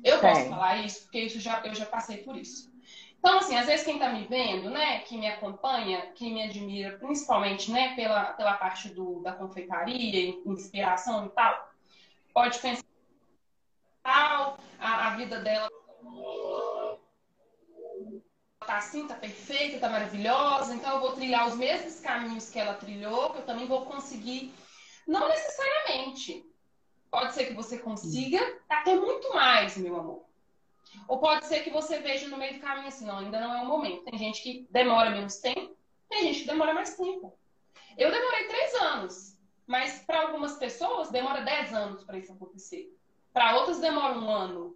Eu 0.03 0.19
posso 0.19 0.49
falar 0.49 0.77
isso, 0.77 1.03
porque 1.03 1.19
isso 1.21 1.39
já, 1.39 1.61
eu 1.65 1.73
já 1.73 1.85
passei 1.85 2.17
por 2.17 2.35
isso. 2.35 2.71
Então, 3.19 3.37
assim, 3.37 3.55
às 3.55 3.65
vezes 3.65 3.85
quem 3.85 3.95
está 3.95 4.09
me 4.09 4.25
vendo, 4.25 4.69
né, 4.69 4.99
que 4.99 5.17
me 5.17 5.27
acompanha, 5.27 6.07
que 6.13 6.33
me 6.33 6.43
admira, 6.43 6.97
principalmente, 6.97 7.69
né, 7.69 7.93
pela, 7.95 8.33
pela 8.33 8.53
parte 8.53 8.89
do, 8.89 9.21
da 9.21 9.33
confeitaria, 9.33 10.29
inspiração 10.45 11.25
e 11.25 11.29
tal, 11.29 11.69
pode 12.33 12.57
pensar 12.59 12.83
tal, 14.01 14.57
a, 14.79 15.07
a 15.09 15.15
vida 15.17 15.39
dela 15.41 15.69
tá 18.65 18.77
assim, 18.77 19.07
tá 19.07 19.15
perfeita, 19.15 19.79
tá 19.79 19.89
maravilhosa, 19.89 20.73
então 20.75 20.93
eu 20.93 20.99
vou 21.01 21.13
trilhar 21.13 21.47
os 21.47 21.55
mesmos 21.55 21.99
caminhos 21.99 22.49
que 22.49 22.59
ela 22.59 22.75
trilhou, 22.75 23.31
que 23.31 23.39
eu 23.39 23.45
também 23.45 23.65
vou 23.65 23.85
conseguir. 23.85 24.53
Não 25.07 25.27
necessariamente. 25.27 26.45
Pode 27.09 27.33
ser 27.33 27.45
que 27.45 27.53
você 27.53 27.79
consiga 27.79 28.39
até 28.69 28.95
muito 28.95 29.33
mais, 29.33 29.75
meu 29.75 29.99
amor. 29.99 30.28
Ou 31.07 31.19
pode 31.19 31.45
ser 31.45 31.63
que 31.63 31.69
você 31.69 31.99
veja 31.99 32.27
no 32.27 32.37
meio 32.37 32.55
do 32.55 32.59
caminho 32.59 32.87
assim, 32.87 33.05
não, 33.05 33.19
ainda 33.19 33.39
não 33.39 33.53
é 33.55 33.61
o 33.61 33.65
momento. 33.65 34.03
Tem 34.03 34.17
gente 34.19 34.41
que 34.41 34.67
demora 34.71 35.09
menos 35.11 35.37
tempo, 35.37 35.75
tem 36.09 36.23
gente 36.23 36.41
que 36.41 36.47
demora 36.47 36.73
mais 36.73 36.95
tempo. 36.95 37.37
Eu 37.97 38.11
demorei 38.11 38.47
três 38.47 38.73
anos 38.75 39.37
Mas 39.67 39.99
para 40.03 40.21
algumas 40.21 40.57
pessoas 40.57 41.11
demora 41.11 41.41
10 41.41 41.73
anos 41.73 42.03
para 42.03 42.17
isso 42.17 42.33
acontecer. 42.33 42.91
Para 43.33 43.55
outras 43.57 43.79
demora 43.79 44.17
um 44.17 44.29
ano. 44.29 44.75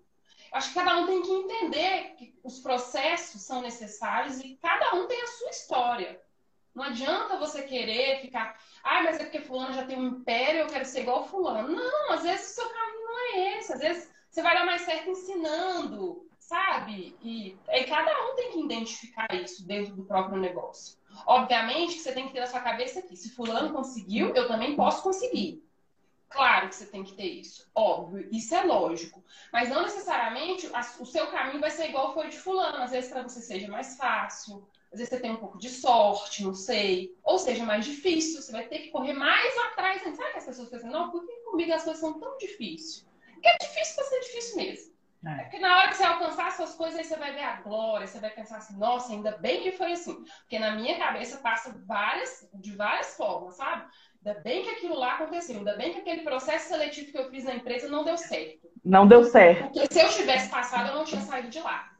Acho 0.51 0.69
que 0.69 0.75
cada 0.75 0.97
um 0.97 1.07
tem 1.07 1.21
que 1.23 1.31
entender 1.31 2.15
que 2.15 2.39
os 2.43 2.59
processos 2.59 3.41
são 3.41 3.61
necessários 3.61 4.39
e 4.39 4.55
cada 4.61 4.95
um 4.95 5.07
tem 5.07 5.19
a 5.21 5.27
sua 5.27 5.49
história. 5.49 6.21
Não 6.75 6.83
adianta 6.83 7.37
você 7.37 7.63
querer 7.63 8.21
ficar, 8.21 8.59
ah, 8.83 9.03
mas 9.03 9.19
é 9.19 9.23
porque 9.23 9.41
fulano 9.41 9.73
já 9.73 9.85
tem 9.85 9.97
um 9.97 10.07
império, 10.07 10.61
eu 10.61 10.67
quero 10.67 10.85
ser 10.85 11.01
igual 11.01 11.27
fulano. 11.27 11.69
Não, 11.69 12.11
às 12.11 12.23
vezes 12.23 12.51
o 12.51 12.55
seu 12.55 12.69
caminho 12.69 13.05
não 13.05 13.19
é 13.19 13.57
esse. 13.57 13.73
Às 13.73 13.79
vezes 13.79 14.12
você 14.33 14.41
vai 14.41 14.55
dar 14.55 14.65
mais 14.65 14.81
certo 14.81 15.11
ensinando, 15.11 16.27
sabe? 16.39 17.15
E, 17.21 17.55
e 17.69 17.83
cada 17.83 18.11
um 18.25 18.35
tem 18.35 18.51
que 18.51 18.61
identificar 18.61 19.27
isso 19.31 19.63
dentro 19.67 19.95
do 19.95 20.05
próprio 20.05 20.39
negócio. 20.39 20.97
Obviamente 21.27 21.93
que 21.93 21.99
você 21.99 22.13
tem 22.13 22.25
que 22.25 22.33
ter 22.33 22.39
na 22.39 22.47
sua 22.47 22.61
cabeça 22.61 22.97
aqui, 22.97 23.15
se 23.15 23.29
fulano 23.29 23.71
conseguiu, 23.71 24.33
eu 24.33 24.47
também 24.47 24.75
posso 24.75 25.03
conseguir. 25.03 25.63
Claro 26.29 26.67
que 26.67 26.73
você 26.73 26.87
tem 26.87 27.03
que 27.03 27.13
ter 27.13 27.27
isso, 27.27 27.69
óbvio, 27.75 28.27
isso 28.31 28.55
é 28.55 28.63
lógico. 28.63 29.23
Mas 29.51 29.69
não 29.69 29.83
necessariamente 29.83 30.67
o 30.99 31.05
seu 31.05 31.27
caminho 31.27 31.59
vai 31.59 31.69
ser 31.69 31.89
igual 31.89 32.15
foi 32.15 32.29
de 32.29 32.39
fulano. 32.39 32.77
Às 32.77 32.89
vezes 32.89 33.11
para 33.11 33.21
você 33.21 33.39
seja 33.39 33.67
mais 33.67 33.95
fácil, 33.97 34.67
às 34.91 34.97
vezes 34.97 35.09
você 35.09 35.19
tem 35.19 35.29
um 35.29 35.37
pouco 35.37 35.59
de 35.59 35.69
sorte, 35.69 36.43
não 36.43 36.55
sei. 36.55 37.15
Ou 37.23 37.37
seja, 37.37 37.63
mais 37.63 37.85
difícil, 37.85 38.41
você 38.41 38.51
vai 38.51 38.67
ter 38.67 38.79
que 38.79 38.89
correr 38.89 39.13
mais 39.13 39.55
atrás. 39.59 40.01
Sabe 40.01 40.31
que 40.31 40.39
as 40.39 40.45
pessoas 40.45 40.69
pensam, 40.69 40.89
não, 40.89 41.11
por 41.11 41.23
que 41.23 41.31
comigo 41.43 41.71
as 41.71 41.83
coisas 41.83 42.01
são 42.01 42.19
tão 42.19 42.35
difíceis? 42.39 43.12
Porque 43.43 43.49
é 43.49 43.67
difícil 43.67 43.95
para 43.95 44.05
ser 44.05 44.19
difícil 44.21 44.55
mesmo. 44.55 44.93
É. 45.25 45.31
é. 45.31 45.43
Porque 45.43 45.59
na 45.59 45.77
hora 45.77 45.89
que 45.89 45.97
você 45.97 46.03
alcançar 46.03 46.47
essas 46.47 46.75
coisas, 46.75 46.97
aí 46.97 47.03
você 47.03 47.17
vai 47.17 47.33
ver 47.33 47.43
a 47.43 47.61
glória, 47.61 48.07
você 48.07 48.19
vai 48.19 48.29
pensar 48.29 48.57
assim, 48.57 48.77
nossa, 48.77 49.11
ainda 49.11 49.37
bem 49.37 49.61
que 49.61 49.73
foi 49.73 49.91
assim. 49.91 50.23
Porque 50.39 50.57
na 50.57 50.75
minha 50.75 50.97
cabeça 50.97 51.37
passa 51.37 51.75
várias, 51.85 52.49
de 52.53 52.73
várias 52.75 53.17
formas, 53.17 53.55
sabe? 53.57 53.85
Ainda 54.25 54.39
bem 54.39 54.63
que 54.63 54.69
aquilo 54.69 54.95
lá 54.95 55.15
aconteceu, 55.15 55.57
ainda 55.57 55.75
bem 55.75 55.91
que 55.91 55.99
aquele 55.99 56.21
processo 56.21 56.69
seletivo 56.69 57.11
que 57.11 57.17
eu 57.17 57.29
fiz 57.29 57.43
na 57.43 57.55
empresa 57.55 57.89
não 57.89 58.05
deu 58.05 58.17
certo. 58.17 58.69
Não 58.83 59.05
deu 59.05 59.25
certo. 59.25 59.63
Porque 59.63 59.93
se 59.93 59.99
eu 59.99 60.09
tivesse 60.09 60.49
passado, 60.49 60.89
eu 60.89 60.95
não 60.95 61.03
tinha 61.03 61.21
saído 61.21 61.49
de 61.49 61.59
lá. 61.59 61.91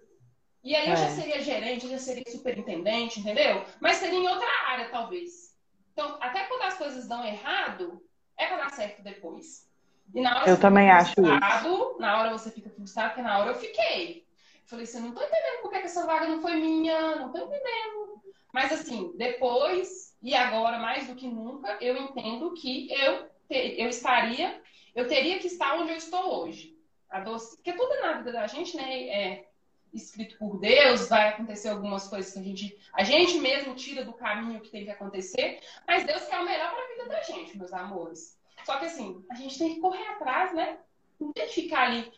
E 0.63 0.73
aí 0.73 0.89
eu 0.89 0.95
já 0.95 1.07
é. 1.07 1.09
seria 1.09 1.41
gerente, 1.41 1.85
eu 1.85 1.91
já 1.91 1.99
seria 1.99 2.23
superintendente, 2.31 3.19
entendeu? 3.19 3.65
Mas 3.81 3.97
seria 3.97 4.17
em 4.17 4.27
outra 4.27 4.47
área, 4.69 4.89
talvez. 4.89 5.57
Então, 5.91 6.17
até 6.21 6.45
quando 6.45 6.61
as 6.61 6.77
coisas 6.77 7.05
dão 7.05 7.23
errado, 7.25 8.01
é 8.37 8.47
para 8.47 8.57
dar 8.57 8.71
certo 8.71 9.03
depois. 9.03 9.72
E 10.13 10.21
na 10.21 10.41
hora 10.41 10.49
eu 10.49 10.59
também 10.59 10.89
acho 10.89 11.11
isso. 11.11 11.97
Na 11.99 12.19
hora 12.19 12.31
você 12.31 12.51
fica 12.51 12.69
frustrado, 12.69 13.09
porque 13.09 13.21
na 13.21 13.39
hora 13.39 13.51
eu 13.51 13.55
fiquei. 13.55 14.25
Falei 14.65 14.85
assim, 14.85 15.01
não 15.01 15.13
tô 15.13 15.21
entendendo 15.21 15.61
por 15.61 15.71
que 15.71 15.77
essa 15.77 16.05
vaga 16.05 16.27
não 16.27 16.41
foi 16.41 16.55
minha, 16.55 17.17
não 17.17 17.31
tô 17.31 17.37
entendendo. 17.39 18.21
Mas 18.53 18.71
assim, 18.71 19.13
depois 19.17 20.13
e 20.23 20.33
agora, 20.33 20.79
mais 20.79 21.07
do 21.07 21.15
que 21.15 21.27
nunca, 21.27 21.77
eu 21.81 21.97
entendo 21.97 22.53
que 22.53 22.89
eu, 22.93 23.29
eu 23.49 23.89
estaria, 23.89 24.61
eu 24.95 25.05
teria 25.05 25.37
que 25.37 25.47
estar 25.47 25.75
onde 25.75 25.91
eu 25.91 25.97
estou 25.97 26.41
hoje. 26.41 26.73
A 27.09 27.19
doce, 27.19 27.57
porque 27.57 27.73
tudo 27.73 27.99
na 28.01 28.13
vida 28.13 28.31
da 28.31 28.47
gente, 28.47 28.75
né, 28.77 29.07
é 29.09 29.47
escrito 29.93 30.37
por 30.37 30.59
Deus, 30.59 31.09
vai 31.09 31.29
acontecer 31.29 31.69
algumas 31.69 32.07
coisas 32.07 32.31
que 32.33 32.39
a 32.39 32.41
gente, 32.43 32.77
a 32.93 33.03
gente 33.03 33.37
mesmo 33.37 33.75
tira 33.75 34.03
do 34.03 34.13
caminho 34.13 34.61
que 34.61 34.71
tem 34.71 34.85
que 34.85 34.91
acontecer, 34.91 35.59
mas 35.85 36.05
Deus 36.05 36.25
quer 36.25 36.39
o 36.39 36.45
melhor 36.45 36.71
para 36.71 36.83
a 36.83 36.87
vida 36.87 37.09
da 37.09 37.21
gente, 37.21 37.57
meus 37.57 37.73
amores. 37.73 38.39
Só 38.65 38.77
que 38.77 38.85
assim, 38.85 39.23
a 39.29 39.35
gente 39.35 39.57
tem 39.57 39.75
que 39.75 39.81
correr 39.81 40.07
atrás, 40.07 40.53
né? 40.53 40.77
Não 41.19 41.31
tem 41.31 41.47
que 41.47 41.53
ficar 41.53 41.83
ali 41.83 42.11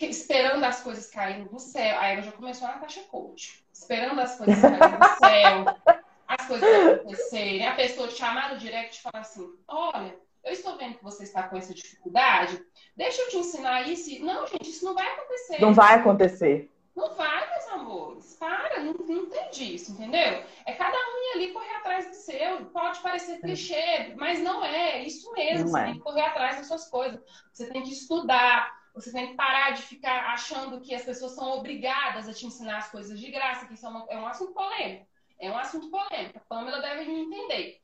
esperando 0.00 0.62
as 0.64 0.80
coisas 0.80 1.08
caírem 1.08 1.44
do 1.44 1.58
céu. 1.58 1.98
Aí 1.98 2.12
ela 2.12 2.22
já 2.22 2.32
começou 2.32 2.68
a 2.68 2.72
Natasha 2.72 3.02
Coach. 3.02 3.64
Esperando 3.72 4.20
as 4.20 4.36
coisas 4.36 4.60
caírem 4.60 4.98
do 4.98 5.18
céu, 5.18 6.04
as 6.26 6.46
coisas 6.46 6.96
acontecerem. 6.98 7.66
A 7.66 7.74
pessoa 7.74 8.08
te 8.08 8.14
chamar 8.14 8.52
no 8.52 8.58
direct 8.58 8.98
e 8.98 9.02
falar 9.02 9.20
assim: 9.20 9.52
olha, 9.66 10.16
eu 10.44 10.52
estou 10.52 10.76
vendo 10.76 10.98
que 10.98 11.04
você 11.04 11.24
está 11.24 11.42
com 11.42 11.56
essa 11.56 11.74
dificuldade, 11.74 12.64
deixa 12.96 13.22
eu 13.22 13.28
te 13.28 13.36
ensinar 13.38 13.88
isso. 13.88 14.24
Não, 14.24 14.46
gente, 14.46 14.70
isso 14.70 14.84
não 14.84 14.94
vai 14.94 15.06
acontecer. 15.06 15.60
Não 15.60 15.74
vai 15.74 15.94
acontecer. 15.94 16.70
Não 16.98 17.14
vai, 17.14 17.48
meus 17.48 17.68
amores. 17.68 18.34
Para, 18.34 18.80
não, 18.80 18.92
não 18.92 19.26
tem 19.30 19.50
disso, 19.50 19.92
entendeu? 19.92 20.44
É 20.66 20.72
cada 20.72 20.96
um 20.96 21.36
ali 21.36 21.52
correr 21.52 21.76
atrás 21.76 22.08
do 22.08 22.14
seu. 22.14 22.66
Pode 22.66 22.98
parecer 22.98 23.40
clichê, 23.40 24.14
mas 24.16 24.40
não 24.40 24.64
é. 24.64 24.98
é 24.98 25.04
isso 25.04 25.32
mesmo. 25.32 25.66
Não 25.66 25.72
você 25.72 25.80
é. 25.80 25.84
tem 25.84 25.94
que 25.94 26.00
correr 26.00 26.22
atrás 26.22 26.56
das 26.56 26.66
suas 26.66 26.90
coisas. 26.90 27.20
Você 27.52 27.70
tem 27.70 27.82
que 27.84 27.92
estudar. 27.92 28.76
Você 28.94 29.12
tem 29.12 29.28
que 29.28 29.34
parar 29.34 29.70
de 29.70 29.82
ficar 29.82 30.32
achando 30.32 30.80
que 30.80 30.92
as 30.92 31.04
pessoas 31.04 31.36
são 31.36 31.52
obrigadas 31.52 32.28
a 32.28 32.34
te 32.34 32.44
ensinar 32.46 32.78
as 32.78 32.90
coisas 32.90 33.20
de 33.20 33.30
graça, 33.30 33.66
que 33.66 33.74
isso 33.74 33.86
é, 33.86 33.88
uma, 33.88 34.06
é 34.08 34.18
um 34.18 34.26
assunto 34.26 34.52
polêmico. 34.52 35.06
É 35.38 35.48
um 35.52 35.56
assunto 35.56 35.88
polêmico. 35.88 36.36
A 36.36 36.40
Pamela 36.48 36.80
deve 36.80 37.04
me 37.04 37.20
entender. 37.20 37.80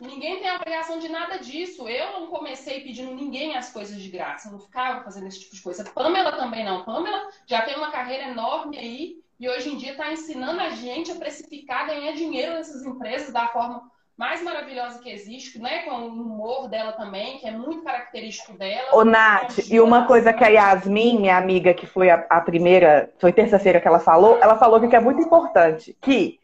Ninguém 0.00 0.40
tem 0.40 0.48
a 0.48 0.56
obrigação 0.56 0.98
de 0.98 1.08
nada 1.08 1.38
disso. 1.38 1.88
Eu 1.88 2.20
não 2.20 2.26
comecei 2.28 2.80
pedindo 2.80 3.14
ninguém 3.14 3.56
as 3.56 3.72
coisas 3.72 4.00
de 4.00 4.08
graça. 4.10 4.48
Eu 4.48 4.52
não 4.52 4.60
ficava 4.60 5.02
fazendo 5.02 5.26
esse 5.26 5.40
tipo 5.40 5.54
de 5.54 5.62
coisa. 5.62 5.84
Pamela 5.84 6.32
também 6.32 6.64
não. 6.64 6.84
Pamela 6.84 7.28
já 7.46 7.62
tem 7.62 7.76
uma 7.76 7.90
carreira 7.90 8.30
enorme 8.30 8.78
aí 8.78 9.16
e 9.38 9.48
hoje 9.48 9.70
em 9.70 9.76
dia 9.76 9.92
está 9.92 10.12
ensinando 10.12 10.60
a 10.60 10.70
gente 10.70 11.12
a 11.12 11.16
precificar, 11.16 11.86
ganhar 11.86 12.12
dinheiro 12.12 12.54
nessas 12.54 12.84
empresas 12.84 13.32
da 13.32 13.48
forma 13.48 13.82
mais 14.16 14.42
maravilhosa 14.42 14.98
que 14.98 15.10
existe, 15.10 15.58
né? 15.58 15.80
Com 15.80 15.90
o 15.90 16.06
humor 16.08 16.68
dela 16.68 16.92
também, 16.92 17.38
que 17.38 17.46
é 17.46 17.50
muito 17.50 17.82
característico 17.82 18.56
dela. 18.56 18.94
Ô, 18.94 19.04
Nath, 19.04 19.58
e 19.70 19.78
uma 19.78 20.06
coisa 20.06 20.32
que 20.32 20.42
a 20.42 20.48
Yasmin, 20.48 21.20
minha 21.20 21.36
amiga, 21.36 21.74
que 21.74 21.86
foi 21.86 22.08
a, 22.08 22.24
a 22.30 22.40
primeira, 22.40 23.12
foi 23.18 23.30
terça-feira 23.30 23.78
que 23.78 23.86
ela 23.86 23.98
falou, 23.98 24.38
ela 24.38 24.56
falou 24.56 24.80
que 24.80 24.96
é 24.96 25.00
muito 25.00 25.20
importante, 25.20 25.94
que 26.00 26.40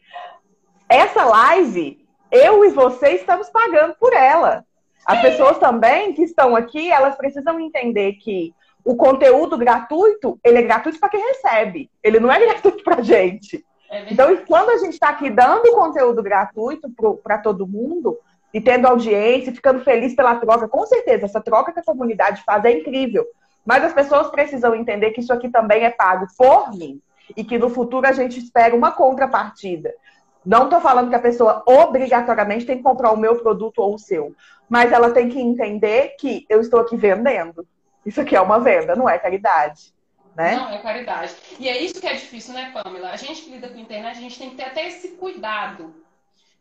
essa 0.87 1.25
live 1.25 2.02
eu 2.33 2.65
e 2.65 2.69
você 2.69 3.11
estamos 3.11 3.49
pagando 3.49 3.95
por 3.99 4.11
ela. 4.11 4.65
As 5.05 5.21
pessoas 5.21 5.59
também 5.59 6.13
que 6.13 6.23
estão 6.23 6.55
aqui, 6.55 6.91
elas 6.91 7.15
precisam 7.15 7.59
entender 7.59 8.13
que 8.13 8.53
o 8.83 8.95
conteúdo 8.95 9.57
gratuito, 9.57 10.39
ele 10.43 10.57
é 10.57 10.61
gratuito 10.63 10.99
para 10.99 11.09
quem 11.09 11.21
recebe. 11.21 11.91
Ele 12.01 12.19
não 12.19 12.31
é 12.31 12.39
gratuito 12.43 12.83
para 12.83 13.03
gente. 13.03 13.63
É 13.89 14.11
então, 14.11 14.35
quando 14.47 14.71
a 14.71 14.77
gente 14.77 14.93
está 14.93 15.09
aqui 15.09 15.29
dando 15.29 15.71
conteúdo 15.73 16.23
gratuito 16.23 16.89
para 17.23 17.37
todo 17.37 17.67
mundo 17.67 18.17
e 18.51 18.59
tendo 18.59 18.87
audiência, 18.87 19.53
ficando 19.53 19.83
feliz 19.83 20.15
pela 20.15 20.35
troca, 20.35 20.67
com 20.67 20.85
certeza, 20.87 21.25
essa 21.25 21.41
troca 21.41 21.71
que 21.71 21.79
a 21.79 21.83
comunidade 21.83 22.43
faz 22.43 22.65
é 22.65 22.71
incrível. 22.71 23.25
Mas 23.65 23.83
as 23.83 23.93
pessoas 23.93 24.29
precisam 24.29 24.75
entender 24.75 25.11
que 25.11 25.21
isso 25.21 25.31
aqui 25.31 25.49
também 25.49 25.83
é 25.83 25.89
pago 25.89 26.25
por 26.37 26.71
mim 26.71 26.99
e 27.37 27.43
que 27.43 27.57
no 27.57 27.69
futuro 27.69 28.07
a 28.07 28.11
gente 28.11 28.39
espera 28.39 28.75
uma 28.75 28.91
contrapartida. 28.91 29.93
Não 30.45 30.65
estou 30.65 30.81
falando 30.81 31.09
que 31.09 31.15
a 31.15 31.21
pessoa 31.21 31.63
obrigatoriamente 31.65 32.65
tem 32.65 32.77
que 32.77 32.83
comprar 32.83 33.11
o 33.11 33.17
meu 33.17 33.41
produto 33.41 33.79
ou 33.79 33.95
o 33.95 33.99
seu, 33.99 34.35
mas 34.69 34.91
ela 34.91 35.11
tem 35.11 35.29
que 35.29 35.39
entender 35.39 36.15
que 36.19 36.45
eu 36.49 36.59
estou 36.59 36.81
aqui 36.81 36.97
vendendo. 36.97 37.65
Isso 38.05 38.19
aqui 38.19 38.35
é 38.35 38.41
uma 38.41 38.59
venda, 38.59 38.95
não 38.95 39.07
é 39.07 39.17
caridade. 39.17 39.93
Né? 40.35 40.55
Não, 40.55 40.69
é 40.69 40.81
caridade. 40.81 41.35
E 41.59 41.69
é 41.69 41.79
isso 41.79 42.01
que 42.01 42.07
é 42.07 42.13
difícil, 42.13 42.53
né, 42.53 42.71
Pamela? 42.71 43.11
A 43.11 43.15
gente 43.15 43.43
que 43.43 43.51
lida 43.51 43.69
com 43.69 43.77
a 43.77 43.81
internet, 43.81 44.17
a 44.17 44.21
gente 44.21 44.39
tem 44.39 44.49
que 44.49 44.55
ter 44.55 44.63
até 44.63 44.87
esse 44.87 45.09
cuidado. 45.09 45.93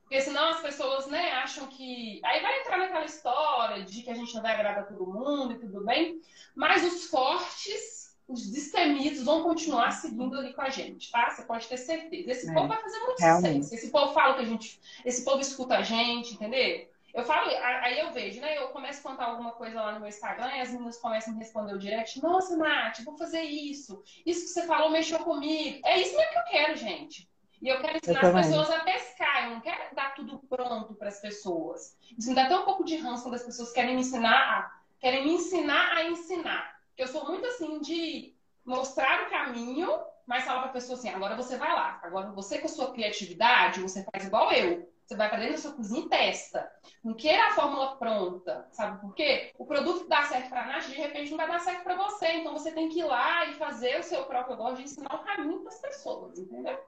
Porque 0.03 0.21
senão 0.21 0.51
as 0.51 0.61
pessoas, 0.61 1.07
né, 1.07 1.33
acham 1.33 1.67
que. 1.69 2.21
Aí 2.23 2.43
vai 2.43 2.61
entrar 2.61 2.77
naquela 2.77 3.07
história 3.07 3.83
de 3.83 4.03
que 4.03 4.11
a 4.11 4.15
gente 4.15 4.35
não 4.35 4.43
vai 4.43 4.53
agradar 4.53 4.87
todo 4.87 5.07
mundo 5.07 5.55
e 5.55 5.59
tudo 5.59 5.83
bem. 5.87 6.21
Mas 6.55 6.85
os 6.85 7.07
fortes 7.07 8.12
os 8.29 8.51
destemidos 8.51 9.23
vão 9.23 9.43
continuar 9.43 9.91
seguindo 9.91 10.39
ali 10.39 10.53
com 10.55 10.63
a 10.63 10.71
gente, 10.71 11.11
tá? 11.11 11.31
Você 11.31 11.43
pode 11.43 11.67
ter 11.67 11.77
certeza. 11.77 12.31
Esse 12.31 12.51
é, 12.51 12.55
povo 12.55 12.69
vai 12.69 12.81
fazer 12.81 12.99
muito 13.01 13.19
realmente. 13.19 13.65
sucesso. 13.65 13.75
Esse 13.75 13.91
povo 13.91 14.13
fala 14.13 14.35
que 14.35 14.41
a 14.41 14.45
gente. 14.45 14.81
Esse 15.05 15.25
povo 15.25 15.41
escuta 15.41 15.77
a 15.77 15.83
gente, 15.83 16.35
entendeu? 16.35 16.89
Eu 17.15 17.25
falo, 17.25 17.51
aí 17.83 17.99
eu 17.99 18.11
vejo, 18.11 18.41
né? 18.41 18.57
Eu 18.57 18.69
começo 18.69 19.01
a 19.01 19.11
contar 19.11 19.27
alguma 19.27 19.53
coisa 19.53 19.83
lá 19.83 19.93
no 19.93 20.01
meu 20.01 20.09
Instagram 20.09 20.51
e 20.57 20.61
as 20.61 20.71
meninas 20.71 20.97
começam 20.97 21.33
a 21.33 21.37
me 21.37 21.43
responder 21.43 21.75
o 21.75 21.79
direct. 21.79 22.23
Nossa, 22.23 22.57
Nath, 22.57 23.01
vou 23.05 23.19
fazer 23.19 23.43
isso. 23.43 24.03
Isso 24.25 24.45
que 24.45 24.49
você 24.49 24.67
falou 24.67 24.91
mexeu 24.91 25.19
comigo. 25.19 25.81
É 25.85 26.01
isso 26.01 26.17
mesmo 26.17 26.33
que 26.33 26.39
eu 26.39 26.45
quero, 26.45 26.77
gente. 26.77 27.29
E 27.61 27.69
eu 27.69 27.81
quero 27.81 27.99
ensinar 27.99 28.25
eu 28.25 28.37
as 28.37 28.47
pessoas 28.47 28.71
a 28.71 28.81
pescar. 28.81 29.45
Eu 29.45 29.51
não 29.51 29.61
quero 29.61 29.95
dar 29.95 30.15
tudo 30.15 30.39
pronto 30.49 30.95
para 30.95 31.09
as 31.09 31.21
pessoas. 31.21 31.97
Isso 32.19 32.31
me 32.31 32.35
dá 32.35 32.47
até 32.47 32.57
um 32.57 32.65
pouco 32.65 32.83
de 32.83 32.97
ranço 32.97 33.25
quando 33.25 33.35
as 33.35 33.45
pessoas 33.45 33.73
querem 33.73 33.95
me 33.95 34.01
ensinar 34.01 34.33
a, 34.33 34.73
querem 34.99 35.25
me 35.25 35.35
ensinar 35.35 35.93
a 35.95 36.05
ensinar. 36.05 36.72
Eu 36.97 37.07
sou 37.07 37.27
muito 37.27 37.47
assim 37.47 37.81
de 37.81 38.35
mostrar 38.65 39.23
o 39.23 39.31
caminho, 39.31 39.89
mas 40.27 40.45
falar 40.45 40.61
para 40.61 40.71
a 40.71 40.73
pessoa 40.73 40.99
assim: 40.99 41.09
agora 41.09 41.37
você 41.37 41.57
vai 41.57 41.73
lá. 41.73 42.01
Agora 42.03 42.31
você 42.31 42.59
com 42.59 42.67
a 42.67 42.71
sua 42.71 42.93
criatividade, 42.93 43.81
você 43.81 44.05
faz 44.13 44.27
igual 44.27 44.53
eu. 44.53 44.91
Você 45.05 45.17
vai 45.17 45.29
para 45.29 45.41
dentro 45.41 45.55
da 45.55 45.61
sua 45.61 45.73
cozinha 45.73 46.07
e 46.07 46.09
testa. 46.09 46.71
Não 47.05 47.13
queira 47.13 47.49
a 47.49 47.51
fórmula 47.51 47.97
pronta. 47.97 48.67
Sabe 48.71 49.01
por 49.01 49.15
quê? 49.15 49.51
O 49.59 49.67
produto 49.67 50.05
que 50.05 50.09
dá 50.09 50.23
certo 50.23 50.49
para 50.49 50.63
a 50.63 50.67
Nath, 50.67 50.87
de 50.87 50.95
repente 50.95 51.31
não 51.31 51.37
vai 51.37 51.49
dar 51.49 51.61
certo 51.61 51.83
para 51.83 51.97
você. 51.97 52.29
Então 52.35 52.53
você 52.53 52.71
tem 52.71 52.89
que 52.89 53.01
ir 53.01 53.05
lá 53.05 53.45
e 53.47 53.55
fazer 53.55 53.99
o 53.99 54.03
seu 54.03 54.25
próprio. 54.25 54.55
Eu 54.55 54.59
gosto 54.59 54.77
de 54.77 54.85
ensinar 54.85 55.15
o 55.15 55.25
caminho 55.25 55.61
para 55.61 55.69
as 55.69 55.81
pessoas, 55.81 56.39
entendeu? 56.39 56.79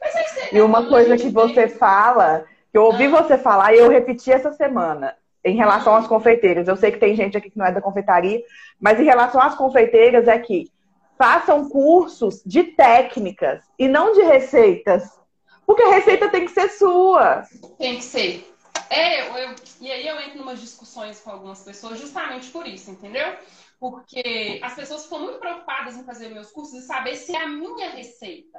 Mas 0.00 0.16
aí, 0.16 0.48
e 0.52 0.62
uma 0.62 0.88
coisa 0.88 1.16
que 1.16 1.28
você 1.28 1.68
fala, 1.68 2.46
que 2.72 2.78
eu 2.78 2.84
ouvi 2.84 3.04
ah. 3.04 3.10
você 3.10 3.36
falar 3.36 3.74
e 3.74 3.78
eu 3.78 3.90
repeti 3.90 4.32
essa 4.32 4.52
semana 4.52 5.16
em 5.44 5.56
relação 5.56 5.94
às 5.94 6.06
confeiteiras. 6.06 6.68
Eu 6.68 6.76
sei 6.76 6.90
que 6.92 6.98
tem 6.98 7.14
gente 7.14 7.36
aqui 7.36 7.50
que 7.50 7.58
não 7.58 7.66
é 7.66 7.72
da 7.72 7.80
confeitaria, 7.80 8.42
mas 8.78 9.00
em 9.00 9.04
relação 9.04 9.40
às 9.40 9.54
confeiteiras 9.54 10.28
é 10.28 10.38
que 10.38 10.70
façam 11.18 11.68
cursos 11.68 12.42
de 12.44 12.64
técnicas 12.64 13.62
e 13.78 13.86
não 13.88 14.12
de 14.12 14.22
receitas. 14.22 15.18
Porque 15.66 15.82
a 15.82 15.90
receita 15.90 16.28
tem 16.28 16.46
que 16.46 16.52
ser 16.52 16.68
sua. 16.70 17.44
Tem 17.78 17.96
que 17.96 18.04
ser. 18.04 18.50
É, 18.88 19.28
eu, 19.28 19.36
eu, 19.36 19.54
e 19.80 19.92
aí 19.92 20.06
eu 20.06 20.20
entro 20.20 20.38
em 20.38 20.42
umas 20.42 20.60
discussões 20.60 21.20
com 21.20 21.30
algumas 21.30 21.62
pessoas 21.62 21.98
justamente 21.98 22.50
por 22.50 22.66
isso, 22.66 22.90
entendeu? 22.90 23.36
Porque 23.78 24.60
as 24.62 24.74
pessoas 24.74 25.04
ficam 25.04 25.20
muito 25.20 25.38
preocupadas 25.38 25.96
em 25.96 26.04
fazer 26.04 26.28
meus 26.28 26.50
cursos 26.50 26.82
e 26.82 26.86
saber 26.86 27.16
se 27.16 27.36
é 27.36 27.42
a 27.42 27.48
minha 27.48 27.90
receita. 27.90 28.58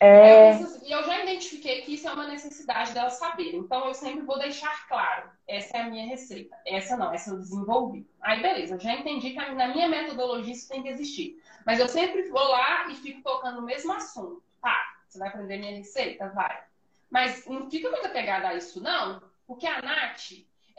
É... 0.00 0.52
E 0.82 0.90
eu 0.90 1.04
já 1.04 1.22
identifiquei 1.22 1.82
que 1.82 1.92
isso 1.94 2.08
é 2.08 2.12
uma 2.12 2.26
necessidade 2.26 2.92
delas 2.92 3.18
saberem. 3.18 3.60
Então, 3.60 3.86
eu 3.86 3.92
sempre 3.92 4.22
vou 4.22 4.38
deixar 4.38 4.88
claro: 4.88 5.30
essa 5.46 5.76
é 5.76 5.80
a 5.82 5.90
minha 5.90 6.06
receita. 6.06 6.56
Essa 6.66 6.96
não, 6.96 7.12
essa 7.12 7.30
eu 7.30 7.38
desenvolvi. 7.38 8.08
Aí, 8.22 8.40
beleza, 8.40 8.76
eu 8.76 8.80
já 8.80 8.94
entendi 8.94 9.30
que 9.30 9.54
na 9.54 9.68
minha 9.68 9.88
metodologia 9.88 10.54
isso 10.54 10.68
tem 10.68 10.82
que 10.82 10.88
existir. 10.88 11.42
Mas 11.66 11.78
eu 11.78 11.86
sempre 11.86 12.28
vou 12.30 12.48
lá 12.48 12.88
e 12.88 12.94
fico 12.94 13.22
tocando 13.22 13.60
no 13.60 13.66
mesmo 13.66 13.92
assunto. 13.92 14.42
Tá, 14.62 14.94
você 15.06 15.18
vai 15.18 15.28
aprender 15.28 15.58
minha 15.58 15.76
receita? 15.76 16.30
Vai. 16.30 16.62
Mas 17.10 17.46
não 17.46 17.70
fica 17.70 17.90
muito 17.90 18.06
apegada 18.06 18.48
a 18.48 18.54
isso, 18.54 18.80
não, 18.80 19.22
porque 19.46 19.66
a 19.66 19.82
Nath, 19.82 20.30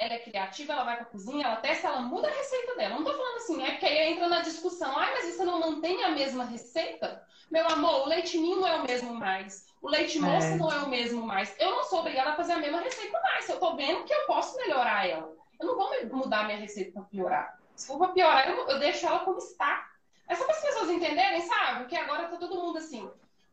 ela 0.01 0.15
é 0.15 0.19
criativa, 0.19 0.73
ela 0.73 0.83
vai 0.83 0.95
pra 0.97 1.05
cozinha, 1.05 1.45
ela 1.45 1.57
testa, 1.57 1.87
ela 1.87 2.01
muda 2.01 2.27
a 2.27 2.31
receita 2.31 2.75
dela. 2.75 2.95
Não 2.95 3.03
tô 3.03 3.13
falando 3.13 3.37
assim, 3.37 3.63
é 3.63 3.71
porque 3.71 3.85
aí 3.85 4.13
entra 4.13 4.27
na 4.27 4.41
discussão. 4.41 4.97
Ai, 4.97 5.13
mas 5.13 5.35
você 5.35 5.45
não 5.45 5.59
mantém 5.59 6.03
a 6.03 6.09
mesma 6.09 6.43
receita? 6.43 7.23
Meu 7.51 7.67
amor, 7.67 8.01
o 8.01 8.09
leite 8.09 8.39
ninho 8.39 8.61
não 8.61 8.67
é 8.67 8.77
o 8.77 8.83
mesmo 8.83 9.13
mais. 9.13 9.67
O 9.79 9.87
leite 9.87 10.17
é. 10.17 10.21
moça 10.21 10.47
é. 10.47 10.55
não 10.55 10.71
é 10.71 10.79
o 10.79 10.89
mesmo 10.89 11.21
mais. 11.21 11.55
Eu 11.59 11.69
não 11.69 11.83
sou 11.83 11.99
obrigada 11.99 12.31
a 12.31 12.35
fazer 12.35 12.53
a 12.53 12.57
mesma 12.57 12.79
receita 12.79 13.21
mais. 13.21 13.47
Eu 13.47 13.59
tô 13.59 13.75
vendo 13.75 14.03
que 14.03 14.13
eu 14.13 14.25
posso 14.25 14.57
melhorar 14.57 15.07
ela. 15.07 15.31
Eu 15.59 15.67
não 15.67 15.75
vou 15.75 16.17
mudar 16.17 16.45
minha 16.45 16.57
receita 16.57 16.93
para 16.93 17.03
piorar. 17.03 17.59
Se 17.75 17.85
for 17.85 17.99
para 17.99 18.07
piorar, 18.07 18.49
eu, 18.49 18.67
eu, 18.69 18.79
deixo 18.79 19.05
ela 19.05 19.19
como 19.19 19.37
está. 19.37 19.87
É 20.27 20.33
só 20.33 20.45
para 20.45 20.55
as 20.55 20.61
pessoas 20.61 20.89
entenderem, 20.89 21.41
sabe? 21.41 21.85
Que 21.85 21.95
agora 21.95 22.27
tá 22.27 22.37
todo 22.37 22.59
mundo 22.59 22.79
assim. 22.79 23.07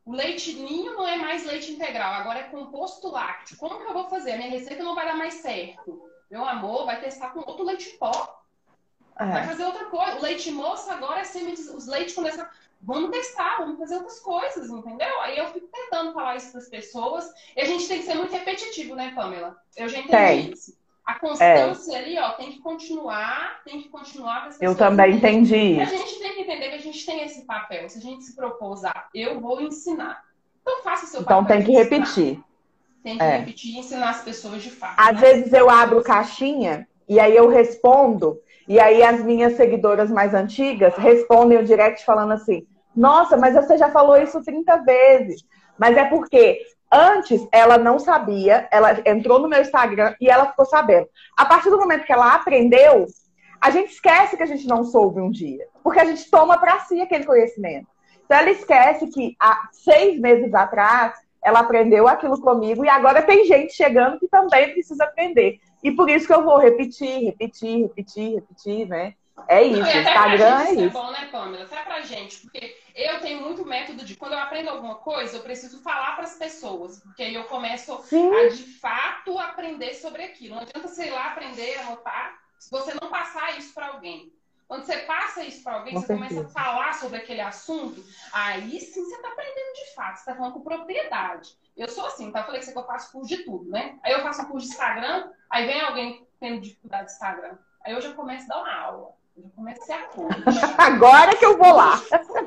O 0.06 0.12
leite 0.12 0.54
ninho 0.54 0.94
não 0.94 1.06
é 1.06 1.16
mais 1.16 1.44
leite 1.44 1.72
integral, 1.72 2.14
agora 2.14 2.38
é 2.38 2.44
composto 2.44 3.10
lácteo. 3.10 3.58
Como 3.58 3.76
que 3.76 3.84
eu 3.84 3.92
vou 3.92 4.08
fazer? 4.08 4.32
A 4.32 4.36
minha 4.38 4.50
receita 4.50 4.82
não 4.82 4.94
vai 4.94 5.04
dar 5.04 5.16
mais 5.16 5.34
certo. 5.34 6.08
Meu 6.30 6.44
amor, 6.44 6.84
vai 6.86 7.00
testar 7.00 7.30
com 7.30 7.40
outro 7.40 7.64
leite 7.64 7.90
pó. 7.98 8.42
É. 9.18 9.26
Vai 9.26 9.46
fazer 9.46 9.64
outra 9.64 9.86
coisa. 9.86 10.16
O 10.16 10.22
leite 10.22 10.50
moça 10.50 10.92
agora 10.92 11.20
é 11.20 11.24
semi... 11.24 11.52
Os 11.52 11.86
leites 11.86 12.14
começam 12.14 12.46
vamos 12.80 13.10
testar, 13.10 13.58
vamos 13.58 13.78
fazer 13.78 13.96
outras 13.96 14.20
coisas, 14.20 14.70
entendeu? 14.70 15.20
Aí 15.20 15.38
eu 15.38 15.48
fico 15.48 15.68
tentando 15.68 16.12
falar 16.12 16.36
isso 16.36 16.50
para 16.50 16.60
as 16.60 16.68
pessoas. 16.68 17.28
E 17.56 17.60
a 17.60 17.64
gente 17.64 17.88
tem 17.88 17.98
que 17.98 18.04
ser 18.04 18.14
muito 18.14 18.32
repetitivo, 18.32 18.94
né, 18.94 19.12
Pamela? 19.14 19.56
Eu 19.76 19.88
já 19.88 19.98
entendi 19.98 20.16
tem. 20.16 20.52
isso. 20.52 20.76
A 21.04 21.18
constância 21.18 21.94
é. 21.94 21.98
ali, 21.98 22.18
ó, 22.18 22.32
tem 22.32 22.52
que 22.52 22.58
continuar, 22.58 23.62
tem 23.64 23.80
que 23.80 23.88
continuar. 23.88 24.50
Eu 24.60 24.76
também 24.76 25.14
entendi. 25.14 25.80
A 25.80 25.86
gente 25.86 26.18
tem 26.18 26.34
que 26.34 26.42
entender 26.42 26.68
que 26.68 26.74
a 26.74 26.82
gente 26.82 27.04
tem 27.06 27.22
esse 27.22 27.46
papel. 27.46 27.88
Se 27.88 27.98
a 27.98 28.02
gente 28.02 28.24
se 28.24 28.36
propôs 28.36 28.84
a, 28.84 29.08
eu 29.14 29.40
vou 29.40 29.58
ensinar. 29.60 30.22
Então 30.60 30.82
faça 30.82 31.06
o 31.06 31.08
seu 31.08 31.20
então, 31.22 31.42
papel. 31.42 31.60
Então 31.60 31.66
tem 31.66 31.74
que 31.74 31.82
repetir. 31.82 32.44
Tem 33.02 33.16
que 33.16 33.22
é. 33.22 33.38
repetir 33.38 33.74
e 33.74 33.78
ensinar 33.78 34.10
as 34.10 34.22
pessoas 34.22 34.62
de 34.62 34.70
fato. 34.70 34.94
Às 34.98 35.14
né? 35.14 35.20
vezes 35.20 35.52
eu 35.52 35.70
abro 35.70 36.02
caixinha 36.02 36.86
e 37.08 37.18
aí 37.18 37.34
eu 37.34 37.48
respondo 37.48 38.38
e 38.68 38.78
aí 38.78 39.02
as 39.02 39.24
minhas 39.24 39.54
seguidoras 39.54 40.10
mais 40.10 40.34
antigas 40.34 40.94
respondem 40.96 41.58
o 41.58 41.64
direct 41.64 42.04
falando 42.04 42.32
assim: 42.32 42.66
Nossa, 42.94 43.36
mas 43.36 43.54
você 43.54 43.78
já 43.78 43.90
falou 43.90 44.16
isso 44.16 44.42
30 44.42 44.76
vezes. 44.78 45.42
Mas 45.78 45.96
é 45.96 46.04
porque 46.04 46.60
antes 46.92 47.46
ela 47.52 47.78
não 47.78 47.98
sabia, 47.98 48.68
ela 48.70 49.00
entrou 49.06 49.38
no 49.38 49.48
meu 49.48 49.60
Instagram 49.60 50.14
e 50.20 50.28
ela 50.28 50.50
ficou 50.50 50.66
sabendo. 50.66 51.08
A 51.36 51.46
partir 51.46 51.70
do 51.70 51.78
momento 51.78 52.04
que 52.04 52.12
ela 52.12 52.34
aprendeu, 52.34 53.06
a 53.60 53.70
gente 53.70 53.92
esquece 53.92 54.36
que 54.36 54.42
a 54.42 54.46
gente 54.46 54.66
não 54.66 54.84
soube 54.84 55.20
um 55.20 55.30
dia, 55.30 55.66
porque 55.82 56.00
a 56.00 56.04
gente 56.04 56.30
toma 56.30 56.58
para 56.58 56.80
si 56.80 57.00
aquele 57.00 57.24
conhecimento. 57.24 57.86
Então 58.24 58.36
ela 58.36 58.50
esquece 58.50 59.06
que 59.08 59.34
há 59.40 59.68
seis 59.72 60.20
meses 60.20 60.52
atrás 60.52 61.14
ela 61.48 61.60
aprendeu 61.60 62.06
aquilo 62.06 62.40
comigo 62.40 62.84
e 62.84 62.88
agora 62.88 63.22
tem 63.22 63.44
gente 63.46 63.72
chegando 63.72 64.18
que 64.18 64.28
também 64.28 64.72
precisa 64.72 65.04
aprender. 65.04 65.60
E 65.82 65.90
por 65.90 66.08
isso 66.10 66.26
que 66.26 66.34
eu 66.34 66.44
vou 66.44 66.58
repetir, 66.58 67.24
repetir, 67.24 67.82
repetir, 67.82 68.34
repetir, 68.34 68.86
né? 68.86 69.14
É 69.46 69.62
isso, 69.62 69.80
Não, 69.80 70.00
Instagram 70.00 70.60
é 70.60 70.72
isso. 70.72 70.84
É 70.84 70.88
bom, 70.88 71.10
né, 71.12 71.28
Pamela? 71.30 71.64
Até 71.64 71.82
pra 71.82 72.00
gente, 72.02 72.40
porque 72.40 72.76
eu 72.94 73.20
tenho 73.20 73.40
muito 73.40 73.64
método 73.64 74.04
de 74.04 74.16
quando 74.16 74.32
eu 74.32 74.38
aprendo 74.38 74.70
alguma 74.70 74.96
coisa, 74.96 75.36
eu 75.36 75.42
preciso 75.42 75.80
falar 75.80 76.16
para 76.16 76.24
as 76.24 76.34
pessoas, 76.34 76.98
porque 77.00 77.22
aí 77.22 77.34
eu 77.34 77.44
começo 77.44 77.96
Sim. 78.02 78.34
a 78.34 78.48
de 78.48 78.64
fato 78.64 79.38
aprender 79.38 79.94
sobre 79.94 80.22
aquilo. 80.24 80.56
Não 80.56 80.62
adianta 80.62 81.06
ir 81.06 81.10
lá 81.10 81.28
aprender, 81.28 81.78
anotar, 81.78 82.36
se 82.58 82.70
você 82.70 82.92
não 83.00 83.08
passar 83.08 83.56
isso 83.56 83.72
para 83.72 83.86
alguém. 83.86 84.32
Quando 84.68 84.84
você 84.84 84.98
passa 84.98 85.42
isso 85.44 85.62
para 85.62 85.76
alguém, 85.76 85.94
Com 85.94 86.00
você 86.00 86.08
certeza. 86.08 86.28
começa 86.28 86.46
a 86.46 86.62
falar 86.62 86.92
sobre 86.92 87.16
aquele 87.16 87.40
assunto, 87.40 88.04
aí 88.30 88.78
sim 88.78 89.02
você 89.02 89.14
está 89.14 89.28
aprendendo 89.28 89.57
de 89.72 89.94
fato, 89.94 90.16
você 90.16 90.20
está 90.20 90.34
falando 90.34 90.54
com 90.54 90.60
propriedade. 90.60 91.56
Eu 91.76 91.88
sou 91.88 92.06
assim, 92.06 92.30
tá? 92.32 92.40
Eu 92.40 92.46
falei 92.46 92.60
que 92.60 92.70
eu 92.70 92.84
faço 92.84 93.12
curso 93.12 93.28
de 93.28 93.44
tudo, 93.44 93.70
né? 93.70 93.98
Aí 94.02 94.12
eu 94.12 94.20
faço 94.20 94.42
um 94.42 94.46
curso 94.46 94.66
de 94.66 94.72
Instagram, 94.72 95.30
aí 95.50 95.66
vem 95.66 95.80
alguém 95.80 96.26
tendo 96.40 96.60
dificuldade 96.60 97.06
de 97.06 97.12
Instagram. 97.12 97.56
Aí 97.84 97.92
eu 97.92 98.00
já 98.00 98.12
começo 98.14 98.44
a 98.44 98.54
dar 98.54 98.62
uma 98.62 98.74
aula. 98.74 99.14
Eu 99.36 99.42
já 99.44 99.50
começo 99.50 99.82
a 99.82 99.84
ser 99.84 99.92
a 99.92 100.08
Agora 100.84 101.36
que 101.36 101.44
eu 101.44 101.56
vou 101.56 101.72
lá. 101.72 102.00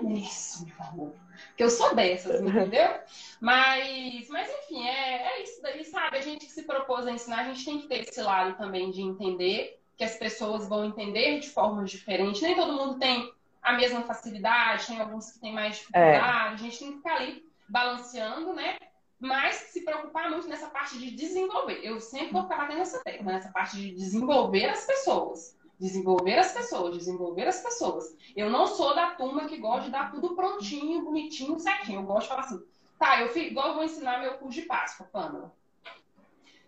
Isso, 0.09 0.65
por 0.65 0.76
favor. 0.76 1.13
Porque 1.47 1.63
eu 1.63 1.69
sou 1.69 1.95
dessas, 1.95 2.41
entendeu? 2.41 2.99
Mas, 3.39 4.28
mas 4.30 4.49
enfim, 4.49 4.88
é, 4.88 5.28
é 5.28 5.43
isso 5.43 5.61
daí, 5.61 5.84
sabe? 5.86 6.17
A 6.17 6.22
gente 6.22 6.45
que 6.45 6.51
se 6.51 6.63
propôs 6.63 7.07
a 7.07 7.11
ensinar, 7.11 7.39
a 7.39 7.43
gente 7.45 7.65
tem 7.65 7.80
que 7.80 7.88
ter 7.88 8.01
esse 8.01 8.22
lado 8.22 8.57
também 8.57 8.91
de 8.91 9.01
entender 9.01 9.82
que 9.97 10.03
as 10.03 10.15
pessoas 10.15 10.67
vão 10.67 10.86
entender 10.86 11.39
de 11.39 11.49
formas 11.49 11.89
diferentes. 11.89 12.41
Nem 12.41 12.55
todo 12.55 12.74
mundo 12.74 12.99
tem 12.99 13.32
a 13.62 13.74
mesma 13.74 14.01
facilidade, 14.03 14.88
tem 14.88 14.99
alguns 14.99 15.32
que 15.32 15.39
têm 15.39 15.53
mais 15.53 15.78
dificuldade. 15.78 16.16
É. 16.16 16.20
A 16.20 16.55
gente 16.55 16.80
tem 16.80 16.91
que 16.91 16.97
ficar 16.97 17.16
ali 17.16 17.45
balanceando, 17.70 18.53
né? 18.53 18.78
Mas 19.20 19.55
se 19.55 19.86
preocupar 19.86 20.32
muito 20.32 20.47
nessa 20.47 20.68
parte 20.68 20.97
de 20.97 21.12
desenvolver. 21.12 21.80
Eu 21.84 22.01
sempre 22.01 22.32
vou 22.32 22.43
ficar 22.43 22.57
batendo 22.57 22.80
nessa 22.80 23.03
tecla, 23.03 23.32
nessa 23.32 23.51
parte 23.51 23.78
de 23.78 23.91
desenvolver 23.91 24.66
as 24.66 24.86
pessoas. 24.86 25.55
Desenvolver 25.80 26.39
as 26.39 26.51
pessoas, 26.51 26.97
desenvolver 26.97 27.47
as 27.47 27.59
pessoas. 27.59 28.16
Eu 28.36 28.49
não 28.49 28.66
sou 28.66 28.95
da 28.95 29.12
turma 29.12 29.45
que 29.45 29.57
gosta 29.57 29.86
de 29.86 29.91
dar 29.91 30.12
tudo 30.12 30.36
prontinho, 30.36 31.03
bonitinho, 31.03 31.59
certinho. 31.59 32.01
Eu 32.01 32.05
gosto 32.05 32.24
de 32.24 32.28
falar 32.30 32.41
assim, 32.41 32.64
tá, 32.99 33.22
eu 33.22 33.30
fico, 33.30 33.51
igual 33.51 33.70
eu 33.70 33.74
vou 33.76 33.84
ensinar 33.84 34.20
meu 34.20 34.36
curso 34.36 34.59
de 34.59 34.66
Páscoa, 34.66 35.07
Pâmela. 35.12 35.53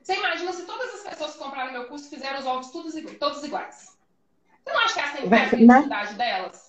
Você 0.02 0.16
imagina 0.16 0.52
se 0.52 0.66
todas 0.66 0.94
as 0.96 1.02
pessoas 1.02 1.34
que 1.34 1.39
compraram 1.39 1.72
meu 1.72 1.88
curso 1.88 2.10
fizeram 2.10 2.39
os 2.39 2.46
ovos 2.46 2.72
todos, 2.72 2.94
todos 3.20 3.44
iguais. 3.44 3.98
Você 4.64 4.74
não 4.74 4.80
acha 4.80 4.94
que 4.94 5.00
essa 5.00 5.18
que 5.18 5.56
a 5.56 5.60
identidade 5.60 6.16
delas? 6.16 6.62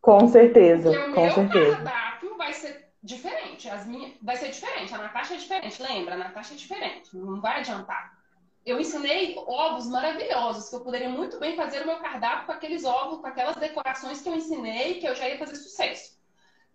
Com 0.00 0.28
certeza, 0.28 0.90
Porque 0.90 1.10
o 1.10 1.14
com 1.14 1.20
meu 1.20 1.34
certeza. 1.34 1.76
cardápio 1.76 2.36
vai 2.36 2.52
ser 2.52 2.88
diferente. 3.02 3.68
As 3.68 3.86
minhas, 3.86 4.12
vai 4.22 4.36
ser 4.36 4.48
diferente. 4.50 4.94
A 4.94 4.98
Natasha 4.98 5.34
é 5.34 5.36
diferente. 5.36 5.82
Lembra? 5.82 6.14
A 6.14 6.18
Natasha 6.18 6.54
é 6.54 6.56
diferente. 6.56 7.16
Não 7.16 7.40
vai 7.40 7.60
adiantar. 7.60 8.18
Eu 8.64 8.78
ensinei 8.78 9.34
ovos 9.46 9.86
maravilhosos, 9.88 10.68
que 10.68 10.76
eu 10.76 10.80
poderia 10.80 11.08
muito 11.08 11.38
bem 11.38 11.56
fazer 11.56 11.82
o 11.82 11.86
meu 11.86 11.98
cardápio 11.98 12.46
com 12.46 12.52
aqueles 12.52 12.84
ovos, 12.84 13.20
com 13.20 13.26
aquelas 13.26 13.56
decorações 13.56 14.20
que 14.20 14.28
eu 14.28 14.34
ensinei, 14.34 15.00
que 15.00 15.06
eu 15.06 15.14
já 15.14 15.28
ia 15.28 15.38
fazer 15.38 15.56
sucesso. 15.56 16.18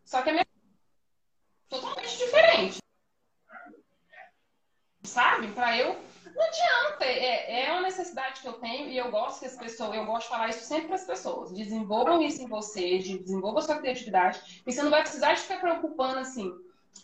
Só 0.03 0.21
que 0.21 0.29
a 0.29 0.33
minha 0.33 0.45
totalmente 1.69 2.17
diferente 2.17 2.79
sabe? 5.05 5.47
Para 5.49 5.77
eu. 5.77 5.97
Não 6.35 6.43
adianta, 6.43 7.05
é, 7.05 7.65
é 7.65 7.71
uma 7.71 7.83
necessidade 7.83 8.41
que 8.41 8.47
eu 8.47 8.53
tenho 8.53 8.89
e 8.89 8.97
eu 8.97 9.09
gosto 9.09 9.39
que 9.39 9.45
as 9.45 9.55
pessoas, 9.55 9.95
eu 9.95 10.05
gosto 10.05 10.23
de 10.23 10.29
falar 10.29 10.49
isso 10.49 10.65
sempre 10.65 10.87
para 10.87 10.95
as 10.95 11.05
pessoas. 11.05 11.53
Desenvolvam 11.53 12.21
isso 12.21 12.41
em 12.41 12.47
você, 12.47 12.97
desenvolvam 12.97 13.59
a 13.59 13.61
sua 13.61 13.77
criatividade, 13.77 14.61
e 14.67 14.71
você 14.71 14.83
não 14.83 14.91
vai 14.91 15.01
precisar 15.01 15.33
de 15.33 15.41
ficar 15.41 15.61
preocupando 15.61 16.19
assim. 16.19 16.53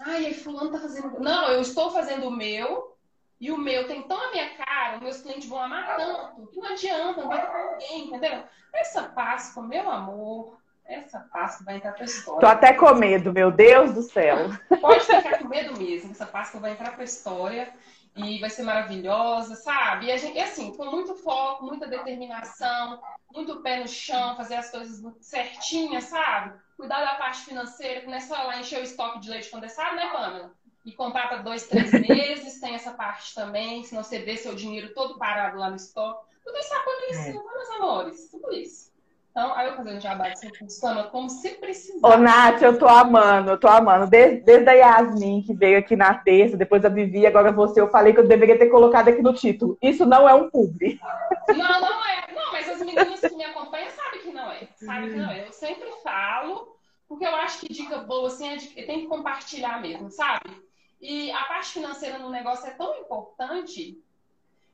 Ai, 0.01 0.33
fulano 0.33 0.71
tá 0.71 0.79
fazendo. 0.79 1.17
Não, 1.19 1.47
eu 1.47 1.61
estou 1.61 1.91
fazendo 1.91 2.27
o 2.27 2.31
meu, 2.31 2.97
e 3.39 3.51
o 3.51 3.57
meu 3.57 3.87
tem 3.87 4.03
tão 4.03 4.21
a 4.21 4.31
minha 4.31 4.49
cara, 4.55 4.97
os 4.97 5.01
meus 5.01 5.21
clientes 5.21 5.47
vão 5.47 5.59
amar 5.59 5.95
tanto, 5.95 6.47
que 6.47 6.59
não 6.59 6.69
adianta, 6.69 7.21
não 7.21 7.29
vai 7.29 7.49
ter 7.49 7.71
ninguém, 7.71 8.07
entendeu? 8.07 8.43
Essa 8.73 9.03
Páscoa, 9.03 9.63
meu 9.63 9.89
amor, 9.89 10.57
essa 10.85 11.19
Páscoa 11.31 11.65
vai 11.65 11.77
entrar 11.77 11.93
pra 11.93 12.03
história. 12.03 12.41
Tô 12.41 12.47
até 12.47 12.73
com 12.73 12.93
medo, 12.95 13.31
meu 13.31 13.49
Deus 13.49 13.93
do 13.93 14.01
céu. 14.01 14.49
Pode 14.81 15.05
ficar 15.05 15.39
com 15.39 15.47
medo 15.47 15.79
mesmo, 15.79 16.11
essa 16.11 16.25
Páscoa 16.25 16.59
vai 16.59 16.73
entrar 16.73 16.93
pra 16.93 17.05
história 17.05 17.73
e 18.15 18.39
vai 18.39 18.49
ser 18.49 18.63
maravilhosa, 18.63 19.55
sabe? 19.55 20.07
E, 20.07 20.11
a 20.11 20.17
gente, 20.17 20.37
assim, 20.39 20.75
com 20.75 20.85
muito 20.85 21.15
foco, 21.15 21.65
muita 21.65 21.87
determinação, 21.87 23.01
muito 23.33 23.61
pé 23.61 23.79
no 23.79 23.87
chão, 23.87 24.35
fazer 24.35 24.55
as 24.55 24.69
coisas 24.69 25.01
certinhas, 25.21 26.05
sabe? 26.05 26.59
Cuidar 26.75 27.03
da 27.03 27.15
parte 27.15 27.45
financeira, 27.45 28.01
que 28.01 28.07
não 28.07 28.15
é 28.15 28.19
só 28.19 28.35
lá 28.43 28.59
encher 28.59 28.79
o 28.79 28.83
estoque 28.83 29.19
de 29.19 29.29
leite 29.29 29.49
condensado, 29.49 29.95
né, 29.95 30.09
Pamela? 30.11 30.53
E 30.83 30.91
comprar 30.91 31.29
para 31.29 31.37
dois, 31.37 31.67
três 31.67 31.91
meses, 32.07 32.59
tem 32.59 32.75
essa 32.75 32.91
parte 32.91 33.33
também, 33.33 33.83
senão 33.83 34.03
você 34.03 34.19
vê 34.19 34.35
seu 34.35 34.55
dinheiro 34.55 34.93
todo 34.93 35.17
parado 35.17 35.57
lá 35.57 35.69
no 35.69 35.75
estoque. 35.75 36.29
Tudo 36.43 36.57
isso 36.57 36.73
acontece, 36.73 37.29
é. 37.29 37.33
meus 37.33 37.69
amores? 37.69 38.29
Tudo 38.29 38.51
isso. 38.51 38.90
Então, 39.31 39.55
aí 39.55 39.67
eu 39.67 39.77
fazendo 39.77 40.01
jabá 40.01 40.27
de 40.27 40.59
funciona 40.59 41.03
como 41.05 41.29
se 41.29 41.51
precisasse. 41.51 42.05
Ô, 42.05 42.17
Nath, 42.17 42.61
eu 42.61 42.77
tô 42.77 42.85
amando, 42.85 43.51
eu 43.51 43.57
tô 43.57 43.69
amando. 43.69 44.05
Desde, 44.07 44.41
desde 44.41 44.69
a 44.69 44.73
Yasmin, 44.73 45.41
que 45.41 45.53
veio 45.53 45.79
aqui 45.79 45.95
na 45.95 46.13
terça, 46.13 46.57
depois 46.57 46.83
a 46.83 46.89
Vivi, 46.89 47.25
agora 47.25 47.49
você, 47.49 47.79
eu 47.79 47.87
falei 47.87 48.13
que 48.13 48.19
eu 48.19 48.27
deveria 48.27 48.59
ter 48.59 48.67
colocado 48.67 49.07
aqui 49.07 49.21
no 49.21 49.33
título. 49.33 49.77
Isso 49.81 50.05
não 50.05 50.27
é 50.27 50.33
um 50.33 50.49
publi. 50.49 50.99
Não, 51.47 51.81
não 51.81 52.05
é. 52.05 52.33
Não, 52.35 52.51
mas 52.51 52.67
as 52.67 52.79
meninas 52.79 53.21
que 53.21 53.35
me 53.35 53.45
acompanham 53.45 53.89
sabem 53.91 54.19
que 54.19 54.31
não 54.33 54.51
é. 54.51 54.67
Sabem 54.75 55.09
que 55.09 55.15
não 55.15 55.31
é. 55.31 55.47
Eu 55.47 55.53
sempre 55.53 55.89
falo, 56.03 56.75
porque 57.07 57.25
eu 57.25 57.33
acho 57.33 57.61
que 57.61 57.73
dica 57.73 57.99
boa, 57.99 58.27
assim, 58.27 58.49
é 58.49 58.57
de, 58.57 58.67
tem 58.67 59.01
que 59.01 59.07
compartilhar 59.07 59.81
mesmo, 59.81 60.11
sabe? 60.11 60.61
E 60.99 61.31
a 61.31 61.43
parte 61.43 61.71
financeira 61.71 62.19
no 62.19 62.29
negócio 62.29 62.67
é 62.67 62.71
tão 62.71 62.93
importante 62.97 63.97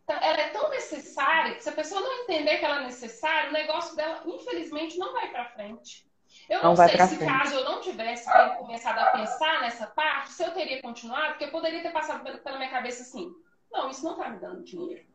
ela 0.08 0.42
é 0.42 0.50
tão 0.50 0.70
necessária 0.70 1.56
que 1.56 1.64
se 1.64 1.70
a 1.70 1.74
pessoa 1.74 2.00
não 2.00 2.24
entender 2.24 2.58
que 2.58 2.66
ela 2.66 2.82
é 2.82 2.86
necessária, 2.86 3.50
o 3.50 3.54
negócio 3.54 3.96
dela, 3.96 4.24
infelizmente, 4.26 4.98
não 4.98 5.14
vai 5.14 5.30
para 5.32 5.50
frente. 5.50 6.08
Eu 6.50 6.64
não, 6.64 6.70
não 6.70 6.76
sei 6.76 6.90
se 6.90 7.18
frente. 7.18 7.26
caso 7.26 7.56
eu 7.56 7.66
não 7.66 7.82
tivesse 7.82 8.30
começado 8.58 9.00
a 9.00 9.12
pensar 9.12 9.62
nessa 9.62 9.88
parte, 9.88 10.32
se 10.32 10.44
eu 10.44 10.52
teria 10.52 10.82
continuado, 10.82 11.30
porque 11.30 11.46
eu 11.46 11.52
poderia 11.52 11.82
ter 11.82 11.92
passado 11.92 12.24
pela 12.24 12.58
minha 12.58 12.70
cabeça 12.70 13.04
assim, 13.04 13.34
não, 13.72 13.90
isso 13.90 14.04
não 14.04 14.14
está 14.14 14.30
me 14.30 14.40
dando 14.40 14.64
dinheiro. 14.64 15.06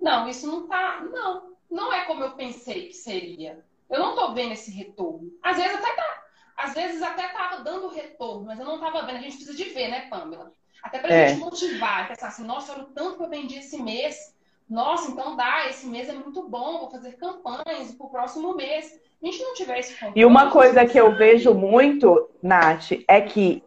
Não, 0.00 0.28
isso 0.28 0.46
não 0.46 0.64
está, 0.64 1.00
não, 1.00 1.56
não 1.70 1.92
é 1.92 2.04
como 2.04 2.22
eu 2.24 2.32
pensei 2.32 2.88
que 2.88 2.94
seria. 2.94 3.64
Eu 3.88 4.00
não 4.00 4.10
estou 4.10 4.34
vendo 4.34 4.52
esse 4.52 4.70
retorno. 4.70 5.30
Às 5.42 5.56
vezes 5.56 5.76
até 5.76 5.94
tá, 5.94 6.24
às 6.56 6.74
vezes 6.74 7.02
até 7.02 7.26
estava 7.26 7.62
dando 7.62 7.88
retorno, 7.88 8.46
mas 8.46 8.58
eu 8.58 8.64
não 8.64 8.74
estava 8.74 9.06
vendo. 9.06 9.16
A 9.16 9.20
gente 9.20 9.36
precisa 9.36 9.56
de 9.56 9.64
ver, 9.64 9.88
né, 9.88 10.08
Pamela? 10.08 10.52
Até 10.82 10.98
para 10.98 11.10
a 11.10 11.16
é. 11.16 11.28
gente 11.28 11.40
motivar, 11.40 12.08
pensar 12.08 12.28
assim, 12.28 12.44
nossa, 12.44 12.72
olha 12.72 12.82
o 12.82 12.86
tanto 12.86 13.16
que 13.16 13.22
eu 13.22 13.30
vendi 13.30 13.58
esse 13.58 13.80
mês. 13.80 14.34
Nossa, 14.68 15.10
então 15.10 15.36
dá, 15.36 15.68
esse 15.68 15.86
mês 15.86 16.08
é 16.08 16.12
muito 16.12 16.48
bom, 16.48 16.80
vou 16.80 16.90
fazer 16.90 17.12
campanhas 17.12 17.92
para 17.96 18.06
o 18.06 18.10
próximo 18.10 18.54
mês. 18.54 18.98
A 19.22 19.26
gente 19.26 19.40
não 19.42 19.54
tiver 19.54 19.78
esse 19.78 19.92
controle, 19.92 20.18
E 20.18 20.24
uma 20.24 20.50
coisa 20.50 20.84
que 20.84 20.98
eu 20.98 21.14
vejo 21.16 21.54
muito, 21.54 22.28
Nath, 22.42 22.90
é 23.06 23.20
que 23.20 23.62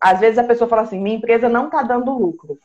às 0.00 0.20
vezes 0.20 0.38
a 0.38 0.44
pessoa 0.44 0.68
fala 0.68 0.82
assim, 0.82 0.98
minha 0.98 1.16
empresa 1.16 1.48
não 1.48 1.66
está 1.66 1.82
dando 1.82 2.16
lucro. 2.16 2.58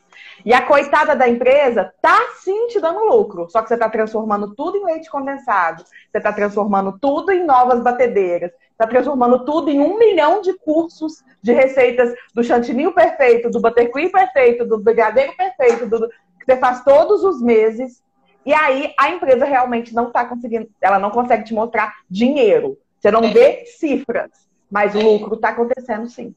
E 0.45 0.53
a 0.53 0.65
coitada 0.65 1.15
da 1.15 1.27
empresa 1.27 1.93
tá 2.01 2.17
sim 2.39 2.67
te 2.67 2.79
dando 2.79 3.05
lucro. 3.05 3.49
Só 3.49 3.61
que 3.61 3.67
você 3.67 3.73
está 3.73 3.89
transformando 3.89 4.53
tudo 4.55 4.77
em 4.77 4.85
leite 4.85 5.09
condensado. 5.09 5.83
Você 5.83 6.17
está 6.17 6.31
transformando 6.31 6.97
tudo 6.99 7.31
em 7.31 7.45
novas 7.45 7.81
batedeiras 7.81 8.51
está 8.79 8.87
transformando 8.87 9.43
tudo 9.43 9.69
em 9.69 9.81
um 9.81 9.99
milhão 9.99 10.41
de 10.41 10.53
cursos 10.53 11.21
de 11.41 11.51
receitas 11.51 12.13
do 12.33 12.41
chantininho 12.41 12.93
perfeito, 12.93 13.49
do 13.49 13.59
buttercream 13.59 14.09
perfeito, 14.09 14.65
do 14.65 14.79
brigadeiro 14.79 15.35
perfeito, 15.35 15.85
do, 15.85 16.07
que 16.07 16.45
você 16.45 16.55
faz 16.55 16.81
todos 16.85 17.25
os 17.25 17.41
meses. 17.41 18.01
E 18.45 18.53
aí 18.53 18.93
a 18.97 19.09
empresa 19.09 19.43
realmente 19.43 19.93
não 19.93 20.07
está 20.07 20.23
conseguindo, 20.23 20.69
ela 20.79 20.97
não 20.97 21.11
consegue 21.11 21.43
te 21.43 21.53
mostrar 21.53 21.93
dinheiro. 22.09 22.77
Você 22.97 23.11
não 23.11 23.33
vê 23.33 23.65
cifras, 23.65 24.31
mas 24.71 24.95
o 24.95 24.99
lucro 24.99 25.35
está 25.35 25.49
acontecendo 25.49 26.09
sim. 26.09 26.33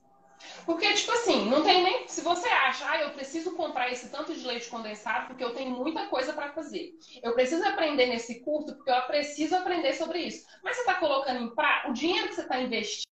Porque, 0.65 0.93
tipo 0.95 1.13
assim, 1.13 1.49
não 1.49 1.63
tem 1.63 1.83
nem. 1.83 2.09
Se 2.09 2.21
você 2.21 2.49
acha, 2.49 2.89
ah, 2.89 3.03
eu 3.03 3.11
preciso 3.11 3.55
comprar 3.57 3.91
esse 3.91 4.09
tanto 4.11 4.35
de 4.35 4.47
leite 4.47 4.69
condensado 4.69 5.27
porque 5.29 5.45
eu 5.45 5.55
tenho 5.55 5.71
muita 5.71 6.07
coisa 6.07 6.33
para 6.33 6.53
fazer. 6.53 6.93
Eu 7.23 7.35
preciso 7.35 7.65
aprender 7.67 8.07
nesse 8.07 8.41
curso 8.41 8.75
porque 8.77 8.91
eu 8.91 9.03
preciso 9.03 9.57
aprender 9.57 9.95
sobre 9.95 10.21
isso. 10.21 10.47
Mas 10.63 10.77
você 10.77 10.83
está 10.83 10.95
colocando 10.95 11.43
em 11.43 11.55
prática, 11.55 11.91
o 11.91 11.95
dinheiro 11.95 12.29
que 12.29 12.35
você 12.35 12.43
está 12.43 12.61
investindo. 12.61 13.12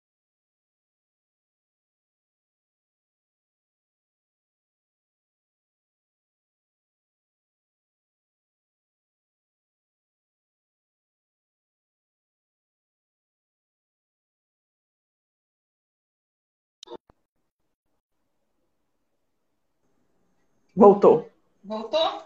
Voltou. 20.75 21.29
Voltou? 21.63 22.21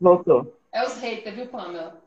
Voltou. 0.00 0.54
É 0.72 0.84
os 0.84 0.98
haters, 0.98 1.36
viu, 1.36 1.46
Pamela? 1.46 2.02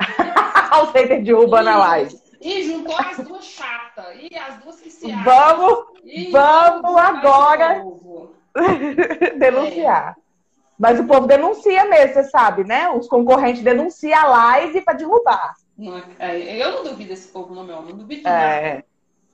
os 0.82 0.90
haters 0.92 1.24
derrubando 1.24 1.70
a 1.70 1.76
live. 1.78 2.20
E 2.40 2.64
juntou 2.64 2.96
as 2.98 3.18
duas 3.18 3.44
chatas. 3.44 4.16
E 4.18 4.36
as 4.36 4.58
duas 4.58 4.80
que 4.80 4.90
se 4.90 5.10
acham. 5.10 5.24
Vamos, 5.24 5.84
e 6.04 6.30
vamos 6.30 6.96
agora 6.96 7.84
denunciar. 9.38 10.16
É. 10.18 10.22
Mas 10.76 10.98
o 10.98 11.04
povo 11.04 11.28
denuncia 11.28 11.84
mesmo, 11.84 12.14
você 12.14 12.24
sabe, 12.24 12.64
né? 12.64 12.90
Os 12.90 13.06
concorrentes 13.06 13.62
denunciam 13.62 14.18
a 14.18 14.26
live 14.26 14.80
para 14.80 14.94
derrubar. 14.94 15.54
Não, 15.78 16.02
é, 16.18 16.60
eu 16.60 16.72
não 16.72 16.82
duvido 16.82 17.10
desse 17.10 17.28
povo, 17.28 17.54
não, 17.54 17.62
meu. 17.62 17.80
Não 17.82 17.96
duvido 17.96 18.22
de 18.22 18.28
é. 18.28 18.72
nada. 18.72 18.84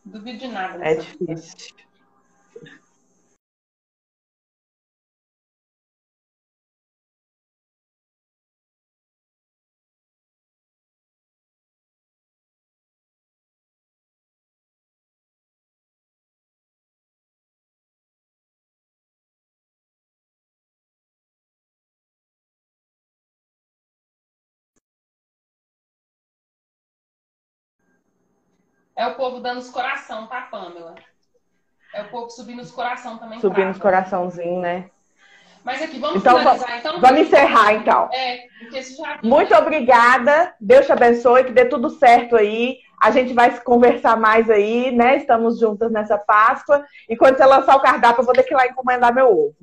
Duvido 0.04 0.38
de 0.38 0.48
nada. 0.48 0.84
É 0.84 0.94
difícil. 0.96 1.74
Vida. 1.74 1.87
É 28.98 29.06
o 29.06 29.14
povo 29.14 29.38
dando 29.38 29.58
os 29.58 29.70
coração, 29.70 30.26
tá, 30.26 30.40
Pamela? 30.50 30.96
É 31.94 32.02
o 32.02 32.08
povo 32.08 32.28
subindo 32.30 32.60
os 32.60 32.72
coração 32.72 33.16
também. 33.16 33.38
Subindo 33.38 33.70
os 33.70 33.78
coraçãozinhos, 33.78 34.60
né? 34.60 34.90
Mas 35.62 35.80
aqui, 35.80 36.00
vamos 36.00 36.16
então, 36.16 36.36
finalizar. 36.36 36.78
Então, 36.80 37.00
vamos 37.00 37.20
encerrar, 37.20 37.74
então. 37.74 38.10
É, 38.12 38.48
já... 38.72 39.20
Muito 39.22 39.54
obrigada. 39.54 40.52
Deus 40.60 40.84
te 40.84 40.90
abençoe, 40.90 41.44
que 41.44 41.52
dê 41.52 41.66
tudo 41.66 41.90
certo 41.90 42.34
aí. 42.34 42.78
A 43.00 43.12
gente 43.12 43.32
vai 43.34 43.56
conversar 43.60 44.16
mais 44.16 44.50
aí, 44.50 44.90
né? 44.90 45.16
Estamos 45.18 45.60
juntas 45.60 45.92
nessa 45.92 46.18
Páscoa. 46.18 46.84
E 47.08 47.16
quando 47.16 47.36
você 47.36 47.46
lançar 47.46 47.76
o 47.76 47.80
cardápio, 47.80 48.22
eu 48.22 48.26
vou 48.26 48.34
ter 48.34 48.42
que 48.42 48.52
ir 48.52 48.56
lá 48.56 48.66
encomendar 48.66 49.14
meu 49.14 49.30
ovo. 49.30 49.54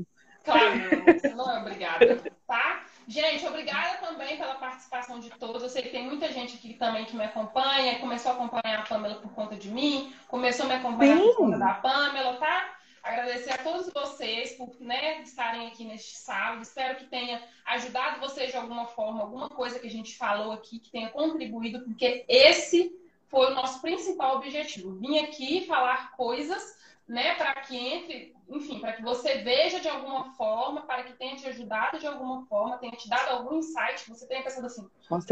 Claro, 0.46 1.36
não 1.36 1.52
é 1.52 1.60
obrigada, 1.60 2.22
tá? 2.48 2.85
Gente, 3.08 3.46
obrigada 3.46 3.98
também 3.98 4.38
pela 4.38 4.56
participação 4.56 5.20
de 5.20 5.30
todos. 5.32 5.62
Eu 5.62 5.70
sei 5.70 5.84
que 5.84 5.90
tem 5.90 6.04
muita 6.04 6.32
gente 6.32 6.56
aqui 6.56 6.74
também 6.74 7.06
que 7.06 7.16
me 7.16 7.24
acompanha, 7.24 8.00
começou 8.00 8.32
a 8.32 8.36
acompanhar 8.36 8.80
a 8.80 8.82
Pamela 8.82 9.16
por 9.16 9.32
conta 9.34 9.56
de 9.56 9.70
mim, 9.70 10.14
começou 10.28 10.66
a 10.66 10.70
me 10.70 10.76
acompanhar 10.76 11.18
Sim. 11.18 11.24
por 11.24 11.38
conta 11.38 11.58
da 11.60 11.74
Pamela, 11.76 12.38
tá? 12.38 12.76
Agradecer 13.04 13.52
a 13.52 13.60
todos 13.60 13.94
vocês 13.94 14.54
por 14.54 14.76
né, 14.80 15.22
estarem 15.22 15.68
aqui 15.68 15.84
neste 15.84 16.16
sábado. 16.16 16.64
Espero 16.64 16.96
que 16.96 17.06
tenha 17.06 17.40
ajudado 17.66 18.20
vocês 18.20 18.50
de 18.50 18.58
alguma 18.58 18.88
forma, 18.88 19.22
alguma 19.22 19.48
coisa 19.48 19.78
que 19.78 19.86
a 19.86 19.92
gente 19.92 20.18
falou 20.18 20.52
aqui, 20.52 20.80
que 20.80 20.90
tenha 20.90 21.10
contribuído, 21.10 21.82
porque 21.82 22.26
esse 22.28 22.92
foi 23.28 23.52
o 23.52 23.54
nosso 23.54 23.80
principal 23.80 24.38
objetivo. 24.38 24.96
Vim 24.96 25.20
aqui 25.20 25.68
falar 25.68 26.14
coisas 26.14 26.80
né, 27.08 27.36
para 27.36 27.54
que 27.62 27.78
entre, 27.78 28.34
enfim, 28.50 28.80
para 28.80 28.94
que 28.94 29.04
você 29.04 29.36
veja 29.38 29.80
de 29.80 29.88
alguma 29.88 30.32
forma, 30.34 30.82
para 30.82 31.04
que 31.04 31.14
tenha 31.14 31.36
te 31.36 31.48
ajudado 31.48 32.00
de 32.00 32.08
alguma 32.08 32.46
forma, 32.48 32.80
tenha 32.80 32.94
te 32.94 33.08
dado 33.08 33.30
algum 33.30 33.60
insight, 33.60 34.10
você 34.10 34.28
tenha 34.28 34.42
pensado 34.42 34.66
assim, 34.66 34.88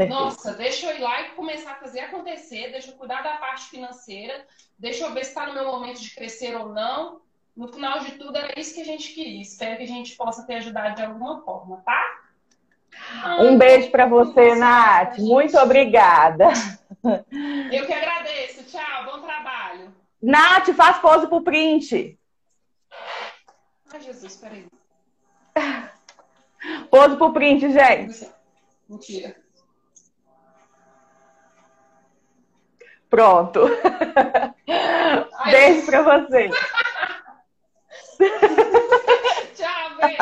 nossa, 0.08 0.54
deixa 0.54 0.92
eu 0.92 0.98
ir 0.98 1.02
lá 1.02 1.22
e 1.22 1.32
começar 1.32 1.72
a 1.72 1.80
fazer 1.80 2.02
acontecer, 2.02 2.72
deixa 2.72 2.92
eu 2.92 2.96
cuidar 2.96 3.24
da 3.24 3.38
parte 3.38 3.70
financeira, 3.70 4.46
deixa 4.78 5.04
eu 5.04 5.14
ver 5.14 5.24
se 5.24 5.30
está 5.30 5.48
no 5.48 5.54
meu 5.54 5.66
momento 5.66 6.00
de 6.00 6.14
crescer 6.14 6.56
ou 6.56 6.70
não. 6.70 7.22
No 7.56 7.72
final 7.72 8.00
de 8.00 8.14
tudo, 8.14 8.36
era 8.36 8.60
isso 8.60 8.74
que 8.74 8.82
a 8.82 8.86
gente 8.86 9.14
queria. 9.14 9.42
Espero 9.42 9.78
que 9.78 9.84
a 9.84 9.88
gente 9.88 10.16
possa 10.16 10.46
ter 10.46 10.56
ajudado 10.56 10.96
de 10.96 11.04
alguma 11.04 11.44
forma, 11.44 11.84
tá? 11.86 12.20
Um 13.40 13.58
beijo 13.58 13.92
para 13.92 14.08
você, 14.08 14.56
Nath. 14.56 15.20
Muito 15.20 15.58
obrigada. 15.58 16.48
Eu 17.72 17.86
que 17.86 17.94
agradeço. 17.94 18.64
Tchau, 18.66 19.06
bom 19.06 19.20
trabalho. 19.20 19.33
Nath, 20.24 20.74
faz 20.74 20.98
pose 21.00 21.28
pro 21.28 21.44
print. 21.44 22.18
Ai, 23.92 24.02
Jesus, 24.02 24.38
peraí. 24.38 24.66
Pose 26.90 27.18
pro 27.18 27.34
print, 27.34 27.70
gente. 27.70 28.32
Mentira. 28.88 29.36
Pronto. 33.10 33.60
Ai, 35.36 35.52
beijo 35.52 35.86
pra 35.88 36.02
você. 36.02 36.50
Tchau, 39.56 39.96
beijo. 39.98 40.20